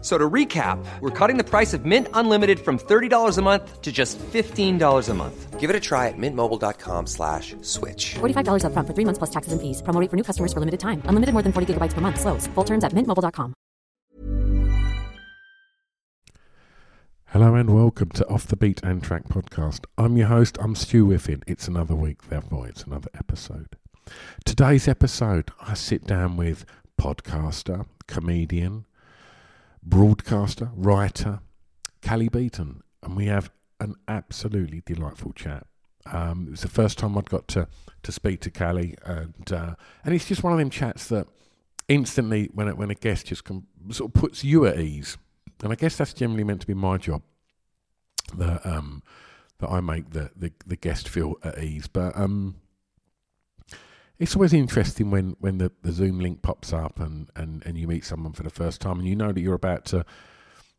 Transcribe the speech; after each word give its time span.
So 0.00 0.16
to 0.16 0.30
recap, 0.30 0.78
we're 1.00 1.10
cutting 1.10 1.38
the 1.38 1.44
price 1.44 1.74
of 1.74 1.84
Mint 1.84 2.06
Unlimited 2.14 2.60
from 2.60 2.78
$30 2.78 3.36
a 3.36 3.42
month 3.42 3.82
to 3.82 3.90
just 3.90 4.16
$15 4.18 5.08
a 5.08 5.14
month. 5.14 5.58
Give 5.58 5.70
it 5.70 5.74
a 5.74 5.80
try 5.80 6.06
at 6.06 6.14
mintmobile.com 6.16 7.08
slash 7.08 7.56
switch. 7.62 8.14
$45 8.20 8.62
upfront 8.62 8.86
for 8.86 8.94
three 8.94 9.04
months 9.04 9.18
plus 9.18 9.30
taxes 9.30 9.52
and 9.52 9.60
fees. 9.60 9.82
Promo 9.82 10.00
rate 10.00 10.08
for 10.08 10.16
new 10.16 10.22
customers 10.22 10.52
for 10.52 10.60
limited 10.60 10.78
time. 10.78 11.02
Unlimited 11.06 11.32
more 11.32 11.42
than 11.42 11.52
40 11.52 11.74
gigabytes 11.74 11.94
per 11.94 12.00
month. 12.00 12.20
Slows. 12.20 12.46
Full 12.54 12.64
terms 12.64 12.84
at 12.84 12.92
mintmobile.com. 12.92 13.54
Hello 17.32 17.54
and 17.56 17.74
welcome 17.74 18.08
to 18.10 18.26
Off 18.28 18.46
the 18.46 18.56
Beat 18.56 18.80
and 18.84 19.02
Track 19.02 19.24
podcast. 19.28 19.84
I'm 19.98 20.16
your 20.16 20.28
host, 20.28 20.56
I'm 20.60 20.74
Stu 20.76 21.04
Whiffen. 21.06 21.42
It's 21.46 21.68
another 21.68 21.94
week, 21.94 22.28
therefore 22.30 22.68
it's 22.68 22.84
another 22.84 23.10
episode. 23.14 23.76
Today's 24.46 24.88
episode, 24.88 25.50
I 25.60 25.74
sit 25.74 26.06
down 26.06 26.36
with 26.38 26.64
podcaster, 26.98 27.84
comedian, 28.06 28.86
broadcaster, 29.82 30.70
writer, 30.74 31.40
Cally 32.02 32.28
Beaton, 32.28 32.82
and 33.02 33.16
we 33.16 33.26
have 33.26 33.50
an 33.80 33.94
absolutely 34.06 34.82
delightful 34.84 35.32
chat. 35.32 35.66
Um, 36.06 36.46
it 36.48 36.50
was 36.50 36.62
the 36.62 36.68
first 36.68 36.98
time 36.98 37.16
I'd 37.18 37.28
got 37.28 37.48
to, 37.48 37.68
to 38.02 38.12
speak 38.12 38.40
to 38.42 38.50
Cally, 38.50 38.96
and 39.04 39.52
uh, 39.52 39.74
and 40.04 40.14
it's 40.14 40.26
just 40.26 40.42
one 40.42 40.52
of 40.52 40.58
them 40.58 40.70
chats 40.70 41.08
that 41.08 41.26
instantly, 41.88 42.50
when 42.54 42.68
it, 42.68 42.76
when 42.76 42.90
a 42.90 42.94
guest 42.94 43.26
just 43.26 43.44
com- 43.44 43.66
sort 43.90 44.14
of 44.14 44.20
puts 44.20 44.44
you 44.44 44.66
at 44.66 44.78
ease, 44.78 45.18
and 45.62 45.72
I 45.72 45.74
guess 45.74 45.96
that's 45.96 46.14
generally 46.14 46.44
meant 46.44 46.60
to 46.62 46.66
be 46.66 46.74
my 46.74 46.96
job. 46.96 47.22
That 48.36 48.64
um, 48.66 49.02
that 49.58 49.70
I 49.70 49.80
make 49.80 50.10
the, 50.10 50.30
the, 50.36 50.52
the 50.66 50.76
guest 50.76 51.08
feel 51.08 51.34
at 51.42 51.62
ease, 51.62 51.88
but 51.88 52.16
um, 52.16 52.56
it's 54.18 54.34
always 54.34 54.52
interesting 54.52 55.10
when, 55.10 55.36
when 55.38 55.58
the, 55.58 55.70
the 55.82 55.92
Zoom 55.92 56.20
link 56.20 56.42
pops 56.42 56.72
up 56.72 56.98
and, 56.98 57.30
and, 57.36 57.64
and 57.64 57.78
you 57.78 57.86
meet 57.86 58.04
someone 58.04 58.32
for 58.32 58.42
the 58.42 58.50
first 58.50 58.80
time 58.80 58.98
and 58.98 59.08
you 59.08 59.14
know 59.14 59.32
that 59.32 59.40
you're 59.40 59.54
about 59.54 59.84
to, 59.86 60.04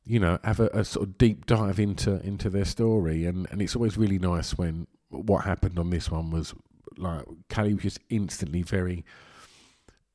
you 0.03 0.19
know, 0.19 0.39
have 0.43 0.59
a, 0.59 0.67
a 0.67 0.83
sort 0.83 1.07
of 1.07 1.17
deep 1.17 1.45
dive 1.45 1.79
into 1.79 2.19
into 2.21 2.49
their 2.49 2.65
story 2.65 3.25
and, 3.25 3.47
and 3.51 3.61
it's 3.61 3.75
always 3.75 3.97
really 3.97 4.19
nice 4.19 4.57
when 4.57 4.87
what 5.09 5.45
happened 5.45 5.79
on 5.79 5.89
this 5.89 6.11
one 6.11 6.31
was 6.31 6.53
like 6.97 7.23
Cally 7.47 7.73
was 7.73 7.83
just 7.83 7.99
instantly 8.09 8.61
very 8.61 9.05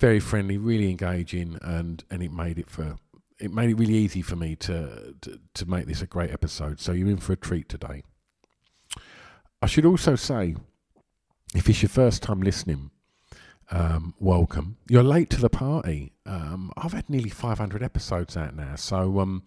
very 0.00 0.20
friendly, 0.20 0.58
really 0.58 0.90
engaging 0.90 1.58
and, 1.62 2.04
and 2.10 2.22
it 2.22 2.32
made 2.32 2.58
it 2.58 2.68
for 2.68 2.98
it 3.40 3.52
made 3.52 3.70
it 3.70 3.78
really 3.78 3.94
easy 3.94 4.22
for 4.22 4.36
me 4.36 4.54
to, 4.54 5.14
to 5.22 5.40
to 5.54 5.66
make 5.66 5.86
this 5.86 6.02
a 6.02 6.06
great 6.06 6.30
episode. 6.30 6.78
So 6.80 6.92
you're 6.92 7.08
in 7.08 7.16
for 7.16 7.32
a 7.32 7.36
treat 7.36 7.68
today. 7.68 8.02
I 9.62 9.66
should 9.66 9.86
also 9.86 10.14
say, 10.14 10.56
if 11.54 11.68
it's 11.70 11.80
your 11.80 11.88
first 11.88 12.22
time 12.22 12.42
listening, 12.42 12.90
um, 13.70 14.14
welcome. 14.18 14.76
You're 14.88 15.02
late 15.02 15.30
to 15.30 15.40
the 15.40 15.48
party. 15.48 16.12
Um, 16.26 16.72
I've 16.76 16.92
had 16.92 17.08
nearly 17.08 17.30
500 17.30 17.82
episodes 17.82 18.36
out 18.36 18.54
now. 18.54 18.76
So 18.76 19.20
um, 19.20 19.42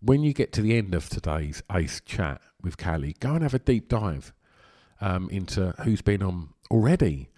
when 0.00 0.22
you 0.22 0.32
get 0.32 0.52
to 0.54 0.62
the 0.62 0.76
end 0.76 0.94
of 0.94 1.08
today's 1.08 1.62
Ace 1.72 2.00
chat 2.04 2.40
with 2.62 2.76
Cally, 2.76 3.16
go 3.20 3.34
and 3.34 3.42
have 3.42 3.54
a 3.54 3.58
deep 3.58 3.88
dive 3.88 4.32
um, 5.00 5.28
into 5.30 5.74
who's 5.82 6.02
been 6.02 6.22
on 6.22 6.50
already. 6.70 7.30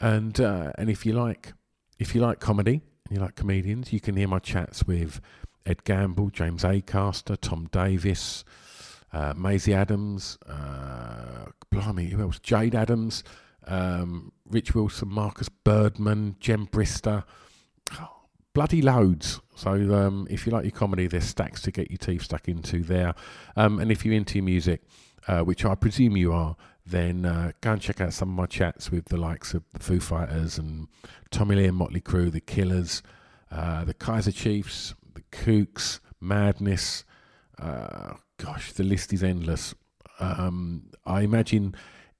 And 0.00 0.40
uh, 0.40 0.72
and 0.76 0.90
if 0.90 1.06
you 1.06 1.12
like 1.12 1.52
if 1.98 2.14
you 2.14 2.20
like 2.20 2.40
comedy 2.40 2.82
and 3.08 3.16
you 3.16 3.22
like 3.22 3.36
comedians, 3.36 3.92
you 3.92 4.00
can 4.00 4.16
hear 4.16 4.28
my 4.28 4.38
chats 4.38 4.84
with 4.84 5.20
Ed 5.66 5.84
Gamble, 5.84 6.30
James 6.30 6.62
Acaster, 6.62 7.38
Tom 7.40 7.68
Davis, 7.70 8.44
uh, 9.12 9.32
Maisie 9.36 9.72
Adams, 9.72 10.36
uh, 10.48 11.46
blimey, 11.70 12.06
who 12.06 12.22
else? 12.22 12.38
Jayde 12.38 12.74
Adams 12.74 13.22
um, 13.66 14.32
Rich 14.48 14.74
Wilson, 14.74 15.08
Marcus 15.08 15.48
Birdman, 15.48 16.36
Jen 16.40 16.66
Brister, 16.66 17.24
oh, 17.92 18.08
bloody 18.52 18.82
loads. 18.82 19.40
So 19.56 19.70
um, 19.70 20.26
if 20.30 20.46
you 20.46 20.52
like 20.52 20.64
your 20.64 20.72
comedy, 20.72 21.06
there's 21.06 21.24
stacks 21.24 21.62
to 21.62 21.70
get 21.70 21.90
your 21.90 21.98
teeth 21.98 22.22
stuck 22.22 22.48
into 22.48 22.82
there. 22.82 23.14
Um, 23.56 23.78
and 23.78 23.90
if 23.90 24.04
you're 24.04 24.14
into 24.14 24.38
your 24.38 24.44
music, 24.44 24.82
uh, 25.28 25.40
which 25.40 25.64
I 25.64 25.74
presume 25.74 26.16
you 26.16 26.32
are, 26.32 26.56
then 26.86 27.24
uh, 27.24 27.52
go 27.60 27.72
and 27.72 27.80
check 27.80 28.00
out 28.00 28.12
some 28.12 28.28
of 28.30 28.34
my 28.34 28.46
chats 28.46 28.90
with 28.90 29.06
the 29.06 29.16
likes 29.16 29.54
of 29.54 29.62
the 29.72 29.78
Foo 29.78 30.00
Fighters 30.00 30.58
and 30.58 30.88
Tommy 31.30 31.56
Lee 31.56 31.66
and 31.66 31.76
Motley 31.76 32.00
Crue, 32.00 32.30
the 32.30 32.40
Killers, 32.40 33.02
uh, 33.50 33.84
the 33.84 33.94
Kaiser 33.94 34.32
Chiefs, 34.32 34.94
the 35.14 35.22
Kooks, 35.32 36.00
Madness. 36.20 37.04
Uh, 37.58 38.14
gosh, 38.36 38.72
the 38.72 38.82
list 38.82 39.12
is 39.12 39.22
endless. 39.22 39.74
Um, 40.20 40.90
I 41.06 41.22
imagine 41.22 41.74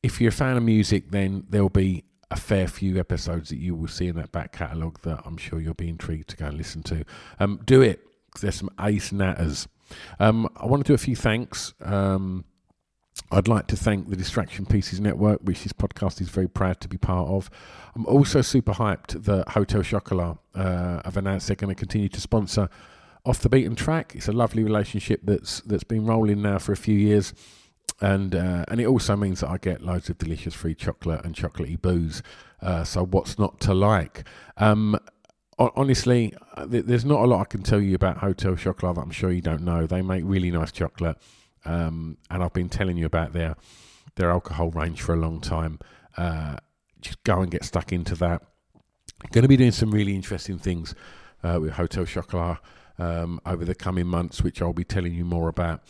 if 0.05 0.21
you're 0.21 0.29
a 0.29 0.33
fan 0.33 0.59
of 0.59 0.63
music, 0.63 1.11
then 1.11 1.47
there'll 1.49 1.71
be 1.71 2.05
a 2.31 2.37
fair 2.37 2.69
few 2.69 3.01
episodes 3.01 3.49
that 3.49 3.57
you 3.57 3.75
will 3.75 3.89
see 3.89 4.09
in 4.09 4.17
that 4.17 4.33
back 4.33 4.53
catalogue 4.53 5.01
that 5.01 5.23
I'm 5.25 5.39
sure 5.39 5.59
you'll 5.59 5.73
be 5.73 5.89
intrigued 5.89 6.29
to 6.29 6.37
go 6.37 6.45
and 6.45 6.59
listen 6.59 6.83
to. 6.85 7.05
Um, 7.41 7.61
do 7.65 7.81
it 7.81 8.01
because 8.27 8.43
there's 8.43 8.55
some 8.57 8.69
ace 8.81 9.13
natters. 9.13 9.67
Um, 10.21 10.47
I 10.57 10.67
want 10.67 10.85
to 10.85 10.91
do 10.91 10.95
a 10.95 10.99
few 10.99 11.17
thanks. 11.17 11.73
Um, 11.81 12.45
I'd 13.31 13.49
like 13.49 13.67
to 13.69 13.77
thank 13.77 14.11
the 14.11 14.17
Distraction 14.17 14.67
Pieces 14.67 15.01
Network, 15.01 15.41
which 15.43 15.63
this 15.63 15.73
podcast 15.73 16.21
is 16.21 16.29
very 16.29 16.49
proud 16.49 16.83
to 16.83 16.89
be 16.89 16.99
part 16.99 17.31
of. 17.31 17.49
I'm 17.95 18.05
also 18.05 18.43
super 18.43 18.73
hyped 18.73 19.25
that 19.25 19.49
Hotel 19.51 19.83
Chocolat 19.83 20.37
uh, 20.55 21.01
have 21.03 21.17
announced 21.17 21.47
they're 21.47 21.57
going 21.57 21.75
to 21.75 21.79
continue 21.79 22.11
to 22.11 22.21
sponsor 22.21 22.69
Off 23.25 23.39
the 23.39 23.49
Beat 23.49 23.65
and 23.65 23.79
Track. 23.79 24.13
It's 24.15 24.29
a 24.29 24.33
lovely 24.33 24.65
relationship 24.65 25.21
that's 25.25 25.63
that's 25.63 25.85
been 25.85 26.05
rolling 26.05 26.43
now 26.43 26.59
for 26.59 26.73
a 26.73 26.77
few 26.77 26.99
years 26.99 27.33
and 28.01 28.35
uh, 28.35 28.65
and 28.69 28.81
it 28.81 28.87
also 28.87 29.17
means 29.17 29.41
that 29.41 29.51
I 29.51 29.59
get 29.59 29.83
loads 29.83 30.11
of 30.11 30.19
delicious 30.19 30.55
free 30.55 30.75
chocolate 30.75 31.25
and 31.25 31.35
chocolatey 31.35 31.81
booze. 31.81 32.23
Uh, 32.61 32.85
so 32.85 33.05
what's 33.05 33.39
not 33.39 33.61
to 33.61 33.75
like? 33.75 34.25
Um, 34.57 34.99
honestly, 35.59 36.35
uh, 36.57 36.67
there's 36.69 37.05
not 37.05 37.21
a 37.21 37.27
lot 37.27 37.41
I 37.41 37.45
can 37.45 37.63
tell 37.63 37.81
you 37.81 37.95
about 37.95 38.19
Hotel 38.19 38.57
Chocolat 38.57 38.97
that 38.97 39.03
I'm 39.03 39.11
sure 39.11 39.31
you 39.31 39.43
don't 39.43 39.63
know. 39.63 39.87
They 39.87 40.03
make 40.03 40.23
really 40.25 40.51
nice 40.51 40.73
chocolate, 40.73 41.17
um, 41.65 42.19
and 42.31 42.43
I've 42.43 42.53
been 42.53 42.69
telling 42.69 42.97
you 42.97 43.07
about 43.07 43.33
their 43.33 43.57
their 44.17 44.31
alcohol 44.31 44.71
range 44.71 45.03
for 45.03 45.15
a 45.15 45.19
long 45.19 45.41
time. 45.41 45.79
Uh, 46.17 46.57
just 47.01 47.23
go 47.25 47.41
and 47.41 47.51
get 47.51 47.65
stuck 47.65 47.93
into 47.93 48.15
that. 48.17 48.43
Going 49.33 49.43
to 49.43 49.49
be 49.49 49.57
doing 49.57 49.73
some 49.73 49.91
really 49.91 50.15
interesting 50.15 50.59
things 50.59 50.95
uh, 51.43 51.59
with 51.61 51.73
Hotel 51.73 52.05
Chocolat 52.05 52.59
um, 52.99 53.41
over 53.47 53.65
the 53.65 53.75
coming 53.75 54.07
months, 54.07 54.43
which 54.43 54.61
I'll 54.61 54.73
be 54.73 54.85
telling 54.85 55.15
you 55.15 55.25
more 55.25 55.49
about 55.49 55.83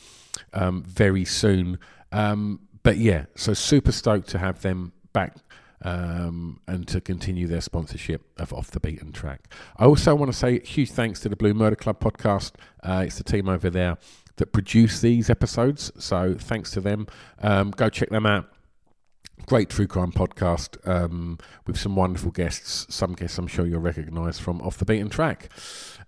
um, 0.53 0.83
very 0.83 1.25
soon. 1.25 1.79
Um, 2.13 2.61
but 2.83 2.99
yeah, 2.99 3.27
so 3.35 3.55
super 3.55 3.93
stoked 3.93 4.29
to 4.29 4.39
have 4.39 4.63
them 4.63 4.93
back 5.13 5.37
um, 5.83 6.61
and 6.67 6.87
to 6.89 7.01
continue 7.01 7.47
their 7.47 7.61
sponsorship 7.61 8.23
of 8.39 8.53
Off 8.53 8.71
the 8.71 8.81
Beat 8.81 9.03
and 9.03 9.15
Track. 9.15 9.53
I 9.77 9.85
also 9.85 10.15
want 10.15 10.33
to 10.33 10.37
say 10.37 10.61
huge 10.61 10.91
thanks 10.91 11.21
to 11.21 11.29
the 11.29 11.37
Blue 11.37 11.55
Murder 11.55 11.77
Club 11.77 12.01
podcast. 12.01 12.53
Uh, 12.83 13.05
it's 13.07 13.19
the 13.19 13.25
team 13.25 13.49
over 13.49 13.71
there 13.71 13.99
that 14.37 14.53
produce 14.53 15.01
these 15.01 15.31
episodes. 15.31 15.93
So 15.99 16.35
thanks 16.39 16.71
to 16.73 16.81
them. 16.81 17.07
Um, 17.41 17.71
go 17.71 17.89
check 17.89 18.11
them 18.11 18.27
out. 18.27 18.51
Great 19.47 19.69
true 19.69 19.87
crime 19.87 20.13
podcast 20.13 20.77
um, 20.89 21.39
with 21.67 21.79
some 21.79 21.97
wonderful 21.97 22.31
guests. 22.31 22.87
Some 22.95 23.13
guests 23.13 23.37
I'm 23.37 23.47
sure 23.47 23.67
you'll 23.67 23.81
recognise 23.81 24.39
from 24.39 24.63
Off 24.63 24.79
the 24.79 24.87
Beat 24.87 25.01
and 25.01 25.13
Track. 25.13 25.51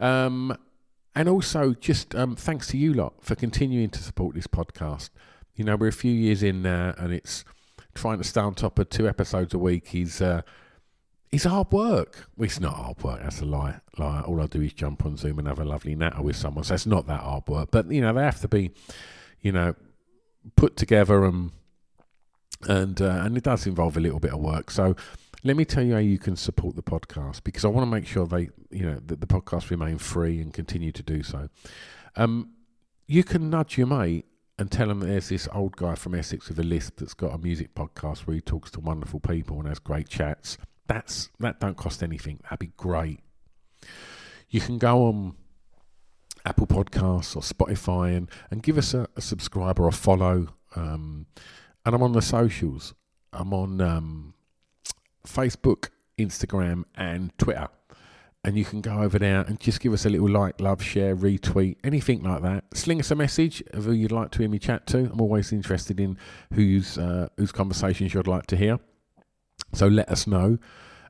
Um, 0.00 0.56
and 1.16 1.30
also, 1.30 1.72
just 1.72 2.14
um, 2.14 2.36
thanks 2.36 2.66
to 2.68 2.76
you 2.76 2.92
lot 2.92 3.14
for 3.22 3.34
continuing 3.34 3.88
to 3.88 4.02
support 4.02 4.34
this 4.34 4.46
podcast. 4.46 5.08
You 5.54 5.64
know, 5.64 5.74
we're 5.74 5.88
a 5.88 5.92
few 5.92 6.12
years 6.12 6.42
in 6.42 6.60
now, 6.60 6.94
and 6.98 7.10
it's 7.10 7.42
trying 7.94 8.18
to 8.18 8.24
stay 8.24 8.42
on 8.42 8.54
top 8.54 8.78
of 8.78 8.90
two 8.90 9.08
episodes 9.08 9.54
a 9.54 9.58
week. 9.58 9.94
Is 9.94 10.20
uh, 10.20 10.42
it's 11.32 11.44
hard 11.44 11.72
work. 11.72 12.28
It's 12.38 12.60
not 12.60 12.74
hard 12.74 13.02
work. 13.02 13.22
That's 13.22 13.40
a 13.40 13.46
lie. 13.46 13.80
Lie. 13.96 14.20
All 14.26 14.42
I 14.42 14.46
do 14.46 14.60
is 14.60 14.74
jump 14.74 15.06
on 15.06 15.16
Zoom 15.16 15.38
and 15.38 15.48
have 15.48 15.58
a 15.58 15.64
lovely 15.64 15.94
natter 15.94 16.20
with 16.20 16.36
someone. 16.36 16.64
So 16.64 16.74
it's 16.74 16.84
not 16.84 17.06
that 17.06 17.20
hard 17.20 17.48
work. 17.48 17.70
But 17.70 17.90
you 17.90 18.02
know, 18.02 18.12
they 18.12 18.22
have 18.22 18.42
to 18.42 18.48
be, 18.48 18.72
you 19.40 19.52
know, 19.52 19.74
put 20.54 20.76
together 20.76 21.24
and 21.24 21.50
and 22.68 23.00
uh, 23.00 23.22
and 23.24 23.38
it 23.38 23.44
does 23.44 23.66
involve 23.66 23.96
a 23.96 24.00
little 24.00 24.20
bit 24.20 24.34
of 24.34 24.40
work. 24.40 24.70
So 24.70 24.96
let 25.46 25.56
me 25.56 25.64
tell 25.64 25.84
you 25.84 25.92
how 25.92 25.98
you 25.98 26.18
can 26.18 26.36
support 26.36 26.74
the 26.74 26.82
podcast 26.82 27.44
because 27.44 27.64
I 27.64 27.68
want 27.68 27.86
to 27.86 27.90
make 27.90 28.06
sure 28.06 28.26
they, 28.26 28.48
you 28.70 28.84
know, 28.84 29.00
that 29.06 29.20
the 29.20 29.26
podcast 29.26 29.70
remain 29.70 29.98
free 29.98 30.40
and 30.40 30.52
continue 30.52 30.90
to 30.92 31.02
do 31.02 31.22
so. 31.22 31.48
Um, 32.16 32.50
you 33.06 33.22
can 33.22 33.48
nudge 33.48 33.78
your 33.78 33.86
mate 33.86 34.26
and 34.58 34.70
tell 34.70 34.90
him 34.90 35.00
there's 35.00 35.28
this 35.28 35.48
old 35.52 35.76
guy 35.76 35.94
from 35.94 36.14
Essex 36.14 36.48
with 36.48 36.58
a 36.58 36.64
list 36.64 36.96
that's 36.96 37.14
got 37.14 37.34
a 37.34 37.38
music 37.38 37.74
podcast 37.74 38.20
where 38.20 38.34
he 38.34 38.40
talks 38.40 38.70
to 38.72 38.80
wonderful 38.80 39.20
people 39.20 39.58
and 39.58 39.68
has 39.68 39.78
great 39.78 40.08
chats. 40.08 40.58
That's 40.88 41.30
that 41.40 41.60
don't 41.60 41.76
cost 41.76 42.02
anything. 42.02 42.40
That'd 42.44 42.58
be 42.58 42.72
great. 42.76 43.20
You 44.48 44.60
can 44.60 44.78
go 44.78 45.04
on 45.06 45.36
Apple 46.44 46.66
Podcasts 46.66 47.36
or 47.36 47.42
Spotify 47.42 48.16
and, 48.16 48.30
and 48.50 48.62
give 48.62 48.78
us 48.78 48.94
a, 48.94 49.08
a 49.16 49.20
subscribe 49.20 49.78
or 49.78 49.88
a 49.88 49.92
follow. 49.92 50.48
Um, 50.74 51.26
and 51.84 51.94
I'm 51.94 52.02
on 52.02 52.12
the 52.12 52.22
socials. 52.22 52.94
I'm 53.32 53.52
on 53.52 53.80
um, 53.80 54.34
Facebook, 55.26 55.90
Instagram, 56.18 56.84
and 56.94 57.36
Twitter. 57.38 57.68
And 58.44 58.56
you 58.56 58.64
can 58.64 58.80
go 58.80 59.00
over 59.00 59.18
there 59.18 59.40
and 59.40 59.58
just 59.58 59.80
give 59.80 59.92
us 59.92 60.06
a 60.06 60.08
little 60.08 60.28
like, 60.28 60.60
love, 60.60 60.80
share, 60.80 61.16
retweet, 61.16 61.76
anything 61.82 62.22
like 62.22 62.42
that. 62.42 62.64
Sling 62.74 63.00
us 63.00 63.10
a 63.10 63.16
message 63.16 63.60
of 63.72 63.84
who 63.84 63.92
you'd 63.92 64.12
like 64.12 64.30
to 64.32 64.38
hear 64.38 64.48
me 64.48 64.60
chat 64.60 64.86
to. 64.88 64.98
I'm 64.98 65.20
always 65.20 65.52
interested 65.52 65.98
in 65.98 66.16
whose 66.54 66.96
uh, 66.96 67.28
whose 67.36 67.50
conversations 67.50 68.14
you'd 68.14 68.28
like 68.28 68.46
to 68.46 68.56
hear. 68.56 68.78
So 69.72 69.88
let 69.88 70.08
us 70.08 70.28
know. 70.28 70.58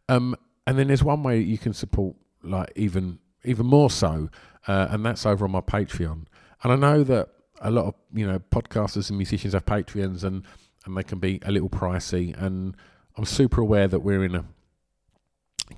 Um, 0.08 0.34
and 0.66 0.78
then 0.78 0.88
there's 0.88 1.04
one 1.04 1.22
way 1.22 1.40
you 1.40 1.58
can 1.58 1.74
support, 1.74 2.16
like 2.42 2.72
even 2.74 3.18
even 3.44 3.66
more 3.66 3.90
so, 3.90 4.30
uh, 4.66 4.88
and 4.90 5.04
that's 5.04 5.26
over 5.26 5.44
on 5.44 5.52
my 5.52 5.60
Patreon. 5.60 6.24
And 6.62 6.72
I 6.72 6.76
know 6.76 7.04
that 7.04 7.28
a 7.60 7.70
lot 7.70 7.86
of 7.86 7.94
you 8.12 8.26
know 8.26 8.38
podcasters 8.38 9.10
and 9.10 9.18
musicians 9.18 9.54
have 9.54 9.66
Patreons, 9.66 10.24
and 10.24 10.44
and 10.84 10.96
they 10.96 11.02
can 11.02 11.18
be 11.18 11.40
a 11.44 11.52
little 11.52 11.68
pricey. 11.68 12.36
And 12.40 12.76
I'm 13.16 13.24
super 13.24 13.60
aware 13.60 13.88
that 13.88 14.00
we're 14.00 14.24
in 14.24 14.34
a 14.34 14.44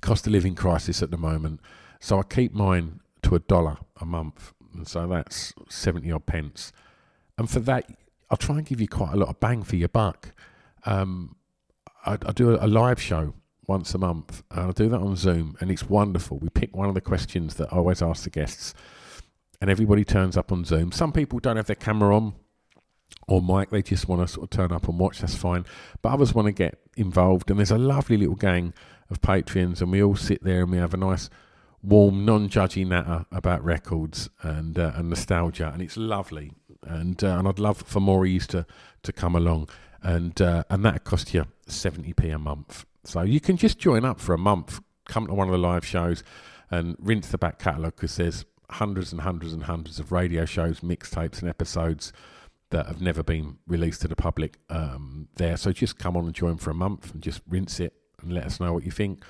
cost 0.01 0.27
of 0.27 0.33
living 0.33 0.55
crisis 0.55 1.01
at 1.01 1.11
the 1.11 1.17
moment. 1.17 1.61
So 1.99 2.19
I 2.19 2.23
keep 2.23 2.53
mine 2.53 2.99
to 3.23 3.35
a 3.35 3.39
dollar 3.39 3.77
a 3.99 4.05
month. 4.05 4.53
And 4.73 4.87
so 4.87 5.07
that's 5.07 5.53
70 5.69 6.11
odd 6.11 6.25
pence. 6.25 6.71
And 7.37 7.49
for 7.49 7.59
that, 7.61 7.89
I'll 8.29 8.37
try 8.37 8.57
and 8.57 8.65
give 8.65 8.79
you 8.79 8.87
quite 8.87 9.13
a 9.13 9.17
lot 9.17 9.29
of 9.29 9.39
bang 9.39 9.63
for 9.63 9.75
your 9.75 9.89
buck. 9.89 10.33
Um, 10.85 11.35
I, 12.05 12.13
I, 12.13 12.31
do 12.31 12.51
a, 12.51 12.65
a, 12.65 12.67
live 12.67 13.01
show 13.01 13.33
once 13.67 13.93
a 13.93 13.97
month, 13.97 14.43
and 14.51 14.69
I 14.69 14.71
do 14.71 14.87
that 14.89 14.99
on 14.99 15.15
Zoom, 15.15 15.57
and 15.59 15.69
it's 15.71 15.89
wonderful. 15.89 16.37
We 16.37 16.49
pick 16.49 16.75
one 16.75 16.87
of 16.87 16.95
the 16.95 17.01
questions 17.01 17.55
that 17.55 17.73
I 17.73 17.77
always 17.77 18.01
ask 18.01 18.23
the 18.23 18.29
guests, 18.29 18.73
and 19.59 19.69
everybody 19.69 20.05
turns 20.05 20.37
up 20.37 20.51
on 20.51 20.63
Zoom. 20.63 20.91
Some 20.91 21.11
people 21.11 21.39
don't 21.39 21.57
have 21.57 21.65
their 21.65 21.75
camera 21.75 22.15
on 22.15 22.35
or 23.27 23.41
Mike, 23.41 23.69
they 23.69 23.83
just 23.83 24.07
want 24.07 24.21
to 24.21 24.27
sort 24.27 24.45
of 24.45 24.49
turn 24.49 24.71
up 24.71 24.87
and 24.87 24.99
watch, 24.99 25.19
that's 25.19 25.35
fine. 25.35 25.65
But 26.01 26.13
others 26.13 26.33
want 26.33 26.47
to 26.47 26.51
get 26.51 26.79
involved, 26.97 27.49
and 27.49 27.59
there's 27.59 27.71
a 27.71 27.77
lovely 27.77 28.17
little 28.17 28.35
gang 28.35 28.73
of 29.09 29.21
Patreons, 29.21 29.81
and 29.81 29.91
we 29.91 30.01
all 30.01 30.15
sit 30.15 30.43
there 30.43 30.63
and 30.63 30.71
we 30.71 30.77
have 30.77 30.93
a 30.93 30.97
nice, 30.97 31.29
warm, 31.83 32.25
non-judgy 32.25 32.85
natter 32.87 33.25
about 33.31 33.63
records 33.63 34.29
and 34.41 34.77
uh, 34.77 34.93
and 34.95 35.09
nostalgia, 35.09 35.69
and 35.71 35.81
it's 35.81 35.97
lovely. 35.97 36.51
And 36.83 37.23
uh, 37.23 37.37
and 37.37 37.47
I'd 37.47 37.59
love 37.59 37.83
for 37.83 37.99
more 37.99 38.25
of 38.25 38.31
you 38.31 38.39
to 38.39 38.65
to 39.03 39.13
come 39.13 39.35
along, 39.35 39.69
and 40.01 40.39
uh, 40.41 40.63
and 40.69 40.83
that 40.85 41.03
cost 41.03 41.33
you 41.33 41.45
seventy 41.67 42.13
p 42.13 42.29
a 42.29 42.39
month. 42.39 42.85
So 43.03 43.21
you 43.21 43.39
can 43.39 43.57
just 43.57 43.79
join 43.79 44.05
up 44.05 44.19
for 44.19 44.33
a 44.33 44.37
month, 44.37 44.81
come 45.05 45.27
to 45.27 45.33
one 45.33 45.47
of 45.47 45.51
the 45.51 45.57
live 45.57 45.85
shows, 45.85 46.23
and 46.71 46.95
rinse 46.99 47.29
the 47.29 47.37
back 47.37 47.59
catalogue 47.59 47.95
because 47.95 48.15
there's 48.15 48.45
hundreds 48.71 49.11
and 49.11 49.21
hundreds 49.21 49.53
and 49.53 49.63
hundreds 49.63 49.99
of 49.99 50.11
radio 50.11 50.45
shows, 50.45 50.81
mixtapes, 50.81 51.41
and 51.41 51.49
episodes 51.49 52.13
that 52.71 52.85
have 52.85 53.01
never 53.01 53.23
been 53.23 53.57
released 53.67 54.01
to 54.01 54.07
the 54.07 54.15
public 54.15 54.59
um, 54.69 55.27
there. 55.35 55.57
So 55.57 55.71
just 55.71 55.97
come 55.97 56.15
on 56.15 56.25
and 56.25 56.33
join 56.33 56.57
for 56.57 56.69
a 56.69 56.75
month 56.75 57.13
and 57.13 57.21
just 57.21 57.41
rinse 57.47 57.79
it 57.79 57.93
and 58.21 58.31
let 58.31 58.45
us 58.45 58.59
know 58.59 58.73
what 58.73 58.83
you 58.83 58.91
think. 58.91 59.23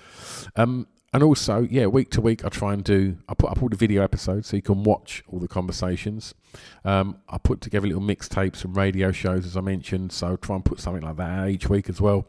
Um, 0.55 0.87
and 1.11 1.23
also, 1.23 1.61
yeah, 1.61 1.87
week 1.87 2.11
to 2.11 2.21
week, 2.21 2.45
I 2.45 2.49
try 2.49 2.73
and 2.73 2.83
do. 2.83 3.17
I 3.27 3.33
put 3.33 3.49
up 3.49 3.63
all 3.63 3.69
the 3.69 3.75
video 3.75 4.03
episodes 4.03 4.47
so 4.47 4.55
you 4.55 4.61
can 4.61 4.83
watch 4.83 5.23
all 5.27 5.39
the 5.39 5.47
conversations. 5.47 6.35
Um, 6.85 7.17
I 7.27 7.39
put 7.39 7.61
together 7.61 7.87
little 7.87 8.01
mixtapes 8.01 8.63
and 8.63 8.75
radio 8.75 9.11
shows, 9.11 9.45
as 9.45 9.57
I 9.57 9.61
mentioned. 9.61 10.11
So 10.11 10.35
try 10.35 10.55
and 10.55 10.63
put 10.63 10.79
something 10.79 11.01
like 11.01 11.17
that 11.17 11.29
out 11.29 11.49
each 11.49 11.67
week 11.67 11.89
as 11.89 11.99
well. 11.99 12.27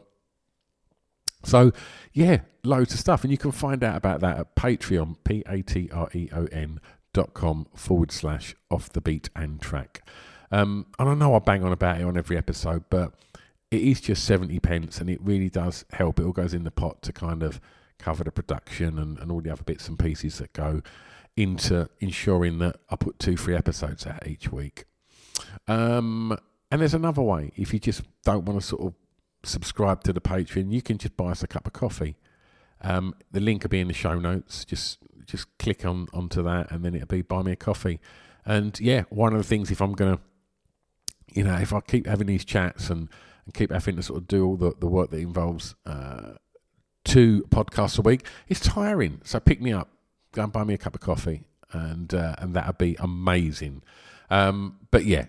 So 1.43 1.71
yeah, 2.13 2.41
loads 2.63 2.93
of 2.93 2.99
stuff, 2.99 3.23
and 3.23 3.31
you 3.31 3.37
can 3.37 3.51
find 3.51 3.83
out 3.83 3.97
about 3.97 4.21
that 4.21 4.37
at 4.37 4.55
Patreon, 4.55 5.17
p 5.23 5.43
a 5.47 5.61
t 5.61 5.89
r 5.91 6.09
e 6.13 6.29
o 6.33 6.45
n 6.45 6.79
dot 7.13 7.33
com 7.33 7.67
forward 7.75 8.11
slash 8.11 8.55
off 8.69 8.89
the 8.89 9.01
beat 9.01 9.29
and 9.35 9.61
track. 9.61 10.01
Um, 10.51 10.87
and 10.99 11.09
I 11.09 11.13
know 11.13 11.35
I 11.35 11.39
bang 11.39 11.63
on 11.63 11.71
about 11.71 11.99
it 11.99 12.03
on 12.03 12.17
every 12.17 12.37
episode, 12.37 12.83
but 12.89 13.13
it 13.69 13.81
is 13.81 14.01
just 14.01 14.25
70 14.25 14.59
pence 14.59 14.99
and 14.99 15.09
it 15.09 15.21
really 15.21 15.49
does 15.49 15.85
help. 15.91 16.19
It 16.19 16.25
all 16.25 16.33
goes 16.33 16.53
in 16.53 16.63
the 16.63 16.71
pot 16.71 17.01
to 17.03 17.13
kind 17.13 17.41
of 17.41 17.61
cover 17.97 18.23
the 18.23 18.31
production 18.31 18.99
and, 18.99 19.17
and 19.19 19.31
all 19.31 19.41
the 19.41 19.51
other 19.51 19.63
bits 19.63 19.87
and 19.87 19.97
pieces 19.97 20.39
that 20.39 20.51
go 20.53 20.81
into 21.37 21.89
ensuring 21.99 22.59
that 22.59 22.77
I 22.89 22.97
put 22.97 23.19
two, 23.19 23.37
three 23.37 23.55
episodes 23.55 24.05
out 24.05 24.27
each 24.27 24.51
week. 24.51 24.85
Um, 25.67 26.37
and 26.69 26.81
there's 26.81 26.93
another 26.93 27.21
way. 27.21 27.51
If 27.55 27.73
you 27.73 27.79
just 27.79 28.01
don't 28.23 28.45
want 28.45 28.59
to 28.59 28.65
sort 28.65 28.81
of 28.81 28.93
subscribe 29.43 30.03
to 30.03 30.13
the 30.13 30.21
Patreon, 30.21 30.71
you 30.71 30.81
can 30.81 30.97
just 30.97 31.15
buy 31.15 31.31
us 31.31 31.43
a 31.43 31.47
cup 31.47 31.67
of 31.67 31.73
coffee. 31.73 32.17
Um, 32.81 33.13
the 33.31 33.39
link 33.39 33.63
will 33.63 33.69
be 33.69 33.79
in 33.79 33.87
the 33.87 33.93
show 33.93 34.17
notes. 34.17 34.65
Just 34.65 34.99
just 35.25 35.55
click 35.59 35.85
on 35.85 36.07
onto 36.13 36.41
that, 36.43 36.71
and 36.71 36.83
then 36.83 36.95
it'll 36.95 37.07
be 37.07 37.21
buy 37.21 37.43
me 37.43 37.51
a 37.51 37.55
coffee. 37.55 37.99
And 38.45 38.79
yeah, 38.79 39.03
one 39.09 39.33
of 39.33 39.39
the 39.39 39.47
things 39.47 39.69
if 39.69 39.81
I'm 39.81 39.93
gonna, 39.93 40.19
you 41.33 41.43
know, 41.43 41.55
if 41.55 41.73
I 41.73 41.81
keep 41.81 42.07
having 42.07 42.27
these 42.27 42.45
chats 42.45 42.89
and 42.89 43.09
and 43.45 43.53
keep 43.53 43.71
having 43.71 43.95
to 43.95 44.03
sort 44.03 44.19
of 44.19 44.27
do 44.27 44.45
all 44.45 44.55
the, 44.55 44.73
the 44.79 44.87
work 44.87 45.09
that 45.09 45.17
involves 45.17 45.75
uh, 45.85 46.33
two 47.03 47.43
podcasts 47.49 47.97
a 47.97 48.01
week, 48.01 48.25
it's 48.47 48.59
tiring. 48.59 49.19
So 49.23 49.39
pick 49.39 49.61
me 49.61 49.73
up, 49.73 49.89
go 50.31 50.43
and 50.43 50.51
buy 50.51 50.63
me 50.63 50.73
a 50.73 50.77
cup 50.77 50.95
of 50.95 51.01
coffee, 51.01 51.43
and 51.71 52.13
uh, 52.13 52.35
and 52.37 52.53
that'd 52.53 52.77
be 52.77 52.95
amazing. 52.99 53.83
Um, 54.29 54.77
but 54.91 55.05
yeah, 55.05 55.25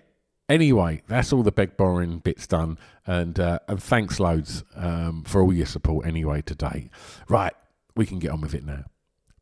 anyway, 0.47 1.01
that's 1.07 1.33
all 1.33 1.43
the 1.43 1.51
beg 1.51 1.77
borrowing 1.77 2.19
bits 2.19 2.47
done, 2.47 2.77
and 3.05 3.39
uh, 3.39 3.59
and 3.67 3.81
thanks 3.81 4.19
loads 4.19 4.63
um, 4.75 5.23
for 5.23 5.41
all 5.41 5.53
your 5.53 5.65
support 5.65 6.05
anyway 6.05 6.41
today. 6.41 6.89
Right, 7.27 7.53
we 7.95 8.05
can 8.05 8.19
get 8.19 8.31
on 8.31 8.41
with 8.41 8.53
it 8.53 8.65
now. 8.65 8.85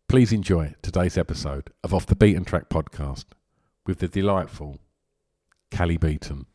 Please 0.08 0.34
enjoy 0.34 0.76
today's 0.82 1.18
episode 1.18 1.72
of 1.84 1.94
Off 1.94 2.06
the 2.06 2.16
Beat 2.16 2.36
and 2.36 2.46
Track 2.46 2.70
podcast 2.70 3.26
with 3.86 4.00
the 4.00 4.10
delightful 4.10 4.80
Cally 5.72 5.98
Beaton. 5.98 6.48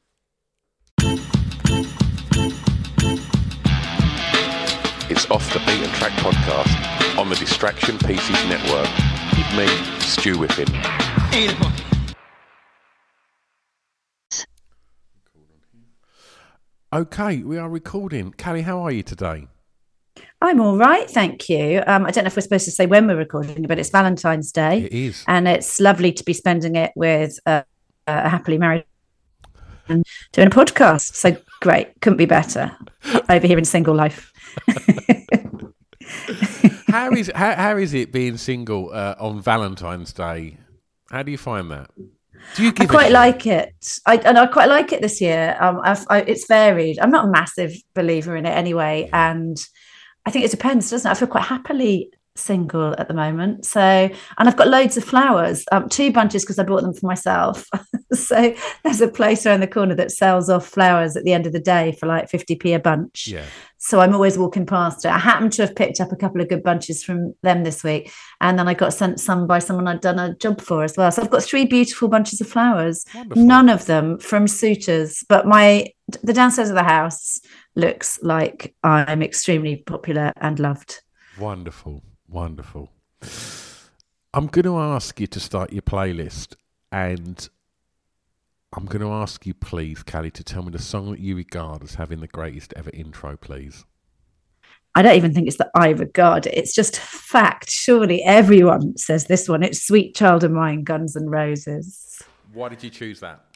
It's 5.08 5.30
Off 5.30 5.52
the 5.52 5.60
Beat 5.60 5.82
and 5.82 5.92
Track 5.94 6.12
podcast 6.14 7.18
on 7.18 7.28
the 7.28 7.36
Distraction 7.36 7.96
Pieces 7.98 8.36
Network 8.48 8.88
with 9.36 9.56
me, 9.56 9.66
Stu 10.00 10.36
Whiffen. 10.36 10.66
Okay, 16.92 17.42
we 17.42 17.56
are 17.56 17.68
recording. 17.68 18.32
Cally, 18.32 18.62
how 18.62 18.80
are 18.80 18.90
you 18.90 19.02
today? 19.02 19.46
I'm 20.42 20.60
all 20.60 20.76
right, 20.76 21.08
thank 21.08 21.48
you. 21.48 21.82
Um, 21.86 22.04
I 22.04 22.10
don't 22.10 22.24
know 22.24 22.28
if 22.28 22.36
we're 22.36 22.42
supposed 22.42 22.64
to 22.64 22.70
say 22.72 22.86
when 22.86 23.06
we're 23.06 23.16
recording, 23.16 23.62
but 23.62 23.78
it's 23.78 23.90
Valentine's 23.90 24.50
Day. 24.50 24.82
It 24.82 24.92
is. 24.92 25.24
And 25.28 25.46
it's 25.46 25.78
lovely 25.78 26.12
to 26.12 26.24
be 26.24 26.32
spending 26.32 26.74
it 26.74 26.92
with 26.96 27.38
uh, 27.46 27.62
a 28.06 28.28
happily 28.28 28.58
married 28.58 28.78
and 28.78 28.84
doing 29.88 30.48
a 30.48 30.50
podcast. 30.50 31.14
So 31.14 31.36
great, 31.60 32.00
couldn't 32.00 32.16
be 32.16 32.26
better 32.26 32.76
over 33.28 33.46
here 33.46 33.58
in 33.58 33.64
single 33.64 33.94
life. 33.94 34.32
how 36.88 37.10
is 37.12 37.30
how, 37.34 37.54
how 37.54 37.76
is 37.76 37.94
it 37.94 38.12
being 38.12 38.36
single 38.36 38.90
uh, 38.92 39.14
on 39.18 39.40
Valentine's 39.40 40.12
Day? 40.12 40.58
How 41.10 41.22
do 41.22 41.30
you 41.30 41.38
find 41.38 41.70
that? 41.70 41.90
Do 42.54 42.62
you 42.62 42.72
I 42.78 42.86
quite 42.86 43.12
like 43.12 43.46
it. 43.46 43.74
I 44.06 44.16
and 44.16 44.38
I 44.38 44.46
quite 44.46 44.68
like 44.68 44.92
it 44.92 45.02
this 45.02 45.20
year. 45.20 45.56
Um, 45.60 45.80
I, 45.82 46.20
it's 46.20 46.46
varied. 46.46 46.98
I'm 47.00 47.10
not 47.10 47.26
a 47.26 47.30
massive 47.30 47.74
believer 47.94 48.36
in 48.36 48.46
it 48.46 48.50
anyway, 48.50 49.10
and 49.12 49.56
I 50.24 50.30
think 50.30 50.44
it 50.44 50.50
depends, 50.50 50.90
doesn't 50.90 51.08
it? 51.08 51.12
I 51.12 51.14
feel 51.14 51.28
quite 51.28 51.44
happily 51.44 52.10
single 52.36 52.94
at 52.98 53.08
the 53.08 53.14
moment. 53.14 53.64
So, 53.64 53.80
and 53.80 54.48
I've 54.48 54.56
got 54.56 54.68
loads 54.68 54.96
of 54.96 55.04
flowers, 55.04 55.64
um, 55.72 55.88
two 55.88 56.12
bunches 56.12 56.44
because 56.44 56.58
I 56.58 56.64
bought 56.64 56.82
them 56.82 56.94
for 56.94 57.06
myself. 57.06 57.66
so 58.12 58.54
there's 58.84 59.00
a 59.00 59.08
place 59.08 59.46
around 59.46 59.60
the 59.60 59.66
corner 59.66 59.94
that 59.94 60.12
sells 60.12 60.48
off 60.48 60.66
flowers 60.66 61.16
at 61.16 61.24
the 61.24 61.32
end 61.32 61.46
of 61.46 61.52
the 61.52 61.60
day 61.60 61.92
for 61.92 62.06
like 62.06 62.30
50p 62.30 62.74
a 62.74 62.78
bunch. 62.78 63.28
Yeah. 63.28 63.44
So 63.78 64.00
I'm 64.00 64.14
always 64.14 64.38
walking 64.38 64.66
past 64.66 65.04
it. 65.04 65.10
I 65.10 65.18
happen 65.18 65.50
to 65.50 65.62
have 65.62 65.76
picked 65.76 66.00
up 66.00 66.12
a 66.12 66.16
couple 66.16 66.40
of 66.40 66.48
good 66.48 66.62
bunches 66.62 67.04
from 67.04 67.34
them 67.42 67.62
this 67.64 67.84
week. 67.84 68.10
And 68.40 68.58
then 68.58 68.68
I 68.68 68.74
got 68.74 68.94
sent 68.94 69.20
some 69.20 69.46
by 69.46 69.58
someone 69.58 69.86
I'd 69.86 70.00
done 70.00 70.18
a 70.18 70.34
job 70.36 70.60
for 70.60 70.82
as 70.82 70.96
well. 70.96 71.10
So 71.12 71.22
I've 71.22 71.30
got 71.30 71.42
three 71.42 71.66
beautiful 71.66 72.08
bunches 72.08 72.40
of 72.40 72.48
flowers, 72.48 73.04
Wonderful. 73.14 73.42
none 73.44 73.68
of 73.68 73.86
them 73.86 74.18
from 74.18 74.48
suitors, 74.48 75.24
but 75.28 75.46
my 75.46 75.88
the 76.22 76.32
downstairs 76.32 76.68
of 76.68 76.76
the 76.76 76.84
house 76.84 77.40
looks 77.74 78.18
like 78.22 78.74
I'm 78.84 79.22
extremely 79.22 79.76
popular 79.76 80.32
and 80.36 80.58
loved. 80.58 81.02
Wonderful. 81.38 82.02
Wonderful. 82.28 82.90
I'm 84.32 84.46
going 84.48 84.64
to 84.64 84.78
ask 84.78 85.18
you 85.20 85.26
to 85.28 85.40
start 85.40 85.72
your 85.72 85.82
playlist, 85.82 86.56
and 86.92 87.48
I'm 88.76 88.84
going 88.84 89.00
to 89.00 89.10
ask 89.10 89.46
you, 89.46 89.54
please, 89.54 90.02
Cally, 90.02 90.30
to 90.32 90.44
tell 90.44 90.62
me 90.62 90.70
the 90.70 90.78
song 90.78 91.10
that 91.10 91.20
you 91.20 91.34
regard 91.34 91.82
as 91.82 91.94
having 91.94 92.20
the 92.20 92.26
greatest 92.26 92.74
ever 92.76 92.90
intro, 92.92 93.36
please. 93.36 93.86
I 94.94 95.02
don't 95.02 95.16
even 95.16 95.32
think 95.32 95.46
it's 95.46 95.56
that 95.56 95.70
I 95.74 95.90
regard 95.90 96.46
it. 96.46 96.54
It's 96.54 96.74
just 96.74 96.98
fact. 96.98 97.70
Surely 97.70 98.22
everyone 98.22 98.96
says 98.98 99.26
this 99.26 99.48
one. 99.48 99.62
It's 99.62 99.82
Sweet 99.82 100.14
Child 100.14 100.44
O' 100.44 100.48
Mine, 100.48 100.84
Guns 100.84 101.16
N' 101.16 101.28
Roses. 101.28 102.22
Why 102.52 102.68
did 102.68 102.82
you 102.82 102.90
choose 102.90 103.20
that? 103.20 103.46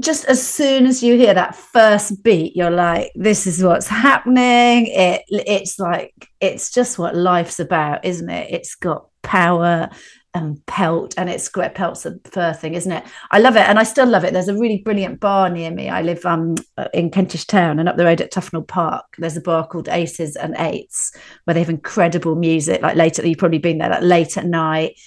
just 0.00 0.24
as 0.26 0.44
soon 0.46 0.86
as 0.86 1.02
you 1.02 1.16
hear 1.16 1.34
that 1.34 1.54
first 1.54 2.22
beat, 2.22 2.56
you're 2.56 2.70
like, 2.70 3.12
this 3.14 3.46
is 3.46 3.62
what's 3.62 3.86
happening. 3.86 4.86
It 4.88 5.22
it's 5.28 5.78
like 5.78 6.28
it's 6.40 6.70
just 6.70 6.98
what 6.98 7.14
life's 7.16 7.60
about, 7.60 8.04
isn't 8.04 8.28
it? 8.28 8.50
It's 8.50 8.74
got 8.74 9.08
power 9.22 9.88
and 10.34 10.64
pelt 10.66 11.14
and 11.16 11.30
it's 11.30 11.48
great 11.48 11.74
pelt's 11.74 12.04
a 12.04 12.18
fur 12.24 12.52
thing 12.52 12.74
isn't 12.74 12.90
it? 12.90 13.04
I 13.30 13.38
love 13.38 13.56
it 13.56 13.68
and 13.68 13.78
i 13.78 13.84
still 13.84 14.06
love 14.06 14.24
it. 14.24 14.32
There's 14.32 14.48
a 14.48 14.58
really 14.58 14.78
brilliant 14.78 15.20
bar 15.20 15.48
near 15.48 15.70
me. 15.70 15.88
I 15.88 16.02
live 16.02 16.26
um 16.26 16.56
in 16.92 17.10
kentish 17.10 17.46
town 17.46 17.78
and 17.78 17.88
up 17.88 17.96
the 17.96 18.04
road 18.04 18.20
at 18.20 18.32
tufnell 18.32 18.66
park 18.66 19.04
there's 19.18 19.36
a 19.36 19.40
bar 19.40 19.66
called 19.66 19.88
aces 19.88 20.36
and 20.36 20.56
eights 20.58 21.12
where 21.44 21.54
they 21.54 21.60
have 21.60 21.70
incredible 21.70 22.34
music. 22.34 22.82
Like 22.82 22.96
later 22.96 23.26
you've 23.26 23.38
probably 23.38 23.58
been 23.58 23.78
there 23.78 23.90
like 23.90 24.02
late 24.02 24.36
at 24.36 24.46
night. 24.46 24.98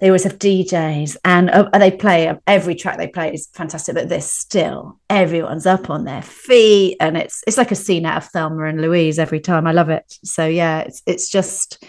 They 0.00 0.08
always 0.08 0.24
have 0.24 0.40
DJs 0.40 1.16
and 1.24 1.48
uh, 1.48 1.68
they 1.78 1.92
play 1.92 2.34
every 2.48 2.74
track 2.74 2.98
they 2.98 3.06
play 3.06 3.32
is 3.32 3.48
fantastic, 3.52 3.94
but 3.94 4.08
this 4.08 4.28
still 4.28 4.98
everyone's 5.08 5.66
up 5.66 5.90
on 5.90 6.04
their 6.04 6.22
feet 6.22 6.96
and 6.98 7.16
it's 7.16 7.44
it's 7.46 7.58
like 7.58 7.70
a 7.70 7.76
scene 7.76 8.04
out 8.04 8.16
of 8.16 8.28
Thelma 8.30 8.64
and 8.64 8.80
Louise 8.80 9.20
every 9.20 9.38
time. 9.38 9.66
I 9.66 9.72
love 9.72 9.90
it. 9.90 10.18
So 10.24 10.46
yeah, 10.46 10.80
it's 10.80 11.02
it's 11.06 11.30
just 11.30 11.84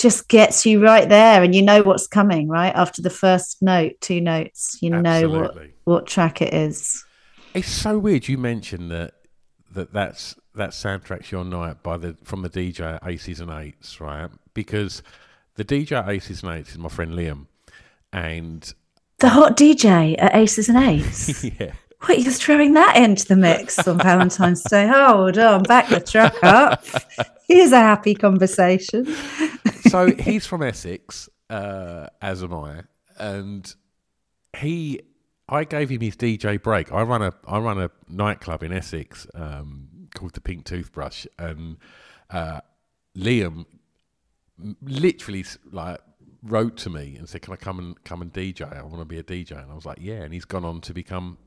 just 0.00 0.28
gets 0.28 0.64
you 0.64 0.82
right 0.82 1.08
there 1.08 1.42
and 1.42 1.54
you 1.54 1.62
know 1.62 1.82
what's 1.82 2.06
coming 2.06 2.48
right 2.48 2.74
after 2.74 3.02
the 3.02 3.10
first 3.10 3.60
note 3.60 3.92
two 4.00 4.20
notes 4.20 4.78
you 4.80 4.92
Absolutely. 4.92 5.28
know 5.28 5.40
what 5.40 5.56
what 5.84 6.06
track 6.06 6.40
it 6.40 6.54
is 6.54 7.04
it's 7.54 7.68
so 7.68 7.98
weird 7.98 8.26
you 8.28 8.38
mentioned 8.38 8.90
that 8.90 9.14
that 9.72 9.92
that's 9.92 10.34
that 10.54 10.70
soundtrack's 10.70 11.30
your 11.30 11.44
night 11.44 11.82
by 11.82 11.96
the 11.96 12.16
from 12.24 12.42
the 12.42 12.50
dj 12.50 13.06
aces 13.06 13.40
and 13.40 13.50
eights 13.50 14.00
right 14.00 14.30
because 14.54 15.02
the 15.56 15.64
dj 15.64 16.08
aces 16.08 16.42
and 16.42 16.52
eights 16.52 16.70
is 16.70 16.78
my 16.78 16.88
friend 16.88 17.12
liam 17.12 17.46
and 18.12 18.74
the 19.18 19.28
hot 19.28 19.56
dj 19.56 20.14
at 20.18 20.34
aces 20.34 20.68
and 20.68 20.78
eights 20.78 21.44
yeah 21.60 21.72
what 22.06 22.18
you're 22.18 22.32
throwing 22.32 22.72
that 22.74 22.96
into 22.96 23.26
the 23.26 23.36
mix 23.36 23.86
on 23.86 23.98
Valentine's 23.98 24.62
Day? 24.62 24.88
Hold 24.88 25.36
on, 25.38 25.62
back 25.64 25.88
the 25.88 26.00
truck 26.00 26.42
up. 26.42 26.82
Here's 27.48 27.72
a 27.72 27.78
happy 27.80 28.14
conversation. 28.14 29.14
So 29.88 30.14
he's 30.14 30.46
from 30.46 30.62
Essex, 30.62 31.28
uh, 31.48 32.06
as 32.20 32.42
am 32.42 32.54
I, 32.54 32.82
and 33.18 33.72
he. 34.56 35.00
I 35.52 35.64
gave 35.64 35.88
him 35.88 36.00
his 36.00 36.14
DJ 36.14 36.62
break. 36.62 36.92
I 36.92 37.02
run 37.02 37.22
a 37.22 37.32
I 37.46 37.58
run 37.58 37.80
a 37.80 37.90
nightclub 38.08 38.62
in 38.62 38.72
Essex 38.72 39.26
um, 39.34 40.08
called 40.14 40.34
the 40.34 40.40
Pink 40.40 40.64
Toothbrush, 40.64 41.26
and 41.40 41.76
uh, 42.30 42.60
Liam 43.16 43.66
literally 44.82 45.44
like 45.72 45.98
wrote 46.42 46.76
to 46.78 46.90
me 46.90 47.16
and 47.18 47.28
said, 47.28 47.42
"Can 47.42 47.52
I 47.52 47.56
come 47.56 47.78
and 47.80 48.04
come 48.04 48.22
and 48.22 48.32
DJ? 48.32 48.62
I 48.72 48.82
want 48.82 49.00
to 49.00 49.04
be 49.04 49.18
a 49.18 49.24
DJ." 49.24 49.60
And 49.60 49.72
I 49.72 49.74
was 49.74 49.84
like, 49.84 49.98
"Yeah." 50.00 50.22
And 50.22 50.32
he's 50.32 50.44
gone 50.44 50.64
on 50.64 50.80
to 50.82 50.94
become 50.94 51.38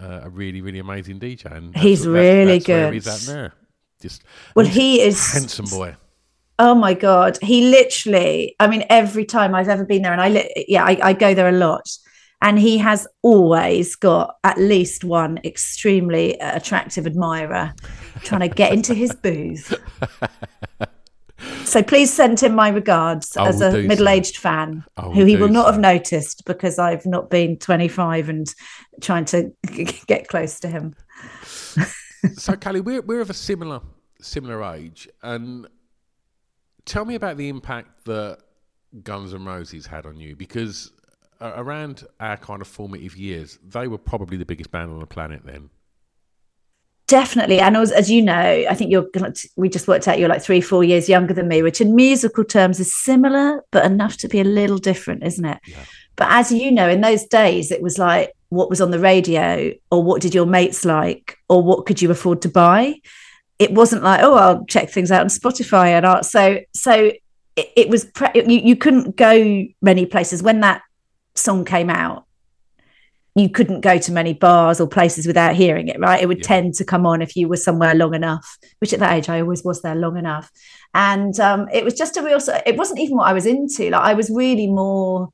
uh, 0.00 0.20
a 0.24 0.30
really, 0.30 0.60
really 0.60 0.78
amazing 0.78 1.20
DJ. 1.20 1.52
And 1.52 1.76
he's 1.76 2.06
really 2.06 2.58
that's 2.58 2.66
good. 2.66 2.94
he's 2.94 3.06
at 3.06 3.20
there. 3.32 3.52
Just 4.00 4.24
well, 4.54 4.66
he 4.66 5.02
is 5.02 5.32
handsome 5.32 5.66
boy. 5.66 5.96
Oh 6.62 6.74
my 6.74 6.92
god, 6.92 7.38
he 7.40 7.70
literally. 7.70 8.54
I 8.60 8.66
mean, 8.66 8.84
every 8.90 9.24
time 9.24 9.54
I've 9.54 9.70
ever 9.70 9.86
been 9.86 10.02
there, 10.02 10.12
and 10.12 10.20
I 10.20 10.28
li- 10.28 10.66
yeah, 10.68 10.84
I, 10.84 10.98
I 11.02 11.12
go 11.14 11.32
there 11.32 11.48
a 11.48 11.52
lot, 11.52 11.88
and 12.42 12.58
he 12.58 12.76
has 12.76 13.08
always 13.22 13.96
got 13.96 14.36
at 14.44 14.58
least 14.58 15.02
one 15.02 15.38
extremely 15.42 16.38
uh, 16.38 16.54
attractive 16.54 17.06
admirer 17.06 17.72
trying 18.24 18.42
to 18.42 18.48
get 18.48 18.74
into 18.74 18.92
his 18.92 19.14
booth. 19.14 19.72
So 21.64 21.82
please 21.82 22.12
send 22.12 22.40
him 22.40 22.54
my 22.54 22.68
regards 22.68 23.34
as 23.38 23.62
a 23.62 23.72
middle-aged 23.82 24.34
so. 24.34 24.40
fan 24.40 24.84
who 25.00 25.24
he 25.24 25.36
will 25.36 25.48
not 25.48 25.64
so. 25.64 25.72
have 25.72 25.80
noticed 25.80 26.44
because 26.44 26.78
I've 26.78 27.06
not 27.06 27.30
been 27.30 27.56
25 27.56 28.28
and 28.28 28.54
trying 29.00 29.24
to 29.26 29.50
get 30.06 30.28
close 30.28 30.60
to 30.60 30.68
him. 30.68 30.94
so 32.34 32.54
Cally, 32.56 32.82
we're 32.82 33.00
we're 33.00 33.22
of 33.22 33.30
a 33.30 33.34
similar 33.34 33.80
similar 34.20 34.62
age, 34.74 35.08
and 35.22 35.66
tell 36.90 37.04
me 37.04 37.14
about 37.14 37.36
the 37.36 37.48
impact 37.48 38.04
that 38.06 38.38
Guns 39.04 39.32
N' 39.32 39.44
Roses 39.44 39.86
had 39.86 40.06
on 40.06 40.18
you 40.18 40.34
because 40.34 40.90
around 41.40 42.04
our 42.18 42.36
kind 42.36 42.60
of 42.60 42.66
formative 42.66 43.16
years, 43.16 43.58
they 43.64 43.86
were 43.86 43.96
probably 43.96 44.36
the 44.36 44.44
biggest 44.44 44.72
band 44.72 44.90
on 44.90 44.98
the 44.98 45.06
planet 45.06 45.42
then. 45.44 45.70
Definitely 47.06 47.58
and 47.58 47.76
as, 47.76 47.90
as 47.90 48.08
you 48.08 48.22
know 48.22 48.64
i 48.70 48.72
think 48.72 48.92
you're 48.92 49.08
gonna 49.12 49.32
we 49.56 49.68
just 49.68 49.88
worked 49.88 50.06
out 50.06 50.20
you're 50.20 50.28
like 50.28 50.42
three 50.42 50.60
four 50.60 50.84
years 50.84 51.08
younger 51.08 51.34
than 51.34 51.48
me 51.48 51.60
which 51.60 51.80
in 51.80 51.96
musical 51.96 52.44
terms 52.44 52.78
is 52.78 52.94
similar 52.94 53.64
but 53.72 53.84
enough 53.84 54.16
to 54.18 54.28
be 54.28 54.38
a 54.38 54.44
little 54.44 54.78
different 54.78 55.24
isn't 55.24 55.44
it? 55.44 55.58
Yeah. 55.66 55.84
but 56.14 56.28
as 56.30 56.52
you 56.52 56.70
know 56.70 56.88
in 56.88 57.00
those 57.00 57.24
days 57.24 57.72
it 57.72 57.82
was 57.82 57.98
like 57.98 58.32
what 58.50 58.70
was 58.70 58.80
on 58.80 58.92
the 58.92 59.00
radio 59.00 59.72
or 59.90 60.04
what 60.04 60.22
did 60.22 60.36
your 60.36 60.46
mates 60.46 60.84
like 60.84 61.36
or 61.48 61.60
what 61.60 61.84
could 61.84 62.00
you 62.00 62.12
afford 62.12 62.42
to 62.42 62.48
buy 62.48 62.94
it 63.60 63.72
wasn't 63.72 64.02
like 64.02 64.20
oh 64.22 64.34
i'll 64.34 64.64
check 64.64 64.90
things 64.90 65.12
out 65.12 65.20
on 65.20 65.28
spotify 65.28 65.88
and 65.88 66.04
art 66.04 66.24
so 66.24 66.58
so 66.74 67.12
it, 67.56 67.68
it 67.76 67.88
was 67.88 68.06
pre- 68.06 68.30
you, 68.34 68.60
you 68.60 68.74
couldn't 68.74 69.16
go 69.16 69.64
many 69.80 70.06
places 70.06 70.42
when 70.42 70.60
that 70.60 70.82
song 71.36 71.64
came 71.64 71.90
out 71.90 72.26
you 73.36 73.48
couldn't 73.48 73.80
go 73.80 73.96
to 73.96 74.12
many 74.12 74.34
bars 74.34 74.80
or 74.80 74.88
places 74.88 75.26
without 75.26 75.54
hearing 75.54 75.86
it, 75.86 76.00
right? 76.00 76.20
It 76.20 76.26
would 76.26 76.38
yeah. 76.38 76.46
tend 76.48 76.74
to 76.74 76.84
come 76.84 77.06
on 77.06 77.22
if 77.22 77.36
you 77.36 77.48
were 77.48 77.56
somewhere 77.56 77.94
long 77.94 78.12
enough, 78.12 78.58
which 78.80 78.92
at 78.92 78.98
that 78.98 79.12
age 79.14 79.28
I 79.28 79.40
always 79.40 79.62
was 79.62 79.82
there 79.82 79.94
long 79.94 80.16
enough. 80.16 80.50
And 80.94 81.38
um, 81.38 81.68
it 81.72 81.84
was 81.84 81.94
just 81.94 82.16
a 82.16 82.22
real, 82.22 82.40
it 82.66 82.76
wasn't 82.76 82.98
even 82.98 83.16
what 83.16 83.28
I 83.28 83.32
was 83.32 83.46
into. 83.46 83.90
Like 83.90 84.02
I 84.02 84.14
was 84.14 84.30
really 84.30 84.66
more, 84.66 85.28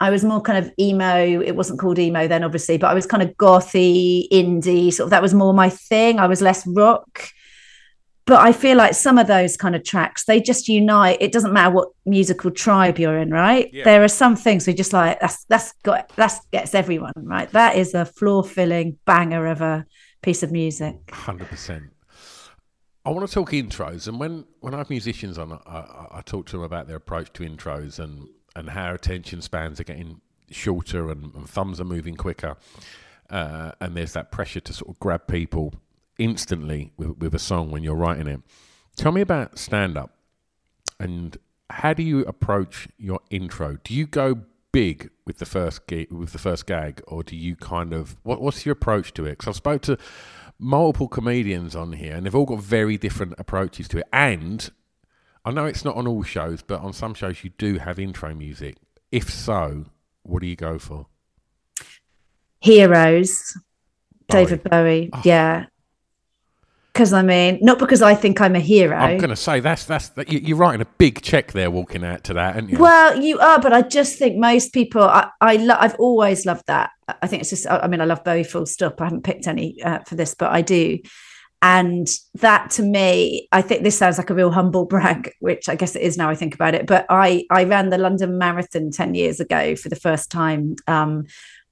I 0.00 0.10
was 0.10 0.22
more 0.22 0.42
kind 0.42 0.58
of 0.58 0.70
emo. 0.78 1.40
It 1.40 1.56
wasn't 1.56 1.80
called 1.80 1.98
emo 1.98 2.28
then, 2.28 2.44
obviously, 2.44 2.76
but 2.76 2.88
I 2.88 2.94
was 2.94 3.06
kind 3.06 3.22
of 3.22 3.30
gothy, 3.36 4.28
indie, 4.30 4.92
sort 4.92 5.06
of 5.06 5.10
that 5.10 5.22
was 5.22 5.32
more 5.32 5.54
my 5.54 5.70
thing. 5.70 6.18
I 6.18 6.26
was 6.26 6.42
less 6.42 6.66
rock 6.66 7.30
but 8.26 8.40
I 8.40 8.52
feel 8.52 8.76
like 8.76 8.94
some 8.94 9.18
of 9.18 9.26
those 9.26 9.56
kind 9.56 9.76
of 9.76 9.84
tracks, 9.84 10.24
they 10.24 10.40
just 10.40 10.68
unite. 10.68 11.18
It 11.20 11.30
doesn't 11.30 11.52
matter 11.52 11.74
what 11.74 11.90
musical 12.06 12.50
tribe 12.50 12.98
you're 12.98 13.18
in, 13.18 13.30
right? 13.30 13.68
Yeah. 13.72 13.84
There 13.84 14.02
are 14.02 14.08
some 14.08 14.34
things 14.34 14.66
we 14.66 14.72
just 14.72 14.92
like 14.92 15.20
that's 15.20 15.44
that's 15.44 15.72
got 15.82 16.08
that 16.16 16.32
gets 16.50 16.74
everyone 16.74 17.12
right. 17.16 17.50
That 17.50 17.76
is 17.76 17.92
a 17.92 18.06
floor 18.06 18.42
filling 18.42 18.98
banger 19.04 19.46
of 19.46 19.60
a 19.60 19.84
piece 20.22 20.42
of 20.42 20.52
music. 20.52 20.96
Hundred 21.10 21.48
percent. 21.48 21.84
I 23.04 23.10
want 23.10 23.28
to 23.28 23.34
talk 23.34 23.50
intros, 23.50 24.08
and 24.08 24.18
when 24.18 24.46
when 24.60 24.72
I 24.72 24.78
have 24.78 24.88
musicians 24.88 25.36
on, 25.36 25.52
I, 25.66 26.16
I, 26.18 26.22
talk 26.24 26.46
to 26.46 26.52
them 26.52 26.62
about 26.62 26.86
their 26.86 26.96
approach 26.96 27.30
to 27.34 27.42
intros 27.42 27.98
and 27.98 28.28
and 28.56 28.70
how 28.70 28.94
attention 28.94 29.42
spans 29.42 29.78
are 29.78 29.84
getting 29.84 30.22
shorter 30.50 31.10
and, 31.10 31.34
and 31.34 31.48
thumbs 31.48 31.78
are 31.78 31.84
moving 31.84 32.14
quicker, 32.14 32.56
uh, 33.28 33.72
and 33.80 33.94
there's 33.94 34.14
that 34.14 34.32
pressure 34.32 34.60
to 34.60 34.72
sort 34.72 34.88
of 34.88 34.98
grab 34.98 35.26
people 35.26 35.74
instantly 36.18 36.92
with, 36.96 37.18
with 37.18 37.34
a 37.34 37.38
song 37.38 37.70
when 37.70 37.82
you're 37.82 37.94
writing 37.94 38.26
it. 38.26 38.40
Tell 38.96 39.12
me 39.12 39.20
about 39.20 39.58
stand 39.58 39.96
up 39.96 40.10
and 41.00 41.36
how 41.70 41.92
do 41.92 42.02
you 42.02 42.20
approach 42.20 42.88
your 42.98 43.20
intro? 43.30 43.78
Do 43.82 43.94
you 43.94 44.06
go 44.06 44.42
big 44.72 45.10
with 45.24 45.38
the 45.38 45.46
first 45.46 45.86
gig, 45.86 46.10
with 46.12 46.32
the 46.32 46.38
first 46.38 46.66
gag, 46.66 47.00
or 47.06 47.22
do 47.22 47.36
you 47.36 47.56
kind 47.56 47.92
of 47.92 48.16
what, 48.22 48.40
what's 48.40 48.66
your 48.66 48.72
approach 48.72 49.12
to 49.14 49.24
it? 49.24 49.30
Because 49.30 49.48
I've 49.48 49.56
spoke 49.56 49.82
to 49.82 49.98
multiple 50.58 51.08
comedians 51.08 51.74
on 51.74 51.92
here, 51.92 52.14
and 52.14 52.26
they've 52.26 52.34
all 52.34 52.44
got 52.44 52.60
very 52.60 52.98
different 52.98 53.34
approaches 53.38 53.88
to 53.88 53.98
it. 53.98 54.06
And 54.12 54.70
I 55.44 55.50
know 55.50 55.64
it's 55.64 55.84
not 55.84 55.96
on 55.96 56.06
all 56.06 56.22
shows, 56.22 56.62
but 56.62 56.80
on 56.80 56.92
some 56.92 57.14
shows 57.14 57.44
you 57.44 57.50
do 57.56 57.78
have 57.78 57.98
intro 57.98 58.34
music. 58.34 58.76
If 59.12 59.30
so, 59.30 59.86
what 60.22 60.42
do 60.42 60.48
you 60.48 60.56
go 60.56 60.78
for? 60.78 61.06
Heroes, 62.60 63.56
Bowie. 64.28 64.44
David 64.44 64.62
Bowie. 64.64 65.10
Oh. 65.12 65.22
Yeah, 65.24 65.66
because 66.94 67.12
I 67.12 67.22
mean, 67.22 67.58
not 67.60 67.80
because 67.80 68.02
I 68.02 68.14
think 68.14 68.40
I'm 68.40 68.54
a 68.54 68.60
hero. 68.60 68.96
I'm 68.96 69.18
going 69.18 69.30
to 69.30 69.36
say 69.36 69.58
that's 69.58 69.84
that's 69.84 70.10
that, 70.10 70.30
you're 70.30 70.56
writing 70.56 70.80
a 70.80 70.86
big 70.96 71.22
check 71.22 71.50
there, 71.50 71.68
walking 71.68 72.04
out 72.04 72.22
to 72.24 72.34
that, 72.34 72.54
aren't 72.54 72.70
you? 72.70 72.78
Well, 72.78 73.20
you 73.20 73.40
are, 73.40 73.60
but 73.60 73.72
I 73.72 73.82
just 73.82 74.16
think 74.16 74.36
most 74.36 74.72
people. 74.72 75.02
I, 75.02 75.28
I 75.40 75.56
lo- 75.56 75.76
I've 75.78 75.96
always 75.96 76.46
loved 76.46 76.62
that. 76.68 76.90
I 77.20 77.26
think 77.26 77.40
it's 77.40 77.50
just. 77.50 77.68
I 77.68 77.88
mean, 77.88 78.00
I 78.00 78.04
love 78.04 78.22
Bowie 78.22 78.44
full 78.44 78.66
stop. 78.66 79.00
I 79.00 79.04
haven't 79.04 79.24
picked 79.24 79.48
any 79.48 79.82
uh, 79.82 80.00
for 80.06 80.14
this, 80.14 80.36
but 80.36 80.52
I 80.52 80.62
do. 80.62 81.00
And 81.60 82.06
that 82.34 82.70
to 82.72 82.82
me, 82.82 83.48
I 83.50 83.60
think 83.60 83.82
this 83.82 83.98
sounds 83.98 84.18
like 84.18 84.30
a 84.30 84.34
real 84.34 84.52
humble 84.52 84.84
brag, 84.84 85.32
which 85.40 85.68
I 85.68 85.74
guess 85.74 85.96
it 85.96 86.02
is 86.02 86.16
now. 86.16 86.30
I 86.30 86.36
think 86.36 86.54
about 86.54 86.76
it, 86.76 86.86
but 86.86 87.06
I 87.08 87.44
I 87.50 87.64
ran 87.64 87.90
the 87.90 87.98
London 87.98 88.38
Marathon 88.38 88.92
ten 88.92 89.14
years 89.14 89.40
ago 89.40 89.74
for 89.74 89.88
the 89.88 89.96
first 89.96 90.30
time. 90.30 90.76
Um, 90.86 91.24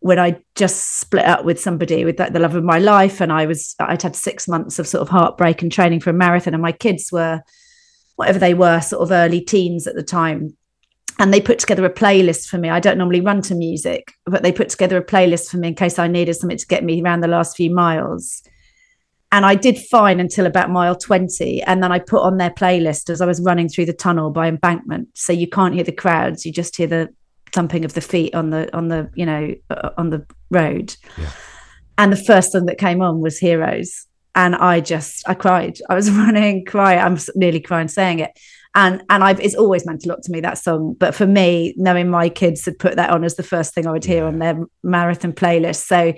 when 0.02 0.18
I 0.18 0.42
just 0.56 0.98
split 0.98 1.24
up 1.24 1.44
with 1.44 1.60
somebody 1.60 2.04
with 2.04 2.16
the 2.16 2.38
love 2.38 2.56
of 2.56 2.64
my 2.64 2.78
life, 2.78 3.20
and 3.20 3.32
I 3.32 3.46
was 3.46 3.74
I'd 3.78 4.02
had 4.02 4.16
six 4.16 4.48
months 4.48 4.78
of 4.78 4.86
sort 4.86 5.02
of 5.02 5.08
heartbreak 5.08 5.62
and 5.62 5.70
training 5.70 6.00
for 6.00 6.10
a 6.10 6.14
marathon, 6.14 6.54
and 6.54 6.62
my 6.62 6.72
kids 6.72 7.10
were 7.12 7.40
whatever 8.16 8.38
they 8.38 8.52
were, 8.52 8.80
sort 8.80 9.02
of 9.02 9.12
early 9.12 9.40
teens 9.40 9.86
at 9.86 9.94
the 9.94 10.02
time. 10.02 10.56
And 11.18 11.32
they 11.32 11.40
put 11.40 11.60
together 11.60 11.84
a 11.84 11.92
playlist 11.92 12.48
for 12.48 12.58
me. 12.58 12.68
I 12.68 12.80
don't 12.80 12.98
normally 12.98 13.20
run 13.20 13.42
to 13.42 13.54
music, 13.54 14.12
but 14.26 14.42
they 14.42 14.50
put 14.50 14.70
together 14.70 14.96
a 14.96 15.04
playlist 15.04 15.50
for 15.50 15.56
me 15.58 15.68
in 15.68 15.74
case 15.74 15.98
I 15.98 16.08
needed 16.08 16.34
something 16.34 16.58
to 16.58 16.66
get 16.66 16.84
me 16.84 17.00
around 17.00 17.20
the 17.20 17.28
last 17.28 17.56
few 17.56 17.72
miles. 17.72 18.42
And 19.30 19.46
I 19.46 19.54
did 19.54 19.78
fine 19.78 20.20
until 20.20 20.46
about 20.46 20.70
mile 20.70 20.96
20. 20.96 21.62
And 21.62 21.82
then 21.82 21.92
I 21.92 22.00
put 22.00 22.22
on 22.22 22.38
their 22.38 22.50
playlist 22.50 23.08
as 23.08 23.20
I 23.20 23.26
was 23.26 23.40
running 23.40 23.68
through 23.68 23.86
the 23.86 23.92
tunnel 23.92 24.30
by 24.30 24.48
embankment. 24.48 25.08
So 25.14 25.32
you 25.32 25.48
can't 25.48 25.74
hear 25.74 25.84
the 25.84 25.92
crowds, 25.92 26.44
you 26.44 26.52
just 26.52 26.76
hear 26.76 26.86
the 26.86 27.14
thumping 27.52 27.84
of 27.84 27.94
the 27.94 28.00
feet 28.00 28.34
on 28.34 28.50
the 28.50 28.74
on 28.76 28.88
the 28.88 29.10
you 29.14 29.26
know 29.26 29.54
uh, 29.70 29.90
on 29.96 30.10
the 30.10 30.26
road. 30.50 30.94
Yeah. 31.18 31.30
and 31.98 32.12
the 32.12 32.16
first 32.16 32.52
thing 32.52 32.66
that 32.66 32.78
came 32.78 33.02
on 33.02 33.20
was 33.20 33.38
heroes. 33.38 34.06
And 34.34 34.54
i 34.56 34.80
just 34.80 35.28
i 35.28 35.34
cried. 35.34 35.78
I 35.90 35.94
was 35.94 36.10
running 36.22 36.64
crying. 36.64 36.98
I'm 36.98 37.18
nearly 37.34 37.60
crying 37.60 37.88
saying 37.88 38.20
it. 38.20 38.30
And 38.74 39.02
and 39.10 39.22
I've 39.22 39.40
it's 39.40 39.54
always 39.54 39.84
meant 39.84 40.06
a 40.06 40.08
lot 40.08 40.22
to 40.22 40.32
me 40.32 40.40
that 40.40 40.58
song. 40.58 40.94
But 40.98 41.14
for 41.14 41.26
me, 41.26 41.74
knowing 41.76 42.08
my 42.08 42.28
kids 42.28 42.64
had 42.64 42.78
put 42.78 42.96
that 42.96 43.10
on 43.10 43.24
as 43.24 43.36
the 43.36 43.42
first 43.42 43.74
thing 43.74 43.86
I 43.86 43.92
would 43.92 44.04
hear 44.04 44.24
on 44.24 44.38
their 44.38 44.58
marathon 44.82 45.34
playlist, 45.34 45.84
so 45.84 46.14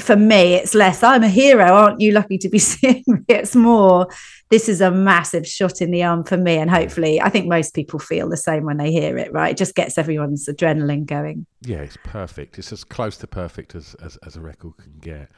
for 0.00 0.16
me, 0.16 0.54
it's 0.54 0.74
less, 0.74 1.02
I'm 1.02 1.22
a 1.22 1.28
hero, 1.28 1.64
aren't 1.64 2.00
you 2.00 2.12
lucky 2.12 2.38
to 2.38 2.48
be 2.48 2.58
seeing 2.70 3.04
me? 3.06 3.20
It's 3.28 3.54
more, 3.54 4.08
this 4.52 4.68
is 4.68 4.82
a 4.82 4.90
massive 4.90 5.46
shot 5.46 5.80
in 5.80 5.90
the 5.90 6.02
arm 6.02 6.22
for 6.24 6.36
me. 6.36 6.58
And 6.58 6.70
hopefully, 6.70 7.18
I 7.22 7.30
think 7.30 7.48
most 7.48 7.72
people 7.72 7.98
feel 7.98 8.28
the 8.28 8.36
same 8.36 8.66
when 8.66 8.76
they 8.76 8.92
hear 8.92 9.16
it, 9.16 9.32
right? 9.32 9.52
It 9.52 9.56
just 9.56 9.74
gets 9.74 9.96
everyone's 9.96 10.46
adrenaline 10.46 11.06
going. 11.06 11.46
Yeah, 11.62 11.78
it's 11.78 11.96
perfect. 12.04 12.58
It's 12.58 12.70
as 12.70 12.84
close 12.84 13.16
to 13.18 13.26
perfect 13.26 13.74
as, 13.74 13.94
as, 13.94 14.18
as 14.18 14.36
a 14.36 14.42
record 14.42 14.76
can 14.76 14.98
get. 15.00 15.30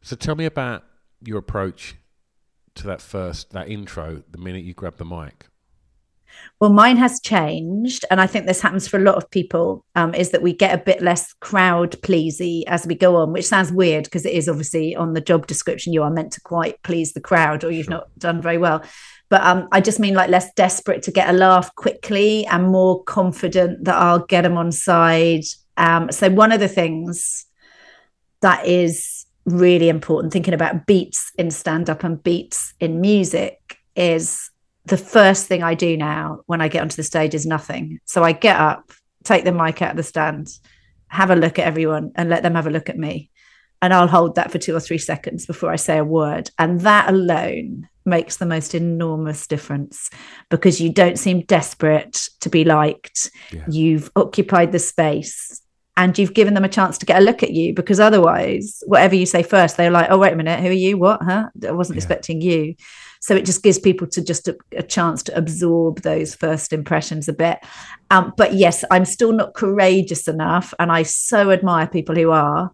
So 0.00 0.16
tell 0.16 0.36
me 0.36 0.46
about 0.46 0.84
your 1.22 1.36
approach 1.36 1.96
to 2.76 2.86
that 2.86 3.02
first, 3.02 3.50
that 3.50 3.68
intro, 3.68 4.22
the 4.30 4.38
minute 4.38 4.64
you 4.64 4.72
grab 4.72 4.96
the 4.96 5.04
mic. 5.04 5.48
Well, 6.60 6.72
mine 6.72 6.96
has 6.96 7.20
changed, 7.20 8.04
and 8.10 8.20
I 8.20 8.26
think 8.26 8.46
this 8.46 8.62
happens 8.62 8.88
for 8.88 8.96
a 8.96 9.02
lot 9.02 9.16
of 9.16 9.30
people. 9.30 9.84
Um, 9.94 10.14
is 10.14 10.30
that 10.30 10.42
we 10.42 10.54
get 10.54 10.74
a 10.74 10.82
bit 10.82 11.02
less 11.02 11.34
crowd 11.34 12.00
pleasy 12.02 12.66
as 12.66 12.86
we 12.86 12.94
go 12.94 13.16
on, 13.16 13.32
which 13.32 13.46
sounds 13.46 13.70
weird 13.70 14.04
because 14.04 14.24
it 14.24 14.32
is 14.32 14.48
obviously 14.48 14.96
on 14.96 15.12
the 15.12 15.20
job 15.20 15.46
description 15.46 15.92
you 15.92 16.02
are 16.02 16.10
meant 16.10 16.32
to 16.32 16.40
quite 16.40 16.82
please 16.82 17.12
the 17.12 17.20
crowd, 17.20 17.62
or 17.62 17.70
you've 17.70 17.86
sure. 17.86 17.96
not 17.96 18.18
done 18.18 18.40
very 18.40 18.58
well. 18.58 18.82
But 19.28 19.42
um, 19.42 19.68
I 19.72 19.80
just 19.80 20.00
mean 20.00 20.14
like 20.14 20.30
less 20.30 20.52
desperate 20.54 21.02
to 21.02 21.10
get 21.10 21.28
a 21.28 21.32
laugh 21.32 21.74
quickly 21.74 22.46
and 22.46 22.68
more 22.68 23.02
confident 23.04 23.84
that 23.84 23.96
I'll 23.96 24.24
get 24.24 24.42
them 24.42 24.56
on 24.56 24.72
side. 24.72 25.44
Um, 25.76 26.10
so 26.10 26.30
one 26.30 26.52
of 26.52 26.60
the 26.60 26.68
things 26.68 27.44
that 28.40 28.66
is 28.66 29.26
really 29.44 29.88
important, 29.88 30.32
thinking 30.32 30.54
about 30.54 30.86
beats 30.86 31.32
in 31.36 31.50
stand 31.50 31.90
up 31.90 32.04
and 32.04 32.22
beats 32.22 32.74
in 32.80 33.00
music, 33.00 33.78
is 33.94 34.50
the 34.86 34.96
first 34.96 35.46
thing 35.46 35.62
I 35.62 35.74
do 35.74 35.96
now 35.96 36.40
when 36.46 36.60
I 36.60 36.68
get 36.68 36.82
onto 36.82 36.96
the 36.96 37.02
stage 37.02 37.34
is 37.34 37.44
nothing. 37.44 38.00
So 38.04 38.22
I 38.22 38.32
get 38.32 38.56
up, 38.56 38.92
take 39.24 39.44
the 39.44 39.52
mic 39.52 39.82
out 39.82 39.90
of 39.90 39.96
the 39.96 40.02
stand, 40.02 40.48
have 41.08 41.30
a 41.30 41.36
look 41.36 41.58
at 41.58 41.66
everyone, 41.66 42.12
and 42.14 42.28
let 42.28 42.42
them 42.42 42.54
have 42.54 42.66
a 42.66 42.70
look 42.70 42.88
at 42.88 42.98
me. 42.98 43.30
And 43.82 43.92
I'll 43.92 44.06
hold 44.06 44.36
that 44.36 44.50
for 44.50 44.58
two 44.58 44.74
or 44.74 44.80
three 44.80 44.98
seconds 44.98 45.44
before 45.44 45.70
I 45.70 45.76
say 45.76 45.98
a 45.98 46.04
word. 46.04 46.50
And 46.58 46.80
that 46.80 47.10
alone 47.10 47.88
makes 48.04 48.36
the 48.36 48.46
most 48.46 48.74
enormous 48.74 49.46
difference 49.46 50.08
because 50.48 50.80
you 50.80 50.90
don't 50.90 51.18
seem 51.18 51.40
desperate 51.42 52.28
to 52.40 52.48
be 52.48 52.64
liked. 52.64 53.30
Yeah. 53.50 53.64
You've 53.68 54.10
occupied 54.14 54.72
the 54.72 54.78
space 54.78 55.60
and 55.96 56.16
you've 56.16 56.34
given 56.34 56.54
them 56.54 56.64
a 56.64 56.68
chance 56.68 56.98
to 56.98 57.06
get 57.06 57.20
a 57.20 57.24
look 57.24 57.42
at 57.42 57.52
you 57.52 57.74
because 57.74 57.98
otherwise, 57.98 58.82
whatever 58.86 59.16
you 59.16 59.26
say 59.26 59.42
first, 59.42 59.76
they're 59.76 59.90
like, 59.90 60.10
oh, 60.10 60.18
wait 60.18 60.32
a 60.32 60.36
minute, 60.36 60.60
who 60.60 60.68
are 60.68 60.72
you? 60.72 60.96
What? 60.96 61.22
Huh? 61.22 61.48
I 61.66 61.72
wasn't 61.72 61.96
yeah. 61.96 62.02
expecting 62.02 62.40
you. 62.40 62.76
So 63.20 63.34
it 63.34 63.44
just 63.44 63.62
gives 63.62 63.78
people 63.78 64.06
to 64.08 64.22
just 64.22 64.48
a, 64.48 64.56
a 64.76 64.82
chance 64.82 65.22
to 65.24 65.36
absorb 65.36 66.02
those 66.02 66.34
first 66.34 66.72
impressions 66.72 67.28
a 67.28 67.32
bit. 67.32 67.58
Um, 68.10 68.32
but 68.36 68.54
yes, 68.54 68.84
I'm 68.90 69.04
still 69.04 69.32
not 69.32 69.54
courageous 69.54 70.28
enough, 70.28 70.72
and 70.78 70.92
I 70.92 71.02
so 71.02 71.50
admire 71.50 71.86
people 71.86 72.14
who 72.14 72.30
are 72.30 72.70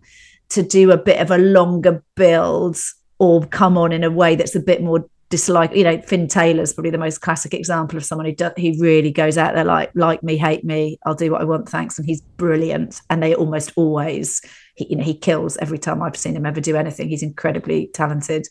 to 0.50 0.62
do 0.62 0.90
a 0.90 0.98
bit 0.98 1.20
of 1.20 1.30
a 1.30 1.38
longer 1.38 2.04
build 2.14 2.76
or 3.18 3.44
come 3.46 3.78
on 3.78 3.92
in 3.92 4.04
a 4.04 4.10
way 4.10 4.34
that's 4.34 4.54
a 4.54 4.60
bit 4.60 4.82
more 4.82 5.08
dislike 5.30 5.74
you 5.74 5.82
know 5.82 5.98
fin 6.02 6.28
taylor's 6.28 6.74
probably 6.74 6.90
the 6.90 6.98
most 6.98 7.22
classic 7.22 7.54
example 7.54 7.96
of 7.96 8.04
someone 8.04 8.26
who 8.26 8.34
do, 8.34 8.50
he 8.58 8.76
really 8.78 9.10
goes 9.10 9.38
out 9.38 9.54
there 9.54 9.64
like 9.64 9.90
like 9.94 10.22
me 10.22 10.36
hate 10.36 10.62
me 10.62 10.98
i'll 11.06 11.14
do 11.14 11.32
what 11.32 11.40
i 11.40 11.44
want 11.44 11.66
thanks 11.66 11.98
and 11.98 12.06
he's 12.06 12.20
brilliant. 12.42 13.00
And 13.08 13.22
they 13.22 13.36
almost 13.36 13.72
always 13.76 14.42
he, 14.74 14.88
you 14.90 14.96
know 14.96 15.04
he 15.04 15.14
kills 15.14 15.56
every 15.58 15.78
time 15.78 16.02
i've 16.02 16.16
seen 16.16 16.34
him 16.34 16.44
ever 16.44 16.60
do 16.60 16.76
anything. 16.76 17.08
He's 17.08 17.22
incredibly 17.22 17.86
talented 17.94 18.48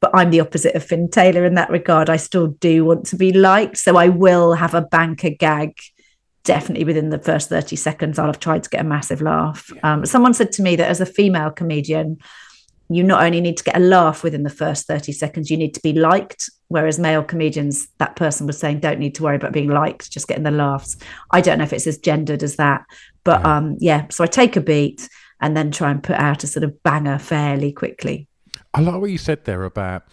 but 0.00 0.10
I'm 0.14 0.30
the 0.30 0.40
opposite 0.40 0.74
of 0.74 0.84
Fin 0.84 1.10
Taylor 1.10 1.44
in 1.44 1.54
that 1.54 1.70
regard. 1.70 2.08
I 2.08 2.16
still 2.16 2.48
do 2.48 2.84
want 2.84 3.06
to 3.06 3.16
be 3.16 3.32
liked. 3.32 3.76
So 3.76 3.96
I 3.96 4.08
will 4.08 4.54
have 4.54 4.74
a 4.74 4.80
banker 4.82 5.30
gag 5.30 5.78
definitely 6.44 6.84
within 6.84 7.10
the 7.10 7.18
first 7.18 7.50
30 7.50 7.76
seconds. 7.76 8.18
I'll 8.18 8.26
have 8.26 8.40
tried 8.40 8.62
to 8.64 8.70
get 8.70 8.80
a 8.80 8.84
massive 8.84 9.20
laugh. 9.20 9.70
Um, 9.82 10.06
someone 10.06 10.32
said 10.32 10.52
to 10.52 10.62
me 10.62 10.74
that 10.76 10.88
as 10.88 11.00
a 11.00 11.06
female 11.06 11.50
comedian, 11.50 12.18
you 12.88 13.04
not 13.04 13.22
only 13.22 13.40
need 13.40 13.56
to 13.58 13.64
get 13.64 13.76
a 13.76 13.80
laugh 13.80 14.24
within 14.24 14.42
the 14.42 14.50
first 14.50 14.86
30 14.86 15.12
seconds, 15.12 15.50
you 15.50 15.56
need 15.56 15.74
to 15.74 15.80
be 15.80 15.92
liked. 15.92 16.50
Whereas 16.68 16.98
male 16.98 17.22
comedians, 17.22 17.88
that 17.98 18.16
person 18.16 18.46
was 18.46 18.58
saying, 18.58 18.80
don't 18.80 18.98
need 18.98 19.14
to 19.16 19.22
worry 19.22 19.36
about 19.36 19.52
being 19.52 19.68
liked, 19.68 20.10
just 20.10 20.26
getting 20.26 20.44
the 20.44 20.50
laughs. 20.50 20.96
I 21.30 21.40
don't 21.40 21.58
know 21.58 21.64
if 21.64 21.72
it's 21.72 21.86
as 21.86 21.98
gendered 21.98 22.42
as 22.42 22.56
that. 22.56 22.84
But 23.22 23.42
yeah. 23.42 23.56
um, 23.56 23.76
yeah, 23.78 24.06
so 24.10 24.24
I 24.24 24.26
take 24.26 24.56
a 24.56 24.60
beat 24.60 25.08
and 25.40 25.56
then 25.56 25.70
try 25.70 25.90
and 25.90 26.02
put 26.02 26.16
out 26.16 26.42
a 26.42 26.46
sort 26.46 26.64
of 26.64 26.82
banger 26.82 27.18
fairly 27.18 27.72
quickly. 27.72 28.26
I 28.72 28.80
like 28.80 29.00
what 29.00 29.10
you 29.10 29.18
said 29.18 29.44
there 29.44 29.64
about, 29.64 30.04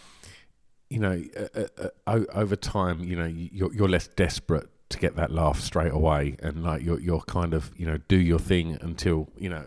you 0.90 0.98
know, 0.98 1.22
uh, 1.36 1.66
uh, 1.78 1.88
uh 2.06 2.20
over 2.34 2.56
time, 2.56 3.04
you 3.04 3.16
know, 3.16 3.26
you're, 3.26 3.72
you're 3.72 3.88
less 3.88 4.08
desperate 4.08 4.68
to 4.90 4.98
get 4.98 5.16
that 5.16 5.30
laugh 5.30 5.60
straight 5.60 5.92
away, 5.92 6.36
and 6.42 6.64
like 6.64 6.82
you're 6.82 7.00
you're 7.00 7.20
kind 7.20 7.54
of 7.54 7.70
you 7.76 7.86
know 7.86 7.98
do 8.08 8.16
your 8.16 8.38
thing 8.38 8.78
until 8.80 9.28
you 9.36 9.48
know 9.48 9.64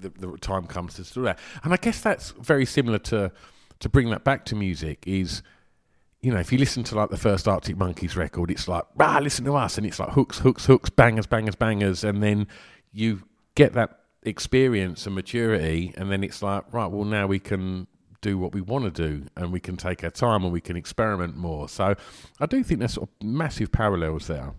the, 0.00 0.10
the 0.10 0.36
time 0.38 0.66
comes 0.66 0.94
to 0.94 1.04
do 1.04 1.22
that. 1.22 1.38
And 1.62 1.72
I 1.72 1.76
guess 1.76 2.00
that's 2.00 2.30
very 2.32 2.66
similar 2.66 2.98
to 2.98 3.32
to 3.80 3.88
bring 3.88 4.10
that 4.10 4.24
back 4.24 4.44
to 4.46 4.56
music 4.56 5.04
is. 5.06 5.42
You 6.20 6.32
know, 6.32 6.40
if 6.40 6.50
you 6.50 6.58
listen 6.58 6.82
to 6.82 6.96
like 6.96 7.10
the 7.10 7.16
first 7.16 7.46
Arctic 7.46 7.76
Monkeys 7.76 8.16
record, 8.16 8.50
it's 8.50 8.66
like, 8.66 8.82
ah, 8.98 9.20
listen 9.22 9.44
to 9.44 9.54
us, 9.54 9.78
and 9.78 9.86
it's 9.86 10.00
like 10.00 10.08
hooks, 10.08 10.40
hooks, 10.40 10.66
hooks, 10.66 10.90
bangers, 10.90 11.28
bangers, 11.28 11.54
bangers, 11.54 12.02
and 12.02 12.20
then 12.20 12.48
you 12.92 13.22
get 13.54 13.74
that 13.74 14.00
experience 14.24 15.06
and 15.06 15.14
maturity, 15.14 15.94
and 15.96 16.10
then 16.10 16.24
it's 16.24 16.42
like, 16.42 16.64
right, 16.72 16.88
well, 16.88 17.04
now 17.04 17.28
we 17.28 17.38
can 17.38 17.86
do 18.20 18.38
what 18.38 18.52
we 18.52 18.60
want 18.60 18.84
to 18.84 18.90
do 18.90 19.26
and 19.36 19.52
we 19.52 19.60
can 19.60 19.76
take 19.76 20.02
our 20.04 20.10
time 20.10 20.44
and 20.44 20.52
we 20.52 20.60
can 20.60 20.76
experiment 20.76 21.36
more. 21.36 21.68
So 21.68 21.94
I 22.40 22.46
do 22.46 22.62
think 22.62 22.80
there's 22.80 22.94
sort 22.94 23.08
of 23.08 23.26
massive 23.26 23.72
parallels 23.72 24.26
there. 24.26 24.54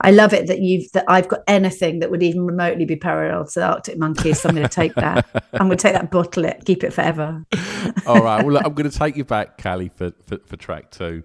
I 0.00 0.10
love 0.10 0.34
it 0.34 0.48
that 0.48 0.58
you've 0.60 0.90
that 0.92 1.04
I've 1.08 1.28
got 1.28 1.40
anything 1.46 2.00
that 2.00 2.10
would 2.10 2.22
even 2.22 2.44
remotely 2.44 2.84
be 2.84 2.96
parallel 2.96 3.46
to 3.46 3.60
the 3.60 3.66
Arctic 3.66 3.96
Monkeys. 3.96 4.40
So 4.40 4.48
I'm 4.48 4.54
going 4.54 4.68
to 4.68 4.74
take 4.74 4.94
that. 4.96 5.26
I'm 5.54 5.68
going 5.68 5.78
to 5.78 5.82
take 5.82 5.94
that, 5.94 6.10
bottle 6.10 6.44
it, 6.44 6.64
keep 6.66 6.84
it 6.84 6.92
forever. 6.92 7.44
All 8.06 8.22
right. 8.22 8.44
Well, 8.44 8.58
I'm 8.58 8.74
going 8.74 8.90
to 8.90 8.98
take 8.98 9.16
you 9.16 9.24
back, 9.24 9.56
Cally, 9.56 9.88
for, 9.88 10.12
for, 10.26 10.38
for 10.44 10.56
track 10.56 10.90
two. 10.90 11.22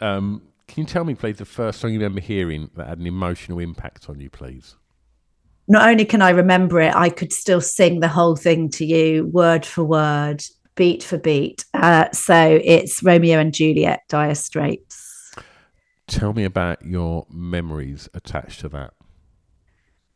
Um, 0.00 0.42
can 0.68 0.82
you 0.82 0.86
tell 0.86 1.04
me, 1.04 1.14
please, 1.14 1.36
the 1.36 1.44
first 1.44 1.80
song 1.80 1.92
you 1.92 1.98
remember 1.98 2.20
hearing 2.20 2.70
that 2.76 2.86
had 2.86 2.98
an 2.98 3.06
emotional 3.06 3.58
impact 3.58 4.08
on 4.08 4.20
you, 4.20 4.30
please? 4.30 4.76
Not 5.68 5.88
only 5.88 6.04
can 6.04 6.22
I 6.22 6.30
remember 6.30 6.80
it, 6.80 6.94
I 6.94 7.08
could 7.08 7.32
still 7.32 7.60
sing 7.60 8.00
the 8.00 8.08
whole 8.08 8.36
thing 8.36 8.68
to 8.70 8.84
you, 8.84 9.26
word 9.26 9.64
for 9.64 9.84
word, 9.84 10.42
beat 10.74 11.02
for 11.02 11.18
beat. 11.18 11.64
Uh, 11.74 12.10
so 12.12 12.60
it's 12.62 13.02
Romeo 13.02 13.38
and 13.38 13.54
Juliet, 13.54 14.02
Dire 14.08 14.34
Straits. 14.34 15.32
Tell 16.06 16.32
me 16.32 16.44
about 16.44 16.84
your 16.84 17.26
memories 17.30 18.08
attached 18.12 18.60
to 18.60 18.68
that. 18.70 18.92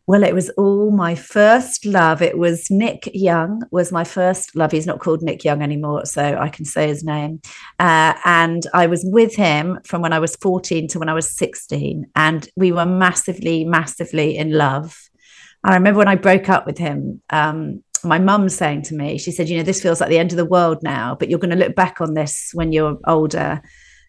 Well, 0.07 0.25
it 0.25 0.35
was 0.35 0.49
all 0.51 0.91
my 0.91 1.15
first 1.15 1.85
love. 1.85 2.23
It 2.23 2.39
was 2.39 2.71
Nick 2.71 3.11
Young 3.13 3.63
was 3.71 3.93
my 3.93 4.05
first 4.05 4.57
love. 4.57 4.73
He's 4.73 4.87
not 4.87 5.01
called 5.01 5.21
Nick 5.21 5.45
Young 5.45 5.61
anymore, 5.61 6.07
so 6.07 6.35
I 6.41 6.49
can 6.49 6.65
say 6.65 6.89
his 6.89 7.05
name. 7.05 7.43
Uh, 7.79 8.15
and 8.25 8.67
I 8.73 8.87
was 8.87 9.03
with 9.05 9.37
him 9.37 9.79
from 9.85 10.01
when 10.01 10.15
I 10.15 10.19
was 10.19 10.35
14 10.37 10.89
to 10.89 10.99
when 10.99 11.11
I 11.11 11.15
was 11.15 11.37
16. 11.37 12.07
And 12.17 12.49
we 12.57 12.73
were 12.73 12.87
massively, 12.87 13.67
massively 13.67 14.35
in 14.35 14.53
love. 14.53 14.99
I 15.65 15.75
remember 15.75 15.99
when 15.99 16.09
I 16.09 16.15
broke 16.15 16.49
up 16.49 16.67
with 16.67 16.79
him, 16.79 17.21
um, 17.31 17.83
my 18.05 18.19
mum 18.19 18.49
saying 18.49 18.83
to 18.83 18.95
me, 18.95 19.19
she 19.19 19.33
said, 19.33 19.49
You 19.49 19.59
know, 19.59 19.65
this 19.65 19.83
feels 19.83 20.01
like 20.01 20.09
the 20.09 20.19
end 20.19 20.33
of 20.33 20.37
the 20.37 20.45
world 20.45 20.83
now, 20.83 21.17
but 21.19 21.29
you're 21.29 21.39
going 21.39 21.51
to 21.51 21.57
look 21.57 21.75
back 21.75 22.01
on 22.01 22.15
this 22.15 22.51
when 22.55 22.73
you're 22.73 22.99
older 23.07 23.61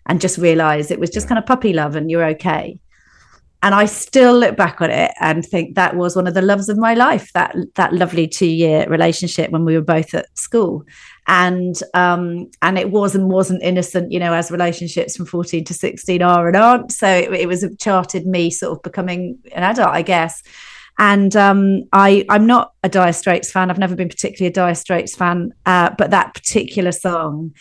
and 0.05 0.21
just 0.21 0.37
realize 0.37 0.91
it 0.91 0.99
was 0.99 1.09
just 1.09 1.27
kind 1.27 1.39
of 1.39 1.45
puppy 1.45 1.73
love 1.73 1.95
and 1.95 2.09
you're 2.09 2.25
okay. 2.25 2.79
And 3.61 3.75
I 3.75 3.85
still 3.85 4.39
look 4.39 4.55
back 4.55 4.79
on 4.79 4.89
it 4.89 5.11
and 5.19 5.45
think 5.45 5.75
that 5.75 5.97
was 5.97 6.15
one 6.15 6.27
of 6.27 6.33
the 6.33 6.41
loves 6.41 6.69
of 6.69 6.77
my 6.77 6.93
life, 6.93 7.33
that 7.33 7.55
that 7.75 7.93
lovely 7.93 8.25
two 8.25 8.45
year 8.45 8.87
relationship 8.87 9.51
when 9.51 9.65
we 9.65 9.75
were 9.75 9.83
both 9.83 10.13
at 10.13 10.37
school. 10.37 10.85
And 11.27 11.75
um, 11.93 12.49
and 12.61 12.77
it 12.77 12.89
wasn't 12.89 13.27
wasn't 13.27 13.61
innocent, 13.61 14.13
you 14.13 14.19
know, 14.19 14.33
as 14.33 14.49
relationships 14.49 15.17
from 15.17 15.25
14 15.25 15.65
to 15.65 15.73
16 15.73 16.21
are 16.21 16.47
and 16.47 16.55
aren't. 16.55 16.93
So 16.93 17.07
it, 17.07 17.33
it 17.33 17.47
was 17.47 17.65
charted 17.79 18.25
me 18.25 18.49
sort 18.49 18.77
of 18.77 18.81
becoming 18.81 19.39
an 19.53 19.63
adult, 19.63 19.89
I 19.89 20.03
guess. 20.03 20.41
And 20.99 21.33
um, 21.37 21.83
I, 21.93 22.25
I'm 22.29 22.45
not 22.45 22.73
a 22.83 22.89
Dire 22.89 23.13
Straits 23.13 23.49
fan. 23.49 23.71
I've 23.71 23.79
never 23.79 23.95
been 23.95 24.09
particularly 24.09 24.51
a 24.51 24.53
Dire 24.53 24.75
Straits 24.75 25.15
fan, 25.15 25.53
uh, 25.65 25.91
but 25.97 26.11
that 26.11 26.33
particular 26.33 26.91
song, 26.91 27.55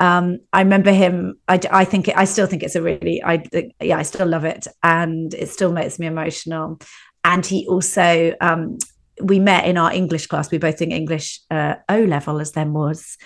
um, 0.00 0.40
I 0.52 0.62
remember 0.62 0.90
him. 0.90 1.38
I, 1.46 1.60
I 1.70 1.84
think 1.84 2.08
it, 2.08 2.16
I 2.16 2.24
still 2.24 2.46
think 2.46 2.64
it's 2.64 2.74
a 2.74 2.82
really, 2.82 3.22
I 3.22 3.44
yeah, 3.80 3.96
I 3.98 4.02
still 4.02 4.26
love 4.26 4.44
it, 4.44 4.66
and 4.82 5.32
it 5.34 5.50
still 5.50 5.70
makes 5.70 6.00
me 6.00 6.06
emotional. 6.06 6.80
And 7.22 7.46
he 7.46 7.64
also, 7.68 8.34
um, 8.40 8.78
we 9.22 9.38
met 9.38 9.66
in 9.66 9.76
our 9.78 9.92
English 9.92 10.26
class. 10.26 10.50
We 10.50 10.58
both 10.58 10.78
think 10.78 10.92
English 10.92 11.40
uh, 11.50 11.74
O 11.88 12.00
level 12.00 12.40
as 12.40 12.52
then 12.52 12.72
was, 12.72 13.18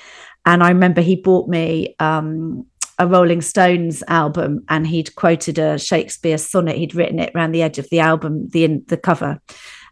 and 0.44 0.62
I 0.62 0.68
remember 0.68 1.00
he 1.00 1.16
bought 1.16 1.48
me 1.48 1.94
um, 2.00 2.66
a 2.98 3.06
Rolling 3.06 3.42
Stones 3.42 4.02
album 4.08 4.64
and 4.68 4.86
he'd 4.86 5.14
quoted 5.16 5.58
a 5.58 5.78
Shakespeare 5.78 6.38
sonnet. 6.38 6.76
He'd 6.76 6.94
written 6.94 7.18
it 7.18 7.32
around 7.34 7.52
the 7.52 7.62
edge 7.62 7.78
of 7.78 7.88
the 7.90 8.00
album, 8.00 8.48
the 8.48 8.64
in, 8.64 8.84
the 8.88 8.96
cover, 8.96 9.40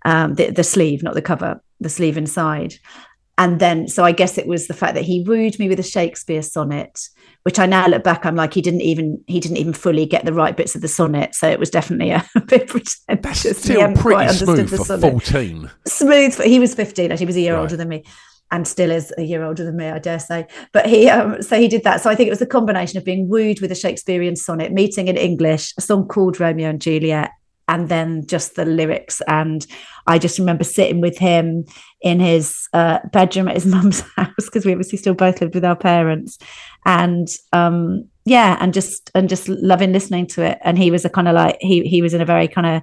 um, 0.04 0.34
the, 0.34 0.50
the 0.50 0.64
sleeve, 0.64 1.02
not 1.02 1.14
the 1.14 1.22
cover, 1.22 1.62
the 1.80 1.88
sleeve 1.88 2.16
inside. 2.16 2.74
and 3.38 3.60
then 3.60 3.88
so 3.88 4.04
I 4.04 4.12
guess 4.12 4.38
it 4.38 4.46
was 4.46 4.68
the 4.68 4.74
fact 4.74 4.94
that 4.94 5.04
he 5.04 5.22
wooed 5.22 5.58
me 5.58 5.68
with 5.68 5.80
a 5.80 5.84
Shakespeare 5.84 6.42
sonnet, 6.42 7.00
which 7.42 7.58
I 7.58 7.66
now 7.66 7.88
look 7.88 8.04
back, 8.04 8.24
I'm 8.24 8.36
like, 8.36 8.54
he 8.54 8.62
didn't 8.62 8.82
even 8.82 9.22
he 9.26 9.40
didn't 9.40 9.56
even 9.56 9.72
fully 9.72 10.06
get 10.06 10.24
the 10.24 10.32
right 10.32 10.56
bits 10.56 10.74
of 10.74 10.80
the 10.80 10.88
sonnet, 10.88 11.34
so 11.34 11.48
it 11.48 11.58
was 11.58 11.70
definitely 11.70 12.10
a, 12.10 12.24
a 12.36 12.40
bit 12.40 12.68
pretentious. 12.68 13.42
That's 13.42 13.62
still 13.62 13.94
pretty 13.94 14.32
smooth 14.34 14.70
for 14.70 14.76
sonnet. 14.76 15.10
fourteen. 15.10 15.70
Smooth. 15.86 16.34
For, 16.34 16.44
he 16.44 16.60
was 16.60 16.74
fifteen. 16.74 17.10
Actually, 17.10 17.24
he 17.24 17.26
was 17.26 17.36
a 17.36 17.40
year 17.40 17.54
right. 17.54 17.62
older 17.62 17.76
than 17.76 17.88
me 17.88 18.04
and 18.52 18.68
still 18.68 18.90
is 18.90 19.12
a 19.16 19.22
year 19.22 19.42
older 19.42 19.64
than 19.64 19.76
me, 19.76 19.88
I 19.88 19.98
dare 19.98 20.20
say. 20.20 20.46
But 20.72 20.86
he, 20.86 21.08
um, 21.08 21.42
so 21.42 21.58
he 21.58 21.68
did 21.68 21.84
that. 21.84 22.02
So 22.02 22.10
I 22.10 22.14
think 22.14 22.28
it 22.28 22.30
was 22.30 22.42
a 22.42 22.46
combination 22.46 22.98
of 22.98 23.04
being 23.04 23.28
wooed 23.28 23.60
with 23.60 23.72
a 23.72 23.74
Shakespearean 23.74 24.36
sonnet, 24.36 24.72
meeting 24.72 25.08
in 25.08 25.16
English, 25.16 25.72
a 25.78 25.80
song 25.80 26.06
called 26.06 26.38
Romeo 26.38 26.68
and 26.68 26.80
Juliet, 26.80 27.30
and 27.66 27.88
then 27.88 28.26
just 28.26 28.54
the 28.54 28.66
lyrics. 28.66 29.22
And 29.26 29.66
I 30.06 30.18
just 30.18 30.38
remember 30.38 30.64
sitting 30.64 31.00
with 31.00 31.16
him 31.16 31.64
in 32.02 32.20
his 32.20 32.68
uh, 32.74 32.98
bedroom 33.10 33.48
at 33.48 33.54
his 33.54 33.66
mum's 33.74 34.02
house 34.16 34.34
because 34.36 34.66
we 34.66 34.72
obviously 34.72 34.98
still 34.98 35.14
both 35.14 35.40
lived 35.40 35.54
with 35.54 35.64
our 35.64 35.76
parents, 35.76 36.38
and 36.84 37.28
um, 37.54 38.06
yeah, 38.26 38.58
and 38.60 38.74
just 38.74 39.10
and 39.14 39.30
just 39.30 39.48
loving 39.48 39.94
listening 39.94 40.26
to 40.28 40.42
it. 40.42 40.58
And 40.62 40.76
he 40.76 40.90
was 40.90 41.06
a 41.06 41.10
kind 41.10 41.26
of 41.26 41.34
like 41.34 41.56
he 41.60 41.88
he 41.88 42.02
was 42.02 42.12
in 42.12 42.20
a 42.20 42.26
very 42.26 42.48
kind 42.48 42.66
of 42.66 42.82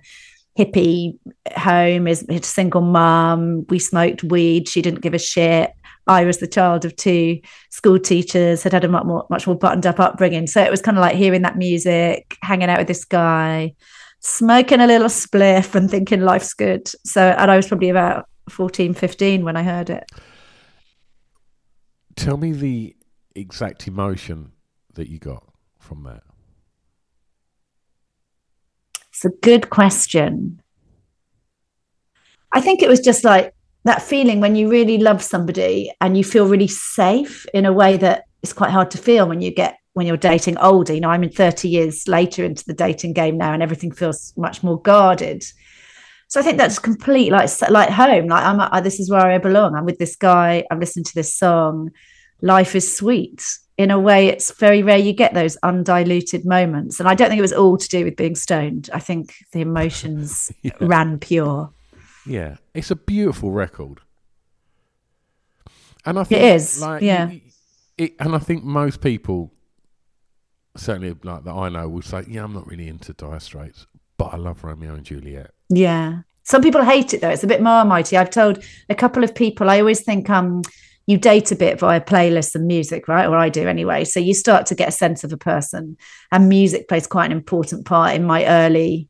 hippie 0.57 1.17
home, 1.55 2.05
his, 2.05 2.25
his 2.29 2.45
single 2.45 2.81
mum. 2.81 3.65
We 3.69 3.79
smoked 3.79 4.23
weed. 4.23 4.67
She 4.67 4.81
didn't 4.81 5.01
give 5.01 5.13
a 5.13 5.19
shit. 5.19 5.71
I 6.07 6.25
was 6.25 6.39
the 6.39 6.47
child 6.47 6.85
of 6.85 6.95
two 6.95 7.39
school 7.69 7.99
teachers, 7.99 8.63
had 8.63 8.73
had 8.73 8.83
a 8.83 8.88
much 8.88 9.05
more, 9.05 9.27
much 9.29 9.45
more 9.45 9.55
buttoned 9.55 9.85
up 9.85 9.99
upbringing. 9.99 10.47
So 10.47 10.62
it 10.62 10.71
was 10.71 10.81
kind 10.81 10.97
of 10.97 11.01
like 11.01 11.15
hearing 11.15 11.43
that 11.43 11.57
music, 11.57 12.35
hanging 12.41 12.69
out 12.69 12.79
with 12.79 12.88
this 12.88 13.05
guy, 13.05 13.75
smoking 14.19 14.81
a 14.81 14.88
little 14.88 15.07
spliff 15.07 15.75
and 15.75 15.89
thinking 15.89 16.21
life's 16.21 16.53
good. 16.53 16.89
So, 17.05 17.21
and 17.21 17.51
I 17.51 17.55
was 17.55 17.67
probably 17.67 17.89
about 17.89 18.27
14, 18.49 18.95
15 18.95 19.43
when 19.43 19.55
I 19.55 19.63
heard 19.63 19.91
it. 19.91 20.03
Tell 22.15 22.38
me 22.38 22.51
the 22.51 22.95
exact 23.35 23.88
emotion 23.88 24.53
that 24.95 25.09
you 25.09 25.19
got 25.19 25.43
from 25.77 26.03
that. 26.03 26.23
It's 29.19 29.25
a 29.25 29.38
good 29.41 29.69
question. 29.69 30.62
I 32.53 32.62
think 32.62 32.82
it 32.82 32.88
was 32.88 33.01
just 33.01 33.25
like 33.25 33.53
that 33.84 34.01
feeling 34.01 34.39
when 34.39 34.55
you 34.55 34.69
really 34.69 34.97
love 34.97 35.21
somebody 35.21 35.91
and 35.99 36.15
you 36.15 36.23
feel 36.23 36.47
really 36.47 36.69
safe 36.69 37.45
in 37.53 37.65
a 37.65 37.73
way 37.73 37.97
that 37.97 38.23
is 38.43 38.53
quite 38.53 38.71
hard 38.71 38.91
to 38.91 38.97
feel 38.97 39.27
when 39.27 39.41
you 39.41 39.51
get 39.51 39.77
when 39.91 40.08
you're 40.08 40.15
dating 40.15 40.58
older. 40.60 40.93
You 40.93 41.01
know, 41.01 41.10
I'm 41.10 41.23
in 41.23 41.32
30 41.32 41.67
years 41.67 42.08
later 42.08 42.45
into 42.45 42.63
the 42.65 42.73
dating 42.73 43.12
game 43.12 43.38
now, 43.38 43.51
and 43.51 43.62
everything 43.62 43.91
feels 43.91 44.32
much 44.38 44.63
more 44.63 44.82
guarded. 44.82 45.43
So 46.29 46.39
I 46.39 46.43
think 46.43 46.58
that's 46.58 46.79
complete 46.79 47.34
like 47.34 47.49
like 47.69 47.89
home. 47.89 48.27
Like 48.27 48.45
I'm, 48.45 48.62
I, 48.62 48.79
this 48.79 49.01
is 49.01 49.10
where 49.10 49.25
I 49.25 49.38
belong. 49.38 49.75
I'm 49.75 49.84
with 49.84 49.97
this 49.97 50.15
guy. 50.15 50.63
I'm 50.71 50.79
listening 50.79 51.03
to 51.03 51.15
this 51.15 51.36
song. 51.36 51.89
Life 52.41 52.73
is 52.73 52.95
sweet 52.95 53.43
in 53.79 53.91
a 53.91 53.97
way 53.97 54.27
it's 54.27 54.51
very 54.51 54.83
rare 54.83 54.97
you 54.97 55.13
get 55.13 55.33
those 55.33 55.55
undiluted 55.63 56.45
moments. 56.45 56.99
And 56.99 57.07
i 57.07 57.15
don't 57.15 57.29
think 57.29 57.39
it 57.39 57.41
was 57.49 57.53
all 57.53 57.77
to 57.77 57.87
do 57.87 58.03
with 58.03 58.17
being 58.17 58.35
stoned. 58.35 58.89
I 58.93 58.99
think 58.99 59.33
the 59.53 59.61
emotions 59.61 60.51
yeah. 60.61 60.73
ran 60.81 61.17
pure. 61.17 61.71
Yeah. 62.27 62.57
It's 62.73 62.91
a 62.91 62.95
beautiful 62.95 63.51
record. 63.51 64.01
And 66.05 66.19
i 66.19 66.25
think 66.25 66.41
it 66.41 66.55
is. 66.55 66.81
like 66.81 67.01
yeah. 67.01 67.29
it, 67.29 67.41
it, 67.97 68.15
and 68.19 68.35
i 68.35 68.39
think 68.39 68.63
most 68.63 69.01
people 69.01 69.53
certainly 70.75 71.15
like 71.23 71.43
that 71.43 71.53
i 71.53 71.67
know 71.67 71.87
will 71.89 72.01
say 72.01 72.23
yeah 72.27 72.43
i'm 72.43 72.53
not 72.53 72.67
really 72.67 72.87
into 72.87 73.11
dire 73.13 73.39
straits 73.39 73.85
but 74.17 74.33
i 74.33 74.37
love 74.37 74.63
romeo 74.63 74.93
and 74.93 75.05
juliet. 75.05 75.51
Yeah. 75.69 76.21
Some 76.43 76.63
people 76.63 76.83
hate 76.83 77.13
it 77.13 77.21
though. 77.21 77.29
It's 77.29 77.43
a 77.43 77.47
bit 77.47 77.61
marmitey. 77.61 78.17
I've 78.17 78.31
told 78.31 78.63
a 78.89 78.95
couple 78.95 79.23
of 79.23 79.33
people 79.33 79.69
i 79.69 79.79
always 79.79 80.01
think 80.01 80.29
um 80.29 80.63
you 81.09 81.17
date 81.17 81.51
a 81.51 81.55
bit 81.55 81.79
via 81.79 81.99
playlists 81.99 82.53
and 82.53 82.67
music, 82.67 83.07
right? 83.07 83.25
Or 83.25 83.35
I 83.35 83.49
do 83.49 83.67
anyway. 83.67 84.03
So 84.03 84.19
you 84.19 84.35
start 84.35 84.67
to 84.67 84.75
get 84.75 84.89
a 84.89 84.91
sense 84.91 85.23
of 85.23 85.33
a 85.33 85.37
person, 85.37 85.97
and 86.31 86.47
music 86.47 86.87
plays 86.87 87.07
quite 87.07 87.25
an 87.25 87.31
important 87.31 87.85
part 87.85 88.13
in 88.13 88.23
my 88.25 88.45
early 88.45 89.09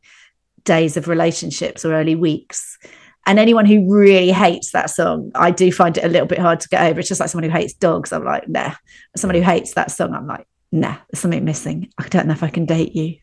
days 0.64 0.96
of 0.96 1.10
relationships 1.10 1.84
or 1.84 1.94
early 1.94 2.16
weeks. 2.16 2.78
And 3.26 3.38
anyone 3.38 3.66
who 3.66 3.94
really 3.94 4.32
hates 4.32 4.72
that 4.72 4.90
song, 4.90 5.30
I 5.36 5.52
do 5.52 5.74
find 5.74 5.98
it 5.98 6.06
a 6.06 6.08
little 6.08 6.26
bit 6.26 6.40
hard 6.40 6.62
to 6.62 6.70
get 6.70 6.90
over. 6.90 7.02
It's 7.02 7.10
just 7.10 7.20
like 7.20 7.28
someone 7.28 7.50
who 7.50 7.56
hates 7.56 7.74
dogs. 7.74 8.14
I'm 8.14 8.24
like, 8.24 8.48
nah. 8.48 8.76
Someone 9.18 9.36
who 9.36 9.42
hates 9.42 9.74
that 9.74 9.92
song, 9.92 10.14
I'm 10.14 10.26
like, 10.26 10.48
nah, 10.72 10.96
there's 11.12 11.20
something 11.20 11.44
missing. 11.44 11.92
I 11.98 12.08
don't 12.08 12.28
know 12.28 12.34
if 12.34 12.44
I 12.44 12.50
can 12.50 12.66
date 12.66 12.96
you. 12.96 13.18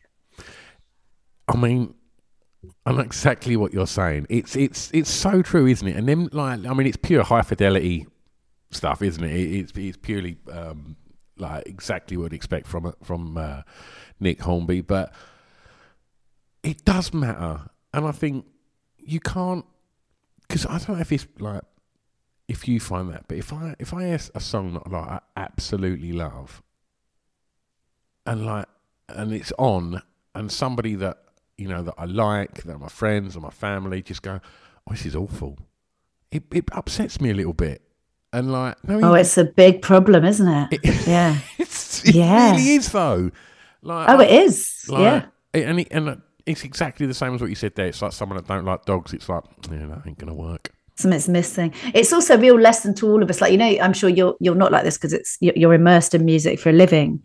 I 1.47 1.57
mean, 1.57 1.95
I'm 2.85 2.99
exactly 2.99 3.57
what 3.57 3.73
you're 3.73 3.87
saying. 3.87 4.27
It's 4.29 4.55
it's 4.55 4.91
it's 4.93 5.09
so 5.09 5.41
true, 5.41 5.65
isn't 5.65 5.87
it? 5.87 5.95
And 5.95 6.07
then 6.07 6.29
like 6.31 6.63
I 6.63 6.75
mean, 6.75 6.85
it's 6.85 6.97
pure 6.97 7.23
high 7.23 7.41
fidelity 7.41 8.05
stuff, 8.71 9.01
isn't 9.01 9.23
it? 9.23 9.33
It's 9.33 9.71
it's 9.75 9.97
purely 9.97 10.37
um, 10.51 10.95
like 11.37 11.67
exactly 11.67 12.17
what 12.17 12.25
you'd 12.25 12.33
expect 12.33 12.67
from 12.67 12.93
from 13.03 13.37
uh, 13.37 13.61
Nick 14.19 14.41
Hornby, 14.41 14.81
but 14.81 15.13
it 16.63 16.83
does 16.85 17.13
matter, 17.13 17.69
and 17.93 18.05
I 18.05 18.11
think 18.11 18.45
you 18.97 19.19
can't 19.19 19.65
because 20.47 20.65
I 20.65 20.77
don't 20.77 20.89
know 20.89 20.99
if 20.99 21.11
it's 21.11 21.27
like 21.39 21.61
if 22.47 22.67
you 22.67 22.79
find 22.79 23.09
that, 23.11 23.27
but 23.27 23.37
if 23.37 23.53
I 23.53 23.75
if 23.79 23.93
I 23.93 24.07
hear 24.07 24.19
a 24.35 24.39
song 24.39 24.73
that 24.73 24.91
like 24.91 25.09
I 25.09 25.19
absolutely 25.35 26.11
love, 26.11 26.61
and 28.25 28.45
like 28.45 28.65
and 29.09 29.33
it's 29.33 29.53
on, 29.57 30.01
and 30.35 30.51
somebody 30.51 30.95
that 30.95 31.17
you 31.57 31.67
know 31.67 31.83
that 31.83 31.95
I 31.97 32.05
like, 32.05 32.63
that 32.63 32.79
my 32.79 32.89
friends 32.89 33.35
or 33.35 33.39
my 33.41 33.49
family 33.49 34.01
just 34.01 34.21
go, 34.21 34.39
"Oh, 34.87 34.91
this 34.91 35.05
is 35.05 35.15
awful." 35.15 35.57
It 36.31 36.43
it 36.51 36.65
upsets 36.73 37.21
me 37.21 37.29
a 37.29 37.33
little 37.33 37.53
bit 37.53 37.86
and 38.33 38.51
like, 38.51 38.83
no, 38.87 39.11
oh, 39.11 39.13
it's 39.13 39.37
a 39.37 39.45
big 39.45 39.81
problem, 39.81 40.25
isn't 40.25 40.47
it? 40.47 40.79
it 40.83 41.07
yeah, 41.07 41.37
it's, 41.57 42.05
it 42.07 42.15
yeah. 42.15 42.51
really 42.51 42.69
is 42.75 42.91
though. 42.91 43.31
Like, 43.81 44.09
oh, 44.09 44.19
it 44.19 44.31
is. 44.31 44.85
Like, 44.89 45.01
yeah, 45.01 45.25
and 45.53 45.79
it, 45.79 45.87
and 45.91 46.09
uh, 46.09 46.15
it's 46.45 46.63
exactly 46.63 47.05
the 47.05 47.13
same 47.13 47.35
as 47.35 47.41
what 47.41 47.49
you 47.49 47.55
said 47.55 47.75
there. 47.75 47.87
It's 47.87 48.01
like 48.01 48.11
someone 48.11 48.37
that 48.37 48.47
don't 48.47 48.65
like 48.65 48.85
dogs. 48.85 49.13
It's 49.13 49.29
like, 49.29 49.43
yeah, 49.71 49.85
that 49.85 50.01
ain't 50.05 50.17
gonna 50.17 50.33
work. 50.33 50.73
Something's 50.95 51.29
missing. 51.29 51.73
It's 51.93 52.11
also 52.11 52.35
a 52.35 52.37
real 52.39 52.59
lesson 52.59 52.95
to 52.95 53.07
all 53.07 53.21
of 53.21 53.29
us. 53.29 53.39
Like 53.39 53.51
you 53.51 53.57
know, 53.57 53.77
I'm 53.81 53.93
sure 53.93 54.09
you're 54.09 54.35
you're 54.39 54.55
not 54.55 54.71
like 54.71 54.83
this 54.83 54.97
because 54.97 55.13
it's 55.13 55.37
you're 55.39 55.73
immersed 55.73 56.13
in 56.13 56.25
music 56.25 56.59
for 56.59 56.69
a 56.69 56.73
living. 56.73 57.23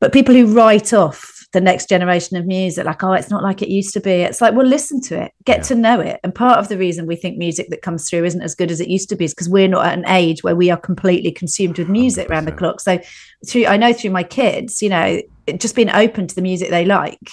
But 0.00 0.12
people 0.12 0.34
who 0.34 0.46
write 0.46 0.92
off 0.92 1.33
the 1.54 1.60
next 1.60 1.88
generation 1.88 2.36
of 2.36 2.44
music 2.44 2.84
like 2.84 3.02
oh 3.02 3.12
it's 3.12 3.30
not 3.30 3.42
like 3.42 3.62
it 3.62 3.68
used 3.68 3.94
to 3.94 4.00
be 4.00 4.10
it's 4.10 4.40
like 4.40 4.54
well 4.54 4.66
listen 4.66 5.00
to 5.00 5.18
it 5.20 5.32
get 5.44 5.58
yeah. 5.58 5.62
to 5.62 5.74
know 5.74 6.00
it 6.00 6.20
and 6.22 6.34
part 6.34 6.58
of 6.58 6.68
the 6.68 6.76
reason 6.76 7.06
we 7.06 7.16
think 7.16 7.38
music 7.38 7.68
that 7.70 7.80
comes 7.80 8.08
through 8.08 8.24
isn't 8.24 8.42
as 8.42 8.54
good 8.54 8.70
as 8.70 8.80
it 8.80 8.88
used 8.88 9.08
to 9.08 9.16
be 9.16 9.24
is 9.24 9.32
because 9.32 9.48
we're 9.48 9.68
not 9.68 9.86
at 9.86 9.96
an 9.96 10.06
age 10.08 10.42
where 10.42 10.56
we 10.56 10.70
are 10.70 10.76
completely 10.76 11.32
consumed 11.32 11.78
with 11.78 11.88
music 11.88 12.28
100%. 12.28 12.30
around 12.30 12.44
the 12.44 12.52
clock 12.52 12.80
so 12.80 12.98
through 13.48 13.64
i 13.66 13.76
know 13.76 13.92
through 13.92 14.10
my 14.10 14.22
kids 14.22 14.82
you 14.82 14.88
know 14.88 15.20
just 15.56 15.74
being 15.74 15.90
open 15.90 16.26
to 16.26 16.34
the 16.34 16.42
music 16.42 16.70
they 16.70 16.84
like 16.84 17.30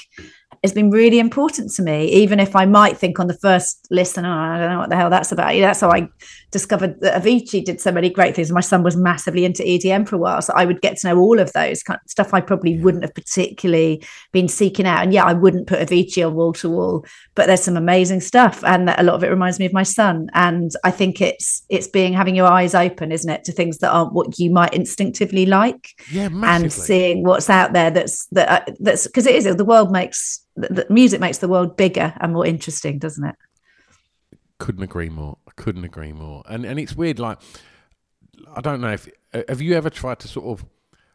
has 0.63 0.73
been 0.73 0.91
really 0.91 1.17
important 1.17 1.71
to 1.71 1.81
me, 1.81 2.05
even 2.11 2.39
if 2.39 2.55
I 2.55 2.65
might 2.65 2.97
think 2.97 3.19
on 3.19 3.27
the 3.27 3.37
first 3.37 3.87
listen, 3.89 4.25
oh, 4.25 4.31
I 4.31 4.59
don't 4.59 4.69
know 4.69 4.77
what 4.77 4.89
the 4.89 4.95
hell 4.95 5.09
that's 5.09 5.31
about. 5.31 5.55
you 5.55 5.61
That's 5.61 5.81
how 5.81 5.89
I 5.89 6.07
discovered 6.51 6.99
that 6.99 7.21
Avicii 7.21 7.63
did 7.63 7.79
so 7.79 7.91
many 7.91 8.09
great 8.09 8.35
things. 8.35 8.51
My 8.51 8.61
son 8.61 8.83
was 8.83 8.97
massively 8.97 9.45
into 9.45 9.63
EDM 9.63 10.07
for 10.07 10.17
a 10.17 10.19
while, 10.19 10.41
so 10.41 10.53
I 10.55 10.65
would 10.65 10.81
get 10.81 10.97
to 10.97 11.07
know 11.07 11.17
all 11.17 11.39
of 11.39 11.51
those 11.53 11.81
kind 11.81 11.99
of 12.03 12.09
stuff 12.09 12.33
I 12.33 12.41
probably 12.41 12.77
wouldn't 12.77 13.03
have 13.03 13.15
particularly 13.15 14.03
been 14.31 14.47
seeking 14.47 14.85
out. 14.85 15.03
And 15.03 15.13
yeah, 15.13 15.23
I 15.23 15.33
wouldn't 15.33 15.67
put 15.67 15.79
Avicii 15.79 16.27
on 16.27 16.35
wall 16.35 16.53
to 16.53 16.69
wall, 16.69 17.05
but 17.35 17.47
there's 17.47 17.63
some 17.63 17.77
amazing 17.77 18.21
stuff, 18.21 18.63
and 18.63 18.89
a 18.89 19.03
lot 19.03 19.15
of 19.15 19.23
it 19.23 19.29
reminds 19.29 19.59
me 19.59 19.65
of 19.65 19.73
my 19.73 19.83
son. 19.83 20.29
And 20.33 20.71
I 20.83 20.91
think 20.91 21.21
it's 21.21 21.63
it's 21.69 21.87
being 21.87 22.13
having 22.13 22.35
your 22.35 22.47
eyes 22.47 22.75
open, 22.75 23.11
isn't 23.11 23.29
it, 23.29 23.43
to 23.45 23.51
things 23.51 23.77
that 23.79 23.91
aren't 23.91 24.13
what 24.13 24.37
you 24.37 24.51
might 24.51 24.73
instinctively 24.73 25.45
like, 25.45 25.89
yeah, 26.11 26.27
massively. 26.27 26.65
and 26.65 26.73
seeing 26.73 27.23
what's 27.23 27.49
out 27.49 27.73
there. 27.73 27.91
That's 27.91 28.25
that 28.27 28.49
uh, 28.49 28.73
that's 28.79 29.07
because 29.07 29.25
it 29.25 29.35
is 29.35 29.55
the 29.55 29.65
world 29.65 29.91
makes 29.91 30.45
the 30.55 30.85
music 30.89 31.21
makes 31.21 31.37
the 31.37 31.47
world 31.47 31.77
bigger 31.77 32.13
and 32.19 32.33
more 32.33 32.45
interesting, 32.45 32.99
doesn't 32.99 33.25
it? 33.25 33.35
Couldn't 34.61 34.83
agree 34.83 35.09
more. 35.09 35.37
I 35.47 35.51
couldn't 35.55 35.83
agree 35.83 36.11
more. 36.11 36.43
And 36.47 36.65
and 36.65 36.79
it's 36.79 36.95
weird. 36.95 37.17
Like 37.17 37.39
I 38.55 38.61
don't 38.61 38.79
know 38.79 38.91
if 38.91 39.09
uh, 39.33 39.41
have 39.49 39.59
you 39.59 39.73
ever 39.75 39.89
tried 39.89 40.19
to 40.19 40.27
sort 40.27 40.45
of 40.45 40.65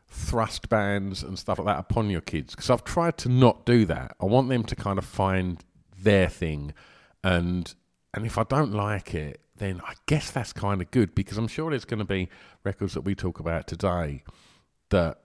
thrust 0.09 0.68
bands 0.68 1.22
and 1.22 1.38
stuff 1.38 1.59
like 1.59 1.66
that 1.66 1.78
upon 1.78 2.11
your 2.11 2.20
kids? 2.20 2.54
Because 2.54 2.70
I've 2.70 2.82
tried 2.82 3.16
to 3.18 3.28
not 3.28 3.64
do 3.64 3.85
that. 3.85 4.16
I 4.20 4.24
want 4.24 4.48
them 4.48 4.64
to 4.64 4.74
kind 4.74 4.98
of 4.98 5.04
find 5.04 5.64
their 5.96 6.28
thing, 6.28 6.74
and 7.22 7.72
and 8.12 8.26
if 8.26 8.37
I 8.37 8.42
don't 8.42 8.72
like 8.72 9.14
it, 9.14 9.40
then 9.56 9.80
I 9.87 9.94
guess 10.06 10.32
that's 10.32 10.52
kind 10.52 10.80
of 10.82 10.90
good 10.90 11.14
because 11.14 11.38
I'm 11.38 11.48
sure 11.48 11.70
there's 11.70 11.85
going 11.85 11.98
to 11.98 12.04
be 12.04 12.28
records 12.64 12.94
that 12.94 13.02
we 13.02 13.14
talk 13.14 13.38
about 13.38 13.68
today 13.68 14.24
that 14.90 15.20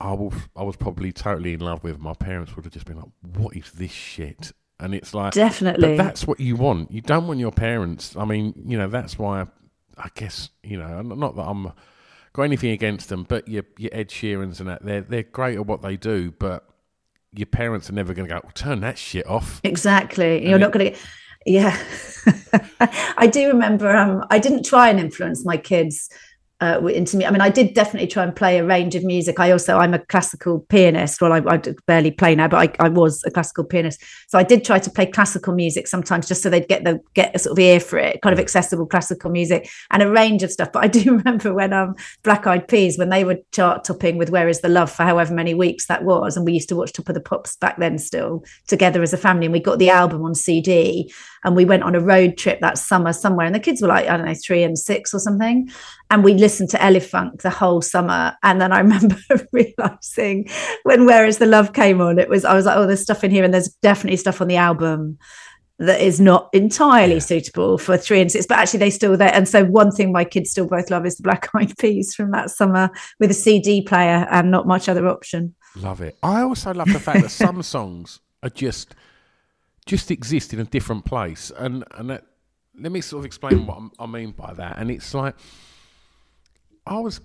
I 0.00 0.12
was 0.12 0.34
I 0.54 0.62
was 0.62 0.76
probably 0.76 1.10
totally 1.12 1.54
in 1.54 1.60
love 1.60 1.82
with. 1.82 1.98
My 1.98 2.14
parents 2.14 2.54
would 2.54 2.64
have 2.64 2.72
just 2.72 2.86
been 2.86 2.98
like, 2.98 3.10
"What 3.36 3.56
is 3.56 3.72
this 3.72 3.92
shit?" 3.92 4.52
And 4.82 4.94
it's 4.94 5.14
like 5.14 5.32
definitely, 5.32 5.96
but 5.96 6.04
that's 6.04 6.26
what 6.26 6.40
you 6.40 6.56
want. 6.56 6.90
You 6.90 7.00
don't 7.00 7.28
want 7.28 7.38
your 7.38 7.52
parents. 7.52 8.16
I 8.16 8.24
mean, 8.24 8.52
you 8.66 8.76
know, 8.76 8.88
that's 8.88 9.16
why 9.16 9.42
I, 9.42 9.46
I 9.96 10.08
guess 10.14 10.50
you 10.64 10.76
know, 10.76 11.02
not 11.02 11.36
that 11.36 11.42
I'm 11.42 11.72
got 12.32 12.42
anything 12.42 12.70
against 12.70 13.08
them, 13.08 13.22
but 13.22 13.46
your 13.46 13.62
your 13.78 13.90
Ed 13.92 14.08
Sheerans 14.08 14.58
and 14.58 14.68
that 14.68 14.84
they're 14.84 15.02
they're 15.02 15.22
great 15.22 15.56
at 15.56 15.66
what 15.66 15.82
they 15.82 15.96
do, 15.96 16.32
but 16.32 16.68
your 17.32 17.46
parents 17.46 17.88
are 17.88 17.92
never 17.92 18.12
going 18.12 18.28
to 18.28 18.34
go 18.34 18.40
turn 18.54 18.80
that 18.80 18.98
shit 18.98 19.26
off. 19.26 19.60
Exactly, 19.62 20.38
and 20.38 20.46
you're 20.48 20.56
it, 20.56 20.60
not 20.60 20.72
going 20.72 20.92
to. 20.92 20.98
Yeah. 21.46 21.76
I 23.16 23.26
do 23.26 23.48
remember 23.48 23.90
um, 23.90 24.24
I 24.30 24.38
didn't 24.38 24.64
try 24.64 24.88
and 24.88 25.00
influence 25.00 25.44
my 25.44 25.56
kids 25.56 26.08
uh, 26.62 26.86
into 26.86 27.16
me. 27.16 27.26
I 27.26 27.30
mean, 27.32 27.40
I 27.40 27.50
did 27.50 27.74
definitely 27.74 28.06
try 28.06 28.22
and 28.22 28.34
play 28.34 28.58
a 28.58 28.64
range 28.64 28.94
of 28.94 29.02
music. 29.02 29.40
I 29.40 29.50
also, 29.50 29.78
I'm 29.78 29.94
a 29.94 29.98
classical 29.98 30.60
pianist. 30.68 31.20
Well, 31.20 31.32
I, 31.32 31.38
I 31.38 31.60
barely 31.88 32.12
play 32.12 32.36
now, 32.36 32.46
but 32.46 32.78
I, 32.80 32.84
I, 32.84 32.88
was 32.88 33.20
a 33.24 33.32
classical 33.32 33.64
pianist. 33.64 34.00
So 34.28 34.38
I 34.38 34.44
did 34.44 34.64
try 34.64 34.78
to 34.78 34.88
play 34.88 35.06
classical 35.06 35.54
music 35.54 35.88
sometimes, 35.88 36.28
just 36.28 36.40
so 36.40 36.48
they'd 36.48 36.68
get 36.68 36.84
the 36.84 37.00
get 37.14 37.34
a 37.34 37.40
sort 37.40 37.58
of 37.58 37.58
ear 37.58 37.80
for 37.80 37.98
it, 37.98 38.22
kind 38.22 38.32
of 38.32 38.38
accessible 38.38 38.86
classical 38.86 39.28
music 39.28 39.68
and 39.90 40.04
a 40.04 40.08
range 40.08 40.44
of 40.44 40.52
stuff. 40.52 40.70
But 40.70 40.84
I 40.84 40.86
do 40.86 41.16
remember 41.16 41.52
when 41.52 41.72
um 41.72 41.96
Black 42.22 42.46
Eyed 42.46 42.68
Peas 42.68 42.96
when 42.96 43.08
they 43.08 43.24
were 43.24 43.38
chart 43.50 43.82
topping 43.82 44.16
with 44.16 44.30
"Where 44.30 44.48
Is 44.48 44.60
the 44.60 44.68
Love" 44.68 44.92
for 44.92 45.02
however 45.02 45.34
many 45.34 45.54
weeks 45.54 45.86
that 45.86 46.04
was, 46.04 46.36
and 46.36 46.46
we 46.46 46.52
used 46.52 46.68
to 46.68 46.76
watch 46.76 46.92
Top 46.92 47.08
of 47.08 47.16
the 47.16 47.20
Pops 47.20 47.56
back 47.56 47.76
then 47.78 47.98
still 47.98 48.44
together 48.68 49.02
as 49.02 49.12
a 49.12 49.18
family, 49.18 49.46
and 49.46 49.52
we 49.52 49.58
got 49.58 49.80
the 49.80 49.90
album 49.90 50.22
on 50.22 50.36
CD, 50.36 51.12
and 51.42 51.56
we 51.56 51.64
went 51.64 51.82
on 51.82 51.96
a 51.96 52.00
road 52.00 52.38
trip 52.38 52.60
that 52.60 52.78
summer 52.78 53.12
somewhere, 53.12 53.46
and 53.46 53.54
the 53.54 53.60
kids 53.60 53.82
were 53.82 53.88
like 53.88 54.06
I 54.06 54.16
don't 54.16 54.26
know 54.26 54.34
three 54.34 54.62
and 54.62 54.78
six 54.78 55.12
or 55.12 55.18
something, 55.18 55.68
and 56.08 56.22
we 56.22 56.34
listened 56.34 56.51
to 56.58 56.78
Elephunk 56.78 57.42
the 57.42 57.50
whole 57.50 57.82
summer. 57.82 58.36
And 58.42 58.60
then 58.60 58.72
I 58.72 58.78
remember 58.86 59.16
realizing 59.52 60.48
when 60.84 61.06
Where 61.06 61.26
Is 61.26 61.38
the 61.38 61.46
Love 61.46 61.72
came 61.72 62.00
on, 62.00 62.18
it 62.18 62.28
was 62.28 62.44
I 62.44 62.54
was 62.54 62.66
like, 62.66 62.76
oh, 62.76 62.86
there's 62.86 63.02
stuff 63.02 63.24
in 63.24 63.30
here, 63.30 63.44
and 63.44 63.52
there's 63.52 63.68
definitely 63.82 64.16
stuff 64.16 64.40
on 64.40 64.48
the 64.48 64.56
album 64.56 65.18
that 65.78 66.00
is 66.00 66.20
not 66.20 66.48
entirely 66.52 67.14
yeah. 67.14 67.20
suitable 67.20 67.76
for 67.76 67.96
three 67.96 68.20
and 68.20 68.30
six, 68.30 68.46
but 68.46 68.58
actually 68.58 68.78
they 68.78 68.90
still 68.90 69.16
there. 69.16 69.34
And 69.34 69.48
so 69.48 69.64
one 69.64 69.90
thing 69.90 70.12
my 70.12 70.24
kids 70.24 70.50
still 70.50 70.66
both 70.66 70.90
love 70.90 71.04
is 71.04 71.16
the 71.16 71.24
Black 71.24 71.48
Eyed 71.54 71.76
Peas 71.78 72.14
from 72.14 72.30
that 72.30 72.50
summer 72.50 72.90
with 73.18 73.30
a 73.30 73.34
CD 73.34 73.82
player 73.82 74.26
and 74.30 74.50
not 74.50 74.66
much 74.66 74.88
other 74.88 75.08
option. 75.08 75.54
Love 75.76 76.00
it. 76.00 76.16
I 76.22 76.42
also 76.42 76.72
love 76.72 76.92
the 76.92 77.00
fact 77.00 77.22
that 77.22 77.30
some 77.30 77.62
songs 77.62 78.20
are 78.42 78.50
just 78.50 78.94
just 79.86 80.12
exist 80.12 80.52
in 80.54 80.60
a 80.60 80.64
different 80.64 81.04
place, 81.04 81.50
and 81.56 81.84
and 81.92 82.10
that, 82.10 82.24
let 82.78 82.92
me 82.92 83.00
sort 83.00 83.20
of 83.20 83.26
explain 83.26 83.66
what 83.66 83.82
I 83.98 84.06
mean 84.06 84.30
by 84.30 84.52
that. 84.54 84.78
And 84.78 84.90
it's 84.90 85.12
like 85.14 85.34
I 86.86 86.98
was 86.98 87.20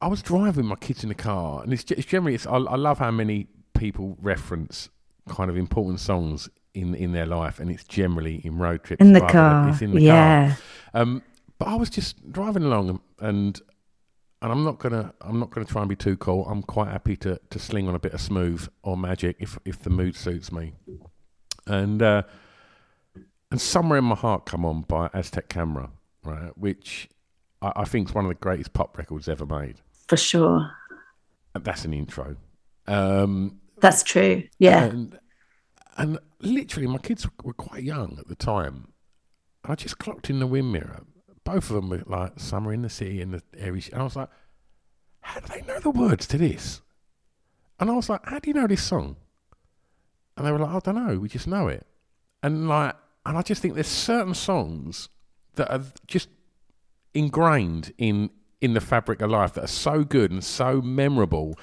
I 0.00 0.08
was 0.08 0.22
driving 0.22 0.66
my 0.66 0.76
kids 0.76 1.02
in 1.02 1.08
the 1.08 1.14
car, 1.14 1.62
and 1.62 1.72
it's, 1.72 1.84
it's 1.90 2.04
generally 2.04 2.34
it's, 2.34 2.46
I, 2.46 2.56
I, 2.56 2.76
love 2.76 2.98
how 2.98 3.10
many 3.10 3.46
people 3.72 4.18
reference 4.20 4.90
kind 5.28 5.48
of 5.48 5.56
important 5.56 6.00
songs 6.00 6.48
in 6.74 6.94
in 6.94 7.12
their 7.12 7.26
life, 7.26 7.58
and 7.58 7.70
it's 7.70 7.84
generally 7.84 8.36
in 8.44 8.58
road 8.58 8.82
trips. 8.82 9.00
In 9.00 9.12
the 9.12 9.20
car, 9.20 9.70
it's 9.70 9.80
in 9.80 9.92
the 9.92 10.02
yeah. 10.02 10.56
car. 10.92 11.02
Um, 11.02 11.22
but 11.58 11.68
I 11.68 11.76
was 11.76 11.88
just 11.88 12.30
driving 12.30 12.64
along, 12.64 13.00
and 13.20 13.60
and 14.42 14.52
I'm 14.52 14.62
not 14.62 14.78
gonna 14.78 15.14
I'm 15.22 15.40
not 15.40 15.50
gonna 15.50 15.66
try 15.66 15.80
and 15.80 15.88
be 15.88 15.96
too 15.96 16.16
cool. 16.16 16.46
I'm 16.46 16.62
quite 16.62 16.88
happy 16.88 17.16
to 17.18 17.40
to 17.48 17.58
sling 17.58 17.88
on 17.88 17.94
a 17.94 17.98
bit 17.98 18.12
of 18.12 18.20
smooth 18.20 18.68
or 18.82 18.96
magic 18.96 19.36
if 19.38 19.58
if 19.64 19.78
the 19.78 19.90
mood 19.90 20.16
suits 20.16 20.52
me, 20.52 20.74
and 21.66 22.02
uh, 22.02 22.22
and 23.50 23.60
somewhere 23.60 23.98
in 23.98 24.04
my 24.04 24.16
heart 24.16 24.44
come 24.44 24.66
on 24.66 24.82
by 24.82 25.08
Aztec 25.14 25.48
Camera, 25.48 25.90
right, 26.24 26.56
which 26.58 27.08
I, 27.64 27.72
I 27.82 27.84
think 27.84 28.08
it's 28.08 28.14
one 28.14 28.24
of 28.24 28.28
the 28.28 28.34
greatest 28.34 28.72
pop 28.72 28.96
records 28.98 29.28
ever 29.28 29.46
made. 29.46 29.76
For 30.06 30.16
sure. 30.16 30.70
That's 31.54 31.84
an 31.84 31.94
intro. 31.94 32.36
Um, 32.86 33.60
that's 33.78 34.02
true. 34.02 34.44
Yeah. 34.58 34.84
And, 34.84 35.18
and 35.96 36.18
literally, 36.40 36.86
my 36.86 36.98
kids 36.98 37.26
were 37.42 37.52
quite 37.52 37.82
young 37.82 38.16
at 38.18 38.28
the 38.28 38.34
time. 38.34 38.92
I 39.64 39.74
just 39.74 39.98
clocked 39.98 40.28
in 40.28 40.40
the 40.40 40.46
wind 40.46 40.72
mirror. 40.72 41.02
Both 41.44 41.70
of 41.70 41.76
them 41.76 41.90
were 41.90 42.02
like 42.06 42.38
"Summer 42.38 42.72
in 42.72 42.82
the 42.82 42.90
City" 42.90 43.20
and 43.20 43.32
the 43.32 43.42
airy. 43.56 43.82
And 43.92 44.00
I 44.00 44.04
was 44.04 44.16
like, 44.16 44.28
"How 45.20 45.40
do 45.40 45.46
they 45.52 45.62
know 45.62 45.78
the 45.78 45.90
words 45.90 46.26
to 46.28 46.38
this?" 46.38 46.80
And 47.78 47.90
I 47.90 47.94
was 47.94 48.08
like, 48.08 48.20
"How 48.24 48.38
do 48.38 48.50
you 48.50 48.54
know 48.54 48.66
this 48.66 48.82
song?" 48.82 49.16
And 50.36 50.46
they 50.46 50.52
were 50.52 50.58
like, 50.58 50.70
"I 50.70 50.78
don't 50.80 51.06
know. 51.06 51.18
We 51.18 51.28
just 51.28 51.46
know 51.46 51.68
it." 51.68 51.86
And 52.42 52.68
like, 52.68 52.96
and 53.24 53.38
I 53.38 53.42
just 53.42 53.62
think 53.62 53.74
there's 53.74 53.86
certain 53.86 54.34
songs 54.34 55.08
that 55.54 55.70
are 55.70 55.84
just 56.06 56.28
ingrained 57.14 57.92
in 57.98 58.30
in 58.60 58.74
the 58.74 58.80
fabric 58.80 59.20
of 59.20 59.30
life 59.30 59.52
that 59.54 59.64
are 59.64 59.66
so 59.66 60.04
good 60.04 60.30
and 60.30 60.42
so 60.42 60.80
memorable. 60.80 61.58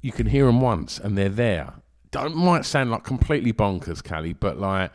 You 0.00 0.12
can 0.12 0.26
hear 0.26 0.46
them 0.46 0.60
once 0.60 0.98
and 0.98 1.16
they're 1.16 1.28
there. 1.28 1.74
Don't 2.10 2.36
might 2.36 2.64
sound 2.64 2.90
like 2.90 3.04
completely 3.04 3.52
bonkers, 3.52 4.02
Cally, 4.02 4.32
but 4.32 4.58
like 4.58 4.90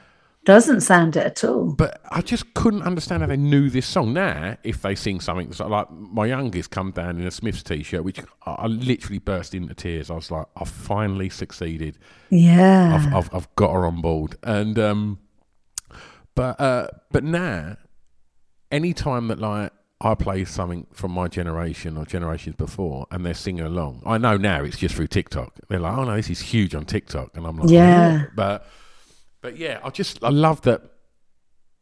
doesn't 0.45 0.81
sound 0.81 1.15
it 1.15 1.25
at 1.25 1.43
all. 1.43 1.73
But 1.73 2.01
I 2.09 2.21
just 2.21 2.53
couldn't 2.53 2.83
understand 2.83 3.21
how 3.21 3.27
they 3.27 3.37
knew 3.37 3.69
this 3.69 3.85
song. 3.85 4.13
Now, 4.13 4.57
if 4.63 4.81
they 4.81 4.95
sing 4.95 5.19
something 5.19 5.51
so 5.51 5.67
like 5.67 5.91
my 5.91 6.25
youngest 6.25 6.71
come 6.71 6.91
down 6.91 7.19
in 7.19 7.27
a 7.27 7.31
Smiths 7.31 7.61
t-shirt, 7.61 8.03
which 8.03 8.19
I, 8.45 8.51
I 8.51 8.65
literally 8.67 9.19
burst 9.19 9.53
into 9.53 9.73
tears. 9.73 10.09
I 10.09 10.15
was 10.15 10.31
like, 10.31 10.47
I've 10.57 10.69
finally 10.69 11.29
succeeded. 11.29 11.97
Yeah, 12.29 12.95
I've 12.95 13.13
I've, 13.13 13.35
I've 13.35 13.55
got 13.55 13.73
her 13.73 13.85
on 13.85 14.01
board, 14.01 14.37
and 14.41 14.79
um, 14.79 15.19
but 16.35 16.59
uh, 16.59 16.87
but 17.11 17.23
now 17.23 17.77
any 18.71 18.93
time 18.93 19.27
that 19.27 19.39
like 19.39 19.71
I 20.01 20.15
play 20.15 20.45
something 20.45 20.87
from 20.93 21.11
my 21.11 21.27
generation 21.27 21.97
or 21.97 22.05
generations 22.05 22.55
before, 22.55 23.05
and 23.11 23.25
they're 23.25 23.33
singing 23.33 23.65
along, 23.65 24.01
I 24.05 24.17
know 24.17 24.37
now 24.37 24.63
it's 24.63 24.77
just 24.77 24.95
through 24.95 25.07
TikTok. 25.07 25.59
They're 25.67 25.79
like, 25.79 25.97
"Oh 25.97 26.05
no, 26.05 26.15
this 26.15 26.29
is 26.29 26.39
huge 26.39 26.73
on 26.75 26.85
TikTok," 26.85 27.35
and 27.35 27.45
I'm 27.45 27.57
like, 27.57 27.69
"Yeah," 27.69 28.25
oh. 28.25 28.31
but 28.35 28.65
but 29.41 29.57
yeah, 29.57 29.79
I 29.83 29.89
just 29.89 30.23
I 30.23 30.29
love 30.29 30.61
that, 30.61 30.81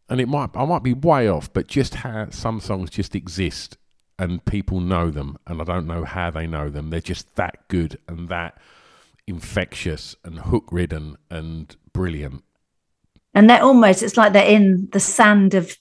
and 0.09 0.19
it 0.19 0.27
might 0.27 0.49
I 0.55 0.65
might 0.65 0.83
be 0.83 0.93
way 0.93 1.29
off, 1.29 1.51
but 1.53 1.67
just 1.67 1.95
how 1.95 2.29
some 2.31 2.59
songs 2.59 2.89
just 2.89 3.15
exist 3.15 3.77
and 4.19 4.43
people 4.45 4.79
know 4.79 5.11
them, 5.11 5.37
and 5.45 5.61
I 5.61 5.63
don't 5.63 5.85
know 5.85 6.03
how 6.03 6.31
they 6.31 6.47
know 6.47 6.69
them. 6.69 6.89
They're 6.89 7.01
just 7.01 7.35
that 7.35 7.67
good 7.67 7.99
and 8.07 8.29
that 8.29 8.57
infectious 9.27 10.15
and 10.23 10.39
hook 10.39 10.69
ridden 10.71 11.17
and 11.29 11.75
brilliant. 11.93 12.43
And 13.33 13.49
they're 13.49 13.61
almost 13.61 14.01
it's 14.01 14.17
like 14.17 14.33
they're 14.33 14.49
in 14.49 14.89
the 14.91 14.99
sand 14.99 15.53
of 15.53 15.77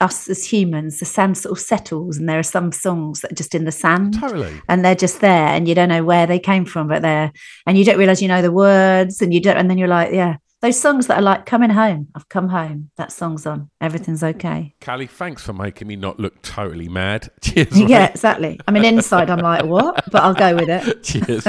us 0.00 0.28
as 0.28 0.44
humans, 0.44 1.00
the 1.00 1.04
sand 1.04 1.36
sort 1.36 1.58
of 1.58 1.62
settles, 1.62 2.18
and 2.18 2.28
there 2.28 2.38
are 2.38 2.44
some 2.44 2.72
songs 2.72 3.20
that 3.20 3.32
are 3.32 3.36
just 3.36 3.54
in 3.54 3.64
the 3.64 3.72
sand, 3.72 4.18
totally, 4.18 4.60
and 4.68 4.84
they're 4.84 4.94
just 4.94 5.20
there, 5.20 5.48
and 5.48 5.66
you 5.66 5.74
don't 5.74 5.88
know 5.88 6.04
where 6.04 6.26
they 6.26 6.38
came 6.38 6.64
from, 6.64 6.88
but 6.88 7.02
they're, 7.02 7.32
and 7.66 7.76
you 7.76 7.84
don't 7.84 7.98
realize 7.98 8.22
you 8.22 8.28
know 8.28 8.42
the 8.42 8.52
words, 8.52 9.20
and 9.20 9.34
you 9.34 9.40
don't, 9.40 9.56
and 9.56 9.68
then 9.70 9.78
you're 9.78 9.88
like, 9.88 10.12
yeah, 10.12 10.36
those 10.60 10.78
songs 10.78 11.06
that 11.06 11.18
are 11.18 11.22
like 11.22 11.46
coming 11.46 11.70
home. 11.70 12.08
I've 12.14 12.28
come 12.28 12.48
home. 12.48 12.90
That 12.96 13.12
song's 13.12 13.46
on. 13.46 13.70
Everything's 13.80 14.24
okay. 14.24 14.74
Cally, 14.80 15.06
thanks 15.06 15.42
for 15.42 15.52
making 15.52 15.86
me 15.88 15.96
not 15.96 16.18
look 16.18 16.42
totally 16.42 16.88
mad. 16.88 17.30
Cheers. 17.40 17.78
yeah, 17.78 18.06
exactly. 18.06 18.58
I 18.66 18.72
mean, 18.72 18.84
inside, 18.84 19.30
I'm 19.30 19.38
like, 19.38 19.64
what? 19.64 20.04
But 20.10 20.22
I'll 20.22 20.34
go 20.34 20.56
with 20.56 20.68
it. 20.68 21.02
Cheers. 21.04 21.46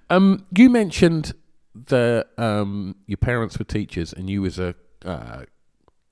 um, 0.10 0.46
you 0.56 0.70
mentioned 0.70 1.32
that 1.86 2.28
um, 2.38 2.96
your 3.06 3.18
parents 3.18 3.58
were 3.58 3.64
teachers, 3.64 4.12
and 4.12 4.30
you 4.30 4.42
was 4.42 4.58
a 4.58 4.74
uh, 5.04 5.42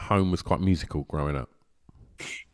home 0.00 0.30
was 0.30 0.42
quite 0.42 0.60
musical 0.60 1.04
growing 1.04 1.36
up. 1.36 1.48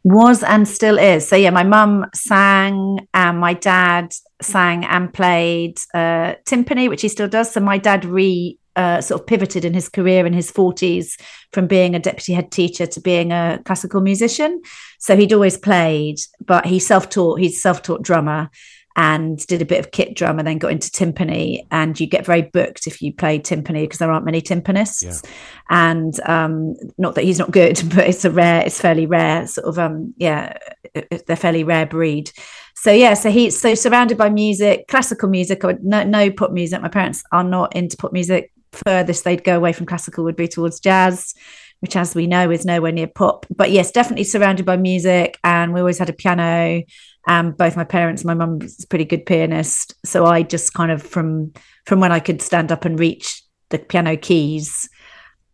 Was 0.04 0.42
and 0.42 0.68
still 0.68 0.98
is. 0.98 1.26
So 1.26 1.34
yeah, 1.34 1.50
my 1.50 1.64
mum 1.64 2.06
sang 2.14 3.08
and 3.12 3.40
my 3.40 3.54
dad 3.54 4.14
sang 4.40 4.84
and 4.84 5.12
played 5.12 5.80
uh, 5.94 6.34
timpani, 6.44 6.88
which 6.88 7.02
he 7.02 7.08
still 7.08 7.28
does. 7.28 7.50
So 7.50 7.60
my 7.60 7.78
dad 7.78 8.04
re 8.04 8.58
uh, 8.76 9.00
sort 9.00 9.22
of 9.22 9.26
pivoted 9.26 9.64
in 9.64 9.74
his 9.74 9.88
career 9.88 10.26
in 10.26 10.34
his 10.34 10.52
40s 10.52 11.18
from 11.52 11.66
being 11.66 11.94
a 11.94 11.98
deputy 11.98 12.34
head 12.34 12.52
teacher 12.52 12.86
to 12.86 13.00
being 13.00 13.32
a 13.32 13.58
classical 13.64 14.02
musician. 14.02 14.60
So 14.98 15.16
he'd 15.16 15.32
always 15.32 15.56
played, 15.56 16.18
but 16.44 16.66
he 16.66 16.78
self-taught. 16.78 17.40
He's 17.40 17.60
self-taught 17.60 18.02
drummer 18.02 18.50
and 18.96 19.38
did 19.46 19.60
a 19.60 19.66
bit 19.66 19.78
of 19.78 19.90
kit 19.92 20.16
drum 20.16 20.38
and 20.38 20.48
then 20.48 20.56
got 20.58 20.72
into 20.72 20.90
timpani. 20.90 21.66
And 21.70 21.98
you 22.00 22.06
get 22.06 22.24
very 22.24 22.42
booked 22.42 22.86
if 22.86 23.02
you 23.02 23.12
play 23.12 23.38
timpani 23.38 23.82
because 23.82 23.98
there 23.98 24.10
aren't 24.10 24.24
many 24.24 24.40
timpanists. 24.40 25.04
Yeah. 25.04 25.30
and 25.68 26.18
um 26.28 26.74
not 26.96 27.14
that 27.14 27.24
he's 27.24 27.38
not 27.38 27.50
good 27.50 27.80
but 27.94 28.06
it's 28.08 28.24
a 28.24 28.30
rare 28.30 28.62
it's 28.64 28.80
fairly 28.80 29.04
rare 29.06 29.46
sort 29.46 29.66
of 29.66 29.78
um 29.78 30.14
yeah 30.16 30.56
it- 30.94 31.08
it- 31.10 31.26
they're 31.26 31.36
fairly 31.36 31.62
rare 31.62 31.86
breed. 31.86 32.30
So 32.74 32.90
yeah 32.90 33.12
so 33.14 33.30
he's 33.30 33.60
so 33.60 33.74
surrounded 33.74 34.16
by 34.16 34.30
music 34.30 34.88
classical 34.88 35.28
music 35.28 35.62
or 35.64 35.78
no, 35.82 36.02
no 36.04 36.30
pop 36.30 36.50
music. 36.52 36.80
My 36.80 36.88
parents 36.88 37.22
are 37.32 37.44
not 37.44 37.76
into 37.76 37.96
pop 37.98 38.12
music. 38.12 38.50
Furthest 38.72 39.24
they'd 39.24 39.44
go 39.44 39.56
away 39.56 39.72
from 39.74 39.86
classical 39.86 40.24
would 40.24 40.36
be 40.36 40.48
towards 40.48 40.80
jazz 40.80 41.34
which 41.80 41.94
as 41.94 42.14
we 42.14 42.26
know 42.26 42.50
is 42.50 42.64
nowhere 42.64 42.90
near 42.90 43.06
pop. 43.06 43.44
But 43.54 43.70
yes 43.70 43.90
definitely 43.90 44.24
surrounded 44.24 44.64
by 44.64 44.78
music. 44.78 45.38
And 45.44 45.74
we 45.74 45.80
always 45.80 45.98
had 45.98 46.08
a 46.08 46.14
piano 46.14 46.82
and 47.26 47.56
both 47.56 47.76
my 47.76 47.84
parents 47.84 48.24
my 48.24 48.34
mum 48.34 48.58
was 48.60 48.82
a 48.82 48.86
pretty 48.86 49.04
good 49.04 49.26
pianist. 49.26 49.94
So 50.04 50.24
i 50.26 50.42
just 50.42 50.74
kind 50.74 50.90
of 50.90 51.02
from 51.02 51.52
from 51.84 52.00
when 52.00 52.12
i 52.12 52.20
could 52.20 52.40
stand 52.40 52.72
up 52.72 52.84
and 52.84 52.98
reach 52.98 53.42
the 53.70 53.78
piano 53.78 54.16
keys 54.16 54.88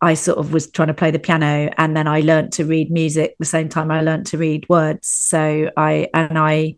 i 0.01 0.13
sort 0.13 0.37
of 0.37 0.53
was 0.53 0.69
trying 0.69 0.89
to 0.89 0.93
play 0.93 1.11
the 1.11 1.19
piano. 1.19 1.71
And 1.77 1.97
then 1.97 2.07
i 2.07 2.21
learned 2.21 2.53
to 2.53 2.65
read 2.65 2.91
music 2.91 3.35
the 3.39 3.45
same 3.45 3.69
time 3.69 3.91
i 3.91 4.01
learned 4.01 4.27
to 4.27 4.37
read 4.37 4.67
words. 4.69 5.07
So 5.07 5.69
i 5.75 6.07
and 6.13 6.37
i 6.37 6.75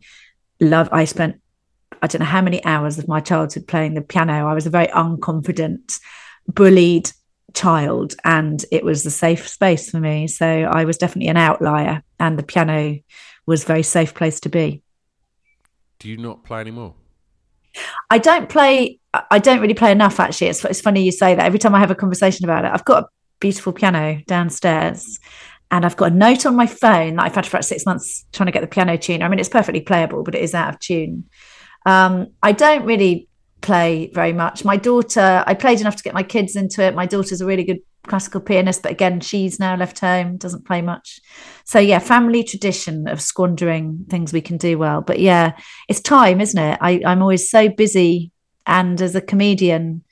love 0.62 0.89
i 0.91 1.05
spent 1.05 1.41
i 2.01 2.08
don't 2.08 2.19
know 2.19 2.25
how 2.25 2.41
many 2.41 2.63
hours 2.63 2.97
of 2.97 3.08
my 3.08 3.19
childhood 3.19 3.67
playing 3.67 3.93
the 3.93 4.01
piano. 4.01 4.47
I 4.47 4.53
was 4.53 4.65
a 4.65 4.71
very 4.71 4.88
unconfident 4.88 5.99
bullied 6.47 7.12
child 7.53 8.13
and 8.23 8.63
it 8.71 8.84
was 8.84 9.05
a 9.05 9.12
safe 9.12 9.47
space 9.47 9.89
for 9.89 9.99
me. 9.99 10.27
So 10.27 10.45
i 10.47 10.86
was 10.86 10.97
definitely 10.97 11.29
an 11.29 11.38
outlier 11.38 12.01
and 12.17 12.39
the 12.39 12.43
piano 12.43 12.99
was 13.45 13.63
a 13.63 13.67
very 13.67 13.84
safe 13.84 14.13
place 14.13 14.39
to 14.41 14.49
be 14.49 14.84
Do 15.99 16.10
you 16.10 16.17
not 16.17 16.43
play 16.43 16.60
anymore? 16.60 16.95
I 18.10 18.17
don't 18.17 18.49
play. 18.49 18.99
I 19.31 19.39
don't 19.39 19.60
really 19.60 19.73
play 19.73 19.91
enough. 19.91 20.19
Actually, 20.19 20.47
it's 20.47 20.63
it's 20.65 20.81
funny 20.81 21.03
you 21.03 21.12
say 21.12 21.36
that. 21.36 21.45
Every 21.45 21.60
time 21.60 21.75
I 21.75 21.79
have 21.79 21.91
a 21.91 21.95
conversation 21.95 22.45
about 22.45 22.65
it, 22.65 22.71
I've 22.73 22.86
got 22.86 23.03
a 23.03 23.08
beautiful 23.39 23.73
piano 23.73 24.21
downstairs, 24.27 25.19
and 25.71 25.86
I've 25.86 25.97
got 25.97 26.12
a 26.12 26.15
note 26.15 26.45
on 26.45 26.55
my 26.55 26.67
phone 26.67 27.15
that 27.15 27.23
I've 27.25 27.36
had 27.36 27.45
for 27.45 27.58
about 27.58 27.65
six 27.65 27.86
months 27.86 28.25
trying 28.31 28.45
to 28.47 28.51
get 28.51 28.62
the 28.62 28.67
piano 28.67 28.97
tune. 28.97 29.21
I 29.21 29.27
mean, 29.27 29.39
it's 29.39 29.49
perfectly 29.49 29.81
playable, 29.81 30.23
but 30.23 30.36
it 30.36 30.41
is 30.41 30.53
out 30.53 30.73
of 30.73 30.79
tune. 30.79 31.25
Um, 31.86 32.27
I 32.41 32.51
don't 32.51 32.86
really 32.86 33.27
play 33.61 34.11
very 34.13 34.33
much. 34.33 34.63
My 34.63 34.77
daughter, 34.77 35.43
I 35.47 35.53
played 35.53 35.81
enough 35.81 35.95
to 35.95 36.03
get 36.03 36.13
my 36.13 36.23
kids 36.23 36.55
into 36.55 36.83
it. 36.83 36.95
My 36.95 37.05
daughter's 37.05 37.41
a 37.41 37.45
really 37.45 37.63
good 37.63 37.79
classical 38.05 38.41
pianist, 38.41 38.83
but 38.83 38.91
again, 38.91 39.19
she's 39.19 39.59
now 39.59 39.75
left 39.75 39.99
home, 39.99 40.37
doesn't 40.37 40.65
play 40.65 40.81
much. 40.81 41.19
So 41.65 41.79
yeah, 41.79 41.99
family 41.99 42.43
tradition 42.43 43.07
of 43.07 43.21
squandering 43.21 44.05
things 44.09 44.31
we 44.31 44.41
can 44.41 44.57
do 44.57 44.77
well. 44.77 45.01
But 45.01 45.19
yeah, 45.19 45.57
it's 45.89 46.01
time, 46.01 46.41
isn't 46.41 46.59
it? 46.59 46.77
I, 46.81 47.01
I'm 47.05 47.21
always 47.21 47.49
so 47.49 47.69
busy, 47.69 48.31
and 48.67 49.01
as 49.01 49.15
a 49.15 49.21
comedian, 49.21 50.03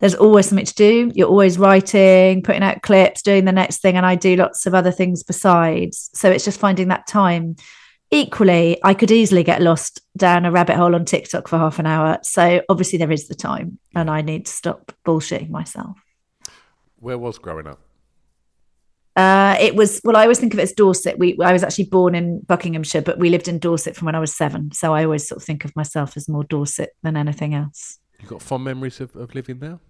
there's 0.00 0.14
always 0.14 0.48
something 0.48 0.66
to 0.66 0.74
do. 0.74 1.10
You're 1.14 1.28
always 1.28 1.58
writing, 1.58 2.42
putting 2.42 2.62
out 2.62 2.82
clips, 2.82 3.22
doing 3.22 3.46
the 3.46 3.52
next 3.52 3.82
thing, 3.82 3.96
and 3.96 4.06
I 4.06 4.14
do 4.14 4.36
lots 4.36 4.66
of 4.66 4.74
other 4.74 4.92
things 4.92 5.22
besides. 5.22 6.10
So 6.14 6.30
it's 6.30 6.44
just 6.44 6.60
finding 6.60 6.88
that 6.88 7.06
time. 7.06 7.56
Equally, 8.10 8.78
I 8.82 8.94
could 8.94 9.10
easily 9.10 9.42
get 9.42 9.60
lost 9.60 10.00
down 10.16 10.46
a 10.46 10.50
rabbit 10.50 10.76
hole 10.76 10.94
on 10.94 11.04
TikTok 11.04 11.46
for 11.46 11.58
half 11.58 11.78
an 11.78 11.86
hour. 11.86 12.18
So 12.22 12.62
obviously, 12.68 12.98
there 12.98 13.12
is 13.12 13.28
the 13.28 13.34
time, 13.34 13.78
and 13.94 14.08
I 14.08 14.22
need 14.22 14.46
to 14.46 14.52
stop 14.52 14.92
bullshitting 15.04 15.50
myself. 15.50 15.98
Where 16.96 17.18
was 17.18 17.38
growing 17.38 17.66
up? 17.66 17.80
Uh, 19.14 19.56
it 19.60 19.74
was 19.74 20.00
well. 20.04 20.16
I 20.16 20.22
always 20.22 20.38
think 20.38 20.54
of 20.54 20.60
it 20.60 20.62
as 20.62 20.72
Dorset. 20.72 21.18
We 21.18 21.36
I 21.42 21.52
was 21.52 21.64
actually 21.64 21.86
born 21.86 22.14
in 22.14 22.40
Buckinghamshire, 22.42 23.02
but 23.02 23.18
we 23.18 23.30
lived 23.30 23.48
in 23.48 23.58
Dorset 23.58 23.96
from 23.96 24.06
when 24.06 24.14
I 24.14 24.20
was 24.20 24.34
seven. 24.34 24.70
So 24.72 24.94
I 24.94 25.04
always 25.04 25.26
sort 25.26 25.42
of 25.42 25.44
think 25.44 25.64
of 25.64 25.74
myself 25.74 26.16
as 26.16 26.28
more 26.28 26.44
Dorset 26.44 26.90
than 27.02 27.16
anything 27.16 27.52
else. 27.52 27.98
You 28.22 28.28
got 28.28 28.42
fond 28.42 28.64
memories 28.64 29.00
of, 29.00 29.14
of 29.16 29.34
living 29.34 29.58
there? 29.58 29.80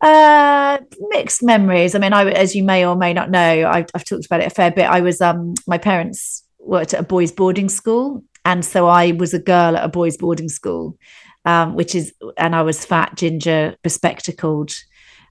Uh, 0.00 0.78
mixed 1.08 1.42
memories. 1.42 1.96
I 1.96 1.98
mean, 1.98 2.12
I 2.12 2.30
as 2.30 2.54
you 2.54 2.62
may 2.62 2.86
or 2.86 2.94
may 2.94 3.12
not 3.12 3.28
know, 3.28 3.68
I've, 3.68 3.86
I've 3.92 4.04
talked 4.04 4.26
about 4.26 4.40
it 4.40 4.46
a 4.46 4.50
fair 4.50 4.70
bit. 4.70 4.88
I 4.88 5.00
was 5.00 5.20
um, 5.20 5.54
my 5.66 5.76
parents 5.76 6.44
worked 6.68 6.94
at 6.94 7.00
a 7.00 7.04
boys' 7.04 7.32
boarding 7.32 7.68
school, 7.68 8.22
and 8.44 8.64
so 8.64 8.86
I 8.86 9.12
was 9.12 9.34
a 9.34 9.38
girl 9.38 9.76
at 9.76 9.84
a 9.84 9.88
boys' 9.88 10.16
boarding 10.16 10.48
school, 10.48 10.96
um, 11.44 11.74
which 11.74 11.94
is, 11.94 12.12
and 12.36 12.54
I 12.54 12.62
was 12.62 12.84
fat, 12.84 13.16
ginger, 13.16 13.76
bespectacled. 13.82 14.72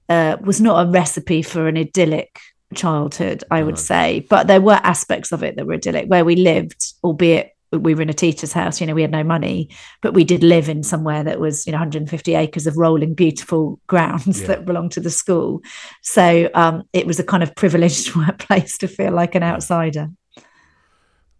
Uh, 0.09 0.37
was 0.41 0.61
not 0.61 0.85
a 0.87 0.89
recipe 0.89 1.41
for 1.41 1.67
an 1.67 1.77
idyllic 1.77 2.39
childhood, 2.73 3.43
I 3.51 3.61
would 3.63 3.77
say, 3.77 4.25
but 4.29 4.47
there 4.47 4.61
were 4.61 4.79
aspects 4.83 5.31
of 5.33 5.43
it 5.43 5.55
that 5.55 5.65
were 5.67 5.73
idyllic. 5.73 6.07
Where 6.07 6.23
we 6.23 6.35
lived, 6.37 6.93
albeit 7.03 7.51
we 7.73 7.93
were 7.93 8.01
in 8.01 8.09
a 8.09 8.13
teacher's 8.13 8.53
house, 8.53 8.79
you 8.79 8.87
know, 8.87 8.93
we 8.93 9.01
had 9.01 9.11
no 9.11 9.23
money, 9.23 9.69
but 10.01 10.13
we 10.13 10.23
did 10.23 10.43
live 10.43 10.69
in 10.69 10.83
somewhere 10.83 11.23
that 11.25 11.41
was, 11.41 11.65
you 11.65 11.71
know, 11.73 11.77
150 11.79 12.35
acres 12.35 12.65
of 12.67 12.77
rolling, 12.77 13.13
beautiful 13.13 13.79
grounds 13.87 14.39
Yeah. 14.41 14.47
that 14.47 14.65
belonged 14.65 14.93
to 14.93 15.01
the 15.01 15.09
school. 15.09 15.61
So 16.01 16.49
um, 16.53 16.83
it 16.93 17.05
was 17.05 17.19
a 17.19 17.23
kind 17.23 17.43
of 17.43 17.53
privileged 17.55 18.13
place 18.39 18.77
to 18.77 18.87
feel 18.87 19.11
like 19.11 19.35
an 19.35 19.43
outsider. 19.43 20.07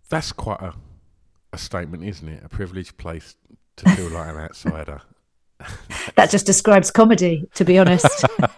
That's 0.10 0.32
quite 0.32 0.62
a, 0.62 0.74
a 1.54 1.58
statement, 1.58 2.04
isn't 2.04 2.28
it? 2.28 2.44
A 2.44 2.50
privileged 2.50 2.98
place 2.98 3.36
to 3.78 3.90
feel 3.96 4.10
like 4.10 4.30
an 4.30 4.38
outsider. 4.38 5.02
That 6.16 6.30
just 6.32 6.46
describes 6.46 6.90
comedy, 6.90 7.48
to 7.56 7.66
be 7.66 7.78
honest. 7.78 8.26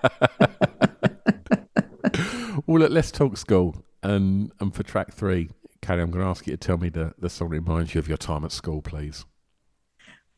Well, 2.69 2.81
look, 2.81 2.91
let's 2.91 3.09
talk 3.09 3.35
school. 3.35 3.83
And 4.03 4.51
and 4.59 4.71
for 4.75 4.83
track 4.83 5.11
three, 5.11 5.49
Cally, 5.81 6.03
I'm 6.03 6.11
going 6.11 6.23
to 6.23 6.29
ask 6.29 6.45
you 6.45 6.53
to 6.53 6.57
tell 6.57 6.77
me 6.77 6.89
the, 6.89 7.15
the 7.17 7.27
song 7.27 7.49
that 7.49 7.61
reminds 7.61 7.95
you 7.95 7.99
of 7.99 8.07
your 8.07 8.15
time 8.17 8.45
at 8.45 8.51
school, 8.51 8.83
please. 8.83 9.25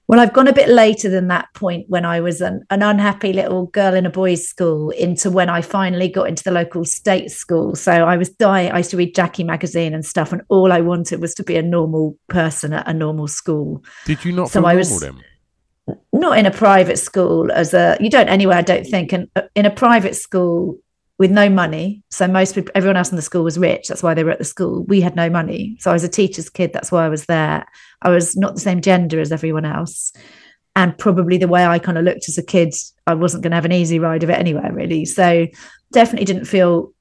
Well, 0.08 0.20
I've 0.20 0.34
gone 0.34 0.48
a 0.48 0.54
bit 0.54 0.68
later 0.68 1.10
than 1.10 1.30
that 1.30 1.48
point 1.54 1.86
when 1.88 2.04
I 2.04 2.20
was 2.20 2.42
an, 2.42 2.64
an 2.70 2.84
unhappy 2.84 3.32
little 3.32 3.68
girl 3.68 3.94
in 3.94 4.06
a 4.06 4.10
boys' 4.10 4.46
school 4.46 4.90
into 4.90 5.32
when 5.32 5.48
I 5.50 5.62
finally 5.62 6.10
got 6.10 6.28
into 6.28 6.44
the 6.44 6.52
local 6.52 6.84
state 6.84 7.32
school. 7.32 7.76
So 7.76 7.92
I 7.92 8.18
was 8.18 8.30
dying. 8.30 8.72
I 8.74 8.80
used 8.80 8.92
to 8.92 8.98
read 8.98 9.16
Jackie 9.16 9.46
magazine 9.46 9.94
and 9.94 10.06
stuff, 10.06 10.34
and 10.34 10.42
all 10.50 10.74
I 10.74 10.82
wanted 10.82 11.22
was 11.22 11.34
to 11.36 11.44
be 11.44 11.56
a 11.56 11.62
normal 11.62 12.18
person 12.28 12.74
at 12.74 12.88
a 12.90 12.94
normal 12.94 13.28
school. 13.30 13.84
Did 14.06 14.26
you 14.26 14.34
not 14.34 14.50
So 14.50 14.66
I 14.66 14.76
was- 14.76 15.00
then? 15.00 15.24
Not 16.14 16.38
in 16.38 16.46
a 16.46 16.52
private 16.52 17.00
school, 17.00 17.52
as 17.52 17.74
a 17.74 17.98
you 18.00 18.10
don't 18.10 18.30
anywhere. 18.30 18.58
I 18.58 18.62
don't 18.62 18.86
think, 18.86 19.12
and 19.14 19.28
in 19.56 19.66
a 19.66 19.72
private 19.72 20.16
school 20.16 20.78
with 21.22 21.30
no 21.30 21.48
money. 21.48 22.02
So 22.10 22.28
most 22.28 22.56
people, 22.56 22.72
everyone 22.74 22.98
else 22.98 23.12
in 23.12 23.16
the 23.16 23.22
school 23.22 23.44
was 23.44 23.60
rich. 23.60 23.88
That's 23.88 24.02
why 24.02 24.16
they 24.16 24.24
were 24.24 24.32
at 24.32 24.40
the 24.40 24.44
school. 24.44 24.86
We 24.86 25.02
had 25.02 25.16
no 25.16 25.30
money. 25.30 25.78
So 25.80 25.92
I 25.92 25.94
was 25.94 26.04
a 26.04 26.10
teacher's 26.10 26.50
kid. 26.50 26.74
That's 26.74 26.92
why 26.92 27.06
I 27.06 27.10
was 27.10 27.28
there. 27.28 27.64
I 28.02 28.10
was 28.10 28.36
not 28.36 28.56
the 28.56 28.60
same 28.60 28.82
gender 28.82 29.20
as 29.20 29.32
everyone 29.32 29.64
else. 29.64 30.14
And 30.76 30.98
probably 30.98 31.38
the 31.38 31.48
way 31.48 31.64
I 31.64 31.78
kind 31.78 32.00
of 32.00 32.06
looked 32.06 32.28
as 32.28 32.40
a 32.40 32.44
kid, 32.44 32.74
I 33.06 33.14
wasn't 33.14 33.44
going 33.44 33.52
to 33.52 33.56
have 33.56 33.66
an 33.66 33.72
easy 33.72 34.00
ride 34.00 34.24
of 34.24 34.32
it 34.32 34.40
anywhere, 34.40 34.74
really. 34.74 35.06
So 35.06 35.46
definitely 35.94 36.26
didn't 36.26 36.46
feel, 36.46 36.92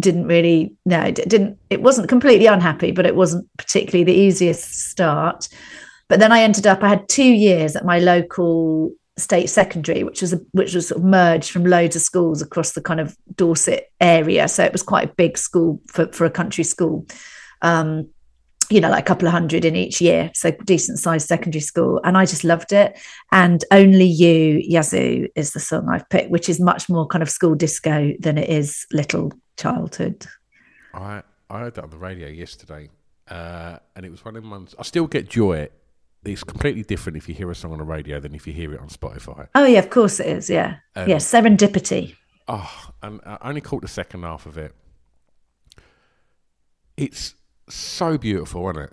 didn't 0.00 0.26
really, 0.26 0.74
no, 0.84 1.12
didn't, 1.12 1.56
it 1.70 1.80
wasn't 1.80 2.08
completely 2.08 2.46
unhappy, 2.46 2.90
but 2.90 3.06
it 3.06 3.14
wasn't 3.14 3.48
particularly 3.56 4.02
the 4.02 4.20
easiest 4.20 4.90
start. 4.90 5.48
But 6.08 6.18
then 6.18 6.32
I 6.32 6.42
ended 6.42 6.66
up, 6.66 6.82
I 6.82 6.88
had 6.88 7.08
two 7.08 7.22
years 7.22 7.76
at 7.76 7.84
my 7.84 8.00
local 8.00 8.90
state 9.20 9.48
secondary, 9.48 10.02
which 10.04 10.22
was 10.22 10.32
a, 10.32 10.40
which 10.52 10.74
was 10.74 10.88
sort 10.88 11.00
of 11.00 11.04
merged 11.04 11.50
from 11.50 11.64
loads 11.64 11.96
of 11.96 12.02
schools 12.02 12.42
across 12.42 12.72
the 12.72 12.80
kind 12.80 13.00
of 13.00 13.16
Dorset 13.34 13.92
area. 14.00 14.48
So 14.48 14.64
it 14.64 14.72
was 14.72 14.82
quite 14.82 15.10
a 15.10 15.14
big 15.14 15.38
school 15.38 15.80
for, 15.86 16.06
for 16.12 16.24
a 16.24 16.30
country 16.30 16.64
school. 16.64 17.06
Um, 17.62 18.08
you 18.70 18.80
know, 18.80 18.88
like 18.88 19.02
a 19.02 19.06
couple 19.06 19.26
of 19.26 19.32
hundred 19.32 19.64
in 19.64 19.74
each 19.74 20.00
year. 20.00 20.30
So 20.34 20.52
decent 20.64 21.00
sized 21.00 21.26
secondary 21.26 21.60
school. 21.60 22.00
And 22.04 22.16
I 22.16 22.24
just 22.24 22.44
loved 22.44 22.72
it. 22.72 22.96
And 23.32 23.64
Only 23.72 24.06
You, 24.06 24.62
Yazoo 24.64 25.26
is 25.34 25.50
the 25.50 25.60
song 25.60 25.88
I've 25.88 26.08
picked, 26.08 26.30
which 26.30 26.48
is 26.48 26.60
much 26.60 26.88
more 26.88 27.06
kind 27.06 27.20
of 27.20 27.28
school 27.28 27.56
disco 27.56 28.12
than 28.20 28.38
it 28.38 28.48
is 28.48 28.86
little 28.92 29.32
childhood. 29.56 30.26
I 30.94 31.22
I 31.50 31.58
heard 31.58 31.74
that 31.74 31.84
on 31.84 31.90
the 31.90 31.98
radio 31.98 32.28
yesterday, 32.28 32.88
uh, 33.28 33.78
and 33.96 34.06
it 34.06 34.10
was 34.10 34.24
one 34.24 34.36
of 34.36 34.42
the 34.44 34.48
ones. 34.48 34.74
I 34.78 34.82
still 34.82 35.08
get 35.08 35.28
joy. 35.28 35.68
It's 36.24 36.44
completely 36.44 36.82
different 36.82 37.16
if 37.16 37.28
you 37.28 37.34
hear 37.34 37.50
a 37.50 37.54
song 37.54 37.72
on 37.72 37.78
the 37.78 37.84
radio 37.84 38.20
than 38.20 38.34
if 38.34 38.46
you 38.46 38.52
hear 38.52 38.74
it 38.74 38.80
on 38.80 38.88
Spotify. 38.88 39.48
Oh 39.54 39.64
yeah, 39.64 39.78
of 39.78 39.88
course 39.90 40.20
it 40.20 40.26
is. 40.26 40.50
Yeah. 40.50 40.76
Um, 40.94 41.08
yeah. 41.08 41.16
Serendipity. 41.16 42.14
Oh, 42.46 42.90
and 43.02 43.20
I 43.24 43.38
only 43.42 43.60
caught 43.60 43.80
the 43.82 43.88
second 43.88 44.22
half 44.24 44.44
of 44.44 44.58
it. 44.58 44.74
it's 46.96 47.34
so 47.68 48.18
beautiful, 48.18 48.68
isn't 48.70 48.82
it? 48.82 48.92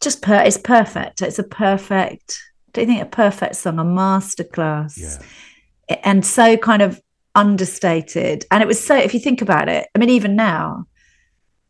Just 0.00 0.20
per, 0.20 0.42
it's 0.42 0.58
perfect. 0.58 1.22
It's 1.22 1.38
a 1.38 1.44
perfect. 1.44 2.38
Do 2.72 2.80
you 2.80 2.86
think 2.86 3.00
a 3.00 3.06
perfect 3.06 3.56
song, 3.56 3.78
a 3.78 3.84
masterclass? 3.84 4.98
Yeah. 4.98 5.96
And 6.02 6.26
so 6.26 6.56
kind 6.56 6.82
of 6.82 7.00
understated. 7.34 8.44
And 8.50 8.62
it 8.62 8.66
was 8.66 8.84
so. 8.84 8.96
If 8.96 9.14
you 9.14 9.20
think 9.20 9.40
about 9.40 9.68
it, 9.68 9.88
I 9.94 9.98
mean, 9.98 10.10
even 10.10 10.36
now, 10.36 10.86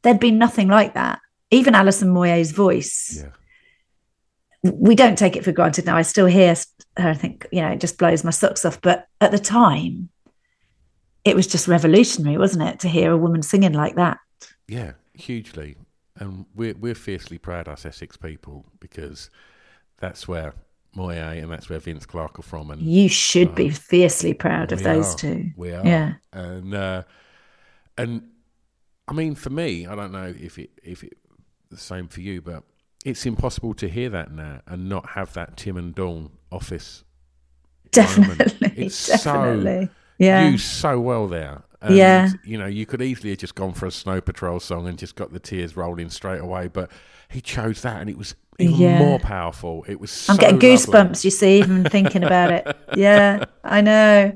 there'd 0.03 0.19
been 0.21 0.39
nothing 0.39 0.69
like 0.69 0.95
that. 0.95 1.21
Even 1.51 1.75
Alison 1.75 2.09
Moyet's 2.09 2.51
voice. 2.51 3.21
Yeah. 3.23 3.31
We 4.65 4.95
don't 4.95 5.19
take 5.19 5.37
it 5.37 5.45
for 5.45 5.53
granted 5.53 5.87
now. 5.87 5.97
I 5.97 6.03
still 6.03 6.27
hear 6.27 6.57
her. 6.97 7.11
I 7.11 7.15
think 7.15 7.47
you 7.53 7.61
know, 7.61 7.69
it 7.69 7.81
just 7.81 7.99
blows 7.99 8.25
my 8.25 8.31
socks 8.31 8.65
off. 8.65 8.81
But 8.81 9.07
at 9.21 9.31
the 9.31 9.39
time, 9.39 10.09
it 11.25 11.37
was 11.37 11.47
just 11.47 11.69
revolutionary, 11.69 12.39
wasn't 12.39 12.69
it, 12.69 12.81
to 12.81 12.89
hear 12.89 13.13
a 13.13 13.17
woman 13.17 13.43
singing 13.43 13.73
like 13.73 13.97
that? 13.97 14.19
Yeah, 14.67 14.93
hugely. 15.15 15.77
And 16.17 16.47
we're 16.55 16.75
we're 16.75 16.95
fiercely 16.95 17.39
proud 17.39 17.69
us 17.69 17.85
Essex 17.85 18.17
people 18.17 18.65
because 18.81 19.31
that's 19.99 20.27
where 20.29 20.55
Moyet 20.97 21.43
and 21.43 21.51
that's 21.51 21.69
where 21.69 21.79
Vince 21.79 22.07
Clarke 22.07 22.39
are 22.39 22.43
from. 22.43 22.71
And 22.71 22.81
You 22.81 23.09
should 23.09 23.55
be 23.55 23.71
fiercely 23.71 24.33
proud 24.33 24.73
of 24.73 24.83
those 24.83 25.15
are, 25.15 25.19
two. 25.19 25.51
We 25.57 25.73
are. 25.73 25.85
Yeah. 25.85 26.15
And 26.33 26.75
uh, 26.75 27.03
and 27.99 28.31
I 29.09 29.13
mean, 29.13 29.35
for 29.35 29.51
me, 29.51 29.87
I 29.87 29.95
don't 29.95 30.13
know 30.13 30.35
if 30.39 30.59
it 30.59 30.71
if 30.83 31.03
it 31.03 31.19
the 31.71 31.77
same 31.77 32.09
for 32.09 32.21
you, 32.21 32.41
but 32.41 32.63
it's 33.05 33.27
impossible 33.27 33.75
to 33.75 33.89
hear 33.89 34.09
that 34.11 34.33
now 34.33 34.61
and 34.67 34.89
not 34.89 35.11
have 35.11 35.33
that 35.35 35.57
Tim 35.57 35.77
and 35.77 35.95
Dawn 35.95 36.31
office. 36.51 37.05
Definitely. 37.93 38.73
It's 38.87 39.07
definitely. 39.23 39.87
so 39.87 39.89
yeah. 40.19 40.49
used 40.49 40.67
so 40.67 40.99
well 41.01 41.29
there. 41.29 41.63
And, 41.83 41.97
Yeah. 41.97 42.31
You 42.45 42.59
know, 42.59 42.67
you 42.67 42.87
could 42.87 43.03
easily 43.03 43.31
have 43.31 43.39
just 43.39 43.55
gone 43.55 43.73
for 43.73 43.87
a 43.87 43.91
Snow 43.91 44.21
Patrol 44.21 44.59
song 44.61 44.89
and 44.89 44.99
just 44.99 45.17
got 45.17 45.33
the 45.33 45.39
tears 45.39 45.77
rolling 45.77 46.09
straight 46.09 46.41
away, 46.41 46.69
but 46.69 46.91
he 47.29 47.41
chose 47.41 47.83
that 47.83 48.01
and 48.01 48.09
it 48.09 48.17
was 48.17 48.35
even 48.59 48.75
Yeah. 48.77 48.99
more 48.99 49.19
powerful. 49.19 49.85
It 49.89 50.01
was 50.01 50.11
so 50.11 50.33
I'm 50.33 50.39
getting 50.39 50.55
lovely. 50.59 50.69
goosebumps, 50.77 51.25
you 51.25 51.31
see, 51.31 51.59
even 51.59 51.85
thinking 51.85 52.25
about 52.25 52.53
it. 52.53 52.77
Yeah, 52.97 53.45
I 53.65 53.81
know. 53.81 54.33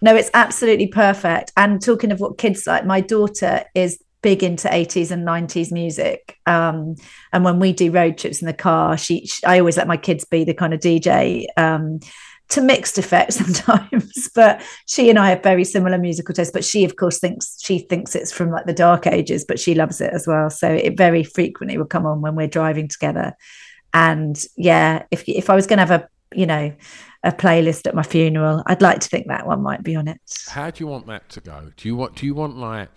No, 0.00 0.14
it's 0.16 0.30
absolutely 0.32 0.86
perfect. 0.86 1.52
And 1.58 1.80
talking 1.82 2.10
of 2.10 2.20
what 2.20 2.38
kids 2.38 2.66
like, 2.66 2.86
my 2.86 3.02
daughter 3.02 3.64
is 3.74 4.02
big 4.22 4.42
into 4.42 4.68
80s 4.68 5.10
and 5.10 5.26
90s 5.26 5.70
music. 5.72 6.38
Um, 6.46 6.96
and 7.32 7.44
when 7.44 7.58
we 7.60 7.72
do 7.72 7.90
road 7.90 8.18
trips 8.18 8.40
in 8.40 8.46
the 8.46 8.52
car, 8.52 8.96
she, 8.96 9.26
she 9.26 9.44
I 9.44 9.58
always 9.58 9.76
let 9.76 9.88
my 9.88 9.96
kids 9.96 10.24
be 10.24 10.44
the 10.44 10.54
kind 10.54 10.74
of 10.74 10.80
DJ. 10.80 11.46
Um, 11.56 12.00
to 12.48 12.62
mixed 12.62 12.96
effect 12.96 13.32
sometimes, 13.34 14.30
but 14.34 14.62
she 14.86 15.10
and 15.10 15.18
I 15.18 15.30
have 15.30 15.42
very 15.42 15.64
similar 15.64 15.98
musical 15.98 16.34
tastes. 16.34 16.52
But 16.52 16.64
she, 16.64 16.84
of 16.84 16.96
course, 16.96 17.18
thinks 17.18 17.58
she 17.60 17.78
thinks 17.78 18.14
it's 18.14 18.32
from 18.32 18.50
like 18.50 18.66
the 18.66 18.72
dark 18.72 19.06
ages, 19.06 19.44
but 19.46 19.60
she 19.60 19.74
loves 19.74 20.00
it 20.00 20.12
as 20.12 20.26
well. 20.26 20.50
So 20.50 20.68
it 20.68 20.96
very 20.96 21.22
frequently 21.22 21.76
will 21.76 21.84
come 21.84 22.06
on 22.06 22.22
when 22.22 22.34
we're 22.34 22.48
driving 22.48 22.88
together. 22.88 23.34
And 23.92 24.42
yeah, 24.56 25.04
if 25.10 25.28
if 25.28 25.50
I 25.50 25.54
was 25.54 25.66
going 25.66 25.78
to 25.78 25.86
have 25.86 26.02
a 26.02 26.08
you 26.34 26.46
know 26.46 26.74
a 27.22 27.32
playlist 27.32 27.86
at 27.86 27.94
my 27.94 28.02
funeral, 28.02 28.62
I'd 28.66 28.82
like 28.82 29.00
to 29.00 29.08
think 29.08 29.28
that 29.28 29.46
one 29.46 29.62
might 29.62 29.82
be 29.82 29.96
on 29.96 30.08
it. 30.08 30.20
How 30.48 30.70
do 30.70 30.82
you 30.82 30.86
want 30.86 31.06
that 31.08 31.28
to 31.30 31.40
go? 31.40 31.72
Do 31.76 31.88
you 31.88 31.96
want 31.96 32.16
do 32.16 32.26
you 32.26 32.34
want 32.34 32.56
like 32.56 32.88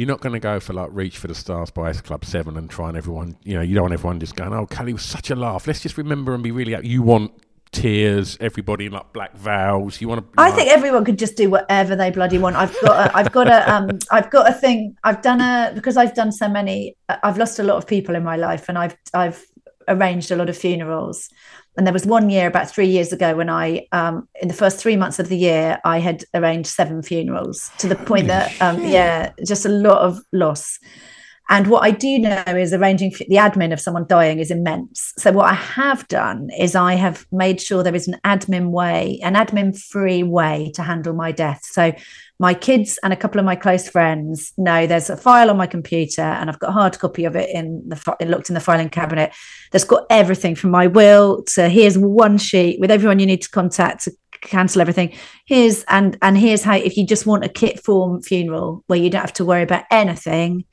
you're 0.00 0.06
not 0.06 0.22
going 0.22 0.32
to 0.32 0.40
go 0.40 0.58
for 0.58 0.72
like 0.72 0.88
Reach 0.92 1.18
for 1.18 1.28
the 1.28 1.34
Stars 1.34 1.70
by 1.70 1.90
S 1.90 2.00
Club 2.00 2.24
7 2.24 2.56
and 2.56 2.70
try 2.70 2.88
and 2.88 2.96
everyone, 2.96 3.36
you 3.44 3.54
know, 3.54 3.60
you 3.60 3.74
don't 3.74 3.82
want 3.82 3.92
everyone 3.92 4.18
just 4.18 4.34
going, 4.34 4.50
oh, 4.54 4.64
Cally 4.64 4.94
was 4.94 5.02
such 5.02 5.28
a 5.28 5.36
laugh. 5.36 5.66
Let's 5.66 5.80
just 5.80 5.98
remember 5.98 6.32
and 6.32 6.42
be 6.42 6.50
really, 6.50 6.74
you 6.88 7.02
want 7.02 7.32
tears, 7.70 8.38
everybody 8.40 8.86
in 8.86 8.92
like 8.92 9.12
black 9.12 9.36
vows. 9.36 10.00
You 10.00 10.08
want 10.08 10.32
to. 10.32 10.40
I 10.40 10.52
think 10.52 10.70
everyone 10.70 11.04
could 11.04 11.18
just 11.18 11.36
do 11.36 11.50
whatever 11.50 11.94
they 11.96 12.10
bloody 12.10 12.38
want. 12.38 12.56
I've 12.56 12.74
got, 12.80 13.10
a, 13.10 13.14
I've 13.14 13.30
got 13.30 13.46
a, 13.46 13.70
um, 13.70 13.98
I've 14.10 14.30
got 14.30 14.48
a 14.48 14.54
thing. 14.54 14.96
I've 15.04 15.20
done 15.20 15.42
a 15.42 15.72
because 15.74 15.98
I've 15.98 16.14
done 16.14 16.32
so 16.32 16.48
many. 16.48 16.96
I've 17.22 17.36
lost 17.36 17.58
a 17.58 17.62
lot 17.62 17.76
of 17.76 17.86
people 17.86 18.14
in 18.14 18.24
my 18.24 18.36
life, 18.36 18.70
and 18.70 18.78
I've, 18.78 18.96
I've 19.12 19.44
arranged 19.90 20.30
a 20.30 20.36
lot 20.36 20.48
of 20.48 20.56
funerals. 20.56 21.28
And 21.76 21.86
there 21.86 21.92
was 21.92 22.06
one 22.06 22.30
year, 22.30 22.46
about 22.46 22.70
three 22.70 22.88
years 22.88 23.12
ago, 23.12 23.36
when 23.36 23.50
I, 23.50 23.86
um, 23.92 24.28
in 24.40 24.48
the 24.48 24.54
first 24.54 24.78
three 24.78 24.96
months 24.96 25.18
of 25.18 25.28
the 25.28 25.36
year, 25.36 25.78
I 25.84 25.98
had 25.98 26.24
arranged 26.34 26.68
seven 26.70 27.02
funerals 27.02 27.70
to 27.78 27.88
the 27.88 27.96
point 27.96 28.26
that, 28.26 28.60
um, 28.60 28.82
yeah, 28.82 29.32
just 29.46 29.66
a 29.66 29.68
lot 29.68 30.00
of 30.00 30.20
loss. 30.32 30.78
And 31.50 31.66
what 31.66 31.82
I 31.82 31.90
do 31.90 32.16
know 32.20 32.44
is 32.46 32.72
arranging 32.72 33.10
the 33.10 33.34
admin 33.34 33.72
of 33.72 33.80
someone 33.80 34.06
dying 34.06 34.38
is 34.38 34.52
immense. 34.52 35.12
So 35.18 35.32
what 35.32 35.50
I 35.50 35.54
have 35.54 36.06
done 36.06 36.48
is 36.56 36.76
I 36.76 36.94
have 36.94 37.26
made 37.32 37.60
sure 37.60 37.82
there 37.82 37.94
is 37.94 38.06
an 38.06 38.20
admin 38.24 38.70
way, 38.70 39.18
an 39.24 39.34
admin 39.34 39.76
free 39.76 40.22
way 40.22 40.70
to 40.76 40.82
handle 40.84 41.12
my 41.12 41.32
death. 41.32 41.62
So 41.64 41.92
my 42.38 42.54
kids 42.54 43.00
and 43.02 43.12
a 43.12 43.16
couple 43.16 43.40
of 43.40 43.44
my 43.44 43.56
close 43.56 43.88
friends 43.88 44.52
know 44.56 44.86
there's 44.86 45.10
a 45.10 45.16
file 45.16 45.50
on 45.50 45.56
my 45.56 45.66
computer 45.66 46.22
and 46.22 46.48
I've 46.48 46.60
got 46.60 46.70
a 46.70 46.72
hard 46.72 46.98
copy 47.00 47.24
of 47.24 47.34
it 47.34 47.50
in 47.50 47.82
the 47.86 48.16
it 48.20 48.28
looked 48.28 48.48
in 48.48 48.54
the 48.54 48.60
filing 48.60 48.88
cabinet 48.88 49.34
that's 49.72 49.84
got 49.84 50.06
everything 50.08 50.54
from 50.54 50.70
my 50.70 50.86
will 50.86 51.42
to 51.54 51.68
here's 51.68 51.98
one 51.98 52.38
sheet 52.38 52.80
with 52.80 52.90
everyone 52.90 53.18
you 53.18 53.26
need 53.26 53.42
to 53.42 53.50
contact 53.50 54.04
to 54.04 54.12
cancel 54.40 54.80
everything 54.80 55.12
here's 55.44 55.84
and 55.88 56.16
and 56.22 56.38
here's 56.38 56.62
how 56.62 56.74
if 56.74 56.96
you 56.96 57.06
just 57.06 57.26
want 57.26 57.44
a 57.44 57.48
kit 57.48 57.84
form 57.84 58.22
funeral 58.22 58.82
where 58.86 58.98
you 58.98 59.10
don't 59.10 59.20
have 59.20 59.34
to 59.34 59.44
worry 59.44 59.62
about 59.62 59.84
anything 59.90 60.64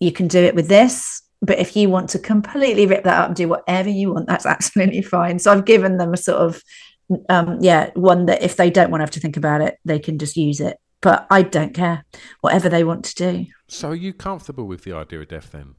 you 0.00 0.12
can 0.12 0.28
do 0.28 0.42
it 0.42 0.54
with 0.54 0.68
this 0.68 1.22
but 1.40 1.58
if 1.58 1.76
you 1.76 1.88
want 1.88 2.10
to 2.10 2.18
completely 2.18 2.86
rip 2.86 3.04
that 3.04 3.20
up 3.20 3.26
and 3.28 3.36
do 3.36 3.48
whatever 3.48 3.88
you 3.88 4.12
want 4.12 4.26
that's 4.26 4.46
absolutely 4.56 5.02
fine. 5.02 5.38
So 5.38 5.52
i've 5.52 5.64
given 5.64 5.98
them 5.98 6.12
a 6.12 6.16
sort 6.16 6.38
of 6.38 6.62
um 7.28 7.58
yeah 7.60 7.90
one 7.94 8.26
that 8.26 8.42
if 8.42 8.56
they 8.56 8.70
don't 8.70 8.90
want 8.90 9.00
to 9.00 9.04
have 9.04 9.10
to 9.12 9.20
think 9.20 9.36
about 9.36 9.60
it 9.60 9.78
they 9.84 9.98
can 9.98 10.18
just 10.18 10.36
use 10.36 10.60
it. 10.60 10.78
But 11.00 11.26
i 11.30 11.42
don't 11.42 11.74
care. 11.74 12.04
Whatever 12.40 12.68
they 12.68 12.84
want 12.84 13.04
to 13.06 13.14
do. 13.14 13.46
So 13.68 13.90
are 13.90 13.94
you 13.94 14.12
comfortable 14.12 14.64
with 14.64 14.84
the 14.84 14.92
idea 14.92 15.20
of 15.20 15.28
death 15.28 15.52
then? 15.52 15.74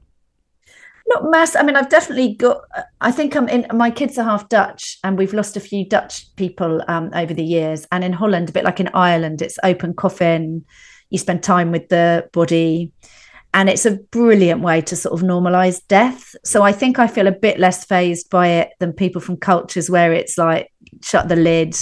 not 1.07 1.23
mass 1.31 1.55
i 1.55 1.63
mean 1.63 1.75
i've 1.75 1.89
definitely 1.89 2.35
got 2.35 2.61
i 3.01 3.11
think 3.11 3.35
i'm 3.35 3.49
in 3.49 3.65
my 3.73 3.89
kids 3.89 4.15
are 4.19 4.23
half 4.23 4.47
dutch 4.47 4.99
and 5.03 5.17
we've 5.17 5.33
lost 5.33 5.57
a 5.57 5.59
few 5.59 5.83
dutch 5.83 6.35
people 6.35 6.83
um, 6.87 7.09
over 7.15 7.33
the 7.33 7.43
years. 7.43 7.87
And 7.91 8.03
in 8.03 8.13
holland 8.13 8.49
a 8.49 8.51
bit 8.51 8.63
like 8.63 8.79
in 8.79 8.89
ireland 8.89 9.41
it's 9.41 9.57
open 9.63 9.95
coffin. 9.95 10.65
You 11.09 11.17
spend 11.17 11.41
time 11.41 11.71
with 11.71 11.89
the 11.89 12.29
body 12.31 12.91
and 13.53 13.67
it's 13.69 13.85
a 13.85 13.97
brilliant 14.11 14.61
way 14.61 14.79
to 14.81 14.95
sort 14.95 15.13
of 15.19 15.27
normalize 15.27 15.81
death. 15.87 16.35
So 16.43 16.61
i 16.63 16.71
think 16.71 16.99
i 16.99 17.07
feel 17.07 17.27
a 17.27 17.31
bit 17.31 17.59
less 17.59 17.83
fazed 17.85 18.29
by 18.29 18.47
it 18.47 18.69
than 18.79 18.93
people 18.93 19.21
from 19.21 19.37
cultures 19.37 19.89
where 19.89 20.13
it's 20.13 20.37
like 20.37 20.71
shut 21.01 21.27
the 21.29 21.35
lid 21.35 21.75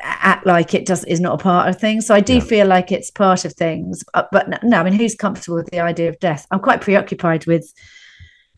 act 0.00 0.46
like 0.46 0.74
it 0.74 0.86
does 0.86 1.02
is 1.04 1.20
not 1.20 1.40
a 1.40 1.42
part 1.42 1.68
of 1.68 1.80
things. 1.80 2.06
So 2.06 2.14
i 2.14 2.20
do 2.20 2.34
Yeah. 2.34 2.40
feel 2.40 2.66
like 2.66 2.92
it's 2.92 3.10
part 3.10 3.44
of 3.44 3.52
things. 3.54 4.04
Uh, 4.14 4.24
but 4.30 4.48
no, 4.48 4.58
no 4.62 4.76
i 4.80 4.82
mean 4.84 4.92
who's 4.92 5.14
comfortable 5.14 5.56
with 5.56 5.70
the 5.70 5.80
idea 5.80 6.08
of 6.08 6.18
death? 6.20 6.46
I'm 6.50 6.60
quite 6.60 6.80
preoccupied 6.80 7.46
with 7.46 7.72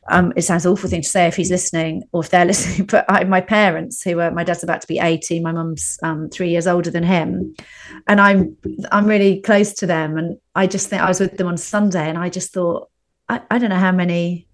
um, 0.08 0.32
it 0.36 0.42
sounds 0.42 0.64
an 0.64 0.72
awful 0.72 0.88
thing 0.88 1.02
to 1.02 1.08
say 1.08 1.26
if 1.26 1.36
he's 1.36 1.50
listening 1.50 2.04
or 2.12 2.22
if 2.22 2.30
they're 2.30 2.44
listening, 2.46 2.86
but 2.86 3.04
I, 3.08 3.24
my 3.24 3.40
parents, 3.40 4.02
who 4.02 4.18
are 4.20 4.30
my 4.30 4.44
dad's 4.44 4.62
about 4.62 4.80
to 4.80 4.86
be 4.86 4.98
eighty, 4.98 5.40
my 5.40 5.52
mum's 5.52 5.98
um, 6.02 6.28
three 6.30 6.50
years 6.50 6.66
older 6.66 6.90
than 6.90 7.02
him, 7.02 7.54
and 8.06 8.20
I'm 8.20 8.56
I'm 8.90 9.06
really 9.06 9.40
close 9.40 9.72
to 9.74 9.86
them, 9.86 10.16
and 10.16 10.38
I 10.54 10.66
just 10.66 10.88
think 10.88 11.02
I 11.02 11.08
was 11.08 11.20
with 11.20 11.36
them 11.36 11.48
on 11.48 11.56
Sunday, 11.56 12.08
and 12.08 12.18
I 12.18 12.28
just 12.28 12.52
thought 12.52 12.90
I, 13.28 13.42
I 13.50 13.58
don't 13.58 13.70
know 13.70 13.76
how 13.76 13.92
many, 13.92 14.48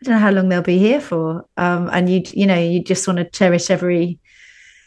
I 0.00 0.04
don't 0.04 0.14
know 0.14 0.20
how 0.20 0.30
long 0.30 0.48
they'll 0.48 0.62
be 0.62 0.78
here 0.78 1.00
for, 1.00 1.46
um, 1.56 1.88
and 1.92 2.08
you 2.08 2.22
you 2.32 2.46
know 2.46 2.58
you 2.58 2.82
just 2.82 3.06
want 3.06 3.18
to 3.18 3.24
cherish 3.24 3.70
every. 3.70 4.18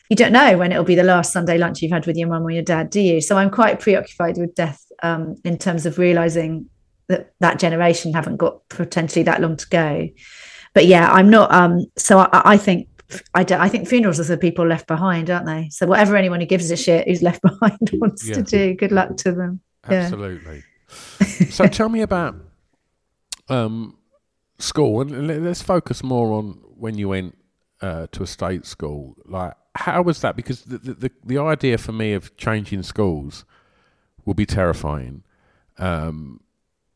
You 0.10 0.16
don't 0.16 0.32
know 0.32 0.58
when 0.58 0.72
it'll 0.72 0.84
be 0.84 0.96
the 0.96 1.04
last 1.04 1.32
Sunday 1.32 1.60
lunch 1.60 1.84
you've 1.84 1.92
had 1.92 2.08
with 2.08 2.18
your 2.18 2.30
mum 2.30 2.42
or 2.42 2.50
your 2.50 2.64
dad, 2.64 2.90
do 2.90 3.00
you? 3.00 3.22
So 3.22 3.38
I'm 3.38 3.52
quite 3.52 3.80
preoccupied 3.80 4.40
with 4.40 4.56
death 4.56 4.84
um, 5.04 5.36
in 5.46 5.60
terms 5.60 5.86
of 5.86 6.00
realizing 6.00 6.68
that 7.10 7.34
that 7.40 7.60
generation 7.60 8.14
haven't 8.14 8.38
got 8.38 8.68
potentially 8.70 9.24
that 9.24 9.42
long 9.42 9.58
to 9.58 9.68
go. 9.70 10.08
But 10.74 10.86
yeah, 10.86 11.12
I'm 11.12 11.30
not. 11.30 11.52
Um, 11.54 11.86
so 11.98 12.20
I, 12.20 12.54
I 12.54 12.58
think 12.58 12.88
I, 13.34 13.44
don't, 13.44 13.60
I 13.60 13.68
think 13.68 13.88
funerals 13.88 14.20
are 14.20 14.24
the 14.24 14.38
people 14.38 14.66
left 14.66 14.88
behind, 14.88 15.30
aren't 15.30 15.48
they? 15.48 15.68
So 15.72 15.86
whatever 15.88 16.16
anyone 16.16 16.40
who 16.40 16.46
gives 16.46 16.70
a 16.72 16.78
shit 16.78 17.08
who's 17.08 17.22
left 17.24 17.42
behind 17.60 17.78
wants 17.94 18.26
Yeah. 18.28 18.36
to 18.36 18.44
do, 18.44 18.74
good 18.76 18.92
luck 18.92 19.18
to 19.18 19.32
them. 19.32 19.60
Yeah. 19.90 20.02
Absolutely. 20.04 20.64
so 21.50 21.66
tell 21.68 21.90
me 21.90 22.02
about 22.02 22.36
um, 23.50 23.98
school, 24.60 25.02
and 25.02 25.28
let- 25.28 25.42
let's 25.42 25.62
focus 25.62 26.04
more 26.04 26.34
on 26.34 26.60
when 26.78 26.98
you 26.98 27.10
went 27.10 27.38
uh, 27.82 28.08
to 28.12 28.24
a 28.24 28.28
state 28.28 28.66
school. 28.66 29.16
Like, 29.26 29.54
how 29.76 30.02
was 30.02 30.22
that? 30.22 30.36
Because 30.36 30.62
the, 30.64 30.78
the 30.78 30.94
the 30.94 31.12
the 31.26 31.38
idea 31.40 31.78
for 31.78 31.92
me 31.92 32.14
of 32.14 32.36
changing 32.38 32.84
schools 32.84 33.46
will 34.26 34.34
be 34.34 34.46
terrifying. 34.46 35.24
Um, 35.78 36.42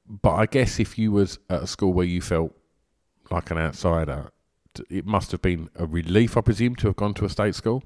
but 0.08 0.34
I 0.34 0.46
guess 0.46 0.80
if 0.80 0.98
you 0.98 1.12
was 1.12 1.40
at 1.50 1.64
a 1.64 1.68
school 1.68 1.94
where 1.94 2.06
you 2.06 2.22
felt 2.22 2.54
like 3.32 3.52
an 3.52 3.58
outsider, 3.58 4.32
it 4.90 5.06
must 5.06 5.32
have 5.32 5.42
been 5.42 5.70
a 5.76 5.86
relief, 5.86 6.36
I 6.38 6.42
presume, 6.42 6.76
to 6.78 6.88
have 6.88 6.96
gone 6.96 7.14
to 7.16 7.26
a 7.26 7.30
state 7.30 7.56
school. 7.56 7.84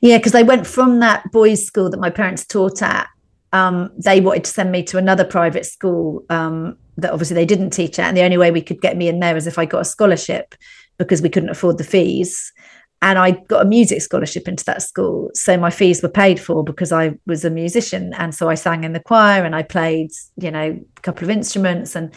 Yeah, 0.00 0.16
because 0.16 0.34
I 0.34 0.42
went 0.42 0.66
from 0.66 1.00
that 1.00 1.30
boys' 1.30 1.64
school 1.64 1.90
that 1.90 2.00
my 2.00 2.10
parents 2.10 2.46
taught 2.46 2.82
at. 2.82 3.08
Um, 3.52 3.90
they 3.96 4.20
wanted 4.20 4.44
to 4.44 4.50
send 4.50 4.72
me 4.72 4.82
to 4.84 4.98
another 4.98 5.24
private 5.24 5.64
school 5.64 6.24
um, 6.28 6.76
that 6.98 7.12
obviously 7.12 7.34
they 7.34 7.46
didn't 7.46 7.70
teach 7.70 7.98
at, 7.98 8.06
and 8.08 8.16
the 8.16 8.22
only 8.22 8.36
way 8.38 8.50
we 8.50 8.62
could 8.62 8.80
get 8.80 8.96
me 8.96 9.08
in 9.08 9.20
there 9.20 9.36
is 9.36 9.46
if 9.46 9.58
I 9.58 9.64
got 9.64 9.80
a 9.80 9.84
scholarship 9.84 10.54
because 10.98 11.22
we 11.22 11.28
couldn't 11.28 11.48
afford 11.48 11.78
the 11.78 11.84
fees. 11.84 12.52
And 13.00 13.18
I 13.18 13.30
got 13.30 13.64
a 13.64 13.68
music 13.68 14.02
scholarship 14.02 14.48
into 14.48 14.64
that 14.64 14.82
school. 14.82 15.30
So 15.34 15.56
my 15.56 15.70
fees 15.70 16.02
were 16.02 16.08
paid 16.08 16.40
for 16.40 16.64
because 16.64 16.90
I 16.90 17.14
was 17.26 17.44
a 17.44 17.50
musician. 17.50 18.12
And 18.14 18.34
so 18.34 18.48
I 18.48 18.56
sang 18.56 18.82
in 18.82 18.92
the 18.92 19.00
choir 19.00 19.44
and 19.44 19.54
I 19.54 19.62
played, 19.62 20.10
you 20.36 20.50
know, 20.50 20.80
a 20.96 21.00
couple 21.00 21.24
of 21.24 21.30
instruments 21.30 21.94
and 21.94 22.14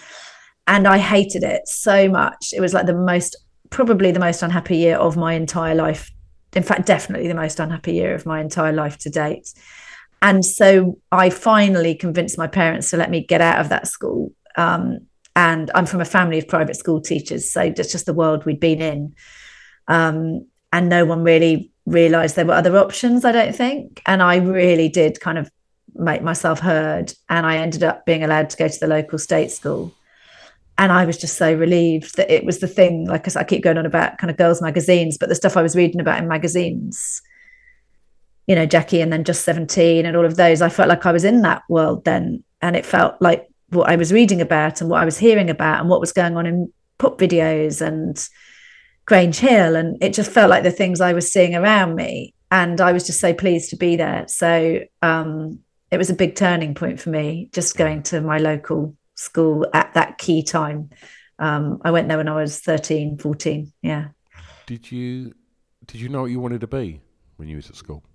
and 0.68 0.88
I 0.88 1.00
hated 1.00 1.44
it 1.44 1.68
so 1.68 2.08
much. 2.08 2.54
It 2.54 2.62
was 2.62 2.74
like 2.74 2.86
the 2.86 2.96
most 2.96 3.36
probably 3.70 4.12
the 4.12 4.20
most 4.20 4.42
unhappy 4.42 4.78
year 4.78 4.98
of 4.98 5.18
my 5.18 5.34
entire 5.34 5.76
life. 5.76 6.12
In 6.54 6.64
fact, 6.64 6.86
definitely 6.86 7.28
the 7.28 7.36
most 7.36 7.60
unhappy 7.60 7.94
year 7.94 8.14
of 8.14 8.26
my 8.26 8.42
entire 8.42 8.74
life 8.74 8.98
to 9.00 9.10
date. 9.10 9.54
And 10.22 10.44
so 10.46 10.98
I 11.12 11.30
finally 11.30 11.96
convinced 11.96 12.38
my 12.38 12.48
parents 12.48 12.90
to 12.92 12.98
let 12.98 13.10
me 13.10 13.24
get 13.26 13.42
out 13.42 13.60
of 13.60 13.70
that 13.70 13.88
school. 13.88 14.34
Um, 14.56 15.08
and 15.36 15.72
I'm 15.74 15.86
from 15.86 16.02
a 16.02 16.06
family 16.06 16.38
of 16.40 16.48
private 16.48 16.76
school 16.76 17.02
teachers, 17.02 17.52
so 17.52 17.72
that's 17.76 17.92
just 17.92 18.06
the 18.06 18.14
world 18.14 18.46
we'd 18.46 18.60
been 18.60 18.82
in. 18.82 19.16
Um, 19.88 20.48
and 20.72 20.90
no 20.90 21.06
one 21.06 21.24
really 21.24 21.72
realized 21.86 22.36
there 22.36 22.46
were 22.46 22.54
other 22.54 22.78
options 22.78 23.26
i 23.26 23.32
don't 23.32 23.56
think. 23.56 24.02
And 24.06 24.22
i 24.22 24.38
really 24.38 24.90
did 24.90 25.20
kind 25.20 25.38
of 25.38 25.50
make 25.96 26.22
myself 26.22 26.60
heard 26.60 27.14
and 27.30 27.46
i 27.46 27.58
ended 27.58 27.84
up 27.84 28.06
being 28.06 28.24
allowed 28.24 28.50
to 28.50 28.58
go 28.58 28.68
to 28.68 28.80
the 28.80 28.88
local 28.88 29.20
state 29.20 29.52
school. 29.52 29.94
And 30.78 30.92
i 30.92 31.06
was 31.06 31.18
just 31.18 31.38
so 31.38 31.54
relieved 31.54 32.18
that 32.18 32.32
it 32.32 32.46
was 32.46 32.60
the 32.60 32.68
thing 32.68 33.06
like 33.06 33.36
i 33.36 33.44
keep 33.44 33.64
going 33.64 33.78
on 33.78 33.86
about 33.86 34.18
kind 34.18 34.32
of 34.32 34.38
girls 34.38 34.62
magazines 34.62 35.18
but 35.18 35.30
the 35.30 35.36
stuff 35.36 35.58
i 35.58 35.62
was 35.62 35.76
reading 35.76 36.02
about 36.02 36.20
in 36.20 36.28
magazines 36.28 37.22
you 38.48 38.56
know 38.56 38.66
jackie 38.66 39.02
and 39.02 39.14
then 39.14 39.24
just 39.24 39.46
17 39.46 40.06
and 40.06 40.18
all 40.18 40.26
of 40.26 40.38
those 40.38 40.62
i 40.62 40.70
felt 40.70 40.90
like 40.90 41.06
i 41.06 41.12
was 41.12 41.24
in 41.24 41.42
that 41.42 41.64
world 41.70 42.06
then. 42.06 42.44
And 42.64 42.76
it 42.76 42.86
felt 42.86 43.22
like 43.22 43.48
what 43.70 43.90
i 43.90 43.96
was 43.96 44.14
reading 44.14 44.42
about 44.42 44.82
and 44.82 44.90
what 44.90 45.02
i 45.02 45.06
was 45.06 45.18
hearing 45.18 45.50
about 45.50 45.80
and 45.80 45.90
what 45.90 46.00
was 46.00 46.14
going 46.14 46.38
on 46.38 46.46
in 46.46 46.72
pop 46.98 47.18
videos 47.18 47.82
and 47.82 48.28
Grange 49.12 49.40
Hill, 49.40 49.76
and 49.76 50.02
it 50.02 50.14
just 50.14 50.32
felt 50.32 50.50
like 50.50 50.64
the 50.64 50.72
things 50.72 51.02
I 51.02 51.12
was 51.12 51.30
seeing 51.30 51.54
around 51.54 51.96
me. 51.96 52.34
And 52.50 52.80
I 52.80 52.94
was 52.94 53.06
just 53.06 53.20
so 53.20 53.34
pleased 53.34 53.72
to 53.72 53.76
be 53.76 53.98
there. 53.98 54.26
So 54.30 54.80
um, 55.02 55.60
it 55.92 55.98
was 55.98 56.10
a 56.10 56.14
big 56.14 56.36
turning 56.36 56.76
point 56.76 57.02
for 57.02 57.10
me, 57.10 57.50
just 57.52 57.76
going 57.76 58.04
to 58.04 58.22
my 58.22 58.38
local 58.38 58.96
school 59.16 59.68
at 59.74 59.94
that 59.96 60.18
key 60.18 60.44
time. 60.44 60.92
Um, 61.40 61.82
I 61.84 61.92
went 61.92 62.08
there 62.08 62.16
when 62.16 62.30
I 62.30 62.36
was 62.36 62.62
13, 62.62 63.18
14. 63.18 63.74
Yeah. 63.82 64.08
Did 64.66 64.90
you 64.90 65.34
did 65.88 66.00
you 66.00 66.08
know 66.08 66.22
what 66.22 66.32
you 66.32 66.40
wanted 66.40 66.62
to 66.62 66.68
be 66.68 67.02
when 67.36 67.50
you 67.50 67.58
was 67.58 67.70
at 67.70 67.76
school? 67.76 68.06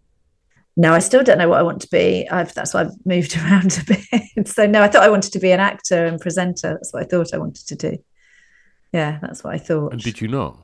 No, 0.78 0.94
I 0.94 1.00
still 1.00 1.22
don't 1.22 1.36
know 1.36 1.50
what 1.50 1.58
I 1.58 1.62
want 1.62 1.82
to 1.82 1.88
be. 1.88 2.26
I've, 2.30 2.54
that's 2.54 2.72
why 2.72 2.80
I've 2.80 2.94
moved 3.04 3.36
around 3.42 3.78
a 3.82 3.84
bit. 3.84 4.48
so 4.48 4.64
no, 4.64 4.80
I 4.80 4.88
thought 4.88 5.02
I 5.02 5.10
wanted 5.10 5.34
to 5.34 5.40
be 5.40 5.52
an 5.52 5.60
actor 5.60 6.06
and 6.06 6.18
presenter. 6.18 6.70
That's 6.72 6.94
what 6.94 7.02
I 7.02 7.06
thought 7.06 7.34
I 7.34 7.38
wanted 7.38 7.66
to 7.66 7.76
do. 7.76 7.98
Yeah, 8.94 9.18
that's 9.20 9.44
what 9.44 9.54
I 9.54 9.58
thought. 9.58 9.92
And 9.92 10.00
did 10.00 10.22
you 10.22 10.28
not? 10.28 10.62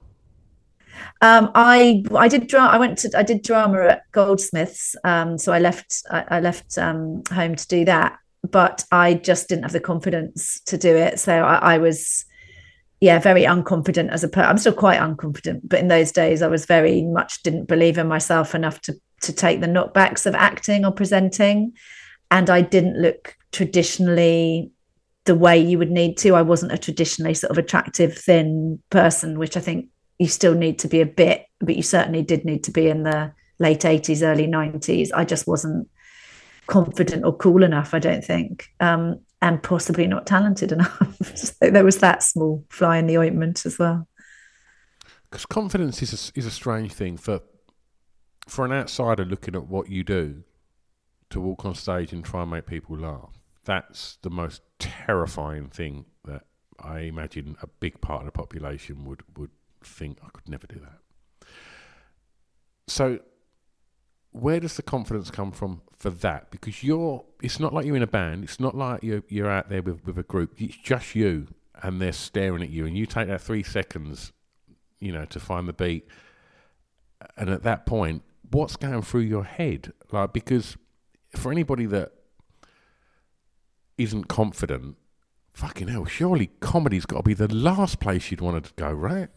Um, 1.20 1.50
I 1.54 2.04
I 2.14 2.28
did 2.28 2.48
drama. 2.48 2.70
I 2.70 2.78
went 2.78 2.98
to 2.98 3.10
I 3.16 3.22
did 3.22 3.42
drama 3.42 3.84
at 3.86 4.02
Goldsmiths. 4.12 4.96
Um, 5.04 5.38
so 5.38 5.52
I 5.52 5.58
left 5.58 6.02
I, 6.10 6.24
I 6.28 6.40
left 6.40 6.76
um, 6.78 7.22
home 7.30 7.54
to 7.54 7.68
do 7.68 7.84
that, 7.84 8.18
but 8.48 8.84
I 8.90 9.14
just 9.14 9.48
didn't 9.48 9.64
have 9.64 9.72
the 9.72 9.80
confidence 9.80 10.60
to 10.66 10.76
do 10.76 10.94
it. 10.94 11.20
So 11.20 11.32
I, 11.32 11.74
I 11.74 11.78
was 11.78 12.24
yeah 13.00 13.18
very 13.18 13.42
unconfident 13.42 14.10
as 14.10 14.24
a 14.24 14.28
per. 14.28 14.42
I'm 14.42 14.58
still 14.58 14.72
quite 14.72 15.00
unconfident, 15.00 15.60
but 15.64 15.80
in 15.80 15.88
those 15.88 16.12
days 16.12 16.42
I 16.42 16.48
was 16.48 16.66
very 16.66 17.02
much 17.02 17.42
didn't 17.42 17.66
believe 17.68 17.98
in 17.98 18.08
myself 18.08 18.54
enough 18.54 18.80
to 18.82 18.94
to 19.22 19.32
take 19.32 19.60
the 19.60 19.68
knockbacks 19.68 20.26
of 20.26 20.34
acting 20.34 20.84
or 20.84 20.92
presenting, 20.92 21.72
and 22.30 22.50
I 22.50 22.60
didn't 22.60 23.00
look 23.00 23.36
traditionally 23.52 24.72
the 25.24 25.34
way 25.36 25.56
you 25.58 25.78
would 25.78 25.90
need 25.90 26.16
to. 26.18 26.34
I 26.34 26.42
wasn't 26.42 26.72
a 26.72 26.78
traditionally 26.78 27.34
sort 27.34 27.52
of 27.52 27.58
attractive, 27.58 28.16
thin 28.18 28.80
person, 28.90 29.38
which 29.38 29.56
I 29.56 29.60
think 29.60 29.88
you 30.22 30.28
still 30.28 30.54
need 30.54 30.78
to 30.78 30.86
be 30.86 31.00
a 31.00 31.06
bit, 31.06 31.46
but 31.58 31.74
you 31.74 31.82
certainly 31.82 32.22
did 32.22 32.44
need 32.44 32.62
to 32.62 32.70
be 32.70 32.88
in 32.88 33.02
the 33.02 33.32
late 33.58 33.80
80s, 33.80 34.22
early 34.22 34.46
90s. 34.46 35.08
I 35.12 35.24
just 35.24 35.48
wasn't 35.48 35.88
confident 36.68 37.24
or 37.24 37.36
cool 37.36 37.64
enough, 37.64 37.92
I 37.92 37.98
don't 37.98 38.24
think, 38.24 38.68
um, 38.78 39.18
and 39.40 39.60
possibly 39.60 40.06
not 40.06 40.24
talented 40.24 40.70
enough. 40.70 41.02
so 41.34 41.52
there 41.60 41.84
was 41.84 41.98
that 41.98 42.22
small 42.22 42.64
fly 42.70 42.98
in 42.98 43.08
the 43.08 43.18
ointment 43.18 43.66
as 43.66 43.80
well. 43.80 44.06
Because 45.28 45.44
confidence 45.44 46.00
is 46.02 46.30
a, 46.30 46.38
is 46.38 46.46
a 46.46 46.52
strange 46.52 46.92
thing 46.92 47.16
for 47.16 47.40
for 48.48 48.64
an 48.64 48.72
outsider 48.72 49.24
looking 49.24 49.54
at 49.54 49.66
what 49.66 49.88
you 49.88 50.04
do 50.04 50.42
to 51.30 51.40
walk 51.40 51.64
on 51.64 51.74
stage 51.74 52.12
and 52.12 52.24
try 52.24 52.42
and 52.42 52.50
make 52.50 52.66
people 52.66 52.96
laugh. 52.96 53.40
That's 53.64 54.18
the 54.22 54.30
most 54.30 54.62
terrifying 54.78 55.68
thing 55.68 56.06
that 56.24 56.42
I 56.78 57.00
imagine 57.00 57.56
a 57.62 57.66
big 57.66 58.00
part 58.00 58.20
of 58.20 58.26
the 58.26 58.32
population 58.32 59.04
would 59.04 59.22
would 59.36 59.50
think 59.86 60.18
I 60.22 60.28
could 60.32 60.48
never 60.48 60.66
do 60.66 60.80
that. 60.80 61.48
So, 62.86 63.20
where 64.32 64.60
does 64.60 64.76
the 64.76 64.82
confidence 64.82 65.30
come 65.30 65.52
from 65.52 65.82
for 65.96 66.10
that? 66.10 66.50
Because 66.50 66.82
you're, 66.82 67.24
it's 67.42 67.60
not 67.60 67.72
like 67.72 67.86
you're 67.86 67.96
in 67.96 68.02
a 68.02 68.06
band. 68.06 68.44
It's 68.44 68.60
not 68.60 68.74
like 68.74 69.02
you're 69.02 69.22
you're 69.28 69.50
out 69.50 69.68
there 69.68 69.82
with 69.82 70.04
with 70.06 70.18
a 70.18 70.22
group. 70.22 70.60
It's 70.60 70.76
just 70.76 71.14
you, 71.14 71.48
and 71.82 72.00
they're 72.00 72.12
staring 72.12 72.62
at 72.62 72.70
you, 72.70 72.86
and 72.86 72.96
you 72.96 73.06
take 73.06 73.28
that 73.28 73.40
three 73.40 73.62
seconds, 73.62 74.32
you 75.00 75.12
know, 75.12 75.24
to 75.26 75.40
find 75.40 75.68
the 75.68 75.72
beat. 75.72 76.06
And 77.36 77.50
at 77.50 77.62
that 77.62 77.86
point, 77.86 78.22
what's 78.50 78.76
going 78.76 79.02
through 79.02 79.22
your 79.22 79.44
head? 79.44 79.92
Like, 80.10 80.32
because 80.32 80.76
for 81.36 81.52
anybody 81.52 81.86
that 81.86 82.12
isn't 83.98 84.24
confident, 84.28 84.96
fucking 85.52 85.88
hell, 85.88 86.04
surely 86.04 86.50
comedy's 86.60 87.06
got 87.06 87.18
to 87.18 87.22
be 87.22 87.34
the 87.34 87.52
last 87.52 88.00
place 88.00 88.30
you'd 88.30 88.40
want 88.40 88.64
to 88.64 88.72
go, 88.74 88.90
right? 88.90 89.28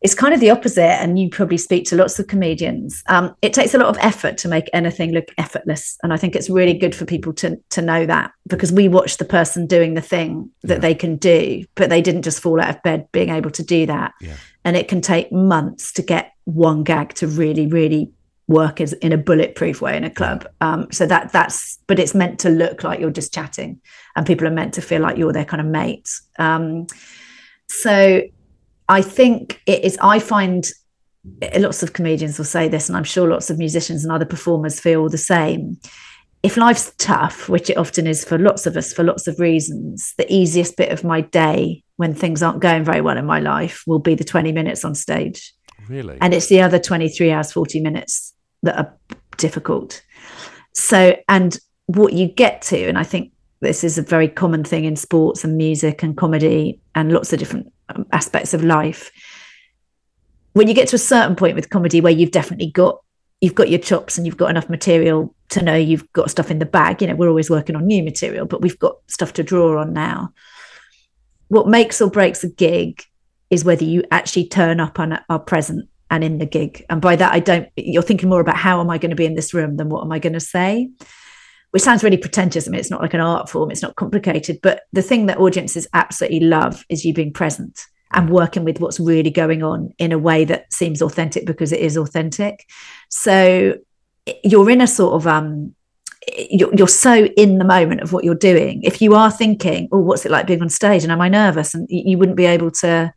It's 0.00 0.14
kind 0.14 0.32
of 0.32 0.40
the 0.40 0.50
opposite 0.50 1.00
and 1.02 1.18
you 1.18 1.28
probably 1.28 1.56
speak 1.56 1.84
to 1.86 1.96
lots 1.96 2.18
of 2.18 2.26
comedians 2.26 3.02
um, 3.08 3.34
it 3.42 3.52
takes 3.52 3.74
a 3.74 3.78
lot 3.78 3.88
of 3.88 3.98
effort 4.00 4.38
to 4.38 4.48
make 4.48 4.68
anything 4.72 5.12
look 5.12 5.28
effortless 5.38 5.98
and 6.02 6.12
i 6.12 6.16
think 6.16 6.34
it's 6.34 6.50
really 6.50 6.74
good 6.74 6.94
for 6.94 7.04
people 7.04 7.32
to 7.32 7.56
to 7.70 7.82
know 7.82 8.06
that 8.06 8.32
because 8.46 8.72
we 8.72 8.88
watch 8.88 9.16
the 9.16 9.24
person 9.24 9.66
doing 9.66 9.94
the 9.94 10.00
thing 10.00 10.50
that 10.62 10.74
yeah. 10.74 10.80
they 10.80 10.94
can 10.94 11.16
do 11.16 11.64
but 11.74 11.90
they 11.90 12.02
didn't 12.02 12.22
just 12.22 12.40
fall 12.40 12.60
out 12.60 12.70
of 12.70 12.82
bed 12.82 13.06
being 13.12 13.30
able 13.30 13.50
to 13.50 13.62
do 13.62 13.86
that 13.86 14.12
yeah. 14.20 14.36
and 14.64 14.76
it 14.76 14.88
can 14.88 15.00
take 15.00 15.30
months 15.32 15.92
to 15.92 16.02
get 16.02 16.32
one 16.44 16.82
gag 16.82 17.14
to 17.14 17.26
really 17.26 17.66
really 17.66 18.10
work 18.46 18.80
as 18.80 18.94
in 18.94 19.12
a 19.12 19.18
bulletproof 19.18 19.82
way 19.82 19.94
in 19.94 20.04
a 20.04 20.10
club 20.10 20.46
yeah. 20.60 20.72
um, 20.72 20.90
so 20.90 21.06
that 21.06 21.30
that's 21.32 21.78
but 21.86 21.98
it's 21.98 22.14
meant 22.14 22.38
to 22.38 22.48
look 22.48 22.82
like 22.82 22.98
you're 22.98 23.10
just 23.10 23.34
chatting 23.34 23.78
and 24.16 24.26
people 24.26 24.46
are 24.46 24.52
meant 24.52 24.72
to 24.72 24.80
feel 24.80 25.02
like 25.02 25.18
you're 25.18 25.32
their 25.32 25.44
kind 25.44 25.60
of 25.60 25.66
mate 25.66 26.08
um, 26.38 26.86
so 27.68 28.22
I 28.88 29.02
think 29.02 29.60
it 29.66 29.84
is, 29.84 29.98
I 30.00 30.18
find 30.18 30.66
lots 31.58 31.82
of 31.82 31.92
comedians 31.92 32.38
will 32.38 32.44
say 32.44 32.68
this, 32.68 32.88
and 32.88 32.96
I'm 32.96 33.04
sure 33.04 33.28
lots 33.28 33.50
of 33.50 33.58
musicians 33.58 34.04
and 34.04 34.12
other 34.12 34.24
performers 34.24 34.80
feel 34.80 35.08
the 35.08 35.18
same. 35.18 35.78
If 36.42 36.56
life's 36.56 36.92
tough, 36.98 37.48
which 37.48 37.68
it 37.68 37.76
often 37.76 38.06
is 38.06 38.24
for 38.24 38.38
lots 38.38 38.66
of 38.66 38.76
us 38.76 38.92
for 38.92 39.02
lots 39.02 39.26
of 39.26 39.40
reasons, 39.40 40.14
the 40.16 40.32
easiest 40.32 40.76
bit 40.76 40.90
of 40.90 41.04
my 41.04 41.20
day 41.20 41.82
when 41.96 42.14
things 42.14 42.42
aren't 42.42 42.60
going 42.60 42.84
very 42.84 43.00
well 43.00 43.18
in 43.18 43.26
my 43.26 43.40
life 43.40 43.82
will 43.86 43.98
be 43.98 44.14
the 44.14 44.24
20 44.24 44.52
minutes 44.52 44.84
on 44.84 44.94
stage. 44.94 45.52
Really? 45.88 46.16
And 46.20 46.32
it's 46.32 46.48
the 46.48 46.60
other 46.60 46.78
23 46.78 47.32
hours, 47.32 47.52
40 47.52 47.80
minutes 47.80 48.34
that 48.62 48.78
are 48.78 48.96
difficult. 49.36 50.00
So, 50.74 51.16
and 51.28 51.58
what 51.86 52.12
you 52.12 52.28
get 52.28 52.62
to, 52.62 52.86
and 52.86 52.96
I 52.96 53.02
think 53.02 53.32
this 53.60 53.82
is 53.82 53.98
a 53.98 54.02
very 54.02 54.28
common 54.28 54.62
thing 54.62 54.84
in 54.84 54.94
sports 54.94 55.42
and 55.42 55.56
music 55.56 56.04
and 56.04 56.16
comedy 56.16 56.80
and 56.94 57.10
lots 57.10 57.32
of 57.32 57.40
different 57.40 57.72
aspects 58.12 58.54
of 58.54 58.64
life. 58.64 59.10
When 60.52 60.68
you 60.68 60.74
get 60.74 60.88
to 60.88 60.96
a 60.96 61.00
certain 61.00 61.36
point 61.36 61.54
with 61.54 61.70
comedy 61.70 62.00
where 62.00 62.12
you've 62.12 62.30
definitely 62.30 62.70
got 62.70 63.00
you've 63.40 63.54
got 63.54 63.68
your 63.68 63.78
chops 63.78 64.16
and 64.16 64.26
you've 64.26 64.36
got 64.36 64.50
enough 64.50 64.68
material 64.68 65.32
to 65.50 65.62
know 65.62 65.74
you've 65.76 66.12
got 66.12 66.28
stuff 66.28 66.50
in 66.50 66.58
the 66.58 66.66
bag 66.66 67.00
you 67.00 67.06
know 67.06 67.14
we're 67.14 67.28
always 67.28 67.48
working 67.48 67.76
on 67.76 67.86
new 67.86 68.02
material 68.02 68.46
but 68.46 68.60
we've 68.60 68.80
got 68.80 68.96
stuff 69.06 69.32
to 69.34 69.42
draw 69.42 69.80
on 69.80 69.92
now. 69.92 70.32
What 71.48 71.68
makes 71.68 72.00
or 72.00 72.10
breaks 72.10 72.42
a 72.44 72.48
gig 72.48 73.02
is 73.48 73.64
whether 73.64 73.84
you 73.84 74.02
actually 74.10 74.48
turn 74.48 74.80
up 74.80 74.98
and 74.98 75.20
are 75.28 75.38
present 75.38 75.88
and 76.10 76.24
in 76.24 76.38
the 76.38 76.46
gig. 76.46 76.84
And 76.90 77.00
by 77.00 77.16
that 77.16 77.32
i 77.32 77.40
don't 77.40 77.68
you're 77.76 78.02
thinking 78.02 78.28
more 78.28 78.40
about 78.40 78.56
how 78.56 78.80
am 78.80 78.90
i 78.90 78.98
going 78.98 79.10
to 79.10 79.16
be 79.16 79.26
in 79.26 79.34
this 79.34 79.54
room 79.54 79.76
than 79.76 79.88
what 79.88 80.02
am 80.02 80.12
i 80.12 80.18
going 80.18 80.32
to 80.32 80.40
say 80.40 80.90
which 81.70 81.82
sounds 81.82 82.02
really 82.02 82.16
pretentious. 82.16 82.66
I 82.66 82.70
mean, 82.70 82.80
it's 82.80 82.90
not 82.90 83.02
like 83.02 83.14
an 83.14 83.20
art 83.20 83.48
form, 83.48 83.70
it's 83.70 83.82
not 83.82 83.96
complicated. 83.96 84.58
But 84.62 84.82
the 84.92 85.02
thing 85.02 85.26
that 85.26 85.38
audiences 85.38 85.86
absolutely 85.94 86.40
love 86.40 86.84
is 86.88 87.04
you 87.04 87.12
being 87.12 87.32
present 87.32 87.80
and 88.12 88.30
working 88.30 88.64
with 88.64 88.80
what's 88.80 88.98
really 88.98 89.30
going 89.30 89.62
on 89.62 89.90
in 89.98 90.12
a 90.12 90.18
way 90.18 90.44
that 90.46 90.72
seems 90.72 91.02
authentic 91.02 91.44
because 91.44 91.72
it 91.72 91.80
is 91.80 91.96
authentic. 91.96 92.66
So 93.10 93.76
you're 94.44 94.70
in 94.70 94.80
a 94.80 94.86
sort 94.86 95.14
of 95.14 95.26
um 95.26 95.74
you're, 96.50 96.74
you're 96.74 96.88
so 96.88 97.24
in 97.24 97.58
the 97.58 97.64
moment 97.64 98.02
of 98.02 98.12
what 98.12 98.24
you're 98.24 98.34
doing. 98.34 98.82
If 98.82 99.00
you 99.00 99.14
are 99.14 99.30
thinking, 99.30 99.88
"Oh, 99.92 100.00
what's 100.00 100.26
it 100.26 100.32
like 100.32 100.46
being 100.46 100.62
on 100.62 100.68
stage?" 100.68 101.02
and 101.02 101.12
am 101.12 101.20
I 101.20 101.28
nervous? 101.28 101.74
and 101.74 101.86
you 101.90 102.18
wouldn't 102.18 102.36
be 102.36 102.46
able 102.46 102.70
to 102.82 103.12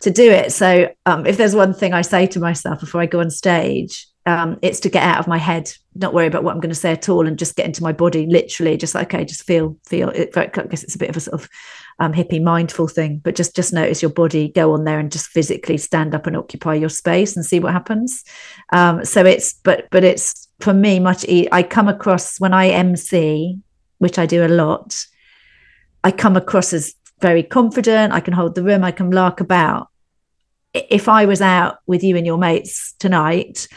to 0.00 0.10
do 0.10 0.30
it. 0.30 0.52
So 0.52 0.92
um, 1.06 1.26
if 1.26 1.36
there's 1.36 1.54
one 1.54 1.72
thing 1.74 1.92
I 1.92 2.02
say 2.02 2.26
to 2.28 2.40
myself 2.40 2.80
before 2.80 3.00
I 3.00 3.06
go 3.06 3.20
on 3.20 3.30
stage, 3.30 4.08
um, 4.24 4.58
it's 4.62 4.80
to 4.80 4.88
get 4.88 5.02
out 5.02 5.18
of 5.18 5.26
my 5.26 5.38
head, 5.38 5.72
not 5.94 6.14
worry 6.14 6.26
about 6.26 6.44
what 6.44 6.54
I'm 6.54 6.60
going 6.60 6.70
to 6.70 6.76
say 6.76 6.92
at 6.92 7.08
all, 7.08 7.26
and 7.26 7.38
just 7.38 7.56
get 7.56 7.66
into 7.66 7.82
my 7.82 7.92
body, 7.92 8.26
literally, 8.26 8.76
just 8.76 8.94
like 8.94 9.12
okay, 9.12 9.24
just 9.24 9.44
feel, 9.44 9.76
feel. 9.84 10.10
It, 10.10 10.36
I 10.36 10.46
guess 10.46 10.84
it's 10.84 10.94
a 10.94 10.98
bit 10.98 11.10
of 11.10 11.16
a 11.16 11.20
sort 11.20 11.42
of 11.42 11.48
um, 11.98 12.12
hippie 12.12 12.42
mindful 12.42 12.88
thing, 12.88 13.20
but 13.22 13.34
just 13.34 13.56
just 13.56 13.72
notice 13.72 14.00
your 14.00 14.12
body, 14.12 14.48
go 14.48 14.72
on 14.72 14.84
there 14.84 14.98
and 14.98 15.10
just 15.10 15.26
physically 15.26 15.76
stand 15.76 16.14
up 16.14 16.26
and 16.26 16.36
occupy 16.36 16.74
your 16.74 16.88
space 16.88 17.36
and 17.36 17.44
see 17.44 17.58
what 17.58 17.72
happens. 17.72 18.22
Um, 18.72 19.04
so 19.04 19.24
it's 19.24 19.54
but 19.54 19.88
but 19.90 20.04
it's 20.04 20.48
for 20.60 20.72
me 20.72 21.00
much. 21.00 21.24
E- 21.28 21.48
I 21.50 21.62
come 21.64 21.88
across 21.88 22.38
when 22.38 22.54
I 22.54 22.68
MC, 22.68 23.58
which 23.98 24.18
I 24.18 24.26
do 24.26 24.44
a 24.44 24.48
lot. 24.48 25.04
I 26.04 26.12
come 26.12 26.36
across 26.36 26.72
as 26.72 26.94
very 27.20 27.42
confident. 27.42 28.12
I 28.12 28.20
can 28.20 28.34
hold 28.34 28.54
the 28.54 28.62
room. 28.62 28.84
I 28.84 28.92
can 28.92 29.10
lark 29.10 29.40
about. 29.40 29.88
If 30.74 31.08
I 31.08 31.26
was 31.26 31.40
out 31.40 31.78
with 31.86 32.02
you 32.02 32.16
and 32.16 32.26
your 32.26 32.38
mates 32.38 32.94
tonight, 32.98 33.68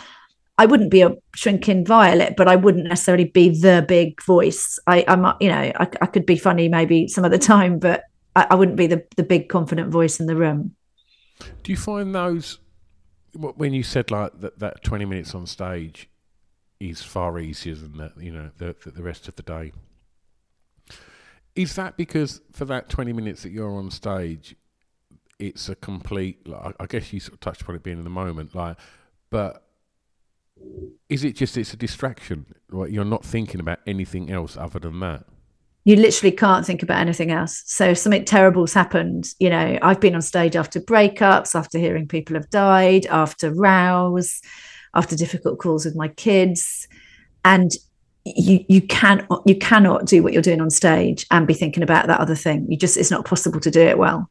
I 0.58 0.66
wouldn't 0.66 0.90
be 0.90 1.02
a 1.02 1.16
shrinking 1.36 1.86
violet, 1.86 2.36
but 2.38 2.48
I 2.48 2.56
wouldn't 2.56 2.88
necessarily 2.88 3.26
be 3.26 3.50
the 3.50 3.84
big 3.88 4.24
voice. 4.24 4.80
I, 4.88 5.04
I'm, 5.08 5.26
you 5.42 5.50
know, 5.50 5.72
I, 5.76 5.88
I 6.02 6.06
could 6.06 6.26
be 6.26 6.38
funny 6.38 6.70
maybe 6.70 7.08
some 7.08 7.26
of 7.26 7.32
the 7.32 7.38
time, 7.54 7.80
but 7.80 8.04
I, 8.36 8.48
I, 8.52 8.56
wouldn't 8.56 8.78
be 8.78 8.88
the 8.88 9.04
the 9.18 9.24
big 9.24 9.50
confident 9.50 9.90
voice 9.90 10.20
in 10.20 10.28
the 10.28 10.36
room. 10.36 10.76
Do 11.64 11.72
you 11.72 11.78
find 11.78 12.16
those 12.16 12.60
when 13.34 13.74
you 13.74 13.84
said 13.84 14.12
like 14.12 14.40
that 14.40 14.60
that 14.60 14.84
twenty 14.84 15.06
minutes 15.06 15.36
on 15.36 15.46
stage 15.46 16.10
is 16.80 17.02
far 17.02 17.40
easier 17.40 17.76
than 17.76 17.98
that, 17.98 18.14
you 18.18 18.32
know, 18.32 18.52
the 18.58 18.76
the 18.86 19.04
rest 19.04 19.28
of 19.28 19.36
the 19.36 19.44
day? 19.44 19.74
Is 21.56 21.76
that 21.76 21.98
because 21.98 22.42
for 22.54 22.64
that 22.66 22.88
twenty 22.88 23.12
minutes 23.12 23.44
that 23.44 23.52
you're 23.52 23.72
on 23.72 23.92
stage, 23.92 24.56
it's 25.38 25.68
a 25.68 25.76
complete? 25.76 26.48
Like, 26.48 26.76
I 26.80 26.86
guess 26.86 27.12
you 27.12 27.20
sort 27.20 27.34
of 27.34 27.40
touched 27.42 27.62
upon 27.62 27.76
it 27.76 27.84
being 27.84 27.98
in 27.98 28.04
the 28.06 28.10
moment, 28.10 28.56
like, 28.56 28.78
but 29.30 29.65
is 31.10 31.24
it 31.24 31.36
just 31.36 31.58
it's 31.58 31.74
a 31.74 31.78
distraction? 31.78 32.46
Right? 32.70 32.92
You're 32.92 33.06
not 33.06 33.26
thinking 33.26 33.60
about 33.60 33.80
anything 33.86 34.32
else 34.32 34.58
other 34.58 34.80
than 34.80 35.00
that. 35.02 35.26
You 35.84 35.98
literally 35.98 36.36
can't 36.36 36.66
think 36.66 36.82
about 36.82 37.00
anything 37.00 37.32
else. 37.32 37.62
So 37.68 37.90
if 37.90 38.00
something 38.00 38.26
terrible's 38.26 38.74
happened, 38.74 39.28
you 39.40 39.52
know, 39.52 39.78
I've 39.84 40.00
been 40.00 40.16
on 40.16 40.24
stage 40.24 40.56
after 40.56 40.82
breakups, 40.82 41.54
after 41.54 41.78
hearing 41.78 42.08
people 42.08 42.36
have 42.36 42.50
died, 42.50 43.06
after 43.06 43.52
rows, 43.54 44.42
after 44.96 45.16
difficult 45.16 45.60
calls 45.60 45.86
with 45.86 45.96
my 45.96 46.08
kids, 46.08 46.88
and 47.44 47.72
you 48.26 48.66
you 48.68 48.82
can 48.82 49.28
you 49.46 49.56
cannot 49.56 50.06
do 50.06 50.24
what 50.24 50.34
you're 50.34 50.42
doing 50.42 50.62
on 50.62 50.72
stage 50.72 51.28
and 51.30 51.46
be 51.46 51.54
thinking 51.54 51.84
about 51.84 52.08
that 52.08 52.20
other 52.20 52.36
thing. 52.36 52.66
You 52.68 52.78
just 52.78 52.98
it's 52.98 53.12
not 53.12 53.26
possible 53.26 53.60
to 53.60 53.70
do 53.70 53.82
it 53.82 54.00
well. 54.00 54.30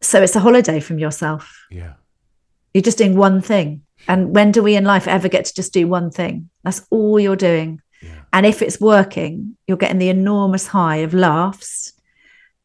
So 0.00 0.22
it's 0.22 0.36
a 0.36 0.40
holiday 0.40 0.78
from 0.78 0.98
yourself. 0.98 1.66
Yeah. 1.70 1.94
You're 2.74 2.82
just 2.82 2.98
doing 2.98 3.16
one 3.16 3.40
thing 3.40 3.83
and 4.08 4.34
when 4.34 4.52
do 4.52 4.62
we 4.62 4.76
in 4.76 4.84
life 4.84 5.08
ever 5.08 5.28
get 5.28 5.46
to 5.46 5.54
just 5.54 5.72
do 5.72 5.86
one 5.88 6.10
thing? 6.10 6.50
That's 6.62 6.82
all 6.90 7.18
you're 7.18 7.36
doing. 7.36 7.80
Yeah. 8.02 8.22
And 8.32 8.46
if 8.46 8.62
it's 8.62 8.80
working, 8.80 9.56
you're 9.66 9.76
getting 9.76 9.98
the 9.98 10.08
enormous 10.08 10.66
high 10.66 10.96
of 10.96 11.14
laughs 11.14 11.92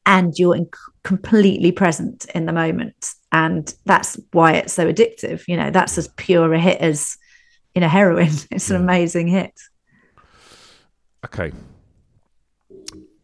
and 0.05 0.33
you're 0.37 0.55
in- 0.55 0.69
completely 1.03 1.71
present 1.71 2.25
in 2.35 2.45
the 2.45 2.53
moment. 2.53 3.11
And 3.31 3.73
that's 3.85 4.19
why 4.31 4.53
it's 4.53 4.73
so 4.73 4.91
addictive. 4.91 5.43
You 5.47 5.55
know, 5.55 5.71
that's 5.71 5.97
as 5.97 6.07
pure 6.17 6.53
a 6.53 6.59
hit 6.59 6.81
as, 6.81 7.17
you 7.75 7.81
know, 7.81 7.87
heroin. 7.87 8.31
It's 8.51 8.69
an 8.69 8.75
amazing 8.75 9.27
hit. 9.27 9.53
Okay. 11.25 11.51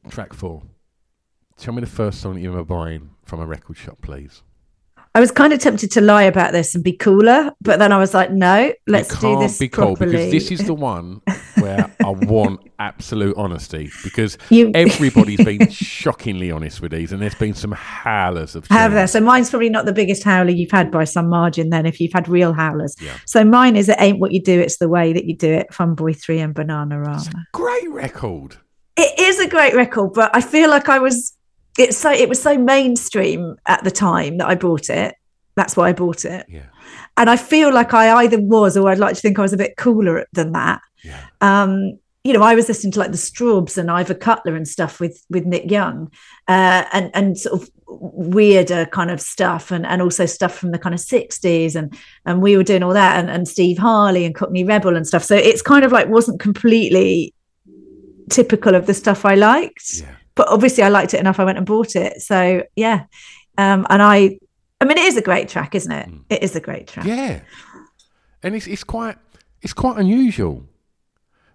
Track 0.09 0.33
four. 0.33 0.61
Tell 1.57 1.73
me 1.73 1.81
the 1.81 1.87
first 1.87 2.21
song 2.21 2.35
that 2.35 2.41
you 2.41 2.49
remember 2.49 2.75
buying 2.75 3.09
from 3.23 3.39
a 3.39 3.45
record 3.45 3.77
shop, 3.77 4.01
please. 4.01 4.43
I 5.15 5.21
was 5.21 5.31
kind 5.31 5.53
of 5.53 5.59
tempted 5.59 5.91
to 5.91 6.01
lie 6.01 6.23
about 6.23 6.51
this 6.51 6.75
and 6.75 6.83
be 6.83 6.91
cooler, 6.91 7.53
but 7.61 7.79
then 7.79 7.93
I 7.93 7.97
was 7.97 8.13
like, 8.13 8.31
no, 8.31 8.73
let's 8.85 9.17
do 9.17 9.39
this 9.39 9.57
be 9.57 9.69
cool 9.69 9.95
because 9.95 10.29
this 10.29 10.51
is 10.51 10.65
the 10.65 10.73
one 10.73 11.21
where 11.57 11.89
I 12.03 12.09
want 12.09 12.69
absolute 12.79 13.33
honesty 13.37 13.89
because 14.03 14.37
you, 14.49 14.71
everybody's 14.75 15.41
been 15.41 15.69
shockingly 15.69 16.51
honest 16.51 16.81
with 16.81 16.91
these, 16.91 17.13
and 17.13 17.21
there's 17.21 17.33
been 17.33 17.53
some 17.53 17.71
howlers 17.71 18.57
of. 18.57 18.67
Have 18.67 18.91
there? 18.91 19.07
So 19.07 19.21
mine's 19.21 19.49
probably 19.49 19.69
not 19.69 19.85
the 19.85 19.93
biggest 19.93 20.21
howler 20.21 20.49
you've 20.49 20.71
had 20.71 20.91
by 20.91 21.05
some 21.05 21.29
margin. 21.29 21.69
Then, 21.69 21.85
if 21.85 22.01
you've 22.01 22.11
had 22.11 22.27
real 22.27 22.51
howlers, 22.51 22.93
yeah. 22.99 23.17
so 23.25 23.45
mine 23.45 23.77
is 23.77 23.87
it 23.87 23.95
ain't 23.99 24.19
what 24.19 24.33
you 24.33 24.41
do, 24.43 24.59
it's 24.59 24.79
the 24.79 24.89
way 24.89 25.13
that 25.13 25.23
you 25.23 25.37
do 25.37 25.49
it. 25.49 25.73
Fun 25.73 25.95
Boy 25.95 26.11
Three 26.11 26.39
and 26.39 26.53
Bananarama. 26.53 27.45
Great 27.53 27.89
record. 27.89 28.57
It 28.97 29.17
is 29.17 29.39
a 29.39 29.47
great 29.47 29.75
record, 29.75 30.11
but 30.13 30.35
I 30.35 30.41
feel 30.41 30.69
like 30.69 30.89
I 30.89 30.99
was 30.99 31.34
it's 31.77 31.97
so 31.97 32.11
it 32.11 32.29
was 32.29 32.41
so 32.41 32.57
mainstream 32.57 33.55
at 33.65 33.83
the 33.83 33.91
time 33.91 34.37
that 34.37 34.47
I 34.47 34.55
bought 34.55 34.89
it. 34.89 35.15
That's 35.55 35.75
why 35.77 35.89
I 35.89 35.93
bought 35.93 36.25
it. 36.25 36.45
Yeah. 36.49 36.65
And 37.17 37.29
I 37.29 37.37
feel 37.37 37.73
like 37.73 37.93
I 37.93 38.23
either 38.23 38.39
was 38.39 38.75
or 38.75 38.89
I'd 38.89 38.99
like 38.99 39.15
to 39.15 39.21
think 39.21 39.39
I 39.39 39.41
was 39.41 39.53
a 39.53 39.57
bit 39.57 39.77
cooler 39.77 40.25
than 40.33 40.51
that. 40.51 40.81
Yeah. 41.03 41.21
Um, 41.41 41.99
you 42.23 42.33
know, 42.33 42.41
I 42.41 42.55
was 42.55 42.67
listening 42.67 42.91
to 42.93 42.99
like 42.99 43.11
the 43.11 43.17
Strawbs 43.17 43.77
and 43.77 43.91
Ivor 43.91 44.15
Cutler 44.15 44.55
and 44.55 44.67
stuff 44.67 44.99
with 44.99 45.23
with 45.29 45.45
Nick 45.45 45.69
Young, 45.69 46.11
uh, 46.47 46.85
and 46.91 47.11
and 47.13 47.37
sort 47.37 47.61
of 47.61 47.69
weirder 47.87 48.87
kind 48.87 49.11
of 49.11 49.21
stuff, 49.21 49.69
and 49.69 49.85
and 49.85 50.01
also 50.01 50.25
stuff 50.25 50.57
from 50.57 50.71
the 50.71 50.79
kind 50.79 50.95
of 50.95 50.99
sixties, 50.99 51.75
and 51.75 51.95
and 52.25 52.41
we 52.41 52.57
were 52.57 52.63
doing 52.63 52.81
all 52.81 52.93
that, 52.93 53.19
and, 53.19 53.29
and 53.29 53.47
Steve 53.47 53.77
Harley 53.77 54.25
and 54.25 54.33
Cockney 54.33 54.63
Rebel 54.63 54.95
and 54.95 55.05
stuff. 55.05 55.23
So 55.23 55.35
it's 55.35 55.61
kind 55.61 55.85
of 55.85 55.91
like 55.91 56.07
wasn't 56.07 56.39
completely 56.39 57.31
typical 58.31 58.73
of 58.73 58.87
the 58.87 58.95
stuff 58.95 59.23
I 59.23 59.35
liked. 59.35 60.01
Yeah 60.01 60.15
but 60.35 60.47
obviously 60.49 60.83
I 60.83 60.89
liked 60.89 61.13
it 61.13 61.19
enough. 61.19 61.39
I 61.39 61.45
went 61.45 61.57
and 61.57 61.65
bought 61.65 61.95
it. 61.95 62.21
So 62.21 62.63
yeah, 62.75 63.05
um, 63.57 63.87
and 63.89 64.01
I, 64.01 64.37
I 64.81 64.85
mean, 64.85 64.97
it 64.97 65.05
is 65.05 65.17
a 65.17 65.21
great 65.21 65.49
track, 65.49 65.75
isn't 65.75 65.91
it? 65.91 66.09
Mm. 66.09 66.23
It 66.29 66.43
is 66.43 66.55
a 66.55 66.61
great 66.61 66.87
track. 66.87 67.05
Yeah, 67.05 67.41
and 68.43 68.55
it's 68.55 68.67
it's 68.67 68.83
quite 68.83 69.17
it's 69.61 69.73
quite 69.73 69.97
unusual 69.97 70.65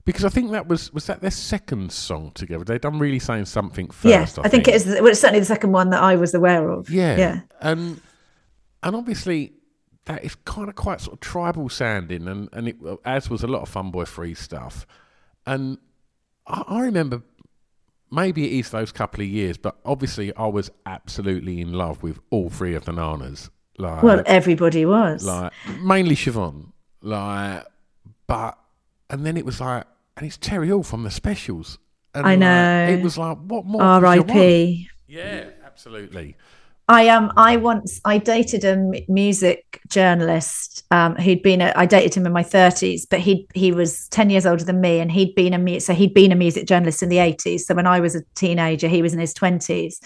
because 0.04 0.24
I 0.24 0.28
think 0.28 0.50
that 0.52 0.66
was 0.66 0.92
was 0.92 1.06
that 1.06 1.20
their 1.20 1.30
second 1.30 1.92
song 1.92 2.32
together. 2.34 2.64
They'd 2.64 2.80
done 2.80 2.98
really 2.98 3.18
saying 3.18 3.44
something 3.44 3.90
first. 3.90 4.36
Yeah, 4.36 4.42
I, 4.42 4.46
I 4.46 4.48
think, 4.48 4.64
think, 4.64 4.68
it 4.68 4.74
is. 4.74 4.86
Well, 4.86 5.08
it's 5.08 5.20
certainly 5.20 5.40
the 5.40 5.46
second 5.46 5.72
one 5.72 5.90
that 5.90 6.02
I 6.02 6.16
was 6.16 6.34
aware 6.34 6.68
of. 6.70 6.90
Yeah, 6.90 7.16
yeah, 7.16 7.40
and 7.60 8.00
and 8.82 8.96
obviously 8.96 9.52
that 10.06 10.24
is 10.24 10.34
kind 10.44 10.68
of 10.68 10.74
quite 10.74 11.00
sort 11.00 11.14
of 11.14 11.20
tribal 11.20 11.68
sounding, 11.68 12.26
and 12.26 12.48
and 12.52 12.68
it, 12.68 12.76
as 13.04 13.28
was 13.28 13.42
a 13.42 13.46
lot 13.46 13.62
of 13.62 13.68
Fun 13.68 13.90
Boy 13.90 14.04
Three 14.04 14.34
stuff, 14.34 14.86
and 15.46 15.78
I, 16.46 16.62
I 16.66 16.80
remember 16.80 17.22
maybe 18.10 18.44
it 18.46 18.60
is 18.60 18.70
those 18.70 18.92
couple 18.92 19.22
of 19.22 19.28
years, 19.28 19.56
but 19.56 19.76
obviously 19.84 20.34
I 20.36 20.46
was 20.46 20.70
absolutely 20.86 21.60
in 21.60 21.72
love 21.72 22.02
with 22.02 22.18
all 22.30 22.50
three 22.50 22.74
of 22.74 22.84
the 22.84 22.92
Nanas. 22.92 23.50
Like, 23.78 24.02
well, 24.02 24.22
everybody 24.26 24.84
was. 24.84 25.24
Like 25.24 25.52
mainly 25.80 26.14
Siobhan. 26.14 26.72
Like, 27.02 27.64
but 28.26 28.58
and 29.08 29.24
then 29.24 29.36
it 29.36 29.44
was 29.44 29.60
like, 29.60 29.86
and 30.16 30.26
it's 30.26 30.36
Terry 30.36 30.68
Hall 30.68 30.82
from 30.82 31.02
the 31.02 31.10
specials. 31.10 31.78
And 32.14 32.26
I 32.26 32.36
know. 32.36 32.86
Like, 32.88 32.98
it 32.98 33.02
was 33.02 33.16
like, 33.16 33.38
what 33.38 33.64
more? 33.64 33.82
R.I.P. 33.82 34.88
Yeah, 35.06 35.48
absolutely. 35.64 36.36
I 36.90 37.06
um 37.08 37.32
I 37.36 37.56
once 37.56 38.00
I 38.04 38.18
dated 38.18 38.64
a 38.64 38.76
music 39.06 39.80
journalist 39.88 40.82
um 40.90 41.14
who'd 41.14 41.40
been 41.40 41.60
a, 41.60 41.72
I 41.76 41.86
dated 41.86 42.16
him 42.16 42.26
in 42.26 42.32
my 42.32 42.42
30s 42.42 43.02
but 43.08 43.20
he 43.20 43.46
he 43.54 43.70
was 43.70 44.08
10 44.08 44.28
years 44.28 44.44
older 44.44 44.64
than 44.64 44.80
me 44.80 44.98
and 44.98 45.10
he'd 45.10 45.36
been 45.36 45.54
a 45.54 45.78
so 45.78 45.94
he'd 45.94 46.14
been 46.14 46.32
a 46.32 46.36
music 46.36 46.66
journalist 46.66 47.00
in 47.00 47.08
the 47.08 47.18
80s 47.18 47.60
so 47.60 47.76
when 47.76 47.86
I 47.86 48.00
was 48.00 48.16
a 48.16 48.22
teenager 48.34 48.88
he 48.88 49.02
was 49.02 49.14
in 49.14 49.20
his 49.20 49.32
20s 49.32 50.00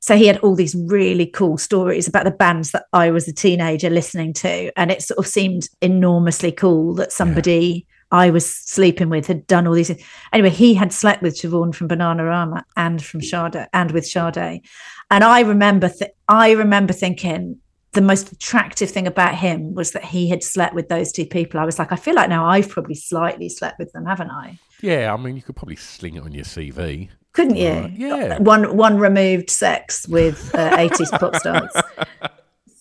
so 0.00 0.16
he 0.16 0.26
had 0.26 0.38
all 0.38 0.56
these 0.56 0.74
really 0.74 1.26
cool 1.26 1.58
stories 1.58 2.08
about 2.08 2.24
the 2.24 2.32
bands 2.32 2.72
that 2.72 2.86
I 2.92 3.12
was 3.12 3.28
a 3.28 3.32
teenager 3.32 3.88
listening 3.88 4.32
to 4.34 4.72
and 4.76 4.90
it 4.90 5.02
sort 5.02 5.18
of 5.18 5.28
seemed 5.28 5.68
enormously 5.80 6.50
cool 6.50 6.94
that 6.96 7.12
somebody 7.12 7.86
yeah. 7.88 7.95
I 8.10 8.30
was 8.30 8.48
sleeping 8.48 9.08
with 9.08 9.26
had 9.26 9.46
done 9.46 9.66
all 9.66 9.74
these. 9.74 9.90
Anyway, 10.32 10.50
he 10.50 10.74
had 10.74 10.92
slept 10.92 11.22
with 11.22 11.34
Siobhan 11.34 11.74
from 11.74 11.88
Bananarama 11.88 12.62
and 12.76 13.04
from 13.04 13.20
Sade 13.20 13.66
and 13.72 13.90
with 13.90 14.06
Sade. 14.06 14.62
And 15.10 15.24
I 15.24 15.40
remember, 15.40 15.88
th- 15.88 16.12
I 16.28 16.52
remember 16.52 16.92
thinking 16.92 17.58
the 17.92 18.00
most 18.02 18.30
attractive 18.30 18.90
thing 18.90 19.06
about 19.06 19.34
him 19.34 19.74
was 19.74 19.92
that 19.92 20.04
he 20.04 20.28
had 20.28 20.42
slept 20.42 20.74
with 20.74 20.88
those 20.88 21.10
two 21.10 21.26
people. 21.26 21.58
I 21.58 21.64
was 21.64 21.78
like, 21.78 21.92
I 21.92 21.96
feel 21.96 22.14
like 22.14 22.28
now 22.28 22.46
I've 22.46 22.68
probably 22.68 22.94
slightly 22.94 23.48
slept 23.48 23.78
with 23.78 23.90
them, 23.92 24.04
haven't 24.04 24.30
I? 24.30 24.58
Yeah, 24.82 25.12
I 25.12 25.16
mean, 25.16 25.34
you 25.34 25.42
could 25.42 25.56
probably 25.56 25.76
sling 25.76 26.16
it 26.16 26.22
on 26.22 26.32
your 26.32 26.44
CV, 26.44 27.08
couldn't 27.32 27.56
you? 27.56 27.68
Uh, 27.68 27.88
yeah, 27.92 28.38
one 28.38 28.76
one 28.76 28.98
removed 28.98 29.48
sex 29.48 30.06
with 30.06 30.54
uh, 30.54 30.74
eighties 30.78 31.10
uh, 31.12 31.18
pop 31.18 31.36
stars. 31.36 31.72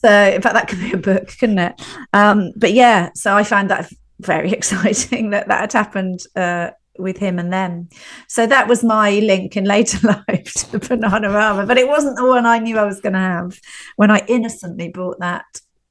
So, 0.01 0.11
in 0.11 0.41
fact, 0.41 0.53
that 0.53 0.67
could 0.67 0.79
be 0.79 0.91
a 0.91 0.97
book, 0.97 1.29
couldn't 1.39 1.59
it? 1.59 1.81
Um, 2.11 2.51
but 2.57 2.73
yeah, 2.73 3.11
so 3.15 3.35
I 3.35 3.43
found 3.43 3.69
that 3.69 3.89
very 4.19 4.51
exciting 4.59 5.31
that 5.31 5.47
that 5.47 5.61
had 5.61 5.73
happened 5.73 6.21
uh, 6.35 6.71
with 6.97 7.17
him 7.17 7.39
and 7.39 7.51
them. 7.51 7.89
So 8.27 8.47
that 8.47 8.67
was 8.67 8.83
my 8.83 9.19
link 9.19 9.57
in 9.57 9.65
later 9.65 9.99
life 10.27 10.53
to 10.53 10.71
the 10.71 10.79
Bananarama, 10.79 11.67
but 11.67 11.77
it 11.77 11.87
wasn't 11.87 12.17
the 12.17 12.25
one 12.25 12.45
I 12.45 12.59
knew 12.59 12.77
I 12.77 12.85
was 12.85 13.01
going 13.01 13.13
to 13.13 13.19
have 13.19 13.59
when 13.95 14.11
I 14.11 14.23
innocently 14.27 14.89
bought 14.89 15.19
that 15.19 15.45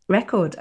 record. 0.09 0.57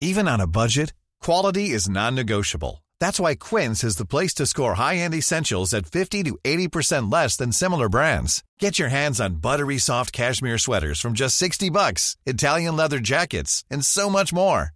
Even 0.00 0.28
on 0.28 0.40
a 0.40 0.46
budget, 0.46 0.92
quality 1.22 1.70
is 1.70 1.88
non-negotiable. 1.88 2.84
That's 3.00 3.20
why 3.20 3.34
Quince 3.34 3.84
is 3.84 3.96
the 3.96 4.06
place 4.06 4.32
to 4.34 4.46
score 4.46 4.74
high-end 4.74 5.14
essentials 5.14 5.74
at 5.74 5.86
50 5.86 6.22
to 6.24 6.38
80% 6.44 7.12
less 7.12 7.36
than 7.36 7.52
similar 7.52 7.88
brands. 7.88 8.42
Get 8.58 8.78
your 8.78 8.88
hands 8.88 9.20
on 9.20 9.36
buttery 9.36 9.78
soft 9.78 10.12
cashmere 10.12 10.58
sweaters 10.58 11.00
from 11.00 11.14
just 11.14 11.36
60 11.36 11.70
bucks, 11.70 12.16
Italian 12.26 12.76
leather 12.76 13.00
jackets, 13.00 13.64
and 13.70 13.84
so 13.84 14.10
much 14.10 14.32
more. 14.32 14.75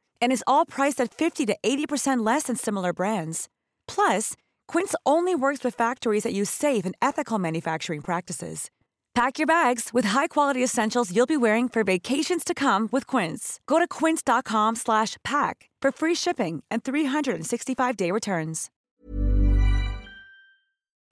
And 0.21 0.31
is 0.31 0.43
all 0.47 0.65
priced 0.65 0.99
at 0.99 1.13
50 1.13 1.45
to 1.45 1.57
80% 1.63 2.25
less 2.25 2.43
than 2.43 2.55
similar 2.55 2.93
brands. 2.93 3.47
Plus, 3.87 4.35
Quince 4.67 4.95
only 5.05 5.35
works 5.35 5.63
with 5.63 5.75
factories 5.75 6.23
that 6.23 6.33
use 6.33 6.49
safe 6.49 6.85
and 6.85 6.95
ethical 7.01 7.37
manufacturing 7.37 8.01
practices. 8.01 8.69
Pack 9.13 9.37
your 9.39 9.47
bags 9.47 9.89
with 9.91 10.05
high-quality 10.05 10.63
essentials 10.63 11.13
you'll 11.13 11.25
be 11.25 11.35
wearing 11.35 11.67
for 11.67 11.83
vacations 11.83 12.45
to 12.45 12.53
come 12.53 12.87
with 12.93 13.05
Quince. 13.07 13.59
Go 13.67 13.77
to 13.77 13.87
quince.com 13.87 14.75
slash 14.77 15.17
pack 15.25 15.69
for 15.81 15.91
free 15.91 16.15
shipping 16.15 16.63
and 16.71 16.83
365-day 16.83 18.09
returns. 18.09 18.69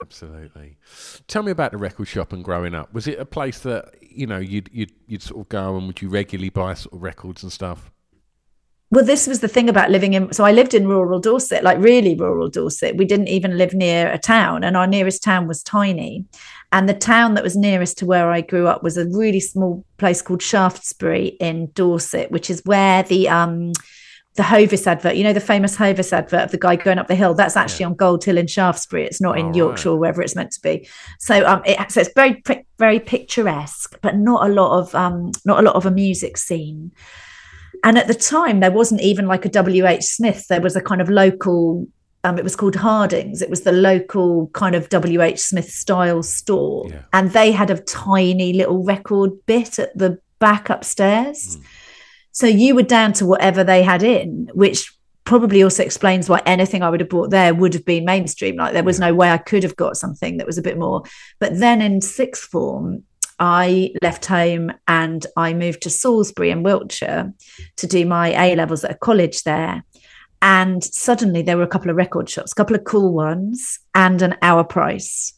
Absolutely. 0.01 0.77
Tell 1.27 1.43
me 1.43 1.51
about 1.51 1.71
the 1.71 1.77
record 1.77 2.07
shop 2.07 2.31
and 2.31 2.41
growing 2.41 2.73
up. 2.73 2.93
Was 2.93 3.05
it 3.05 3.19
a 3.19 3.25
place 3.25 3.59
that 3.59 3.93
you 4.01 4.25
know 4.25 4.37
you'd 4.37 4.69
you'd 4.71 4.93
you'd 5.07 5.21
sort 5.21 5.41
of 5.41 5.49
go 5.49 5.75
and 5.75 5.87
would 5.87 6.01
you 6.01 6.07
regularly 6.07 6.49
buy 6.49 6.73
sort 6.75 6.93
of 6.93 7.03
records 7.03 7.43
and 7.43 7.51
stuff? 7.51 7.91
Well 8.91 9.05
this 9.05 9.27
was 9.27 9.39
the 9.39 9.47
thing 9.47 9.69
about 9.69 9.91
living 9.91 10.13
in 10.13 10.31
so 10.33 10.43
i 10.43 10.51
lived 10.51 10.73
in 10.73 10.87
rural 10.87 11.19
dorset 11.19 11.63
like 11.63 11.77
really 11.79 12.15
rural 12.15 12.49
dorset 12.49 12.97
we 12.97 13.05
didn't 13.05 13.27
even 13.27 13.57
live 13.57 13.73
near 13.73 14.11
a 14.11 14.17
town 14.17 14.63
and 14.63 14.75
our 14.75 14.87
nearest 14.87 15.23
town 15.23 15.47
was 15.47 15.63
tiny 15.63 16.25
and 16.71 16.87
the 16.87 16.93
town 16.93 17.33
that 17.33 17.43
was 17.43 17.55
nearest 17.55 17.97
to 17.97 18.05
where 18.05 18.31
i 18.31 18.41
grew 18.41 18.67
up 18.67 18.83
was 18.83 18.97
a 18.97 19.07
really 19.09 19.39
small 19.39 19.83
place 19.97 20.21
called 20.21 20.41
shaftesbury 20.41 21.27
in 21.39 21.69
dorset 21.73 22.31
which 22.31 22.49
is 22.49 22.61
where 22.65 23.03
the 23.03 23.27
um 23.29 23.71
the 24.35 24.43
Hovis 24.43 24.87
advert, 24.87 25.15
you 25.15 25.23
know, 25.25 25.33
the 25.33 25.41
famous 25.41 25.75
Hovis 25.75 26.13
advert 26.13 26.43
of 26.45 26.51
the 26.51 26.57
guy 26.57 26.77
going 26.77 26.97
up 26.97 27.07
the 27.07 27.15
hill. 27.15 27.33
That's 27.33 27.57
actually 27.57 27.81
yeah. 27.81 27.87
on 27.87 27.95
Gold 27.95 28.23
Hill 28.23 28.37
in 28.37 28.47
Shaftesbury. 28.47 29.03
It's 29.05 29.19
not 29.19 29.37
in 29.37 29.53
Yorkshire 29.53 29.89
right. 29.89 29.95
or 29.95 29.99
wherever 29.99 30.21
it's 30.21 30.35
meant 30.35 30.51
to 30.51 30.61
be. 30.61 30.87
So, 31.19 31.45
um, 31.45 31.61
it, 31.65 31.91
so 31.91 31.99
it's 31.99 32.13
very, 32.15 32.41
very 32.77 33.01
picturesque, 33.01 33.99
but 34.01 34.15
not 34.15 34.49
a 34.49 34.53
lot 34.53 34.79
of, 34.79 34.95
um, 34.95 35.33
not 35.43 35.59
a 35.59 35.63
lot 35.63 35.75
of 35.75 35.85
a 35.85 35.91
music 35.91 36.37
scene. 36.37 36.93
And 37.83 37.97
at 37.97 38.07
the 38.07 38.13
time, 38.13 38.59
there 38.59 38.71
wasn't 38.71 39.01
even 39.01 39.27
like 39.27 39.45
a 39.45 39.49
WH 39.49 40.01
Smith. 40.01 40.47
There 40.47 40.61
was 40.61 40.75
a 40.75 40.81
kind 40.81 41.01
of 41.01 41.09
local, 41.09 41.87
um, 42.23 42.37
it 42.37 42.43
was 42.43 42.55
called 42.55 42.75
Hardings. 42.75 43.41
It 43.41 43.49
was 43.49 43.61
the 43.61 43.71
local 43.71 44.47
kind 44.47 44.75
of 44.75 44.89
WH 44.91 45.37
Smith 45.37 45.69
style 45.69 46.23
store. 46.23 46.87
Yeah. 46.89 47.01
And 47.13 47.31
they 47.31 47.51
had 47.51 47.69
a 47.69 47.79
tiny 47.79 48.53
little 48.53 48.83
record 48.83 49.31
bit 49.45 49.79
at 49.79 49.97
the 49.97 50.19
back 50.39 50.69
upstairs. 50.69 51.57
Mm. 51.57 51.63
So 52.31 52.47
you 52.47 52.75
were 52.75 52.83
down 52.83 53.13
to 53.13 53.25
whatever 53.25 53.63
they 53.63 53.83
had 53.83 54.03
in, 54.03 54.49
which 54.53 54.93
probably 55.29 55.61
also 55.61 55.83
explains 55.83 56.27
why 56.27 56.41
anything 56.45 56.81
I 56.81 56.89
would 56.89 57.01
have 57.01 57.09
bought 57.09 57.29
there 57.29 57.53
would 57.53 57.73
have 57.75 57.85
been 57.85 58.03
mainstream. 58.03 58.55
Like 58.55 58.73
there 58.73 58.83
was 58.83 58.99
no 58.99 59.13
way 59.13 59.29
I 59.29 59.37
could 59.37 59.61
have 59.63 59.75
got 59.75 59.95
something 59.95 60.37
that 60.37 60.47
was 60.47 60.57
a 60.57 60.61
bit 60.63 60.77
more. 60.77 61.03
But 61.39 61.59
then 61.59 61.81
in 61.81 62.01
sixth 62.01 62.49
form, 62.49 63.03
I 63.39 63.93
left 64.01 64.25
home 64.25 64.71
and 64.87 65.25
I 65.37 65.53
moved 65.53 65.81
to 65.83 65.89
Salisbury 65.89 66.51
in 66.51 66.63
Wiltshire 66.63 67.33
to 67.77 67.87
do 67.87 68.05
my 68.05 68.29
A 68.29 68.55
levels 68.55 68.83
at 68.83 68.91
a 68.91 68.97
college 68.97 69.43
there. 69.43 69.83
And 70.41 70.83
suddenly 70.83 71.41
there 71.41 71.57
were 71.57 71.63
a 71.63 71.67
couple 71.67 71.89
of 71.89 71.97
record 71.97 72.29
shops, 72.29 72.51
a 72.51 72.55
couple 72.55 72.75
of 72.75 72.83
cool 72.83 73.13
ones, 73.13 73.79
and 73.95 74.21
an 74.21 74.35
Our 74.41 74.63
Price. 74.63 75.33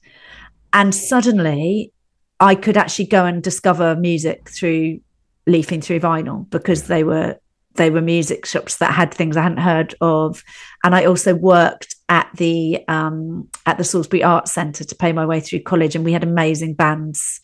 And 0.73 0.93
suddenly 0.93 1.91
I 2.39 2.55
could 2.55 2.77
actually 2.77 3.05
go 3.05 3.25
and 3.25 3.41
discover 3.43 3.95
music 3.95 4.49
through 4.49 4.99
leafing 5.47 5.81
through 5.81 5.99
vinyl 5.99 6.49
because 6.49 6.83
they 6.83 7.03
were 7.03 7.37
they 7.75 7.89
were 7.89 8.01
music 8.01 8.45
shops 8.45 8.77
that 8.77 8.93
had 8.93 9.13
things 9.13 9.37
I 9.37 9.43
hadn't 9.43 9.59
heard 9.59 9.95
of. 10.01 10.43
And 10.83 10.93
I 10.93 11.05
also 11.05 11.33
worked 11.33 11.95
at 12.09 12.29
the 12.35 12.83
um, 12.87 13.47
at 13.65 13.77
the 13.77 13.83
Salisbury 13.83 14.23
Arts 14.23 14.51
Centre 14.51 14.83
to 14.83 14.95
pay 14.95 15.13
my 15.13 15.25
way 15.25 15.39
through 15.39 15.61
college, 15.61 15.95
and 15.95 16.03
we 16.03 16.13
had 16.13 16.23
amazing 16.23 16.73
bands 16.73 17.39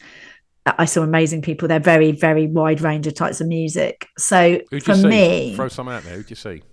I 0.78 0.86
saw 0.86 1.02
amazing 1.02 1.42
people. 1.42 1.68
They're 1.68 1.80
very, 1.80 2.12
very 2.12 2.48
wide 2.48 2.82
range 2.82 3.08
of 3.08 3.14
types 3.14 3.42
of 3.42 3.48
music. 3.48 4.08
So 4.18 4.60
for 4.84 4.96
me, 4.98 5.56
throw 5.56 5.68
some 5.68 5.88
out 5.88 6.04
there. 6.04 6.16
Who'd 6.16 6.30
you 6.30 6.36
see? 6.36 6.64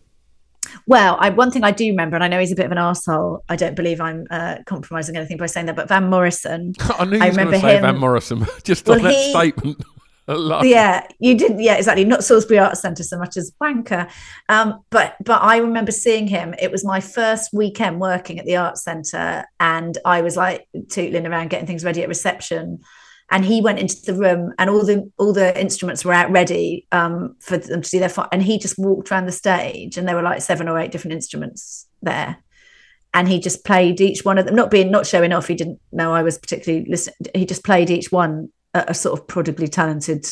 Well, 0.87 1.17
I, 1.21 1.31
one 1.31 1.51
thing 1.51 1.65
I 1.65 1.71
do 1.71 1.87
remember, 1.87 2.17
and 2.17 2.25
I 2.25 2.29
know 2.29 2.41
he's 2.41 2.53
a 2.53 2.57
bit 2.57 2.67
of 2.67 2.73
an 2.73 2.79
asshole. 2.79 3.45
I 3.49 3.57
don't 3.57 3.77
believe 3.77 4.01
I'm 4.01 4.27
uh, 4.31 4.57
compromising 4.67 5.17
anything 5.17 5.37
by 5.37 5.47
saying 5.47 5.67
that, 5.67 5.77
but 5.77 5.89
Van 5.89 6.09
Morrison. 6.09 6.75
I 6.81 7.05
knew 7.05 7.17
you 7.17 7.23
I 7.23 7.29
remember 7.29 7.59
him, 7.59 7.83
Van 7.83 7.99
Morrison 7.99 8.47
just 8.65 8.87
well, 8.87 8.99
on 8.99 9.05
that 9.05 9.15
he, 9.15 9.31
statement. 9.31 9.85
yeah, 10.65 11.07
you 11.19 11.37
didn't. 11.37 11.61
Yeah, 11.61 11.77
exactly. 11.77 12.05
Not 12.05 12.25
Salisbury 12.25 12.59
Arts 12.59 12.81
Centre 12.81 13.03
so 13.03 13.19
much 13.19 13.37
as 13.37 13.53
Wanker, 13.63 14.11
um, 14.49 14.83
but 14.91 15.17
but 15.23 15.43
I 15.43 15.59
remember 15.59 15.93
seeing 15.93 16.27
him. 16.27 16.55
It 16.59 16.71
was 16.71 16.85
my 16.85 17.01
first 17.01 17.51
weekend 17.53 18.01
working 18.01 18.39
at 18.39 18.47
the 18.47 18.57
Arts 18.57 18.83
Centre, 18.83 19.45
and 19.61 19.99
I 20.05 20.23
was 20.23 20.37
like 20.37 20.67
tootling 20.89 21.29
around 21.29 21.51
getting 21.51 21.67
things 21.67 21.85
ready 21.85 22.03
at 22.03 22.09
reception 22.09 22.81
and 23.31 23.45
he 23.45 23.61
went 23.61 23.79
into 23.79 24.01
the 24.03 24.15
room 24.15 24.53
and 24.59 24.69
all 24.69 24.85
the 24.85 25.11
all 25.19 25.33
the 25.33 25.59
instruments 25.61 26.05
were 26.05 26.13
out 26.13 26.31
ready 26.31 26.87
um, 26.93 27.37
for 27.41 27.57
them 27.57 27.83
to 27.83 27.91
do 27.91 27.99
their 27.99 28.13
and 28.33 28.43
he 28.43 28.59
just 28.59 28.79
walked 28.79 29.11
around 29.11 29.27
the 29.27 29.33
stage 29.33 29.97
and 29.97 30.07
there 30.07 30.15
were 30.15 30.23
like 30.23 30.43
seven 30.43 30.69
or 30.69 30.79
eight 30.79 30.93
different 30.93 31.15
instruments 31.15 31.87
there. 32.03 32.37
And 33.13 33.29
he 33.29 33.39
just 33.39 33.65
played 33.65 34.01
each 34.01 34.25
one 34.25 34.39
of 34.39 34.47
them 34.47 34.57
not 34.57 34.71
being 34.71 34.91
not 34.91 35.07
showing 35.07 35.33
off 35.33 35.47
he 35.47 35.55
didn't 35.55 35.81
know 35.93 36.13
i 36.13 36.23
was 36.23 36.39
particularly 36.39 36.85
listening 36.89 37.17
he 37.35 37.47
just 37.47 37.65
played 37.65 37.91
each 37.91 38.11
one 38.11 38.49
at 38.75 38.91
a 38.91 38.95
sort 38.95 39.19
of 39.19 39.27
prodigally 39.27 39.69
talented 39.69 40.27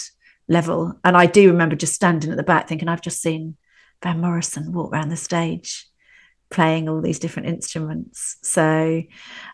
level. 0.49 0.99
And 1.05 1.16
i 1.16 1.26
do 1.26 1.51
remember 1.51 1.76
just 1.76 1.95
standing 1.95 2.30
at 2.30 2.36
the 2.36 2.43
back 2.43 2.68
thinking 2.68 2.88
i've 2.88 3.01
just 3.01 3.22
seen 3.22 3.57
van 4.03 4.20
morrison 4.20 4.72
walk 4.72 4.93
around 4.93 5.11
the 5.11 5.16
stage 5.16 5.86
playing 6.53 6.88
all 6.88 7.00
these 7.00 7.18
different 7.18 7.48
instruments. 7.48 8.36
So, 8.42 9.03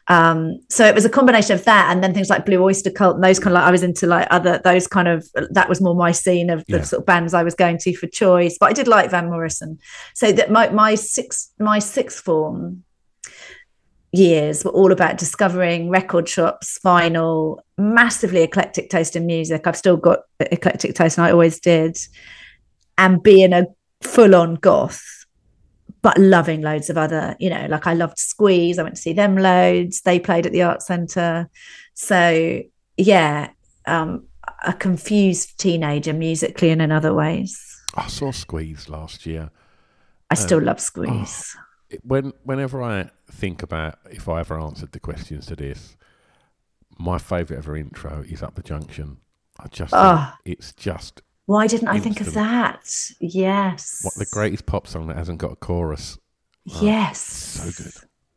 um, 0.08 0.60
so 0.68 0.84
it 0.84 0.94
was 0.94 1.04
a 1.04 1.10
combination 1.10 1.54
of 1.54 1.64
that, 1.64 1.90
and 1.90 2.02
then 2.02 2.12
things 2.12 2.28
like 2.28 2.44
Blue 2.44 2.62
Oyster 2.62 2.90
Cult 2.90 3.14
and 3.14 3.24
those 3.24 3.38
kind 3.38 3.52
of 3.52 3.60
like 3.60 3.68
I 3.68 3.70
was 3.70 3.82
into 3.82 4.06
like 4.06 4.28
other 4.30 4.60
those 4.62 4.86
kind 4.86 5.08
of 5.08 5.26
that 5.50 5.68
was 5.68 5.80
more 5.80 5.94
my 5.94 6.12
scene 6.12 6.50
of 6.50 6.64
the 6.66 6.78
yeah. 6.78 6.82
sort 6.82 7.00
of 7.00 7.06
bands 7.06 7.32
I 7.32 7.42
was 7.42 7.54
going 7.54 7.78
to 7.78 7.94
for 7.94 8.06
choice. 8.06 8.58
But 8.58 8.66
I 8.66 8.72
did 8.72 8.88
like 8.88 9.10
Van 9.10 9.30
Morrison. 9.30 9.78
So 10.14 10.32
that 10.32 10.50
my 10.50 10.68
my 10.70 10.94
sixth 10.94 11.52
my 11.58 11.78
sixth 11.78 12.20
form 12.20 12.84
years 14.12 14.64
were 14.64 14.70
all 14.70 14.92
about 14.92 15.18
discovering 15.18 15.90
record 15.90 16.28
shops, 16.28 16.78
vinyl, 16.84 17.58
massively 17.76 18.42
eclectic 18.42 18.90
taste 18.90 19.16
in 19.16 19.26
music. 19.26 19.66
I've 19.66 19.76
still 19.76 19.96
got 19.96 20.20
eclectic 20.40 20.94
taste, 20.94 21.18
and 21.18 21.26
I 21.26 21.30
always 21.30 21.60
did, 21.60 21.96
and 22.98 23.22
being 23.22 23.52
a 23.52 23.66
full 24.02 24.34
on 24.34 24.54
goth 24.54 25.17
but 26.02 26.18
loving 26.18 26.62
loads 26.62 26.90
of 26.90 26.98
other, 26.98 27.36
you 27.38 27.50
know, 27.50 27.66
like 27.68 27.86
I 27.86 27.94
loved 27.94 28.18
Squeeze. 28.18 28.78
I 28.78 28.82
went 28.82 28.96
to 28.96 29.02
see 29.02 29.12
them 29.12 29.36
loads. 29.36 30.02
They 30.02 30.18
played 30.18 30.46
at 30.46 30.52
the 30.52 30.62
Art 30.62 30.82
Centre. 30.82 31.48
So 31.94 32.62
yeah, 32.96 33.50
um, 33.86 34.26
a 34.64 34.72
confused 34.72 35.58
teenager 35.58 36.12
musically 36.12 36.70
and 36.70 36.82
in 36.82 36.92
other 36.92 37.14
ways. 37.14 37.60
I 37.94 38.06
saw 38.06 38.30
Squeeze 38.30 38.88
last 38.88 39.26
year. 39.26 39.50
I 40.30 40.34
still 40.34 40.58
um, 40.58 40.64
love 40.64 40.80
Squeeze. 40.80 41.56
Oh, 41.56 41.96
when 42.02 42.32
whenever 42.44 42.82
I 42.82 43.10
think 43.30 43.62
about 43.62 43.98
if 44.10 44.28
I 44.28 44.40
ever 44.40 44.58
answered 44.60 44.92
the 44.92 45.00
questions 45.00 45.46
to 45.46 45.56
this, 45.56 45.96
my 46.98 47.18
favourite 47.18 47.58
ever 47.58 47.76
intro 47.76 48.24
is 48.28 48.42
Up 48.42 48.54
the 48.54 48.62
Junction. 48.62 49.18
I 49.58 49.68
just 49.68 49.92
oh. 49.96 50.32
it's 50.44 50.72
just 50.72 51.22
why 51.48 51.66
didn't 51.66 51.88
I 51.88 51.98
think 51.98 52.20
of 52.20 52.34
that? 52.34 53.10
Yes. 53.20 54.00
What 54.02 54.12
the 54.16 54.26
greatest 54.30 54.66
pop 54.66 54.86
song 54.86 55.06
that 55.06 55.16
hasn't 55.16 55.38
got 55.38 55.52
a 55.52 55.56
chorus? 55.56 56.18
Oh, 56.70 56.80
yes. 56.82 57.20
So 57.22 57.82
good. 57.82 57.94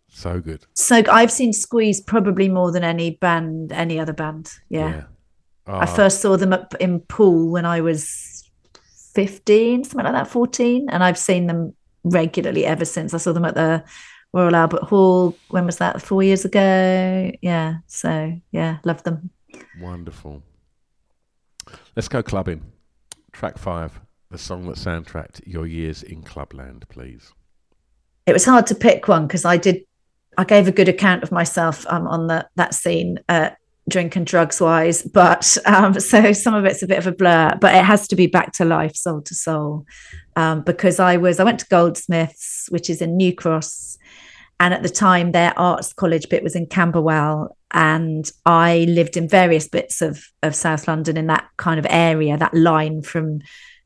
So 0.08 0.40
good. 0.40 0.66
So 0.76 1.04
I've 1.12 1.30
seen 1.30 1.52
Squeeze 1.52 2.00
probably 2.00 2.48
more 2.48 2.72
than 2.72 2.86
any 2.86 3.18
band, 3.18 3.74
any 3.74 4.00
other 4.00 4.14
band. 4.14 4.54
Yeah. 4.70 4.90
yeah. 4.90 5.04
I 5.68 5.84
ah. 5.84 5.86
first 5.88 6.22
saw 6.22 6.38
them 6.38 6.54
up 6.54 6.74
in 6.80 7.02
Poole 7.02 7.52
when 7.52 7.66
I 7.66 7.82
was 7.82 8.50
15, 9.14 9.84
something 9.84 10.06
like 10.06 10.14
that, 10.14 10.30
14. 10.30 10.88
And 10.90 11.04
I've 11.04 11.18
seen 11.18 11.48
them 11.48 11.76
regularly 12.06 12.66
ever 12.66 12.86
since. 12.86 13.14
I 13.14 13.18
saw 13.18 13.34
them 13.34 13.44
at 13.44 13.56
the 13.56 13.84
Royal 14.32 14.56
Albert 14.56 14.84
Hall. 14.84 15.38
When 15.50 15.66
was 15.66 15.80
that? 15.80 16.02
Four 16.02 16.24
years 16.24 16.46
ago. 16.46 17.30
Yeah. 17.42 17.80
So 17.88 18.40
yeah, 18.54 18.78
love 18.86 19.04
them. 19.04 19.32
Wonderful. 19.82 20.44
Let's 21.94 22.08
go 22.08 22.24
clubbing. 22.24 22.72
Track 23.32 23.58
five, 23.58 24.00
the 24.30 24.38
song 24.38 24.68
that 24.68 24.78
soundtracked 24.78 25.42
your 25.46 25.68
years 25.68 26.04
in 26.04 26.22
Clubland, 26.24 26.88
please. 26.90 27.34
It 28.26 28.34
was 28.34 28.46
hard 28.46 28.68
to 28.68 28.76
pick 28.76 29.08
one 29.08 29.28
because 29.28 29.46
I 29.46 29.58
did, 29.58 29.84
I 30.38 30.44
gave 30.44 30.68
a 30.68 30.72
good 30.72 30.90
account 30.90 31.24
of 31.24 31.32
myself 31.32 31.86
um, 31.88 32.08
on 32.08 32.28
the, 32.28 32.48
that 32.56 32.74
scene, 32.74 33.20
uh, 33.30 33.52
drink 33.90 34.16
and 34.16 34.26
drugs 34.26 34.62
wise, 34.62 35.04
but 35.04 35.58
um, 35.66 35.94
so 36.00 36.34
some 36.34 36.54
of 36.54 36.66
it's 36.66 36.84
a 36.84 36.88
bit 36.88 37.00
of 37.00 37.08
a 37.08 37.12
blur, 37.12 37.58
but 37.60 37.76
it 37.76 37.84
has 37.84 38.08
to 38.10 38.16
be 38.16 38.28
back 38.28 38.52
to 38.54 38.66
life, 38.66 38.96
Soul 38.96 39.20
II 39.20 39.36
Soul, 39.36 39.86
um, 40.36 40.62
because 40.62 41.00
I 41.00 41.18
was, 41.18 41.40
I 41.40 41.44
went 41.44 41.60
to 41.60 41.68
Goldsmiths, 41.68 42.68
which 42.70 42.90
is 42.90 43.02
in 43.02 43.18
New 43.18 43.34
Cross. 43.34 43.98
And 44.60 44.76
at 44.76 44.84
the 44.84 44.90
time, 44.90 45.32
their 45.32 45.58
arts 45.58 45.92
college 45.92 46.30
bit 46.30 46.44
was 46.44 46.56
in 46.56 46.68
Camberwell. 46.68 47.58
And 47.74 48.30
I 48.46 48.86
lived 48.90 49.18
in 49.18 49.28
various 49.28 49.68
bits 49.68 50.02
of 50.02 50.24
of 50.44 50.56
South 50.56 50.88
London 50.88 51.18
in 51.18 51.28
that 51.28 51.48
kind 51.58 51.80
of 51.80 51.88
area, 51.90 52.38
that 52.38 52.54
line 52.54 53.02
from 53.02 53.40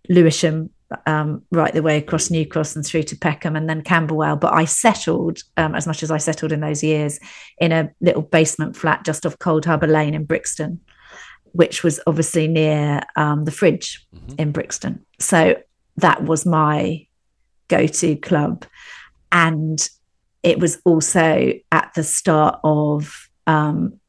Lewisham 0.09 0.69
um, 1.05 1.43
right 1.51 1.73
the 1.73 1.81
way 1.81 1.97
across 1.97 2.29
New 2.29 2.45
Cross 2.45 2.75
and 2.75 2.85
through 2.85 3.03
to 3.03 3.17
Peckham 3.17 3.55
and 3.55 3.69
then 3.69 3.81
Camberwell. 3.81 4.37
But 4.37 4.53
I 4.53 4.65
settled, 4.65 5.39
um, 5.57 5.75
as 5.75 5.87
much 5.87 6.03
as 6.03 6.11
I 6.11 6.17
settled 6.17 6.51
in 6.51 6.59
those 6.59 6.83
years, 6.83 7.19
in 7.57 7.71
a 7.71 7.91
little 8.01 8.21
basement 8.21 8.75
flat 8.75 9.05
just 9.05 9.25
off 9.25 9.37
Coldharbour 9.39 9.89
Lane 9.89 10.13
in 10.13 10.25
Brixton, 10.25 10.79
which 11.53 11.83
was 11.83 11.99
obviously 12.07 12.47
near 12.47 13.01
um, 13.15 13.45
the 13.45 13.51
fridge 13.51 14.05
mm-hmm. 14.15 14.35
in 14.37 14.51
Brixton. 14.51 15.05
So 15.19 15.57
that 15.97 16.23
was 16.23 16.45
my 16.45 17.07
go 17.67 17.87
to 17.87 18.15
club. 18.17 18.65
And 19.31 19.87
it 20.43 20.59
was 20.59 20.79
also 20.85 21.53
at 21.71 21.91
the 21.95 22.03
start 22.03 22.59
of 22.63 23.24
um, 23.47 23.99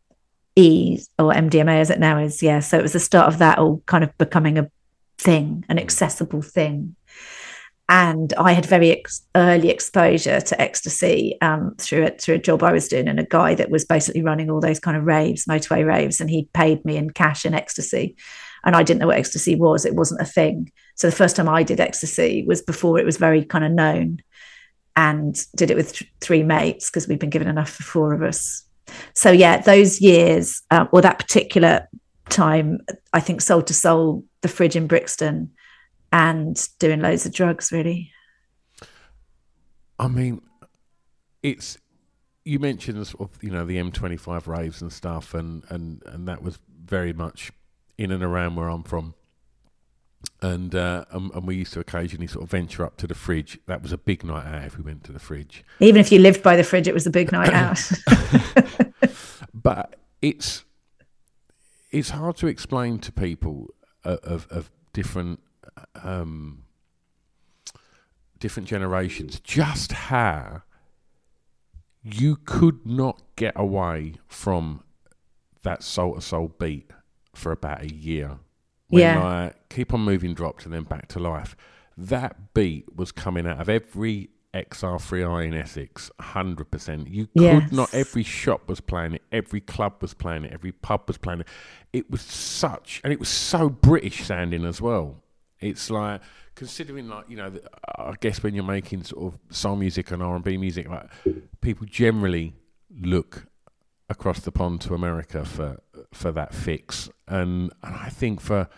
E 0.57 0.99
or 1.19 1.33
MDMA 1.33 1.81
as 1.81 1.91
it 1.91 2.01
now 2.01 2.19
is. 2.19 2.43
Yeah. 2.43 2.61
So 2.61 2.79
it 2.79 2.83
was 2.83 2.95
the 2.95 3.01
start 3.01 3.29
of 3.29 3.39
that 3.39 3.59
all 3.59 3.83
kind 3.87 4.03
of 4.03 4.17
becoming 4.19 4.59
a 4.59 4.71
thing, 5.19 5.65
an 5.69 5.79
accessible 5.79 6.43
thing. 6.43 6.97
And 7.89 8.33
I 8.35 8.53
had 8.53 8.67
very 8.67 8.91
ex- 8.91 9.25
early 9.37 9.71
exposure 9.71 10.41
to 10.41 10.61
ecstasy 10.61 11.39
um, 11.41 11.77
through 11.79 12.03
it 12.03 12.21
through 12.21 12.35
a 12.35 12.39
job 12.39 12.65
I 12.65 12.73
was 12.73 12.89
doing, 12.89 13.07
and 13.07 13.21
a 13.21 13.25
guy 13.25 13.55
that 13.55 13.71
was 13.71 13.85
basically 13.85 14.23
running 14.23 14.51
all 14.51 14.61
those 14.61 14.81
kind 14.81 14.97
of 14.97 15.05
raves, 15.05 15.45
motorway 15.45 15.87
raves, 15.87 16.21
and 16.21 16.29
he 16.29 16.49
paid 16.53 16.85
me 16.85 16.97
in 16.97 17.11
cash 17.11 17.45
and 17.45 17.55
ecstasy, 17.55 18.17
and 18.65 18.75
I 18.75 18.83
didn't 18.83 19.01
know 19.01 19.07
what 19.07 19.19
ecstasy 19.19 19.55
was; 19.55 19.85
it 19.85 19.95
wasn't 19.95 20.21
a 20.21 20.25
thing. 20.25 20.73
So 20.97 21.09
the 21.09 21.15
first 21.15 21.37
time 21.37 21.49
I 21.49 21.63
did 21.63 21.79
ecstasy 21.79 22.45
was 22.45 22.61
before 22.61 22.99
it 22.99 23.07
was 23.07 23.19
very 23.19 23.45
kind 23.45 23.65
of 23.65 23.71
known, 23.71 24.19
and 24.97 25.39
did 25.55 25.71
it 25.71 25.77
with 25.77 25.93
th- 25.93 26.11
three 26.21 26.43
mates 26.43 26.91
because 26.91 27.07
we'd 27.07 27.21
been 27.21 27.31
given 27.31 27.47
enough 27.47 27.71
for 27.71 27.85
four 27.85 28.15
of 28.15 28.23
us. 28.23 28.66
So 29.15 29.31
yeah, 29.31 29.61
those 29.61 30.01
years 30.01 30.63
uh, 30.71 30.87
or 30.93 31.01
that 31.03 31.19
particular 31.19 31.89
time, 32.29 32.81
I 33.13 33.21
think 33.21 33.41
Soul 33.41 33.61
II 33.61 33.75
Soul, 33.75 34.25
the 34.43 34.49
fridge 34.49 34.77
in 34.77 34.87
Brixton, 34.87 35.51
and 36.13 36.69
doing 36.79 37.01
loads 37.01 37.27
of 37.27 37.33
drugs. 37.33 37.73
Really. 37.73 38.13
I 39.99 40.09
mean, 40.09 40.43
it's 41.43 41.79
you 42.45 42.59
mentioned 42.59 43.05
sort 43.07 43.31
of 43.31 43.43
you 43.43 43.51
know 43.51 43.65
the 43.65 43.77
M25 43.77 44.47
raves 44.47 44.83
and 44.83 44.93
stuff, 44.93 45.35
and 45.35 45.65
and 45.69 46.03
and 46.07 46.29
that 46.29 46.43
was 46.43 46.59
very 46.85 47.13
much 47.13 47.51
in 47.99 48.13
and 48.13 48.23
around 48.23 48.57
where 48.57 48.69
I'm 48.69 48.83
from. 48.83 49.15
And, 50.43 50.75
uh, 50.75 51.07
and, 51.11 51.33
and 51.33 51.47
we 51.47 51.57
used 51.57 51.73
to 51.75 51.81
occasionally 51.81 52.27
sort 52.27 52.45
of 52.45 52.51
venture 52.51 52.85
up 52.85 52.97
to 52.99 53.07
the 53.07 53.15
fridge. 53.15 53.59
That 53.67 53.83
was 53.83 53.93
a 53.93 53.99
big 53.99 54.23
night 54.23 54.47
out 54.47 54.65
if 54.65 54.77
we 54.77 54.85
went 54.85 55.03
to 55.05 55.13
the 55.13 55.19
fridge. 55.19 55.65
Even 55.81 56.01
if 56.01 56.13
you 56.13 56.19
lived 56.19 56.43
by 56.43 56.57
the 56.57 56.65
fridge, 56.65 56.87
it 56.87 56.95
was 56.95 57.07
a 57.07 57.11
big 57.11 57.33
night 57.33 57.53
out. 57.53 57.81
but 59.55 59.97
it's 60.21 60.65
it's 61.91 62.11
hard 62.11 62.37
to 62.37 62.47
explain 62.47 62.99
to 62.99 63.13
people 63.13 63.73
of, 64.05 64.47
of 64.51 64.71
different 64.93 65.41
um, 66.03 66.65
different 68.39 68.69
generations 68.69 69.41
just 69.41 69.93
how 69.93 70.63
you 72.03 72.37
could 72.37 72.87
not 72.87 73.23
get 73.35 73.53
away 73.57 74.15
from 74.29 74.83
that 75.63 75.83
Soul 75.83 76.15
II 76.15 76.21
Soul 76.21 76.53
beat 76.59 76.91
for 77.35 77.51
about 77.51 77.83
a 77.83 77.93
year. 77.93 78.39
When 78.89 79.03
yeah. 79.03 79.23
like 79.23 79.69
Keep 79.69 79.95
on 79.95 80.01
Moving 80.01 80.35
dropped 80.35 80.65
and 80.65 80.75
then 80.75 80.85
Back 80.85 81.09
to 81.09 81.19
Life. 81.19 81.57
That 81.97 82.55
beat 82.55 82.95
was 82.95 83.11
coming 83.11 83.47
out 83.47 83.61
of 83.61 83.69
every 83.69 84.31
XR3i 84.55 85.47
in 85.47 85.55
Essex, 85.55 86.11
100%. 86.21 87.11
You 87.11 87.27
could 87.27 87.43
yes. 87.43 87.73
not, 87.73 87.93
every 87.95 88.23
shop 88.23 88.69
was 88.69 88.81
playing 88.81 89.15
it, 89.15 89.23
every 89.33 89.61
club 89.61 89.95
was 90.01 90.15
playing 90.15 90.45
it, 90.45 90.53
every 90.53 90.73
pub 90.73 91.03
was 91.07 91.19
playing 91.19 91.41
it. 91.41 91.49
It 91.93 92.11
was 92.11 92.23
such, 92.23 93.01
and 93.05 93.13
it 93.13 93.21
was 93.21 93.29
so 93.29 93.69
British 93.69 94.25
sounding 94.25 94.65
as 94.65 94.81
well. 94.81 95.23
It's 95.61 95.91
like, 95.91 96.21
considering 96.55 97.09
like, 97.09 97.29
you 97.29 97.37
know, 97.37 97.53
I 97.99 98.15
guess 98.21 98.43
when 98.43 98.55
you're 98.55 98.65
making 98.65 99.05
sort 99.05 99.35
of 99.35 99.55
soul 99.55 99.77
music 99.77 100.11
and 100.11 100.23
R&B 100.23 100.57
music, 100.57 100.89
like 100.89 101.09
people 101.61 101.87
generally 101.87 102.55
look 103.01 103.47
across 104.09 104.41
the 104.41 104.53
pond 104.53 104.81
to 104.83 104.95
America 104.95 105.45
for 105.45 105.81
for 106.13 106.33
that 106.33 106.55
fix. 106.55 107.09
And, 107.27 107.73
and 107.83 107.97
I 107.97 108.09
think 108.09 108.41
for 108.41 108.69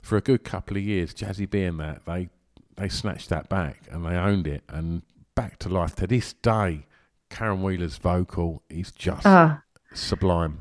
for 0.00 0.16
a 0.16 0.20
good 0.20 0.44
couple 0.44 0.76
of 0.76 0.82
years, 0.82 1.14
Jazzy 1.14 1.48
B 1.48 1.62
and 1.62 1.80
that, 1.80 2.04
they 2.06 2.28
they 2.76 2.88
snatched 2.88 3.28
that 3.30 3.48
back 3.48 3.88
and 3.90 4.04
they 4.04 4.16
owned 4.16 4.46
it 4.46 4.62
and 4.68 5.02
back 5.34 5.58
to 5.60 5.68
life 5.68 5.94
to 5.96 6.06
this 6.06 6.32
day. 6.34 6.86
Caron 7.28 7.62
Wheeler's 7.62 7.96
vocal 7.96 8.62
is 8.68 8.92
just 8.92 9.26
uh, 9.26 9.56
sublime. 9.92 10.60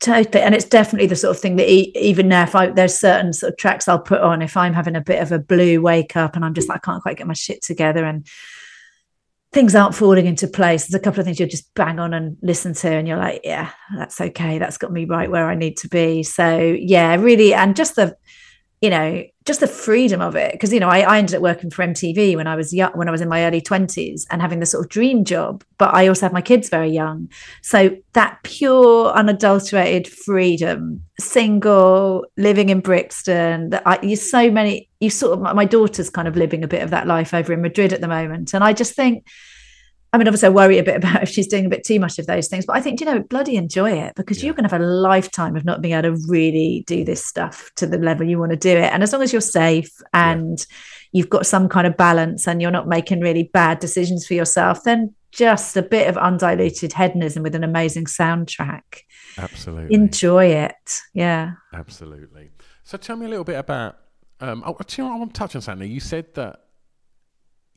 Totally, 0.00 0.42
and 0.42 0.54
it's 0.54 0.64
definitely 0.64 1.06
the 1.06 1.16
sort 1.16 1.36
of 1.36 1.40
thing 1.40 1.56
that 1.56 1.68
even 1.68 2.28
now, 2.28 2.42
if 2.42 2.54
I 2.54 2.66
there's 2.66 2.98
certain 2.98 3.32
sort 3.32 3.52
of 3.52 3.58
tracks 3.58 3.88
I'll 3.88 4.00
put 4.00 4.20
on 4.20 4.42
if 4.42 4.56
I'm 4.56 4.74
having 4.74 4.96
a 4.96 5.00
bit 5.00 5.22
of 5.22 5.32
a 5.32 5.38
blue 5.38 5.80
wake 5.80 6.16
up 6.16 6.36
and 6.36 6.44
I'm 6.44 6.52
just 6.52 6.68
like 6.68 6.78
I 6.78 6.90
can't 6.90 7.02
quite 7.02 7.16
get 7.16 7.26
my 7.26 7.32
shit 7.32 7.62
together 7.62 8.04
and 8.04 8.26
things 9.54 9.74
aren't 9.74 9.94
falling 9.94 10.26
into 10.26 10.48
place. 10.48 10.86
There's 10.86 11.00
a 11.00 11.02
couple 11.02 11.20
of 11.20 11.26
things 11.26 11.38
you'll 11.38 11.48
just 11.48 11.72
bang 11.74 11.98
on 11.98 12.12
and 12.12 12.36
listen 12.42 12.74
to, 12.74 12.90
and 12.90 13.08
you're 13.08 13.16
like, 13.16 13.40
yeah, 13.44 13.70
that's 13.96 14.20
okay. 14.20 14.58
That's 14.58 14.76
got 14.76 14.92
me 14.92 15.04
right 15.04 15.30
where 15.30 15.48
I 15.48 15.54
need 15.54 15.76
to 15.78 15.88
be. 15.88 16.22
So 16.24 16.58
yeah, 16.58 17.14
really, 17.14 17.54
and 17.54 17.76
just 17.76 17.96
the 17.96 18.16
you 18.84 18.90
know, 18.90 19.24
just 19.46 19.60
the 19.60 19.66
freedom 19.66 20.20
of 20.20 20.36
it. 20.36 20.52
Because, 20.52 20.70
you 20.70 20.78
know, 20.78 20.90
I, 20.90 21.00
I, 21.00 21.16
ended 21.16 21.36
up 21.36 21.40
working 21.40 21.70
for 21.70 21.82
MTV 21.82 22.36
when 22.36 22.46
I 22.46 22.54
was 22.54 22.70
young, 22.70 22.92
when 22.92 23.08
I 23.08 23.10
was 23.10 23.22
in 23.22 23.30
my 23.30 23.46
early 23.46 23.62
20s 23.62 24.26
and 24.30 24.42
having 24.42 24.60
the 24.60 24.66
sort 24.66 24.84
of 24.84 24.90
dream 24.90 25.24
job. 25.24 25.64
But 25.78 25.94
I 25.94 26.06
also 26.06 26.26
had 26.26 26.34
my 26.34 26.42
kids 26.42 26.68
very 26.68 26.90
young. 26.90 27.30
So 27.62 27.96
that 28.12 28.40
pure, 28.42 29.10
unadulterated 29.12 30.06
freedom, 30.06 31.02
single, 31.18 32.26
living 32.36 32.68
in 32.68 32.80
Brixton, 32.80 33.70
that 33.70 33.84
I, 33.86 33.98
you 34.02 34.16
so 34.16 34.50
many, 34.50 34.90
you 35.00 35.08
sort 35.08 35.38
of, 35.38 35.54
my 35.56 35.64
daughter's 35.64 36.10
kind 36.10 36.28
of 36.28 36.36
living 36.36 36.62
a 36.62 36.68
bit 36.68 36.82
of 36.82 36.90
that 36.90 37.06
life 37.06 37.32
over 37.32 37.54
in 37.54 37.62
Madrid 37.62 37.94
at 37.94 38.02
the 38.02 38.08
moment. 38.08 38.52
And 38.52 38.62
I 38.62 38.74
just 38.74 38.94
think, 38.94 39.26
I 40.14 40.16
mean, 40.16 40.28
obviously, 40.28 40.46
I 40.46 40.50
worry 40.50 40.78
a 40.78 40.84
bit 40.84 40.96
about 41.04 41.24
if 41.24 41.28
she's 41.28 41.48
doing 41.48 41.66
a 41.66 41.68
bit 41.68 41.82
too 41.82 41.98
much 41.98 42.20
of 42.20 42.26
those 42.26 42.46
things, 42.46 42.64
but 42.64 42.76
I 42.76 42.80
think, 42.80 43.00
you 43.00 43.06
know, 43.06 43.20
bloody 43.20 43.56
enjoy 43.56 43.90
it 43.90 44.14
because 44.14 44.38
yeah. 44.38 44.46
you're 44.46 44.54
going 44.54 44.68
to 44.68 44.72
have 44.72 44.80
a 44.80 44.84
lifetime 44.84 45.56
of 45.56 45.64
not 45.64 45.82
being 45.82 45.94
able 45.94 46.16
to 46.16 46.24
really 46.28 46.84
do 46.86 47.04
this 47.04 47.24
stuff 47.24 47.72
to 47.76 47.86
the 47.86 47.98
level 47.98 48.26
you 48.26 48.38
want 48.38 48.52
to 48.52 48.56
do 48.56 48.70
it. 48.70 48.92
And 48.92 49.02
as 49.02 49.12
long 49.12 49.22
as 49.22 49.32
you're 49.32 49.40
safe 49.40 49.90
and 50.12 50.60
yeah. 50.60 50.76
you've 51.10 51.30
got 51.30 51.46
some 51.46 51.68
kind 51.68 51.88
of 51.88 51.96
balance 51.96 52.46
and 52.46 52.62
you're 52.62 52.70
not 52.70 52.86
making 52.86 53.20
really 53.20 53.50
bad 53.52 53.80
decisions 53.80 54.24
for 54.24 54.34
yourself, 54.34 54.84
then 54.84 55.12
just 55.32 55.76
a 55.76 55.82
bit 55.82 56.08
of 56.08 56.16
undiluted 56.16 56.92
hedonism 56.92 57.42
with 57.42 57.56
an 57.56 57.64
amazing 57.64 58.04
soundtrack. 58.04 59.02
Absolutely. 59.36 59.92
Enjoy 59.96 60.46
it. 60.46 61.00
Yeah. 61.12 61.54
Absolutely. 61.72 62.50
So 62.84 62.98
tell 62.98 63.16
me 63.16 63.26
a 63.26 63.28
little 63.28 63.44
bit 63.44 63.58
about. 63.58 63.98
Um, 64.40 64.62
oh, 64.64 64.76
you 64.96 65.04
know, 65.04 65.12
I 65.12 65.16
want 65.16 65.34
to 65.34 65.38
touch 65.38 65.56
on 65.56 65.62
something. 65.62 65.90
You 65.90 66.00
said 66.00 66.34
that 66.34 66.60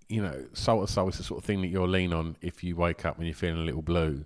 you 0.10 0.22
know, 0.22 0.45
Soul 0.53 0.82
II 0.82 0.88
Soul 0.88 1.10
is 1.10 1.18
the 1.18 1.24
sort 1.24 1.39
of 1.39 1.45
thing 1.45 1.62
that 1.62 1.68
you'll 1.68 1.88
lean 1.88 2.14
on 2.14 2.38
if 2.41 2.64
you 2.64 2.76
wake 2.76 3.05
up 3.05 3.18
when 3.18 3.28
you're 3.28 3.36
feeling 3.36 3.62
a 3.62 3.66
little 3.66 3.82
blue. 3.82 4.26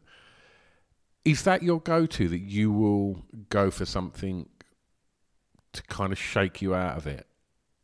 Is 1.25 1.43
that 1.43 1.63
your 1.63 1.79
go 1.79 2.05
to 2.05 2.27
that 2.29 2.39
you 2.39 2.71
will 2.71 3.23
go 3.49 3.69
for 3.71 3.85
something 3.85 4.49
to 5.73 5.83
kind 5.83 6.11
of 6.11 6.19
shake 6.19 6.61
you 6.61 6.75
out 6.75 6.97
of 6.97 7.07
it? 7.07 7.27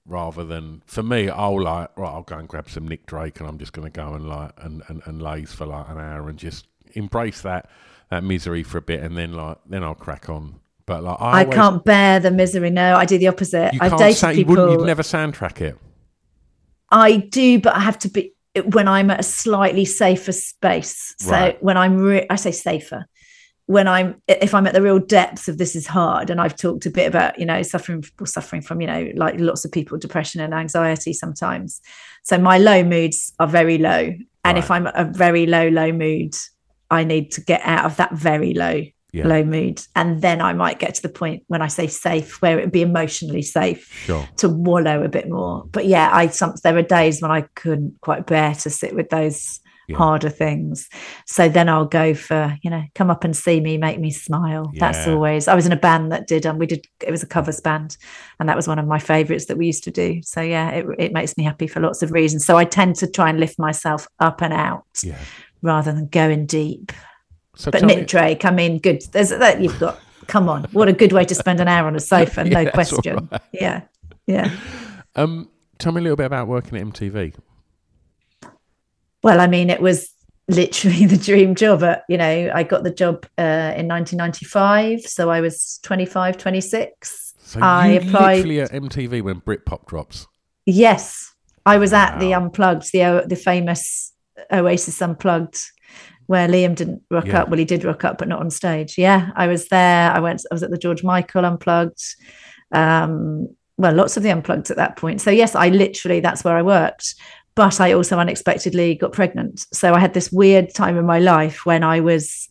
Rather 0.05 0.45
than 0.45 0.83
for 0.85 1.03
me, 1.03 1.29
I'll 1.29 1.61
like 1.61 1.89
right, 1.97 2.09
I'll 2.09 2.23
go 2.23 2.37
and 2.37 2.47
grab 2.47 2.69
some 2.69 2.87
Nick 2.87 3.05
Drake 3.05 3.39
and 3.39 3.49
I'm 3.49 3.57
just 3.57 3.73
going 3.73 3.91
to 3.91 3.95
go 3.95 4.13
and 4.13 4.29
like 4.29 4.51
and, 4.57 4.81
and, 4.87 5.01
and 5.05 5.21
laze 5.21 5.51
for 5.51 5.65
like 5.65 5.89
an 5.89 5.99
hour 5.99 6.29
and 6.29 6.39
just 6.39 6.65
embrace 6.93 7.41
that 7.41 7.69
that 8.09 8.23
misery 8.23 8.63
for 8.63 8.77
a 8.77 8.81
bit 8.81 9.01
and 9.01 9.17
then 9.17 9.33
like 9.33 9.57
then 9.65 9.83
I'll 9.83 9.95
crack 9.95 10.29
on 10.29 10.61
but 10.85 11.03
like 11.03 11.17
I, 11.19 11.25
I 11.25 11.43
always, 11.43 11.55
can't 11.55 11.83
bear 11.83 12.21
the 12.21 12.31
misery. 12.31 12.69
No, 12.69 12.95
I 12.95 13.03
do 13.03 13.17
the 13.17 13.27
opposite. 13.27 13.73
I've 13.81 13.97
dated 13.97 14.17
say, 14.17 14.33
people. 14.35 14.55
You 14.55 14.77
would 14.77 14.85
never 14.87 15.03
soundtrack 15.03 15.59
it. 15.59 15.77
I 16.89 17.17
do, 17.17 17.59
but 17.59 17.75
I 17.75 17.79
have 17.79 17.99
to 17.99 18.09
be 18.09 18.33
when 18.65 18.87
I'm 18.87 19.11
at 19.11 19.19
a 19.19 19.23
slightly 19.23 19.85
safer 19.85 20.31
space. 20.31 21.13
So 21.19 21.31
right. 21.31 21.63
when 21.63 21.77
I'm, 21.77 21.97
re- 21.97 22.27
I 22.29 22.35
say 22.35 22.51
safer. 22.51 23.05
When 23.67 23.87
I'm, 23.87 24.21
if 24.27 24.53
I'm 24.55 24.65
at 24.65 24.73
the 24.73 24.81
real 24.81 24.99
depths 24.99 25.49
of 25.49 25.57
this 25.57 25.75
is 25.75 25.85
hard, 25.85 26.29
and 26.29 26.39
I've 26.39 26.55
talked 26.55 26.85
a 26.85 26.89
bit 26.89 27.05
about, 27.05 27.37
you 27.37 27.45
know, 27.45 27.61
suffering, 27.63 28.03
suffering 28.23 28.61
from, 28.61 28.79
you 28.79 28.87
know, 28.87 29.11
like 29.15 29.35
lots 29.39 29.65
of 29.65 29.73
people, 29.73 29.97
depression 29.97 30.39
and 30.39 30.53
anxiety 30.53 31.11
sometimes. 31.11 31.81
So 32.23 32.37
my 32.37 32.57
low 32.57 32.83
moods 32.83 33.33
are 33.39 33.47
very 33.47 33.77
low, 33.77 34.13
and 34.45 34.55
right. 34.55 34.57
if 34.57 34.71
I'm 34.71 34.87
a 34.87 35.03
very 35.03 35.45
low, 35.45 35.67
low 35.67 35.91
mood, 35.91 36.33
I 36.89 37.03
need 37.03 37.31
to 37.33 37.41
get 37.41 37.61
out 37.65 37.83
of 37.83 37.97
that 37.97 38.13
very 38.13 38.53
low 38.53 38.83
yeah. 39.17 39.27
low 39.27 39.43
mood. 39.43 39.81
And 39.95 40.21
then 40.21 40.41
I 40.41 40.53
might 40.53 40.79
get 40.79 40.95
to 40.95 41.01
the 41.01 41.09
point 41.09 41.43
when 41.47 41.61
I 41.61 41.67
say 41.67 41.87
safe, 41.87 42.41
where 42.41 42.59
it 42.59 42.63
would 42.63 42.71
be 42.71 42.81
emotionally 42.81 43.41
safe 43.41 43.91
sure. 44.05 44.27
to 44.37 44.49
wallow 44.49 45.03
a 45.03 45.09
bit 45.09 45.29
more. 45.29 45.65
But 45.71 45.85
yeah, 45.85 46.09
I 46.11 46.27
some 46.27 46.53
there 46.63 46.77
are 46.77 46.83
days 46.83 47.21
when 47.21 47.31
I 47.31 47.41
couldn't 47.55 47.99
quite 48.01 48.25
bear 48.25 48.53
to 48.55 48.69
sit 48.69 48.95
with 48.95 49.09
those 49.09 49.59
yeah. 49.87 49.97
harder 49.97 50.29
things. 50.29 50.89
So 51.25 51.49
then 51.49 51.69
I'll 51.69 51.85
go 51.85 52.13
for, 52.13 52.57
you 52.61 52.69
know, 52.69 52.83
come 52.93 53.09
up 53.09 53.23
and 53.23 53.35
see 53.35 53.59
me, 53.59 53.77
make 53.77 53.99
me 53.99 54.11
smile. 54.11 54.69
Yeah. 54.73 54.79
That's 54.91 55.07
always 55.07 55.47
I 55.47 55.55
was 55.55 55.65
in 55.65 55.71
a 55.71 55.77
band 55.77 56.11
that 56.11 56.27
did 56.27 56.45
um 56.45 56.57
we 56.57 56.65
did 56.65 56.85
it 57.01 57.11
was 57.11 57.23
a 57.23 57.27
covers 57.27 57.61
band 57.61 57.97
and 58.39 58.47
that 58.49 58.55
was 58.55 58.67
one 58.67 58.79
of 58.79 58.87
my 58.87 58.99
favorites 58.99 59.45
that 59.45 59.57
we 59.57 59.65
used 59.65 59.83
to 59.85 59.91
do. 59.91 60.21
So 60.23 60.41
yeah, 60.41 60.69
it 60.69 60.85
it 60.99 61.13
makes 61.13 61.37
me 61.37 61.43
happy 61.43 61.67
for 61.67 61.79
lots 61.79 62.03
of 62.03 62.11
reasons. 62.11 62.45
So 62.45 62.57
I 62.57 62.65
tend 62.65 62.95
to 62.97 63.07
try 63.09 63.29
and 63.29 63.39
lift 63.39 63.57
myself 63.57 64.07
up 64.19 64.41
and 64.41 64.53
out 64.53 64.85
yeah. 65.03 65.19
rather 65.61 65.91
than 65.91 66.07
going 66.07 66.45
deep. 66.45 66.91
So 67.57 67.71
but 67.71 67.83
Nick 67.83 67.97
me- 67.97 68.05
Drake, 68.05 68.45
I 68.45 68.51
mean, 68.51 68.77
good. 68.77 69.01
There's 69.11 69.29
that 69.29 69.61
you've 69.61 69.79
got. 69.79 69.99
Come 70.27 70.49
on, 70.49 70.65
what 70.73 70.89
a 70.89 70.93
good 70.93 71.13
way 71.13 71.23
to 71.23 71.33
spend 71.33 71.61
an 71.61 71.67
hour 71.67 71.87
on 71.87 71.95
a 71.95 71.99
sofa, 72.13 72.43
yeah, 72.47 72.63
no 72.63 72.71
question. 72.71 73.29
Right. 73.31 73.41
Yeah, 73.53 73.81
yeah. 74.25 74.55
Um, 75.15 75.49
tell 75.79 75.93
me 75.93 75.99
a 75.99 76.03
little 76.03 76.17
bit 76.17 76.25
about 76.25 76.47
working 76.47 76.77
at 76.77 76.85
MTV. 76.85 77.35
Well, 79.23 79.39
I 79.39 79.47
mean, 79.47 79.69
it 79.69 79.81
was 79.81 80.09
literally 80.47 81.05
the 81.07 81.17
dream 81.17 81.55
job. 81.55 81.83
At, 81.83 82.03
you 82.09 82.17
know, 82.17 82.51
I 82.53 82.63
got 82.63 82.83
the 82.83 82.91
job 82.91 83.25
uh, 83.37 83.73
in 83.75 83.87
1995, 83.87 85.01
so 85.01 85.29
I 85.29 85.41
was 85.41 85.79
25, 85.83 86.37
26. 86.37 87.33
So 87.39 87.59
I 87.61 87.87
applied 87.87 88.45
literally 88.45 88.61
at 88.61 88.71
MTV 88.71 89.21
when 89.21 89.41
Britpop 89.41 89.85
drops. 89.87 90.27
Yes, 90.65 91.33
I 91.65 91.77
was 91.77 91.93
wow. 91.93 92.05
at 92.05 92.19
the 92.19 92.33
Unplugged, 92.33 92.91
the 92.91 93.23
the 93.25 93.37
famous 93.37 94.13
Oasis 94.51 95.01
Unplugged 95.01 95.57
where 96.27 96.47
Liam 96.47 96.75
didn't 96.75 97.01
rock 97.09 97.27
yeah. 97.27 97.41
up. 97.41 97.49
Well, 97.49 97.57
he 97.57 97.65
did 97.65 97.83
rock 97.83 98.03
up, 98.03 98.17
but 98.17 98.27
not 98.27 98.39
on 98.39 98.49
stage. 98.49 98.97
Yeah, 98.97 99.31
I 99.35 99.47
was 99.47 99.67
there. 99.69 100.11
I 100.11 100.19
went. 100.19 100.41
I 100.51 100.53
was 100.53 100.63
at 100.63 100.69
the 100.69 100.77
George 100.77 101.03
Michael 101.03 101.45
Unplugged. 101.45 102.03
Um, 102.71 103.49
well, 103.77 103.93
lots 103.93 104.17
of 104.17 104.23
the 104.23 104.31
unplugged 104.31 104.69
at 104.69 104.77
that 104.77 104.97
point. 104.97 105.21
So 105.21 105.31
yes, 105.31 105.55
I 105.55 105.69
literally 105.69 106.19
that's 106.19 106.43
where 106.43 106.57
I 106.57 106.61
worked. 106.61 107.15
But 107.55 107.81
I 107.81 107.93
also 107.93 108.19
unexpectedly 108.19 108.95
got 108.95 109.13
pregnant. 109.13 109.65
So 109.73 109.93
I 109.95 109.99
had 109.99 110.13
this 110.13 110.31
weird 110.31 110.73
time 110.75 110.97
in 110.97 111.05
my 111.05 111.19
life 111.19 111.65
when 111.65 111.83
I 111.83 112.01
was 112.01 112.47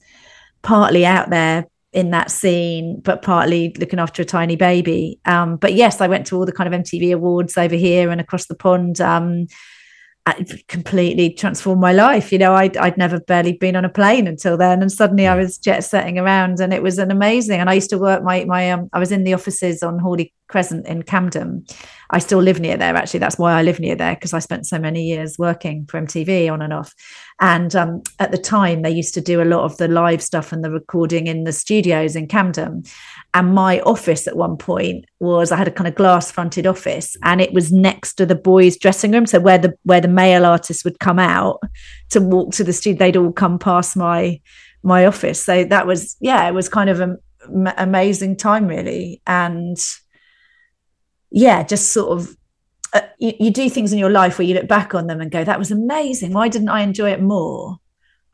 partly 0.63 1.07
out 1.07 1.31
there 1.31 1.67
in 1.93 2.11
that 2.11 2.31
scene, 2.31 3.01
but 3.01 3.23
partly 3.23 3.73
looking 3.79 4.01
after 4.01 4.23
a 4.23 4.25
tiny 4.25 4.57
baby. 4.57 5.21
Um, 5.25 5.57
but 5.57 5.75
yes, 5.75 6.01
I 6.01 6.09
went 6.09 6.27
to 6.27 6.37
all 6.37 6.45
the 6.45 6.53
kind 6.53 6.73
of 6.73 6.81
MTV 6.81 7.15
awards 7.15 7.57
over 7.57 7.77
here 7.77 8.11
and 8.11 8.21
across 8.21 8.47
the 8.47 8.57
pond. 8.57 9.01
Um, 9.01 9.47
completely 10.69 11.31
transformed 11.31 11.81
my 11.81 11.93
life. 11.93 12.33
You 12.33 12.39
know, 12.39 12.55
I'd, 12.55 12.77
I'd 12.77 12.99
never 12.99 13.21
barely 13.21 13.53
been 13.53 13.77
on 13.77 13.85
a 13.85 13.89
plane 13.89 14.27
until 14.27 14.57
then. 14.57 14.83
And 14.83 14.91
suddenly 14.91 15.27
I 15.27 15.37
was 15.37 15.57
jet 15.57 15.85
setting 15.85 16.19
around 16.19 16.59
and 16.59 16.73
it 16.73 16.83
was 16.83 16.99
an 16.99 17.11
amazing. 17.11 17.61
And 17.61 17.71
I 17.71 17.75
used 17.75 17.91
to 17.91 17.99
work 17.99 18.25
my, 18.25 18.45
my, 18.45 18.71
um, 18.71 18.91
I 18.93 18.99
was 18.99 19.13
in 19.13 19.25
the 19.25 19.35
offices 19.35 19.83
on 19.83 19.99
Hawley 19.99 20.33
Crescent 20.49 20.87
in 20.87 21.03
Camden. 21.05 21.65
I 22.11 22.19
still 22.19 22.39
live 22.39 22.61
near 22.61 22.77
there, 22.77 22.95
actually. 22.95 23.21
That's 23.21 23.39
why 23.39 23.53
I 23.53 23.63
live 23.63 23.81
near 23.81 23.97
there 23.97 24.15
because 24.15 24.33
I 24.33 24.39
spent 24.39 24.67
so 24.67 24.79
many 24.79 25.05
years 25.05 25.37
working 25.39 25.87
for 25.87 26.01
MTV 26.01 26.53
on 26.53 26.63
and 26.63 26.73
off. 26.73 26.95
And 27.41 27.75
um, 27.75 28.03
at 28.19 28.31
the 28.31 28.39
time, 28.39 28.83
they 28.83 28.91
used 28.91 29.15
to 29.15 29.21
do 29.21 29.43
a 29.43 29.45
lot 29.45 29.65
of 29.65 29.77
the 29.77 29.89
live 29.89 30.23
stuff 30.23 30.53
and 30.53 30.65
the 30.65 30.71
recording 30.71 31.27
in 31.27 31.45
the 31.45 31.53
studios 31.53 32.17
in 32.17 32.29
Camden. 32.29 32.85
And 33.35 33.55
my 33.55 33.81
office 33.81 34.27
at 34.27 34.37
one 34.37 34.57
point 34.57 35.05
was 35.21 35.53
I 35.53 35.57
had 35.57 35.69
a 35.69 35.73
kind 35.73 35.89
of 35.89 35.95
glass 35.95 36.31
fronted 36.31 36.67
office 36.67 37.17
and 37.23 37.41
it 37.41 37.53
was 37.53 37.73
next 37.73 38.15
to 38.15 38.27
the 38.27 38.35
boys' 38.35 38.79
dressing 38.79 39.13
room. 39.13 39.27
So 39.27 39.41
where 39.41 39.59
the 39.59 39.75
where 39.83 40.01
the 40.01 40.09
male 40.09 40.47
artists 40.47 40.85
would 40.85 40.99
come 41.01 41.19
out 41.19 41.61
to 42.11 42.21
walk 42.21 42.53
to 42.55 42.65
the 42.65 42.73
studio, 42.73 42.99
they'd 42.99 43.17
all 43.17 43.33
come 43.33 43.59
past 43.59 43.97
my 43.97 44.41
my 44.83 45.05
office. 45.05 45.45
So 45.45 45.65
that 45.65 45.87
was 45.87 46.17
yeah, 46.21 46.49
it 46.49 46.55
was 46.55 46.69
kind 46.69 46.89
of 46.89 47.01
an 47.01 47.19
amazing 47.77 48.37
time 48.37 48.67
really. 48.67 49.21
And 49.27 49.77
yeah, 51.37 51.63
just 51.63 51.93
sort 51.93 52.19
of 52.19 52.35
uh, 52.95 53.03
you, 53.19 53.35
you 53.39 53.51
do 53.51 53.69
things 53.69 53.93
in 53.93 53.99
your 53.99 54.11
life 54.11 54.39
where 54.39 54.49
you 54.49 54.55
look 54.55 54.69
back 54.69 54.95
on 54.95 55.07
them 55.07 55.21
and 55.21 55.31
go, 55.31 55.45
that 55.45 55.59
was 55.59 55.71
amazing. 55.71 56.33
Why 56.33 56.49
didn't 56.49 56.71
I 56.71 56.81
enjoy 56.81 57.11
it 57.11 57.21
more? 57.21 57.77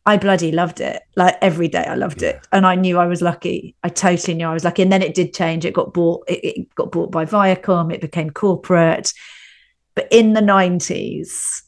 I 0.07 0.17
bloody 0.17 0.53
loved 0.53 0.81
it. 0.81 1.03
Like 1.17 1.37
every 1.43 1.67
day 1.67 1.83
I 1.83 1.97
loved 1.97 2.23
yeah. 2.23 2.29
it. 2.29 2.47
And 2.53 2.65
I 2.65 2.77
knew 2.77 3.01
I 3.01 3.07
was 3.07 3.21
lucky. 3.21 3.75
I 3.83 3.89
totally 3.89 4.35
knew 4.35 4.47
I 4.47 4.53
was 4.55 4.63
lucky. 4.63 4.83
And 4.83 4.93
then 4.93 5.03
it 5.03 5.15
did 5.15 5.35
change. 5.35 5.65
It 5.65 5.75
got 5.75 5.93
bought, 5.93 6.23
it, 6.29 6.45
it 6.45 6.75
got 6.77 6.93
bought 6.93 7.11
by 7.11 7.25
Viacom, 7.25 7.93
it 7.93 8.01
became 8.01 8.31
corporate. 8.31 9.13
But 9.97 10.07
in 10.13 10.35
the 10.35 10.41
90s, 10.41 11.63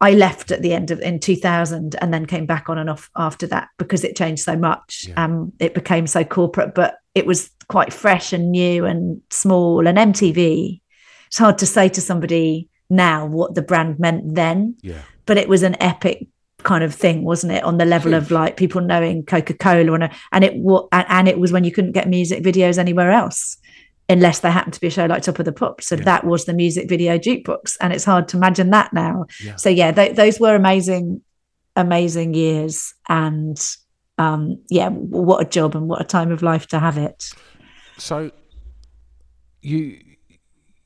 I 0.00 0.12
left 0.12 0.52
at 0.52 0.62
the 0.62 0.74
end 0.74 0.92
of 0.92 1.00
in 1.00 1.18
2000 1.18 1.96
and 1.96 2.14
then 2.14 2.24
came 2.24 2.46
back 2.46 2.68
on 2.68 2.78
and 2.78 2.88
off 2.88 3.10
after 3.16 3.48
that 3.48 3.70
because 3.78 4.04
it 4.04 4.16
changed 4.16 4.44
so 4.44 4.54
much. 4.54 5.06
Yeah. 5.08 5.24
Um, 5.24 5.52
it 5.58 5.74
became 5.74 6.06
so 6.06 6.22
corporate, 6.22 6.76
but 6.76 6.98
it 7.18 7.26
was 7.26 7.50
quite 7.68 7.92
fresh 7.92 8.32
and 8.32 8.50
new 8.50 8.84
and 8.84 9.20
small. 9.30 9.86
And 9.86 9.98
MTV, 9.98 10.80
it's 11.26 11.38
hard 11.38 11.58
to 11.58 11.66
say 11.66 11.88
to 11.90 12.00
somebody 12.00 12.68
now 12.88 13.26
what 13.26 13.54
the 13.54 13.62
brand 13.62 13.98
meant 13.98 14.34
then. 14.34 14.76
Yeah. 14.82 15.02
But 15.26 15.36
it 15.36 15.48
was 15.48 15.62
an 15.62 15.76
epic 15.80 16.26
kind 16.62 16.82
of 16.82 16.94
thing, 16.94 17.24
wasn't 17.24 17.52
it? 17.52 17.62
On 17.62 17.78
the 17.78 17.84
level 17.84 18.14
of 18.14 18.30
like 18.30 18.56
people 18.56 18.80
knowing 18.80 19.24
Coca 19.24 19.54
Cola 19.54 19.92
and 19.92 20.10
and 20.32 20.44
it 20.44 20.54
and, 20.54 21.06
and 21.08 21.28
it 21.28 21.38
was 21.38 21.52
when 21.52 21.64
you 21.64 21.72
couldn't 21.72 21.92
get 21.92 22.08
music 22.08 22.42
videos 22.42 22.78
anywhere 22.78 23.10
else 23.10 23.58
unless 24.08 24.40
there 24.40 24.50
happened 24.50 24.74
to 24.74 24.80
be 24.80 24.86
a 24.86 24.90
show 24.90 25.06
like 25.06 25.22
Top 25.22 25.38
of 25.38 25.44
the 25.44 25.52
Pops. 25.52 25.86
So 25.86 25.96
yeah. 25.96 26.04
that 26.04 26.24
was 26.24 26.46
the 26.46 26.54
music 26.54 26.88
video 26.88 27.18
jukebox, 27.18 27.76
and 27.80 27.92
it's 27.92 28.04
hard 28.04 28.28
to 28.28 28.36
imagine 28.36 28.70
that 28.70 28.92
now. 28.92 29.26
Yeah. 29.44 29.56
So 29.56 29.68
yeah, 29.68 29.92
th- 29.92 30.16
those 30.16 30.40
were 30.40 30.54
amazing, 30.54 31.22
amazing 31.76 32.34
years, 32.34 32.94
and 33.08 33.58
um, 34.18 34.60
yeah, 34.68 34.88
what 34.88 35.46
a 35.46 35.48
job 35.48 35.74
and 35.74 35.88
what 35.88 36.00
a 36.00 36.04
time 36.04 36.30
of 36.30 36.42
life 36.42 36.66
to 36.68 36.78
have 36.78 36.98
it. 36.98 37.32
So 37.98 38.30
you 39.62 40.00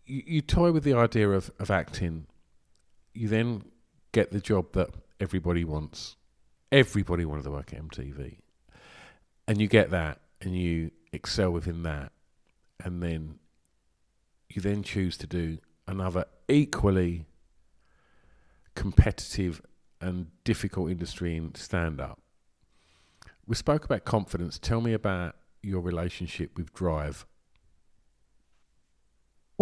you, 0.06 0.22
you 0.26 0.40
toy 0.42 0.72
with 0.72 0.84
the 0.84 0.94
idea 0.94 1.30
of, 1.30 1.50
of 1.58 1.70
acting. 1.70 2.26
You 3.14 3.28
then 3.28 3.64
get 4.12 4.30
the 4.30 4.40
job 4.40 4.72
that 4.72 4.90
everybody 5.20 5.64
wants. 5.64 6.16
Everybody 6.70 7.24
wanted 7.24 7.44
to 7.44 7.50
work 7.50 7.72
at 7.72 7.82
MTV. 7.82 8.38
And 9.48 9.60
you 9.60 9.68
get 9.68 9.90
that 9.90 10.20
and 10.40 10.56
you 10.56 10.90
excel 11.12 11.50
within 11.50 11.82
that. 11.82 12.12
And 12.82 13.02
then 13.02 13.38
you 14.48 14.60
then 14.60 14.82
choose 14.82 15.16
to 15.18 15.26
do 15.26 15.58
another 15.86 16.24
equally 16.48 17.26
competitive 18.74 19.62
and 20.00 20.28
difficult 20.44 20.90
industry 20.90 21.36
in 21.36 21.54
stand 21.54 22.00
up. 22.00 22.21
We 23.46 23.54
spoke 23.54 23.84
about 23.84 24.04
confidence. 24.04 24.58
Tell 24.58 24.80
me 24.80 24.92
about 24.92 25.36
your 25.62 25.80
relationship 25.80 26.56
with 26.56 26.72
drive 26.72 27.26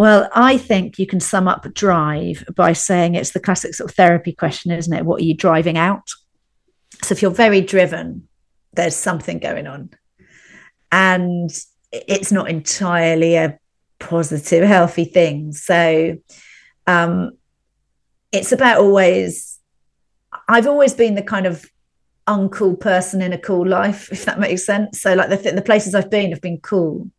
well, 0.01 0.31
I 0.33 0.57
think 0.57 0.99
you 0.99 1.07
can 1.07 1.21
sum 1.21 1.47
up 1.47 1.67
drive 1.75 2.43
by 2.57 2.73
saying 2.73 3.17
it's 3.17 3.33
the 3.33 3.39
classic 3.39 3.75
sort 3.75 3.91
of 3.91 3.97
therapy 3.97 4.33
question, 4.33 4.71
isn't 4.71 4.93
it? 4.93 5.05
What 5.05 5.21
are 5.21 5.25
you 5.25 5.35
driving 5.35 5.77
out? 5.77 6.09
So 7.03 7.13
if 7.13 7.21
you're 7.21 7.31
very 7.31 7.61
driven, 7.61 8.27
there's 8.73 8.97
something 8.97 9.41
going 9.41 9.67
on. 9.67 9.91
And 10.91 11.51
it's 11.93 12.33
not 12.33 12.49
entirely 12.49 13.35
a 13.37 13.59
positive, 13.99 14.67
healthy 14.67 15.05
thing. 15.05 15.53
So 15.53 16.17
um, 16.87 17.33
it's 18.33 18.53
about 18.53 18.79
always, 18.79 19.59
I've 20.49 20.67
always 20.67 20.95
been 20.95 21.15
the 21.15 21.23
kind 21.23 21.45
of 21.45 21.67
uncool 22.31 22.79
person 22.79 23.23
in 23.23 23.33
a 23.33 23.39
cool 23.39 23.67
life, 23.67 24.11
if 24.13 24.25
that 24.25 24.41
makes 24.41 24.65
sense. 24.65 25.01
So, 25.01 25.15
like 25.15 25.29
the, 25.29 25.37
th- 25.37 25.55
the 25.55 25.63
places 25.63 25.95
I've 25.95 26.11
been 26.11 26.31
have 26.31 26.41
been 26.41 26.61
cool. 26.61 27.11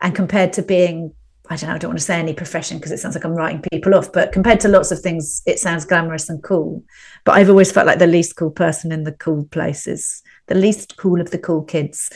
And 0.00 0.14
compared 0.14 0.52
to 0.54 0.62
being 0.62 1.12
I 1.50 1.56
don't 1.56 1.70
know, 1.70 1.76
I 1.76 1.78
don't 1.78 1.90
want 1.90 1.98
to 1.98 2.04
say 2.04 2.18
any 2.18 2.34
profession 2.34 2.76
because 2.76 2.92
it 2.92 2.98
sounds 2.98 3.14
like 3.14 3.24
I'm 3.24 3.34
writing 3.34 3.62
people 3.72 3.94
off, 3.94 4.12
but 4.12 4.32
compared 4.32 4.60
to 4.60 4.68
lots 4.68 4.90
of 4.90 5.00
things, 5.00 5.42
it 5.46 5.58
sounds 5.58 5.86
glamorous 5.86 6.28
and 6.28 6.42
cool. 6.42 6.84
But 7.24 7.36
I've 7.36 7.48
always 7.48 7.72
felt 7.72 7.86
like 7.86 7.98
the 7.98 8.06
least 8.06 8.36
cool 8.36 8.50
person 8.50 8.92
in 8.92 9.04
the 9.04 9.12
cool 9.12 9.44
places, 9.46 10.22
the 10.48 10.54
least 10.54 10.98
cool 10.98 11.20
of 11.20 11.30
the 11.30 11.38
cool 11.38 11.62
kids. 11.62 12.10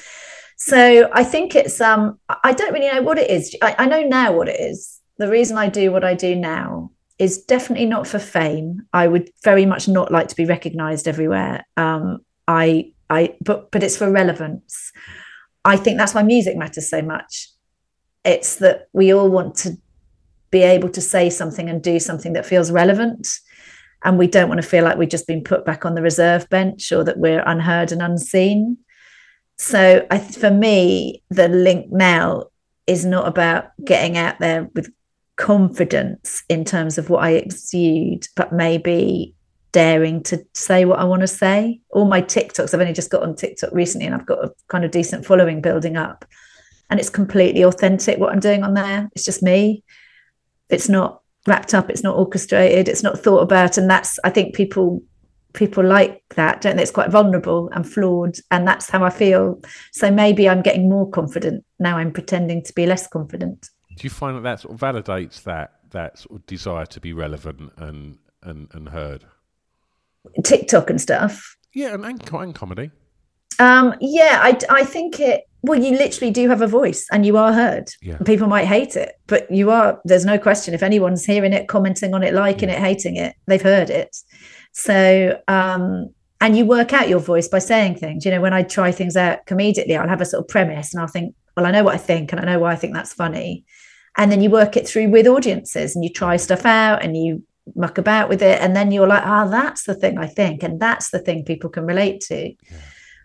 So 0.58 1.08
I 1.12 1.24
think 1.24 1.56
it's 1.56 1.80
um 1.80 2.18
I 2.44 2.52
don't 2.52 2.72
really 2.72 2.88
know 2.88 3.02
what 3.02 3.18
it 3.18 3.30
is. 3.30 3.56
I, 3.62 3.74
I 3.78 3.86
know 3.86 4.02
now 4.02 4.32
what 4.32 4.48
it 4.48 4.60
is. 4.60 5.00
The 5.16 5.28
reason 5.28 5.56
I 5.56 5.68
do 5.68 5.92
what 5.92 6.04
I 6.04 6.14
do 6.14 6.36
now 6.36 6.90
is 7.18 7.42
definitely 7.44 7.86
not 7.86 8.06
for 8.06 8.18
fame. 8.18 8.82
I 8.92 9.08
would 9.08 9.30
very 9.42 9.64
much 9.64 9.88
not 9.88 10.12
like 10.12 10.28
to 10.28 10.36
be 10.36 10.44
recognized 10.44 11.08
everywhere. 11.08 11.66
Um 11.76 12.18
I 12.48 12.92
I 13.10 13.36
but 13.40 13.70
but 13.70 13.82
it's 13.82 13.96
for 13.96 14.10
relevance. 14.10 14.92
I 15.64 15.76
think 15.76 15.98
that's 15.98 16.14
why 16.14 16.22
music 16.22 16.56
matters 16.56 16.90
so 16.90 17.02
much. 17.02 17.48
It's 18.24 18.56
that 18.56 18.88
we 18.92 19.12
all 19.12 19.30
want 19.30 19.54
to 19.56 19.76
be 20.50 20.62
able 20.62 20.88
to 20.90 21.00
say 21.00 21.30
something 21.30 21.68
and 21.68 21.82
do 21.82 21.98
something 21.98 22.32
that 22.34 22.46
feels 22.46 22.70
relevant. 22.70 23.28
And 24.04 24.18
we 24.18 24.26
don't 24.26 24.48
want 24.48 24.60
to 24.60 24.68
feel 24.68 24.84
like 24.84 24.98
we've 24.98 25.08
just 25.08 25.28
been 25.28 25.44
put 25.44 25.64
back 25.64 25.86
on 25.86 25.94
the 25.94 26.02
reserve 26.02 26.48
bench 26.50 26.90
or 26.90 27.04
that 27.04 27.18
we're 27.18 27.42
unheard 27.46 27.92
and 27.92 28.02
unseen. 28.02 28.78
So 29.56 30.06
I, 30.10 30.18
for 30.18 30.50
me 30.50 31.22
the 31.30 31.48
link 31.48 31.92
now 31.92 32.46
is 32.86 33.04
not 33.04 33.28
about 33.28 33.66
getting 33.84 34.16
out 34.16 34.38
there 34.40 34.68
with 34.74 34.92
confidence 35.36 36.42
in 36.48 36.64
terms 36.64 36.98
of 36.98 37.08
what 37.08 37.22
i 37.24 37.30
exude 37.30 38.26
but 38.36 38.52
maybe 38.52 39.34
daring 39.72 40.22
to 40.22 40.38
say 40.54 40.84
what 40.84 40.98
i 40.98 41.04
want 41.04 41.22
to 41.22 41.26
say 41.26 41.80
all 41.90 42.04
my 42.04 42.20
tiktoks 42.20 42.74
i've 42.74 42.80
only 42.80 42.92
just 42.92 43.10
got 43.10 43.22
on 43.22 43.34
tiktok 43.34 43.72
recently 43.72 44.06
and 44.06 44.14
i've 44.14 44.26
got 44.26 44.44
a 44.44 44.52
kind 44.68 44.84
of 44.84 44.90
decent 44.90 45.24
following 45.24 45.60
building 45.60 45.96
up 45.96 46.24
and 46.92 47.00
it's 47.00 47.08
completely 47.08 47.62
authentic 47.62 48.18
what 48.18 48.32
I'm 48.32 48.38
doing 48.38 48.62
on 48.62 48.74
there. 48.74 49.10
It's 49.14 49.24
just 49.24 49.42
me. 49.42 49.82
It's 50.68 50.90
not 50.90 51.22
wrapped 51.46 51.72
up, 51.72 51.88
it's 51.88 52.02
not 52.02 52.16
orchestrated, 52.16 52.86
it's 52.86 53.02
not 53.02 53.18
thought 53.18 53.38
about. 53.38 53.78
And 53.78 53.88
that's 53.88 54.18
I 54.24 54.30
think 54.30 54.54
people 54.54 55.02
people 55.54 55.82
like 55.82 56.22
that, 56.36 56.60
don't 56.60 56.76
they? 56.76 56.82
It's 56.82 56.90
quite 56.90 57.10
vulnerable 57.10 57.70
and 57.72 57.90
flawed. 57.90 58.36
And 58.50 58.68
that's 58.68 58.90
how 58.90 59.04
I 59.04 59.08
feel. 59.08 59.58
So 59.92 60.10
maybe 60.10 60.50
I'm 60.50 60.60
getting 60.60 60.90
more 60.90 61.08
confident. 61.08 61.64
Now 61.78 61.96
I'm 61.96 62.12
pretending 62.12 62.62
to 62.64 62.74
be 62.74 62.84
less 62.84 63.08
confident. 63.08 63.70
Do 63.96 64.04
you 64.04 64.10
find 64.10 64.36
that 64.36 64.42
that 64.42 64.60
sort 64.60 64.74
of 64.74 64.80
validates 64.80 65.44
that 65.44 65.72
that 65.92 66.18
sort 66.18 66.40
of 66.40 66.46
desire 66.46 66.84
to 66.84 67.00
be 67.00 67.14
relevant 67.14 67.72
and 67.78 68.18
and, 68.42 68.68
and 68.74 68.90
heard? 68.90 69.24
TikTok 70.44 70.90
and 70.90 71.00
stuff. 71.00 71.56
Yeah, 71.74 71.94
and, 71.94 72.04
and, 72.04 72.30
and 72.32 72.54
comedy. 72.54 72.90
Um, 73.58 73.94
yeah, 74.00 74.40
I, 74.42 74.58
I 74.70 74.84
think 74.84 75.20
it. 75.20 75.44
Well, 75.64 75.78
you 75.78 75.92
literally 75.92 76.32
do 76.32 76.48
have 76.48 76.60
a 76.60 76.66
voice, 76.66 77.06
and 77.12 77.24
you 77.24 77.36
are 77.36 77.52
heard. 77.52 77.88
Yeah. 78.02 78.18
People 78.24 78.48
might 78.48 78.64
hate 78.64 78.96
it, 78.96 79.12
but 79.28 79.48
you 79.50 79.70
are. 79.70 80.00
There's 80.04 80.24
no 80.24 80.36
question. 80.38 80.74
If 80.74 80.82
anyone's 80.82 81.24
hearing 81.24 81.52
it, 81.52 81.68
commenting 81.68 82.14
on 82.14 82.22
it, 82.24 82.34
liking 82.34 82.68
Yeah. 82.68 82.76
it, 82.76 82.80
hating 82.80 83.16
it, 83.16 83.36
they've 83.46 83.62
heard 83.62 83.88
it. 83.88 84.16
So, 84.72 85.40
um, 85.46 86.12
and 86.40 86.56
you 86.56 86.64
work 86.66 86.92
out 86.92 87.08
your 87.08 87.20
voice 87.20 87.46
by 87.46 87.60
saying 87.60 87.96
things. 87.96 88.24
You 88.24 88.32
know, 88.32 88.40
when 88.40 88.52
I 88.52 88.64
try 88.64 88.90
things 88.90 89.16
out 89.16 89.46
comedically, 89.46 89.96
I'll 89.96 90.08
have 90.08 90.20
a 90.20 90.24
sort 90.24 90.42
of 90.42 90.48
premise, 90.48 90.92
and 90.92 91.00
I'll 91.00 91.06
think, 91.06 91.34
well, 91.56 91.66
I 91.66 91.70
know 91.70 91.84
what 91.84 91.94
I 91.94 91.98
think, 91.98 92.32
and 92.32 92.40
I 92.40 92.44
know 92.44 92.58
why 92.58 92.72
I 92.72 92.76
think 92.76 92.94
that's 92.94 93.12
funny, 93.14 93.64
and 94.16 94.32
then 94.32 94.40
you 94.40 94.50
work 94.50 94.76
it 94.76 94.88
through 94.88 95.10
with 95.10 95.28
audiences, 95.28 95.94
and 95.94 96.02
you 96.02 96.10
try 96.10 96.36
stuff 96.38 96.66
out, 96.66 97.04
and 97.04 97.16
you 97.16 97.44
muck 97.74 97.98
about 97.98 98.28
with 98.28 98.42
it, 98.42 98.60
and 98.60 98.74
then 98.74 98.92
you're 98.92 99.06
like, 99.06 99.24
ah, 99.24 99.46
that's 99.46 99.84
the 99.84 99.94
thing 99.94 100.18
I 100.18 100.26
think, 100.26 100.62
and 100.62 100.80
that's 100.80 101.10
the 101.10 101.18
thing 101.18 101.44
people 101.44 101.70
can 101.70 101.86
relate 101.86 102.20
to. 102.28 102.54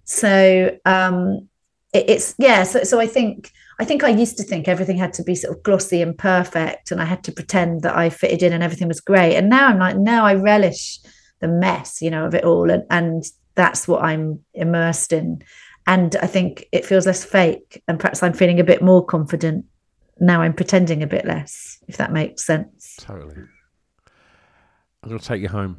So 0.06 0.78
um, 0.86 1.50
it, 1.94 2.10
it's 2.10 2.36
yeah. 2.38 2.64
So 2.64 2.84
so 2.84 3.00
I 3.00 3.08
think 3.08 3.52
I 3.80 3.86
think 3.86 4.04
I 4.04 4.10
used 4.10 4.38
to 4.38 4.44
think 4.44 4.68
everything 4.68 4.98
had 4.98 5.14
to 5.14 5.24
be 5.24 5.36
sort 5.36 5.56
of 5.56 5.64
glossy 5.64 6.02
and 6.02 6.18
perfect, 6.18 6.92
and 6.92 7.02
I 7.02 7.06
had 7.06 7.24
to 7.26 7.32
pretend 7.32 7.82
that 7.82 7.96
I 7.96 8.10
fitted 8.10 8.44
in 8.44 8.54
and 8.54 8.64
everything 8.64 8.88
was 8.88 9.02
great. 9.02 9.36
And 9.36 9.50
now 9.50 9.68
I'm 9.68 9.80
like, 9.80 9.98
no 9.98 10.24
I 10.24 10.36
relish 10.36 11.00
the 11.40 11.48
mess, 11.48 12.02
you 12.02 12.10
know, 12.10 12.26
of 12.26 12.34
it 12.34 12.44
all, 12.44 12.70
and 12.70 12.84
and 12.90 13.24
that's 13.56 13.88
what 13.88 14.04
I'm 14.04 14.40
immersed 14.54 15.14
in. 15.14 15.42
And 15.88 16.16
I 16.18 16.28
think 16.28 16.68
it 16.72 16.86
feels 16.86 17.06
less 17.06 17.24
fake, 17.24 17.82
and 17.88 18.00
perhaps 18.00 18.22
I'm 18.24 18.34
feeling 18.34 18.60
a 18.60 18.64
bit 18.64 18.82
more 18.82 19.06
confident 19.06 19.66
now. 20.20 20.42
I'm 20.42 20.54
pretending 20.54 21.04
a 21.04 21.08
bit 21.08 21.26
less, 21.26 21.78
if 21.88 21.98
that 21.98 22.12
makes 22.12 22.46
sense. 22.46 22.96
Totally. 23.00 23.44
I'm 25.08 25.12
going 25.12 25.22
to 25.22 25.26
take 25.26 25.42
you 25.42 25.48
home. 25.48 25.78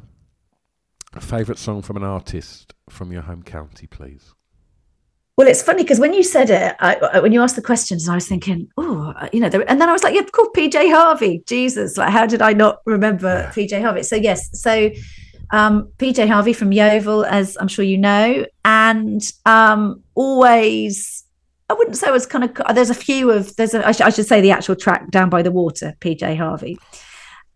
A 1.13 1.21
favourite 1.21 1.59
song 1.59 1.83
from 1.83 1.97
an 1.97 2.03
artist 2.03 2.73
from 2.89 3.11
your 3.11 3.21
home 3.21 3.43
county, 3.43 3.85
please. 3.85 4.33
Well, 5.37 5.47
it's 5.47 5.61
funny 5.61 5.83
because 5.83 5.99
when 5.99 6.15
you 6.15 6.23
said 6.23 6.49
it, 6.49 6.75
I, 6.79 7.19
when 7.19 7.31
you 7.31 7.43
asked 7.43 7.55
the 7.55 7.61
questions, 7.61 8.09
I 8.09 8.15
was 8.15 8.27
thinking, 8.27 8.69
oh, 8.75 9.13
you 9.31 9.39
know, 9.39 9.47
there, 9.47 9.69
and 9.69 9.79
then 9.79 9.87
I 9.87 9.91
was 9.91 10.01
like, 10.01 10.15
yeah, 10.15 10.21
of 10.21 10.31
course, 10.31 10.49
PJ 10.55 10.91
Harvey. 10.91 11.43
Jesus, 11.45 11.95
like, 11.95 12.09
how 12.09 12.25
did 12.25 12.41
I 12.41 12.53
not 12.53 12.79
remember 12.87 13.27
Yeah. 13.27 13.51
PJ 13.51 13.79
Harvey? 13.83 14.01
So 14.01 14.15
yes, 14.15 14.49
so 14.59 14.89
um, 15.51 15.91
PJ 15.99 16.27
Harvey 16.27 16.53
from 16.53 16.71
Yeovil, 16.71 17.23
as 17.25 17.55
I'm 17.59 17.67
sure 17.67 17.85
you 17.85 17.99
know, 17.99 18.47
and 18.65 19.21
um, 19.45 20.01
always. 20.15 21.23
I 21.69 21.73
wouldn't 21.73 21.97
say 21.97 22.07
I 22.07 22.11
was 22.11 22.25
kind 22.25 22.45
of. 22.45 22.75
There's 22.75 22.89
a 22.89 22.95
few 22.95 23.29
of 23.29 23.55
there's 23.57 23.75
a. 23.75 23.87
I, 23.87 23.91
sh- 23.91 24.01
I 24.01 24.09
should 24.09 24.25
say 24.25 24.41
the 24.41 24.49
actual 24.49 24.75
track 24.75 25.11
"Down 25.11 25.29
by 25.29 25.43
the 25.43 25.51
Water," 25.51 25.93
PJ 26.01 26.35
Harvey, 26.35 26.79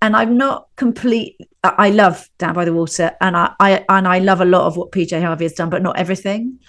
and 0.03 0.17
I'm 0.17 0.37
not 0.37 0.67
complete. 0.75 1.37
I 1.63 1.89
love 1.89 2.29
"Down 2.37 2.53
by 2.53 2.65
the 2.65 2.73
Water," 2.73 3.11
and 3.21 3.37
I, 3.37 3.53
I 3.59 3.85
and 3.87 4.05
I 4.05 4.19
love 4.19 4.41
a 4.41 4.45
lot 4.45 4.67
of 4.67 4.75
what 4.75 4.91
PJ 4.91 5.19
Harvey 5.23 5.45
has 5.45 5.53
done, 5.53 5.69
but 5.69 5.81
not 5.81 5.97
everything. 5.97 6.59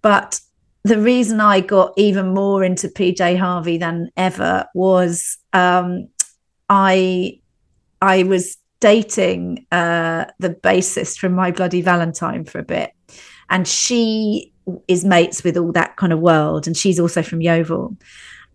But 0.00 0.40
the 0.82 0.98
reason 0.98 1.38
I 1.38 1.60
got 1.60 1.92
even 1.98 2.32
more 2.32 2.64
into 2.64 2.88
PJ 2.88 3.38
Harvey 3.38 3.76
than 3.76 4.10
ever 4.16 4.66
was 4.74 5.36
um, 5.52 6.08
I 6.70 7.40
I 8.00 8.22
was 8.22 8.56
dating 8.80 9.66
uh, 9.70 10.24
the 10.38 10.50
bassist 10.50 11.18
from 11.18 11.34
My 11.34 11.50
Bloody 11.50 11.82
Valentine 11.82 12.46
for 12.46 12.58
a 12.58 12.64
bit, 12.64 12.90
and 13.50 13.68
she 13.68 14.54
is 14.88 15.04
mates 15.04 15.44
with 15.44 15.58
all 15.58 15.72
that 15.72 15.96
kind 15.96 16.12
of 16.14 16.20
world, 16.20 16.66
and 16.66 16.74
she's 16.74 16.98
also 16.98 17.22
from 17.22 17.42
Yeovil. 17.42 17.98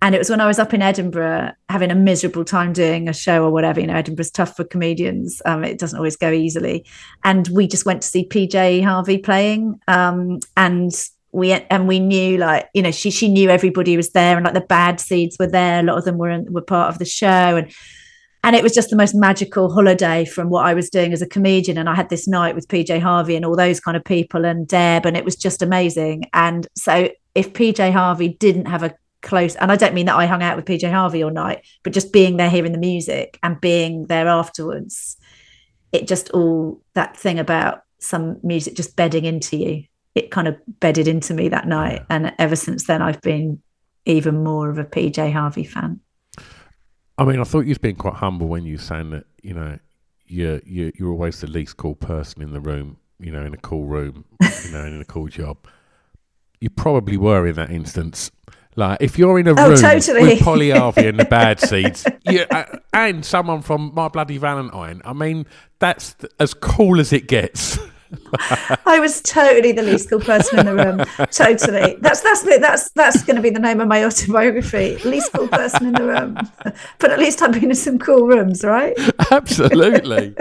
And 0.02 0.14
it 0.14 0.20
was 0.20 0.30
when 0.30 0.42
I 0.42 0.48
was 0.48 0.60
up 0.60 0.74
in 0.74 0.82
Edinburgh 0.82 1.54
having 1.70 1.90
a 1.90 1.96
miserable 1.96 2.46
time 2.46 2.72
doing 2.72 3.10
a 3.10 3.14
show 3.14 3.44
or 3.44 3.52
whatever. 3.52 3.80
You 3.80 3.88
know, 3.88 3.96
Edinburgh's 3.96 4.32
tough 4.32 4.56
for 4.56 4.64
comedians. 4.64 5.42
Um, 5.46 5.64
it 5.64 5.80
doesn't 5.80 5.98
always 5.98 6.16
go 6.16 6.32
easily. 6.32 6.86
And 7.24 7.48
we 7.48 7.68
just 7.68 7.86
went 7.86 8.04
to 8.04 8.08
see 8.08 8.28
PJ 8.28 8.84
Harvey 8.84 9.18
playing. 9.18 9.80
Um, 9.88 10.40
and 10.56 10.92
we 11.32 11.52
and 11.52 11.88
we 11.88 12.00
knew 12.00 12.38
like 12.38 12.70
you 12.74 12.82
know 12.82 12.92
she 12.92 13.12
she 13.12 13.28
knew 13.28 13.50
everybody 13.50 13.98
was 13.98 14.12
there 14.12 14.38
and 14.38 14.46
like 14.46 14.54
the 14.54 14.62
bad 14.62 15.00
seeds 15.00 15.36
were 15.40 15.48
there. 15.48 15.80
A 15.80 15.84
lot 15.84 15.98
of 15.98 16.06
them 16.06 16.18
were 16.18 16.42
were 16.44 16.62
part 16.62 16.92
of 16.92 17.00
the 17.00 17.06
show 17.06 17.58
and 17.58 17.72
and 18.44 18.56
it 18.56 18.64
was 18.64 18.74
just 18.74 18.90
the 18.90 18.96
most 18.96 19.14
magical 19.14 19.70
holiday 19.70 20.24
from 20.24 20.50
what 20.50 20.66
I 20.66 20.74
was 20.74 20.90
doing 20.90 21.12
as 21.12 21.22
a 21.22 21.28
comedian. 21.28 21.78
And 21.78 21.90
I 21.90 21.96
had 21.96 22.10
this 22.10 22.28
night 22.28 22.56
with 22.56 22.68
PJ 22.70 23.02
Harvey 23.02 23.36
and 23.36 23.44
all 23.44 23.58
those 23.58 23.80
kind 23.80 23.98
of 23.98 24.06
people 24.06 24.46
and 24.46 24.66
Deb, 24.66 25.06
and 25.06 25.18
it 25.18 25.26
was 25.26 25.36
just 25.36 25.62
amazing. 25.62 26.26
And 26.34 26.66
so 26.76 27.10
if 27.36 27.52
PJ 27.52 27.92
Harvey 27.92 28.30
didn't 28.40 28.68
have 28.68 28.84
a 28.84 28.96
close, 29.22 29.56
and 29.56 29.72
I 29.72 29.76
don't 29.76 29.94
mean 29.94 30.06
that 30.06 30.16
I 30.16 30.26
hung 30.26 30.44
out 30.44 30.56
with 30.56 30.66
PJ 30.66 30.90
Harvey 30.92 31.24
all 31.24 31.32
night, 31.32 31.66
but 31.84 31.94
just 31.94 32.14
being 32.14 32.38
there 32.38 32.50
hearing 32.50 32.72
the 32.72 32.78
music 32.78 33.40
and 33.44 33.60
being 33.60 34.08
there 34.08 34.28
afterwards, 34.28 35.18
it 35.92 36.08
just 36.08 36.30
all 36.32 36.82
that 36.94 37.18
thing 37.18 37.40
about 37.40 37.82
some 38.00 38.40
music 38.44 38.76
just 38.76 38.96
bedding 38.96 39.26
into 39.26 39.58
you, 39.58 39.84
it 40.16 40.32
kind 40.32 40.48
of 40.48 40.56
bedded 40.80 41.08
into 41.08 41.34
me 41.34 41.50
that 41.50 41.68
night. 41.68 42.04
And 42.10 42.34
ever 42.40 42.56
since 42.56 42.86
then, 42.86 43.02
I've 43.02 43.22
been 43.22 43.62
even 44.06 44.44
more 44.44 44.70
of 44.70 44.78
a 44.78 44.84
PJ 44.84 45.32
Harvey 45.34 45.64
fan. 45.64 46.00
I 47.18 47.26
mean, 47.26 47.40
I 47.40 47.44
thought 47.44 47.62
you 47.62 47.70
was 47.70 47.78
been 47.78 47.96
quite 47.96 48.16
humble 48.16 48.48
when 48.48 48.66
you 48.66 48.76
were 48.76 48.82
saying 48.82 49.10
that, 49.12 49.26
you 49.42 49.54
know, 49.54 49.80
you're, 50.28 50.62
you're, 50.66 50.92
you're 50.96 51.12
always 51.12 51.42
the 51.42 51.48
least 51.48 51.78
cool 51.78 51.96
person 51.96 52.42
in 52.42 52.54
the 52.54 52.60
room, 52.60 52.98
you 53.20 53.32
know, 53.32 53.44
in 53.44 53.54
a 53.54 53.58
cool 53.58 53.86
room, 53.86 54.26
you 54.42 54.72
know, 54.72 54.86
in 54.86 55.02
a 55.02 55.06
cool 55.06 55.28
job. 55.28 55.58
You 56.60 56.70
probably 56.70 57.18
were 57.18 57.48
in 57.48 57.56
that 57.56 57.72
instance. 57.72 58.32
Like, 58.78 59.00
if 59.02 59.18
you're 59.18 59.40
in 59.40 59.48
a 59.48 59.56
Oh, 59.58 59.70
room 59.72 59.78
totally. 59.82 60.22
with 60.36 60.42
Polly 60.42 60.70
Harvey 60.70 61.08
and 61.08 61.20
the 61.20 61.26
bad 61.30 61.60
seeds, 61.60 62.06
yeah, 62.30 62.46
uh, 62.52 62.78
and 62.94 63.26
someone 63.26 63.62
from 63.64 63.92
My 63.96 64.08
Bloody 64.08 64.38
Valentine, 64.38 65.02
I 65.04 65.14
mean, 65.14 65.46
that's 65.80 66.14
th- 66.14 66.32
as 66.40 66.54
cool 66.54 67.00
as 67.00 67.12
it 67.12 67.28
gets. 67.28 67.80
I 68.86 69.00
was 69.02 69.22
totally 69.22 69.74
the 69.74 69.82
least 69.82 70.10
cool 70.10 70.22
person 70.22 70.60
in 70.60 70.66
the 70.68 70.76
room. 70.76 71.28
Totally. 71.32 71.98
That's 72.00 72.22
that's 72.22 72.42
that's 72.60 72.90
that's 72.92 73.24
going 73.24 73.36
to 73.36 73.42
be 73.42 73.50
the 73.50 73.60
name 73.60 73.82
of 73.82 73.90
my 73.90 74.06
autobiography. 74.06 74.98
Least 75.04 75.34
cool 75.34 75.50
person 75.50 75.88
in 75.88 75.94
the 75.94 76.04
room. 76.06 76.38
But 77.00 77.12
at 77.12 77.20
least 77.20 77.42
I've 77.42 77.52
been 77.52 77.66
in 77.70 77.76
some 77.76 78.00
cool 78.00 78.26
rooms, 78.28 78.64
right? 78.64 78.96
Absolutely. 79.32 80.36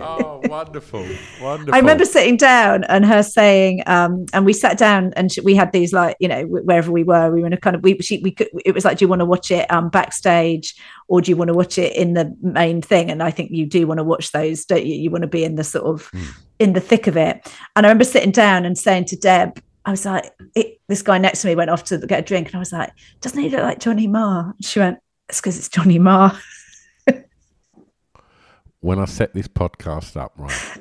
oh, 0.00 0.29
wonderful. 0.50 1.06
Wonderful. 1.40 1.74
I 1.74 1.78
remember 1.78 2.04
sitting 2.04 2.36
down 2.36 2.84
and 2.84 3.06
her 3.06 3.22
saying, 3.22 3.82
um, 3.86 4.26
and 4.32 4.44
we 4.44 4.52
sat 4.52 4.76
down 4.76 5.12
and 5.14 5.32
she, 5.32 5.40
we 5.40 5.54
had 5.54 5.72
these 5.72 5.92
like, 5.92 6.16
you 6.20 6.28
know, 6.28 6.42
wherever 6.42 6.90
we 6.90 7.04
were, 7.04 7.30
we 7.30 7.40
were 7.40 7.46
in 7.46 7.52
a 7.52 7.56
kind 7.56 7.76
of, 7.76 7.82
we, 7.82 7.98
she, 8.00 8.18
we 8.18 8.32
could, 8.32 8.48
it 8.64 8.74
was 8.74 8.84
like, 8.84 8.98
do 8.98 9.04
you 9.04 9.08
want 9.08 9.20
to 9.20 9.26
watch 9.26 9.50
it 9.50 9.70
um, 9.72 9.88
backstage 9.88 10.74
or 11.08 11.20
do 11.20 11.30
you 11.30 11.36
want 11.36 11.48
to 11.48 11.54
watch 11.54 11.78
it 11.78 11.96
in 11.96 12.14
the 12.14 12.36
main 12.42 12.82
thing? 12.82 13.10
And 13.10 13.22
I 13.22 13.30
think 13.30 13.52
you 13.52 13.64
do 13.64 13.86
want 13.86 13.98
to 13.98 14.04
watch 14.04 14.32
those, 14.32 14.64
don't 14.64 14.84
you? 14.84 14.94
You 14.94 15.10
want 15.10 15.22
to 15.22 15.28
be 15.28 15.44
in 15.44 15.54
the 15.54 15.64
sort 15.64 15.86
of, 15.86 16.10
in 16.58 16.72
the 16.72 16.80
thick 16.80 17.06
of 17.06 17.16
it. 17.16 17.46
And 17.76 17.86
I 17.86 17.88
remember 17.88 18.04
sitting 18.04 18.32
down 18.32 18.64
and 18.64 18.76
saying 18.76 19.06
to 19.06 19.16
Deb, 19.16 19.62
I 19.84 19.92
was 19.92 20.04
like, 20.04 20.30
it, 20.54 20.80
this 20.88 21.02
guy 21.02 21.18
next 21.18 21.42
to 21.42 21.48
me 21.48 21.54
went 21.54 21.70
off 21.70 21.84
to 21.84 21.98
get 21.98 22.20
a 22.20 22.22
drink 22.22 22.48
and 22.48 22.56
I 22.56 22.58
was 22.58 22.72
like, 22.72 22.92
doesn't 23.20 23.40
he 23.40 23.48
look 23.48 23.62
like 23.62 23.78
Johnny 23.78 24.06
Marr? 24.06 24.52
And 24.56 24.64
she 24.64 24.78
went, 24.78 24.98
it's 25.28 25.40
because 25.40 25.56
it's 25.56 25.68
Johnny 25.68 25.98
Marr. 25.98 26.38
when 28.80 28.98
I 28.98 29.04
set 29.04 29.34
this 29.34 29.46
podcast 29.46 30.16
up, 30.16 30.32
right, 30.36 30.78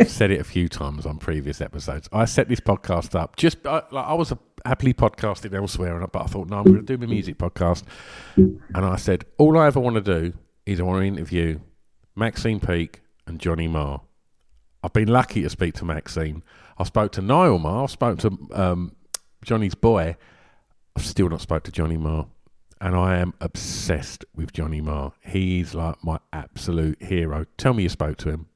I've 0.00 0.10
said 0.10 0.30
it 0.30 0.40
a 0.40 0.44
few 0.44 0.68
times 0.68 1.06
on 1.06 1.18
previous 1.18 1.60
episodes. 1.60 2.08
I 2.12 2.24
set 2.24 2.48
this 2.48 2.60
podcast 2.60 3.14
up 3.18 3.36
just 3.36 3.64
I, 3.66 3.82
like 3.90 4.06
I 4.06 4.14
was 4.14 4.32
a 4.32 4.38
happily 4.64 4.94
podcasting 4.94 5.54
elsewhere, 5.54 6.00
and 6.00 6.10
but 6.10 6.22
I 6.22 6.26
thought, 6.26 6.48
no, 6.48 6.58
I'm 6.58 6.64
going 6.64 6.76
to 6.76 6.82
do 6.82 6.98
my 6.98 7.06
music 7.06 7.38
podcast. 7.38 7.84
And 8.36 8.60
I 8.74 8.96
said, 8.96 9.24
all 9.38 9.56
I 9.58 9.66
ever 9.66 9.80
want 9.80 9.96
to 9.96 10.20
do 10.20 10.36
is 10.66 10.80
I 10.80 10.82
want 10.82 11.02
to 11.02 11.06
interview 11.06 11.60
Maxine 12.16 12.60
Peake 12.60 13.02
and 13.26 13.38
Johnny 13.38 13.68
Marr. 13.68 14.00
I've 14.82 14.92
been 14.92 15.08
lucky 15.08 15.42
to 15.42 15.50
speak 15.50 15.74
to 15.74 15.84
Maxine. 15.84 16.42
I 16.76 16.84
spoke 16.84 17.12
to 17.12 17.22
Nile 17.22 17.58
Marr. 17.58 17.84
I 17.84 17.86
spoke 17.86 18.18
to 18.20 18.36
um, 18.52 18.96
Johnny's 19.44 19.74
boy. 19.74 20.16
I've 20.96 21.06
still 21.06 21.28
not 21.28 21.40
spoke 21.40 21.62
to 21.64 21.72
Johnny 21.72 21.96
Marr. 21.96 22.26
And 22.84 22.94
I 22.94 23.16
am 23.16 23.32
obsessed 23.40 24.26
with 24.36 24.52
Johnny 24.52 24.82
Marr. 24.82 25.14
He's 25.22 25.74
like 25.74 26.04
my 26.04 26.18
absolute 26.34 27.02
hero. 27.02 27.46
Tell 27.56 27.72
me 27.72 27.84
you 27.84 27.88
spoke 27.88 28.18
to 28.18 28.28
him. 28.28 28.46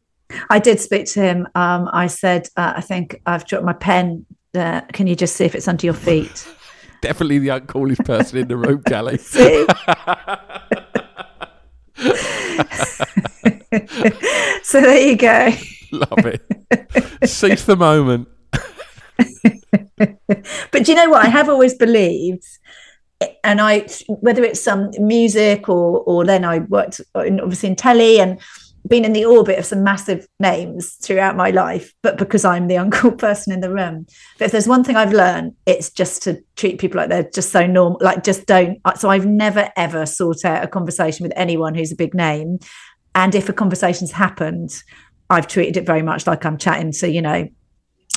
I 0.51 0.59
did 0.59 0.81
speak 0.81 1.07
to 1.13 1.23
him. 1.23 1.49
Um, 1.55 1.89
I 1.95 2.09
said, 2.09 2.47
uh, 2.55 2.75
I 2.77 2.83
think 2.83 3.23
I've 3.25 3.47
dropped 3.47 3.65
my 3.65 3.73
pen. 3.73 4.27
Uh, 4.55 4.83
can 4.93 5.07
you 5.07 5.17
just 5.17 5.35
see 5.35 5.47
if 5.47 5.55
it's 5.55 5.67
under 5.67 5.87
your 5.87 5.95
feet? 5.95 6.47
Definitely 7.01 7.39
the 7.39 7.49
uncoolest 7.49 8.05
person 8.05 8.41
in 8.41 8.49
the 8.49 8.59
room, 8.59 8.83
Cally. 8.83 9.19
So 14.63 14.83
there 14.83 15.09
you 15.09 15.17
go. 15.17 15.51
Love 15.93 16.27
it. 16.27 17.27
Seize 17.27 17.65
the 17.65 17.77
moment. 17.77 18.29
But 20.71 20.85
do 20.85 20.93
you 20.93 20.97
know 20.97 21.11
what? 21.11 21.25
I 21.25 21.29
have 21.29 21.49
always 21.49 21.75
believed, 21.75 22.45
and 23.45 23.61
I 23.61 23.86
whether 24.09 24.45
it's 24.45 24.62
some 24.62 24.90
music 24.99 25.69
or 25.69 26.01
or 26.01 26.24
then 26.24 26.45
I 26.45 26.59
worked 26.61 27.01
in, 27.16 27.40
obviously 27.40 27.70
in 27.70 27.77
telly 27.77 28.20
and 28.20 28.40
been 28.86 29.05
in 29.05 29.12
the 29.12 29.24
orbit 29.24 29.59
of 29.59 29.66
some 29.66 29.82
massive 29.82 30.27
names 30.40 30.95
throughout 31.03 31.36
my 31.36 31.51
life, 31.51 31.93
but 32.03 32.16
because 32.16 32.45
I'm 32.45 32.69
the 32.69 32.74
uncool 32.82 33.19
person 33.19 33.53
in 33.53 33.61
the 33.61 33.73
room. 33.73 34.07
But 34.39 34.47
if 34.47 34.53
there's 34.53 34.69
one 34.69 34.82
thing 34.85 34.97
I've 34.97 35.12
learned, 35.12 35.55
it's 35.66 35.90
just 35.90 36.23
to 36.23 36.39
treat 36.57 36.78
people 36.78 36.99
like 36.99 37.11
they're 37.11 37.28
just 37.35 37.51
so 37.51 37.66
normal, 37.66 37.99
like 38.01 38.24
just 38.24 38.47
don't. 38.47 38.78
Uh, 38.85 38.95
so 38.95 39.11
I've 39.11 39.27
never 39.27 39.70
ever 39.77 40.07
sought 40.07 40.45
out 40.45 40.65
a 40.65 40.69
conversation 40.69 41.24
with 41.24 41.32
anyone 41.36 41.74
who's 41.74 41.93
a 41.93 41.97
big 41.97 42.15
name, 42.15 42.59
and 43.15 43.35
if 43.35 43.49
a 43.49 43.53
conversation's 43.53 44.12
happened, 44.12 44.70
I've 45.28 45.49
treated 45.49 45.77
it 45.77 45.85
very 45.86 46.03
much 46.03 46.27
like 46.27 46.47
I'm 46.47 46.57
chatting 46.57 46.93
to 46.93 47.11
you 47.11 47.20
know 47.20 47.49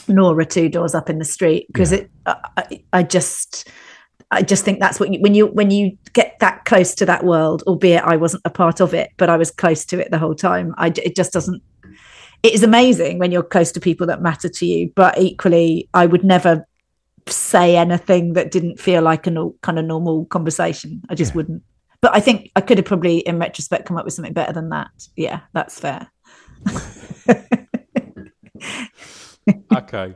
Nora 0.07 0.45
two 0.45 0.69
doors 0.69 0.95
up 0.95 1.09
in 1.09 1.17
the 1.19 1.25
street 1.25 1.67
because 1.67 1.91
Yeah. 1.91 1.97
it 1.99 2.11
I, 2.25 2.83
I 2.93 3.03
just 3.03 3.67
I 4.33 4.41
just 4.41 4.63
think 4.63 4.79
that's 4.79 4.99
what 4.99 5.13
you 5.13 5.19
when 5.19 5.35
you 5.35 5.47
when 5.47 5.71
you 5.71 5.97
get 6.13 6.39
that 6.39 6.63
close 6.65 6.95
to 6.95 7.05
that 7.05 7.25
world, 7.25 7.63
albeit 7.67 8.03
I 8.03 8.15
wasn't 8.15 8.43
a 8.45 8.49
part 8.49 8.79
of 8.79 8.93
it, 8.93 9.11
but 9.17 9.29
I 9.29 9.35
was 9.37 9.51
close 9.51 9.83
to 9.85 9.99
it 9.99 10.09
the 10.09 10.17
whole 10.17 10.35
time. 10.35 10.73
I 10.77 10.87
it 10.87 11.15
just 11.15 11.33
doesn't. 11.33 11.61
It 12.41 12.53
is 12.53 12.63
amazing 12.63 13.19
when 13.19 13.31
you're 13.31 13.43
close 13.43 13.71
to 13.73 13.79
people 13.79 14.07
that 14.07 14.21
matter 14.21 14.49
to 14.49 14.65
you, 14.65 14.91
but 14.95 15.17
equally, 15.19 15.89
I 15.93 16.05
would 16.05 16.23
never 16.23 16.65
say 17.27 17.75
anything 17.75 18.33
that 18.33 18.49
didn't 18.49 18.79
feel 18.79 19.03
like 19.03 19.27
a 19.27 19.31
nor- 19.31 19.53
kind 19.61 19.77
of 19.77 19.85
normal 19.85 20.25
conversation. 20.25 21.01
I 21.09 21.15
just 21.15 21.31
Yeah. 21.31 21.35
wouldn't. 21.35 21.63
But 22.01 22.15
I 22.15 22.19
think 22.19 22.49
I 22.55 22.61
could 22.61 22.79
have 22.79 22.85
probably, 22.85 23.19
in 23.19 23.37
retrospect, 23.37 23.85
come 23.85 23.95
up 23.95 24.05
with 24.05 24.15
something 24.15 24.33
better 24.33 24.53
than 24.53 24.69
that. 24.69 24.89
Yeah, 25.15 25.41
that's 25.53 25.79
fair. 25.79 26.07
okay. 29.75 30.15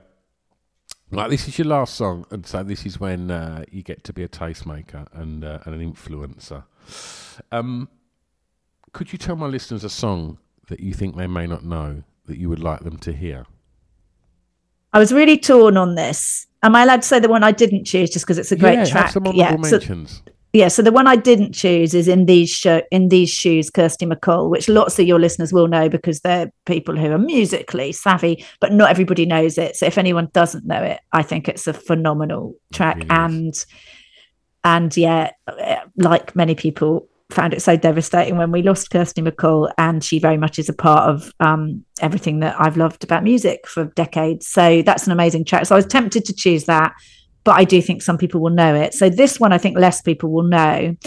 Right, 1.16 1.30
this 1.30 1.48
is 1.48 1.58
your 1.58 1.68
last 1.68 1.96
song, 1.96 2.26
and 2.30 2.46
so 2.46 2.62
this 2.64 2.86
is 2.86 3.00
when 3.00 3.32
uh, 3.32 3.64
you 3.72 3.84
get 3.84 4.04
to 4.04 4.14
be 4.14 4.24
a 4.24 4.28
tastemaker 4.28 5.08
and 5.14 5.46
uh, 5.46 5.60
and 5.66 5.74
an 5.74 5.94
influencer. 5.94 6.66
Um, 7.52 7.90
could 8.92 9.14
you 9.14 9.18
tell 9.18 9.36
my 9.36 9.46
listeners 9.46 9.84
a 9.84 9.90
song 9.90 10.40
that 10.68 10.80
you 10.82 10.94
think 10.94 11.16
they 11.16 11.28
may 11.28 11.48
not 11.48 11.64
know 11.64 12.04
that 12.26 12.38
you 12.38 12.50
would 12.50 12.60
like 12.60 12.82
them 12.82 12.98
to 12.98 13.14
hear? 13.14 13.46
I 14.92 15.00
was 15.00 15.14
really 15.14 15.38
torn 15.38 15.78
on 15.78 15.96
this. 15.96 16.48
Am 16.64 16.76
I 16.76 16.84
allowed 16.84 17.02
to 17.02 17.08
say 17.08 17.20
the 17.20 17.30
one 17.30 17.44
I 17.44 17.52
didn't 17.52 17.86
choose 17.86 18.10
just 18.10 18.26
because 18.26 18.38
it's 18.38 18.52
a 18.52 18.56
great 18.56 18.80
yeah, 18.80 18.86
track? 18.86 19.04
Have 19.04 19.12
some 19.12 19.28
honourable 19.28 19.64
so, 19.66 19.78
mentions. 19.78 20.22
Yeah. 20.56 20.70
So 20.70 20.82
the 20.82 20.94
one 20.94 21.06
I 21.06 21.18
didn't 21.18 21.52
choose 21.52 21.94
is 21.94 22.08
in 22.08 22.28
these 22.28 22.50
show 22.50 22.82
in 22.90 23.10
these 23.10 23.30
shoes, 23.30 23.70
Kirsty 23.70 24.06
MacColl, 24.06 24.50
which 24.50 24.70
lots 24.70 24.98
of 24.98 25.06
your 25.06 25.20
listeners 25.20 25.52
will 25.52 25.68
know 25.68 25.90
because 25.90 26.22
they're 26.22 26.50
people 26.66 26.96
who 26.96 27.12
are 27.12 27.18
musically 27.18 27.92
savvy, 27.92 28.46
but 28.62 28.72
not 28.72 28.90
everybody 28.90 29.26
knows 29.26 29.58
it. 29.58 29.76
So 29.76 29.86
if 29.86 29.98
anyone 29.98 30.30
doesn't 30.32 30.66
know 30.66 30.82
it, 30.82 31.02
I 31.12 31.24
think 31.24 31.50
it's 31.50 31.68
a 31.68 31.74
phenomenal 31.74 32.56
track. 32.72 32.96
really 32.96 33.10
and 33.10 33.66
and 34.64 34.96
yeah, 34.96 35.32
like 35.98 36.38
many 36.38 36.56
people 36.56 37.10
found 37.32 37.54
it 37.54 37.62
so 37.62 37.76
devastating 37.76 38.38
when 38.38 38.54
we 38.54 38.62
lost 38.62 38.92
Kirsty 38.92 39.22
MacColl, 39.22 39.74
and 39.78 40.02
she 40.02 40.20
very 40.20 40.38
much 40.38 40.58
is 40.58 40.70
a 40.70 40.74
part 40.74 41.10
of 41.10 41.34
um, 41.42 41.84
everything 42.00 42.40
that 42.40 42.56
I've 42.58 42.78
loved 42.78 43.04
about 43.04 43.24
music 43.24 43.68
for 43.68 43.86
decades. 43.96 44.48
So 44.48 44.84
that's 44.84 45.06
an 45.06 45.12
amazing 45.12 45.44
track. 45.44 45.66
So 45.66 45.76
I 45.76 45.80
was 45.80 45.86
tempted 45.86 46.24
to 46.24 46.34
choose 46.34 46.64
that, 46.64 46.94
but 47.46 47.56
I 47.56 47.64
do 47.64 47.82
think 47.82 48.02
some 48.02 48.18
people 48.18 48.42
will 48.42 48.50
know 48.50 48.76
it. 48.76 48.94
So 48.94 49.10
this 49.10 49.40
one, 49.40 49.54
I 49.54 49.58
think 49.58 49.78
less 49.78 50.02
people 50.02 50.32
will 50.32 50.44
know. 50.44 50.98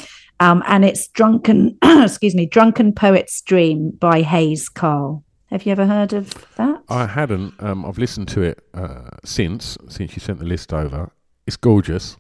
Um, 0.41 0.63
and 0.67 0.85
it's 0.85 1.09
Drunken, 1.09 1.77
excuse 1.83 2.35
me, 2.35 2.47
Drunken 2.47 2.95
Poet's 2.95 3.43
Dream 3.43 3.91
by 3.91 4.23
Hayes 4.23 4.71
Carll. 4.71 5.25
Have 5.51 5.67
you 5.67 5.73
ever 5.73 5.87
heard 5.87 6.13
of 6.13 6.33
that? 6.57 6.83
I 6.89 7.07
hadn't. 7.07 7.55
Um, 7.63 7.85
I've 7.85 7.99
listened 7.99 8.29
to 8.29 8.43
it 8.43 8.65
uh, 8.75 9.09
since 9.25 9.77
since 9.89 10.15
you 10.15 10.21
sent 10.21 10.39
the 10.39 10.45
list 10.45 10.73
over. 10.73 11.11
It's 11.47 11.57
gorgeous. 11.57 12.17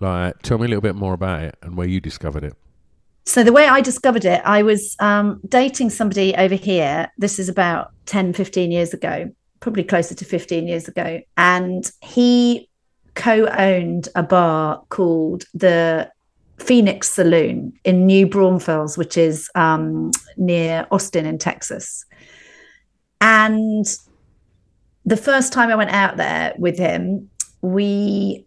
Like, 0.00 0.40
tell 0.42 0.58
me 0.58 0.66
a 0.66 0.68
little 0.68 0.82
bit 0.82 0.94
more 0.94 1.14
about 1.14 1.42
it 1.42 1.56
and 1.62 1.76
where 1.76 1.88
you 1.88 2.00
discovered 2.00 2.44
it. 2.44 2.54
So 3.26 3.42
the 3.42 3.52
way 3.52 3.68
I 3.68 3.80
discovered 3.80 4.24
it, 4.24 4.40
I 4.44 4.62
was 4.62 4.96
um, 4.98 5.40
dating 5.48 5.90
somebody 5.90 6.34
over 6.36 6.54
here. 6.54 7.10
This 7.18 7.38
is 7.38 7.48
about 7.48 7.90
10, 8.06 8.32
15 8.32 8.70
years 8.70 8.94
ago, 8.94 9.30
probably 9.60 9.84
closer 9.84 10.14
to 10.14 10.24
15 10.24 10.66
years 10.66 10.88
ago. 10.88 11.20
And 11.36 11.90
he 12.02 12.69
co-owned 13.20 14.08
a 14.14 14.22
bar 14.22 14.82
called 14.88 15.44
the 15.52 16.10
Phoenix 16.58 17.10
Saloon 17.10 17.72
in 17.84 18.06
New 18.06 18.26
Braunfels, 18.26 18.96
which 18.96 19.16
is 19.18 19.50
um, 19.54 20.10
near 20.36 20.86
Austin 20.90 21.26
in 21.26 21.38
Texas. 21.38 22.04
And 23.20 23.86
the 25.04 25.16
first 25.16 25.52
time 25.52 25.68
I 25.68 25.76
went 25.76 25.90
out 25.90 26.16
there 26.16 26.54
with 26.58 26.78
him, 26.78 27.28
we 27.60 28.46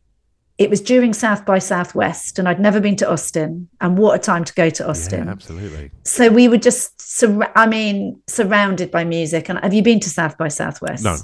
it 0.60 0.70
was 0.70 0.82
during 0.82 1.14
South 1.14 1.46
by 1.46 1.60
Southwest, 1.60 2.38
and 2.38 2.48
I'd 2.48 2.60
never 2.60 2.80
been 2.80 2.96
to 2.98 3.10
Austin. 3.10 3.68
And 3.82 3.98
what 3.98 4.16
a 4.16 4.20
time 4.20 4.44
to 4.44 4.54
go 4.54 4.70
to 4.70 4.88
Austin! 4.88 5.26
Yeah, 5.26 5.32
absolutely. 5.32 5.92
So 6.04 6.30
we 6.30 6.48
were 6.48 6.60
just, 6.60 7.02
sur- 7.02 7.52
I 7.56 7.66
mean, 7.66 8.22
surrounded 8.28 8.92
by 8.92 9.04
music. 9.04 9.50
And 9.50 9.60
have 9.60 9.74
you 9.74 9.82
been 9.82 10.00
to 10.02 10.10
South 10.10 10.38
by 10.38 10.50
Southwest? 10.50 11.04
No. 11.04 11.18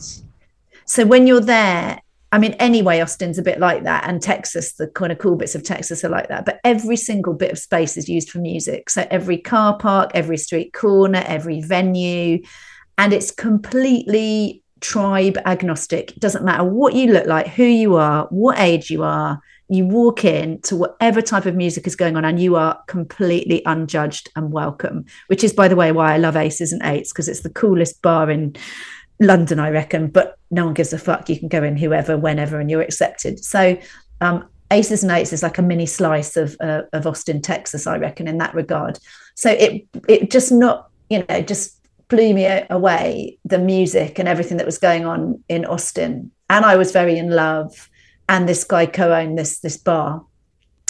So 0.86 1.06
when 1.06 1.28
you're 1.28 1.42
there, 1.42 2.00
I 2.32 2.38
mean, 2.38 2.54
anyway, 2.54 3.00
Austin's 3.02 3.40
a 3.40 3.44
bit 3.44 3.60
like 3.60 3.84
that, 3.84 4.08
and 4.08 4.22
Texas, 4.22 4.74
the 4.74 4.88
kind 4.88 5.12
of 5.12 5.18
cool 5.18 5.36
bits 5.36 5.56
of 5.56 5.64
Texas 5.64 6.04
are 6.04 6.10
like 6.10 6.28
that. 6.28 6.46
But 6.46 6.60
every 6.64 6.96
single 6.96 7.34
bit 7.34 7.52
of 7.52 7.58
space 7.58 7.98
is 7.98 8.08
used 8.08 8.30
for 8.30 8.38
music. 8.38 8.90
So 8.92 9.08
every 9.10 9.38
car 9.38 9.78
park, 9.78 10.12
every 10.14 10.38
street 10.38 10.74
corner, 10.74 11.24
every 11.26 11.62
venue, 11.62 12.44
and 13.00 13.14
it's 13.14 13.32
completely 13.32 14.62
tribe 14.80 15.38
agnostic. 15.46 16.12
It 16.12 16.20
doesn't 16.20 16.46
matter 16.46 16.64
what 16.64 16.94
you 16.94 17.12
look 17.12 17.26
like, 17.26 17.48
who 17.48 17.64
you 17.64 17.96
are, 17.96 18.28
what 18.30 18.60
age 18.60 18.92
you 18.92 19.04
are. 19.04 19.42
You 19.72 19.86
walk 19.86 20.26
in 20.26 20.62
to 20.64 20.76
whatever 20.76 21.22
type 21.22 21.46
of 21.46 21.56
music 21.56 21.86
is 21.86 21.96
going 21.96 22.16
on, 22.16 22.26
and 22.26 22.40
you 22.40 22.56
are 22.56 22.80
completely 22.88 23.64
unjudged 23.66 24.30
and 24.36 24.52
welcome. 24.52 25.06
Which 25.28 25.44
is, 25.44 25.54
by 25.54 25.68
the 25.68 25.76
way, 25.76 25.92
why 25.92 26.14
I 26.14 26.18
love 26.18 26.36
Aces 26.36 26.72
and 26.72 26.82
Eights 26.84 27.12
because 27.12 27.28
it's 27.28 27.42
the 27.42 27.50
coolest 27.50 28.02
bar 28.02 28.30
in 28.30 28.56
London, 29.20 29.60
I 29.60 29.70
reckon, 29.70 30.08
but 30.08 30.38
no 30.50 30.66
one 30.66 30.74
gives 30.74 30.94
a 30.94 30.98
fuck. 30.98 31.30
You 31.30 31.38
can 31.38 31.50
go 31.50 31.64
in 31.64 31.76
whoever, 31.76 32.18
whenever, 32.18 32.60
and 32.60 32.70
you're 32.70 32.82
accepted. 32.82 33.44
So, 33.44 33.78
um, 34.22 34.48
Aces 34.72 35.04
and 35.04 35.12
Eights 35.12 35.34
is 35.34 35.44
like 35.44 35.58
a 35.58 35.64
mini 35.64 35.86
slice 35.86 36.38
of 36.38 36.56
uh, 36.62 36.84
of 36.94 37.08
Austin, 37.08 37.42
Texas, 37.42 37.88
I 37.88 37.98
reckon, 37.98 38.28
in 38.28 38.38
that 38.38 38.54
regard. 38.54 39.00
So 39.36 39.50
it 39.50 39.88
it 40.08 40.32
just 40.32 40.52
not 40.52 40.90
you 41.10 41.26
know 41.28 41.42
just 41.42 41.76
blew 42.08 42.34
me 42.34 42.48
away 42.70 43.38
the 43.46 43.60
music 43.60 44.20
and 44.20 44.28
everything 44.28 44.58
that 44.58 44.66
was 44.66 44.78
going 44.78 45.06
on 45.06 45.44
in 45.50 45.66
Austin, 45.66 46.32
and 46.50 46.66
I 46.66 46.76
was 46.76 46.92
very 46.92 47.18
in 47.18 47.32
love. 47.32 47.90
And 48.28 48.48
this 48.48 48.64
guy 48.64 48.86
co-owned 48.86 49.40
this 49.40 49.60
this 49.60 49.76
bar, 49.76 50.24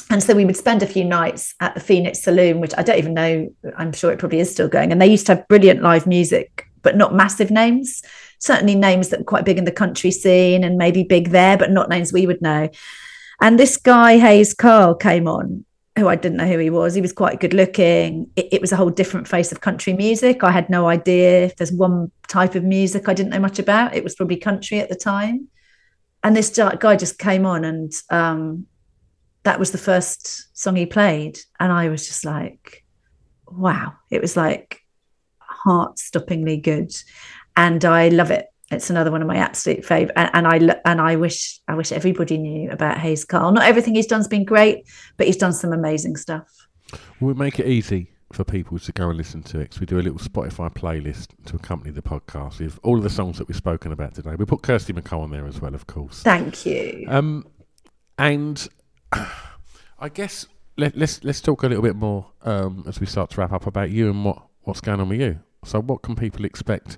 and 0.09 0.23
so 0.23 0.33
we 0.33 0.43
would 0.43 0.57
spend 0.57 0.83
a 0.83 0.87
few 0.87 1.05
nights 1.05 1.55
at 1.59 1.73
the 1.73 1.79
Phoenix 1.79 2.23
Saloon, 2.23 2.59
which 2.59 2.73
I 2.77 2.83
don't 2.83 2.97
even 2.97 3.13
know. 3.13 3.53
I'm 3.77 3.93
sure 3.93 4.11
it 4.11 4.19
probably 4.19 4.39
is 4.39 4.51
still 4.51 4.67
going. 4.67 4.91
And 4.91 5.01
they 5.01 5.07
used 5.07 5.27
to 5.27 5.35
have 5.35 5.47
brilliant 5.47 5.81
live 5.81 6.05
music, 6.07 6.65
but 6.81 6.97
not 6.97 7.13
massive 7.13 7.51
names. 7.51 8.01
Certainly 8.39 8.75
names 8.75 9.09
that 9.09 9.19
were 9.19 9.25
quite 9.25 9.45
big 9.45 9.57
in 9.57 9.65
the 9.65 9.71
country 9.71 10.11
scene 10.11 10.63
and 10.63 10.77
maybe 10.77 11.03
big 11.03 11.29
there, 11.29 11.57
but 11.57 11.71
not 11.71 11.89
names 11.89 12.13
we 12.13 12.25
would 12.25 12.41
know. 12.41 12.69
And 13.41 13.59
this 13.59 13.77
guy, 13.77 14.17
Hayes 14.17 14.53
Carll, 14.53 14.95
came 14.95 15.27
on, 15.27 15.65
who 15.97 16.07
I 16.07 16.15
didn't 16.15 16.37
know 16.37 16.47
who 16.47 16.57
he 16.57 16.69
was. 16.69 16.93
He 16.93 17.01
was 17.01 17.13
quite 17.13 17.39
good 17.39 17.53
looking. 17.53 18.29
It, 18.35 18.49
it 18.53 18.61
was 18.61 18.71
a 18.71 18.75
whole 18.75 18.89
different 18.89 19.27
face 19.27 19.51
of 19.51 19.61
country 19.61 19.93
music. 19.93 20.43
I 20.43 20.51
had 20.51 20.69
no 20.69 20.87
idea 20.87 21.45
if 21.45 21.55
there's 21.55 21.71
one 21.71 22.11
type 22.27 22.55
of 22.55 22.63
music 22.63 23.07
I 23.07 23.13
didn't 23.13 23.31
know 23.31 23.39
much 23.39 23.59
about. 23.59 23.95
It 23.95 24.03
was 24.03 24.15
probably 24.15 24.37
country 24.37 24.79
at 24.79 24.89
the 24.89 24.95
time. 24.95 25.47
And 26.23 26.35
this 26.35 26.49
guy 26.49 26.95
just 26.97 27.17
came 27.17 27.45
on 27.45 27.63
and 27.63 27.93
um, 28.09 28.67
that 29.43 29.59
was 29.59 29.71
the 29.71 29.77
first 29.77 30.55
song 30.57 30.75
he 30.75 30.85
played 30.85 31.39
and 31.59 31.71
i 31.71 31.89
was 31.89 32.07
just 32.07 32.25
like 32.25 32.83
wow 33.47 33.93
it 34.09 34.21
was 34.21 34.35
like 34.35 34.78
heart-stoppingly 35.63 36.61
good 36.61 36.91
and 37.57 37.85
i 37.85 38.09
love 38.09 38.31
it 38.31 38.47
it's 38.71 38.89
another 38.89 39.11
one 39.11 39.21
of 39.21 39.27
my 39.27 39.37
absolute 39.37 39.83
favorite 39.83 40.13
and, 40.15 40.29
and 40.33 40.47
i 40.47 40.75
and 40.85 41.01
i 41.01 41.15
wish 41.15 41.59
i 41.67 41.73
wish 41.73 41.91
everybody 41.91 42.37
knew 42.37 42.69
about 42.71 42.97
hayes 42.97 43.25
carll 43.25 43.51
not 43.51 43.65
everything 43.65 43.95
he's 43.95 44.07
done's 44.07 44.27
been 44.27 44.45
great 44.45 44.85
but 45.17 45.27
he's 45.27 45.37
done 45.37 45.53
some 45.53 45.73
amazing 45.73 46.15
stuff 46.15 46.67
We'll 47.19 47.35
make 47.35 47.59
it 47.59 47.67
easy 47.67 48.11
for 48.31 48.43
people 48.43 48.77
to 48.77 48.91
go 48.91 49.09
and 49.09 49.17
listen 49.17 49.41
to 49.43 49.59
it 49.59 49.79
we 49.79 49.85
do 49.85 49.99
a 49.99 50.01
little 50.01 50.19
Spotify 50.19 50.73
playlist 50.73 51.29
to 51.45 51.55
accompany 51.55 51.91
the 51.91 52.01
podcast 52.01 52.59
with 52.59 52.79
all 52.83 52.97
of 52.97 53.03
the 53.03 53.09
songs 53.09 53.37
that 53.39 53.47
we've 53.47 53.57
spoken 53.57 53.91
about 53.91 54.13
today. 54.13 54.35
We 54.35 54.45
put 54.45 54.61
Kirsty 54.61 54.93
MacColl 54.93 55.23
on 55.23 55.31
there 55.31 55.47
as 55.47 55.59
well, 55.59 55.73
of 55.73 55.87
course. 55.87 56.21
thank 56.21 56.65
you 56.65 57.05
Um, 57.07 57.47
and 58.17 58.67
I 59.11 60.09
guess 60.13 60.45
let, 60.77 60.95
let's 60.95 61.23
let's 61.23 61.41
talk 61.41 61.63
a 61.63 61.67
little 61.67 61.83
bit 61.83 61.95
more 61.95 62.31
um, 62.43 62.83
as 62.87 62.99
we 62.99 63.05
start 63.05 63.31
to 63.31 63.41
wrap 63.41 63.51
up 63.51 63.65
about 63.65 63.89
you 63.89 64.09
and 64.09 64.23
what, 64.23 64.43
what's 64.61 64.81
going 64.81 64.99
on 64.99 65.09
with 65.09 65.19
you. 65.19 65.39
So, 65.63 65.81
what 65.81 66.01
can 66.01 66.15
people 66.15 66.45
expect 66.45 66.97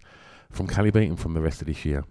from 0.51 0.67
Cally 0.67 0.91
Beaton 0.91 1.15
from 1.15 1.33
the 1.33 1.41
rest 1.41 1.61
of 1.61 1.67
this 1.67 1.85
year? 1.85 2.03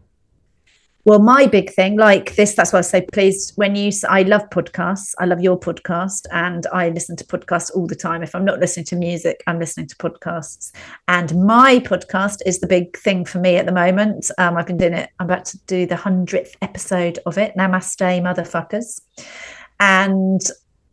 Well, 1.07 1.19
my 1.19 1.47
big 1.47 1.73
thing, 1.73 1.97
like 1.97 2.37
this, 2.37 2.53
that's 2.53 2.75
why 2.75 2.81
I 2.81 2.83
say, 2.83 3.07
please, 3.11 3.55
when 3.57 3.75
you, 3.75 3.91
I 4.07 4.23
love 4.23 4.43
podcasts, 4.51 5.15
I 5.19 5.25
love 5.25 5.41
your 5.41 5.59
podcast, 5.59 6.27
and 6.31 6.67
I 6.75 6.91
listen 6.91 7.17
to 7.17 7.25
podcasts 7.25 7.75
all 7.75 7.87
the 7.87 7.97
time. 7.97 8.23
If 8.23 8.35
I'm 8.35 8.45
not 8.45 8.61
listening 8.61 8.85
to 8.87 8.97
music, 8.97 9.43
I'm 9.47 9.59
listening 9.59 9.87
to 9.87 9.97
podcasts. 9.97 10.73
And 11.09 11.35
my 11.43 11.79
podcast 11.79 12.41
is 12.45 12.61
the 12.61 12.67
big 12.67 12.99
thing 12.99 13.25
for 13.25 13.39
me 13.39 13.57
at 13.57 13.65
the 13.65 13.73
moment. 13.73 14.31
Um, 14.37 14.59
I've 14.59 14.67
been 14.67 14.77
doing 14.77 14.93
it, 14.93 15.09
I'm 15.19 15.27
about 15.27 15.47
to 15.47 15.59
do 15.67 15.87
the 15.87 15.95
100th 15.95 16.55
episode 16.61 17.19
of 17.25 17.39
it. 17.39 17.55
Namaste, 17.57 18.21
motherfuckers. 18.21 19.01
And 19.81 20.43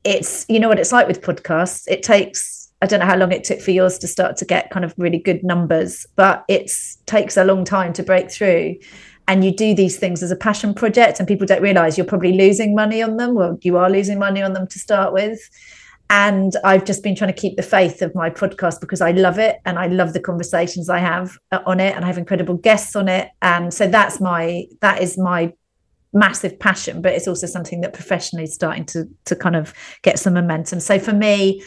it's, 0.05 0.45
you 0.47 0.61
know 0.61 0.69
what 0.69 0.79
it's 0.79 0.93
like 0.93 1.09
with 1.09 1.21
podcasts. 1.21 1.83
It 1.89 2.01
takes, 2.01 2.66
I 2.81 2.85
don't 2.85 2.99
know 2.99 3.05
how 3.05 3.17
long 3.17 3.31
it 3.31 3.43
took 3.43 3.59
for 3.59 3.71
yours 3.71 3.97
to 3.99 4.07
start 4.07 4.37
to 4.37 4.45
get 4.45 4.69
kind 4.69 4.85
of 4.85 4.93
really 4.97 5.17
good 5.17 5.43
numbers, 5.43 6.05
but 6.15 6.45
it 6.47 6.71
takes 7.05 7.35
a 7.35 7.43
long 7.43 7.65
time 7.65 7.93
to 7.93 8.03
break 8.03 8.31
through. 8.31 8.75
And 9.27 9.43
you 9.43 9.53
do 9.53 9.75
these 9.75 9.97
things 9.97 10.23
as 10.23 10.31
a 10.31 10.35
passion 10.35 10.73
project 10.73 11.19
and 11.19 11.27
people 11.27 11.47
don't 11.47 11.61
realize 11.61 11.97
you're 11.97 12.05
probably 12.05 12.33
losing 12.33 12.75
money 12.75 13.01
on 13.01 13.17
them. 13.17 13.35
Well 13.35 13.57
you 13.61 13.77
are 13.77 13.89
losing 13.89 14.19
money 14.19 14.41
on 14.41 14.53
them 14.53 14.67
to 14.67 14.79
start 14.79 15.11
with. 15.11 15.39
And 16.09 16.53
I've 16.63 16.85
just 16.85 17.03
been 17.03 17.15
trying 17.15 17.33
to 17.33 17.39
keep 17.39 17.57
the 17.57 17.63
faith 17.63 18.01
of 18.01 18.15
my 18.15 18.29
podcast 18.29 18.79
because 18.79 19.01
I 19.01 19.11
love 19.11 19.37
it 19.37 19.57
and 19.65 19.77
I 19.77 19.87
love 19.87 20.13
the 20.13 20.21
conversations 20.21 20.87
I 20.87 20.99
have 20.99 21.37
uh, 21.51 21.59
on 21.65 21.81
it 21.81 21.93
and 21.95 22.05
I 22.05 22.07
have 22.07 22.17
incredible 22.17 22.55
guests 22.55 22.95
on 22.95 23.09
it. 23.09 23.29
And 23.41 23.73
so 23.73 23.87
that's 23.87 24.21
my 24.21 24.65
that 24.79 25.01
is 25.01 25.17
my 25.17 25.51
massive 26.13 26.57
passion 26.57 27.01
but 27.01 27.11
it's 27.11 27.27
also 27.27 27.45
something 27.45 27.81
that 27.81 27.93
professionally 27.93 28.45
is 28.45 28.53
starting 28.53 28.85
to 28.85 29.03
to 29.25 29.35
kind 29.35 29.57
of 29.57 29.73
get 30.03 30.19
some 30.19 30.35
momentum. 30.35 30.79
So 30.79 30.99
for 30.99 31.11
me 31.11 31.61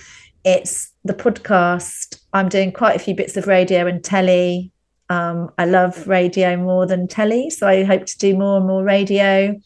it's 0.45 0.91
the 1.05 1.15
podcast 1.15 2.21
I'm 2.33 2.49
doing 2.49 2.73
quite 2.73 2.97
a 2.97 3.01
few 3.01 3.15
bits 3.15 3.37
of 3.37 3.47
radio 3.47 3.87
and 3.87 4.03
telly 4.03 4.73
um, 5.09 5.51
I 5.59 5.67
love 5.67 6.07
radio 6.07 6.57
more 6.57 6.87
than 6.87 7.09
telly 7.09 7.51
so 7.51 7.67
I 7.67 7.85
hope 7.85 8.07
to 8.07 8.19
do 8.19 8.37
more 8.37 8.59
and 8.59 8.67
more 8.67 8.85
radio 8.85 9.59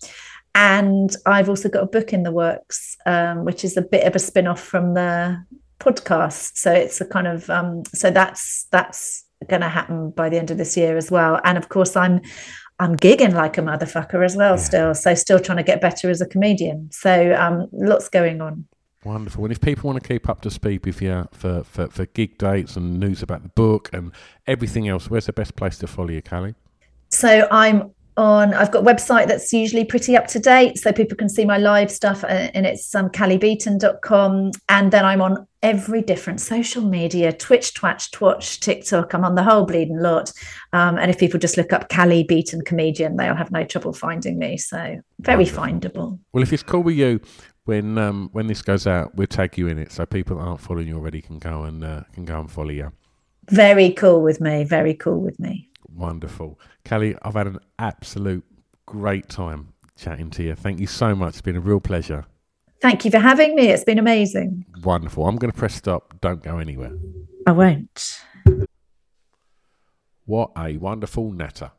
and 0.55 1.15
I've 1.27 1.49
also 1.49 1.69
got 1.69 1.83
a 1.83 1.87
book 1.87 2.13
in 2.13 2.23
the 2.23 2.31
works, 2.31 2.97
um, 3.07 3.45
which 3.45 3.65
is 3.65 3.77
a 3.77 3.83
bit 3.83 4.07
of 4.07 4.15
a 4.15 4.21
spin 4.21 4.47
off 4.47 4.61
from 4.61 4.95
the 4.95 5.45
podcast. 5.81 6.57
So 6.57 6.73
it's 6.73 7.01
a 7.01 7.07
kind 7.07 7.27
of 7.27 7.51
um, 7.51 7.83
so 7.93 8.11
that's 8.11 8.67
that's 8.71 9.25
going 9.49 9.63
to 9.63 9.69
happen 9.69 10.11
by 10.11 10.29
the 10.29 10.39
end 10.39 10.51
of 10.51 10.59
this 10.59 10.77
year 10.77 10.97
as 10.97 11.11
well. 11.11 11.41
And 11.45 11.59
of 11.59 11.69
course, 11.69 11.97
I'm 11.97 12.21
I'm 12.79 12.97
gigging 12.97 13.35
like 13.35 13.59
a 13.59 13.63
motherfucker 13.63 14.25
as 14.25 14.37
well, 14.37 14.55
yeah. 14.55 14.63
still. 14.63 14.95
So 14.95 15.15
still 15.15 15.41
trying 15.41 15.59
to 15.59 15.65
get 15.65 15.81
better 15.81 16.09
as 16.09 16.21
a 16.21 16.27
comedian. 16.27 16.89
So 16.93 17.35
um, 17.35 17.67
lots 17.73 18.09
going 18.09 18.41
on. 18.41 18.67
Wonderful. 19.05 19.45
And 19.45 19.53
if 19.53 19.61
people 19.61 19.91
want 19.91 20.03
to 20.03 20.09
keep 20.09 20.29
up 20.29 20.41
to 20.43 20.51
speed 20.51 20.87
with 20.87 21.03
you 21.03 21.29
for, 21.33 21.63
for, 21.65 21.89
for 21.89 22.07
gig 22.07 22.39
dates 22.39 22.77
and 22.77 22.99
news 22.99 23.23
about 23.23 23.43
the 23.43 23.51
book 23.51 23.91
and 23.93 24.13
everything 24.47 24.89
else, 24.89 25.11
where's 25.11 25.27
the 25.27 25.33
best 25.33 25.57
place 25.57 25.77
to 25.79 25.87
follow 25.87 26.09
you, 26.09 26.23
Cally? 26.23 26.55
So 27.11 27.47
I'm 27.51 27.93
on 28.17 28.55
i've 28.55 28.71
got 28.71 28.83
a 28.83 28.87
website 28.87 29.27
that's 29.27 29.53
usually 29.53 29.85
pretty 29.85 30.17
up 30.17 30.29
to 30.29 30.39
date 30.39 30.79
so 30.79 30.93
people 30.93 31.17
can 31.17 31.29
see 31.29 31.45
my 31.45 31.59
live 31.59 31.91
stuff 31.91 32.23
uh, 32.23 32.49
and 32.55 32.65
it's 32.65 32.95
um, 32.95 33.09
callybeaton.com 33.09 34.53
and 34.69 34.93
then 34.93 35.05
i'm 35.05 35.21
on 35.21 35.45
every 35.65 36.03
different 36.03 36.41
social 36.41 36.83
media 36.83 37.33
twitch 37.33 37.73
twatch 37.73 38.11
twatch 38.11 38.61
tiktok. 38.61 39.15
I'm 39.15 39.25
on 39.25 39.35
the 39.35 39.43
whole 39.43 39.65
bleeding 39.65 39.99
lot. 39.99 40.31
Um, 40.75 40.99
and 40.99 41.11
if 41.11 41.19
people 41.19 41.41
just 41.41 41.57
look 41.57 41.73
up 41.73 41.89
cally 41.89 42.23
beaton 42.23 42.61
comedian 42.61 43.17
they'll 43.17 43.35
have 43.35 43.51
no 43.51 43.65
trouble 43.65 43.95
finding 43.95 44.39
me. 44.39 44.59
So 44.59 45.01
very 45.21 45.47
findable. 45.47 46.19
Well 46.35 46.43
if 46.43 46.53
it's 46.53 46.63
cool 46.63 46.83
with 46.83 46.97
you 46.97 47.21
when 47.65 47.99
um, 47.99 48.29
when 48.33 48.47
this 48.47 48.63
goes 48.63 48.87
out 48.87 49.15
we'll 49.15 49.27
tag 49.27 49.57
you 49.57 49.69
in 49.69 49.79
it 49.79 49.93
so 49.93 50.05
people 50.05 50.37
that 50.37 50.43
aren't 50.43 50.61
following 50.61 50.89
you 50.89 50.97
already 50.97 51.21
can 51.21 51.39
go 51.39 51.65
and 51.65 51.85
uh, 51.85 52.03
can 52.13 52.25
go 52.25 52.41
and 52.41 52.51
follow 52.51 52.71
you 52.71 52.93
very 53.51 53.91
cool 53.91 54.23
with 54.23 54.41
me 54.41 54.65
very 54.65 54.95
cool 54.95 55.21
with 55.21 55.39
me 55.39 55.69
Wonderful. 55.95 56.59
Cally, 56.85 57.17
I've 57.23 57.35
had 57.35 57.47
an 57.47 57.61
absolute 57.79 58.45
great 58.87 59.29
time 59.29 59.73
chatting 59.97 60.31
to 60.31 60.43
you. 60.43 60.55
Thank 60.55 60.81
you 60.81 60.87
so 60.87 61.15
much. 61.15 61.35
It's 61.35 61.41
been 61.41 61.57
a 61.57 61.61
real 61.61 61.81
pleasure. 61.81 62.25
Thank 62.81 63.05
you 63.05 63.11
for 63.11 63.19
having 63.19 63.55
me. 63.55 63.69
It's 63.69 63.85
been 63.85 63.99
amazing. 63.99 64.67
Wonderful. 64.83 65.27
I'm 65.27 65.37
going 65.37 65.53
to 65.53 65.57
press 65.57 65.75
stop. 65.75 66.21
Don't 66.21 66.43
go 66.43 66.59
anywhere. 66.59 66.93
I 67.47 67.53
won't. 67.53 68.21
What 70.27 70.51
a 70.57 70.77
wonderful 70.79 71.31
natter. 71.31 71.71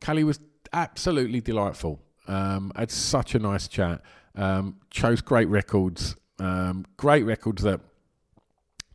Cally 0.00 0.24
was 0.24 0.40
absolutely 0.72 1.40
delightful. 1.40 2.02
Um, 2.26 2.70
had 2.76 2.90
such 2.90 3.34
a 3.34 3.38
nice 3.38 3.66
chat. 3.66 4.02
Um, 4.38 4.76
chose 4.90 5.20
great 5.20 5.48
records. 5.48 6.16
Um, 6.38 6.86
great 6.96 7.24
records 7.24 7.62
that 7.62 7.80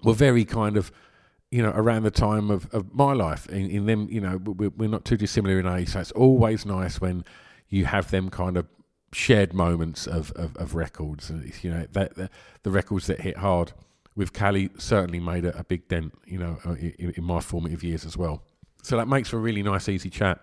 were 0.03 0.13
very 0.13 0.45
kind 0.45 0.77
of 0.77 0.91
you 1.53 1.61
know, 1.61 1.71
around 1.75 2.01
the 2.01 2.09
time 2.09 2.49
of, 2.49 2.67
of 2.73 2.95
my 2.95 3.13
life. 3.13 3.45
In, 3.47 3.69
in 3.69 3.85
them, 3.85 4.07
you 4.09 4.19
know, 4.19 4.39
we're, 4.43 4.71
we're 4.75 4.89
not 4.89 5.05
too 5.05 5.17
dissimilar 5.17 5.59
in 5.59 5.67
age, 5.67 5.89
so 5.89 5.99
it's 5.99 6.11
always 6.13 6.65
nice 6.65 6.99
when 6.99 7.23
you 7.69 7.85
have 7.85 8.09
them 8.09 8.31
kind 8.31 8.57
of 8.57 8.65
shared 9.11 9.53
moments 9.53 10.07
of, 10.07 10.31
of, 10.31 10.55
of 10.57 10.73
records. 10.73 11.29
And 11.29 11.53
you 11.63 11.69
know, 11.69 11.85
that 11.91 12.15
the, 12.63 12.71
records 12.71 13.05
that 13.05 13.21
hit 13.21 13.37
hard 13.37 13.71
with 14.15 14.33
Cally 14.33 14.71
certainly 14.79 15.19
made 15.19 15.45
a, 15.45 15.55
a 15.55 15.63
big 15.63 15.87
dent, 15.87 16.13
you 16.25 16.39
know, 16.39 16.57
uh, 16.65 16.73
in, 16.73 17.13
in, 17.17 17.23
my 17.23 17.39
formative 17.39 17.83
years 17.83 18.03
as 18.03 18.17
well. 18.17 18.41
So 18.81 18.97
that 18.97 19.07
makes 19.07 19.29
for 19.29 19.37
a 19.37 19.39
really 19.39 19.61
nice, 19.61 19.87
easy 19.87 20.09
chat. 20.09 20.39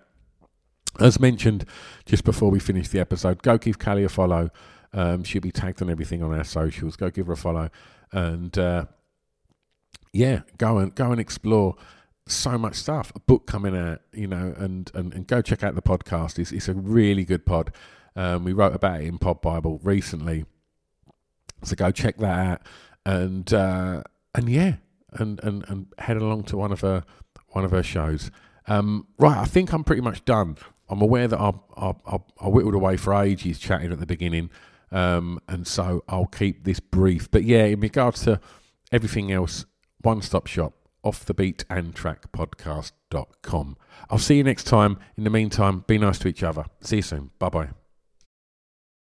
As 1.01 1.19
mentioned 1.19 1.65
just 2.07 2.23
before 2.23 2.53
we 2.53 2.61
finish 2.61 2.87
the 2.87 3.01
episode, 3.01 3.43
go 3.43 3.59
give 3.59 3.81
Cally 3.81 4.05
a 4.05 4.09
follow. 4.09 4.51
Um, 4.93 5.25
she'll 5.25 5.41
be 5.41 5.53
tagged 5.53 5.83
on 5.83 5.91
everything 5.91 6.23
on 6.23 6.35
our 6.35 6.45
socials. 6.45 6.97
Go 6.97 7.11
give 7.11 7.27
her 7.27 7.35
a 7.35 7.37
follow. 7.37 7.71
And 8.13 8.57
uh, 8.59 8.87
yeah, 10.13 10.41
go 10.59 10.79
and 10.79 10.95
go 10.95 11.13
and 11.13 11.21
explore 11.21 11.77
so 12.27 12.59
much 12.59 12.75
stuff. 12.75 13.13
A 13.15 13.21
book 13.21 13.47
coming 13.47 13.77
out, 13.77 14.01
you 14.13 14.27
know, 14.27 14.55
and 14.57 14.91
and, 14.95 15.13
and 15.15 15.27
go 15.27 15.43
check 15.43 15.63
out 15.63 15.75
the 15.75 15.83
podcast. 15.83 16.39
It's 16.39 16.53
it's 16.53 16.69
a 16.69 16.75
really 16.75 17.25
good 17.25 17.47
pod. 17.47 17.73
Um, 18.17 18.45
we 18.45 18.53
wrote 18.53 18.75
about 18.75 19.01
it 19.01 19.07
in 19.07 19.19
Pod 19.19 19.41
Bible 19.41 19.81
recently, 19.83 20.45
so 21.63 21.77
go 21.77 21.91
check 21.91 22.17
that 22.19 22.47
out. 22.47 22.63
And 23.07 23.53
uh, 23.53 24.03
and 24.35 24.49
yeah, 24.49 24.77
and, 25.13 25.41
and 25.43 25.65
and 25.69 25.87
head 25.99 26.17
along 26.17 26.45
to 26.45 26.57
one 26.57 26.73
of 26.73 26.81
her 26.81 27.05
one 27.49 27.65
of 27.65 27.71
her 27.71 27.83
shows. 27.83 28.31
Um, 28.67 29.07
right, 29.19 29.39
I 29.39 29.45
think 29.45 29.73
I'm 29.73 29.85
pretty 29.85 30.03
much 30.03 30.25
done. 30.25 30.57
I'm 30.89 31.01
aware 31.01 31.29
that 31.29 31.41
I 31.41 31.53
I, 31.77 31.95
I, 32.07 32.19
I 32.41 32.49
whittled 32.49 32.75
away 32.75 32.97
for 32.97 33.15
ages 33.15 33.59
chatting 33.59 33.93
at 33.93 34.01
the 34.01 34.07
beginning, 34.07 34.51
um, 34.93 35.41
and 35.49 35.67
so 35.67 36.05
I'll 36.09 36.27
keep 36.27 36.65
this 36.65 36.81
brief. 36.81 37.31
But 37.31 37.45
yeah, 37.45 37.65
in 37.65 37.81
regards 37.81 38.23
to 38.25 38.41
everything 38.93 39.33
else, 39.33 39.67
one 40.03 40.23
stop 40.23 40.47
shop, 40.47 40.75
off 41.03 41.25
the 41.25 41.35
beat 41.35 41.65
and 41.71 41.95
track 41.95 42.31
podcast.com. 42.33 43.77
I'll 44.11 44.19
see 44.19 44.37
you 44.37 44.45
next 44.45 44.65
time. 44.65 44.99
In 45.17 45.25
the 45.25 45.31
meantime, 45.31 45.85
be 45.87 45.99
nice 45.99 46.19
to 46.21 46.29
each 46.29 46.43
other. 46.43 46.65
See 46.81 46.97
you 46.97 47.03
soon. 47.03 47.31
Bye 47.39 47.49
bye. 47.49 47.80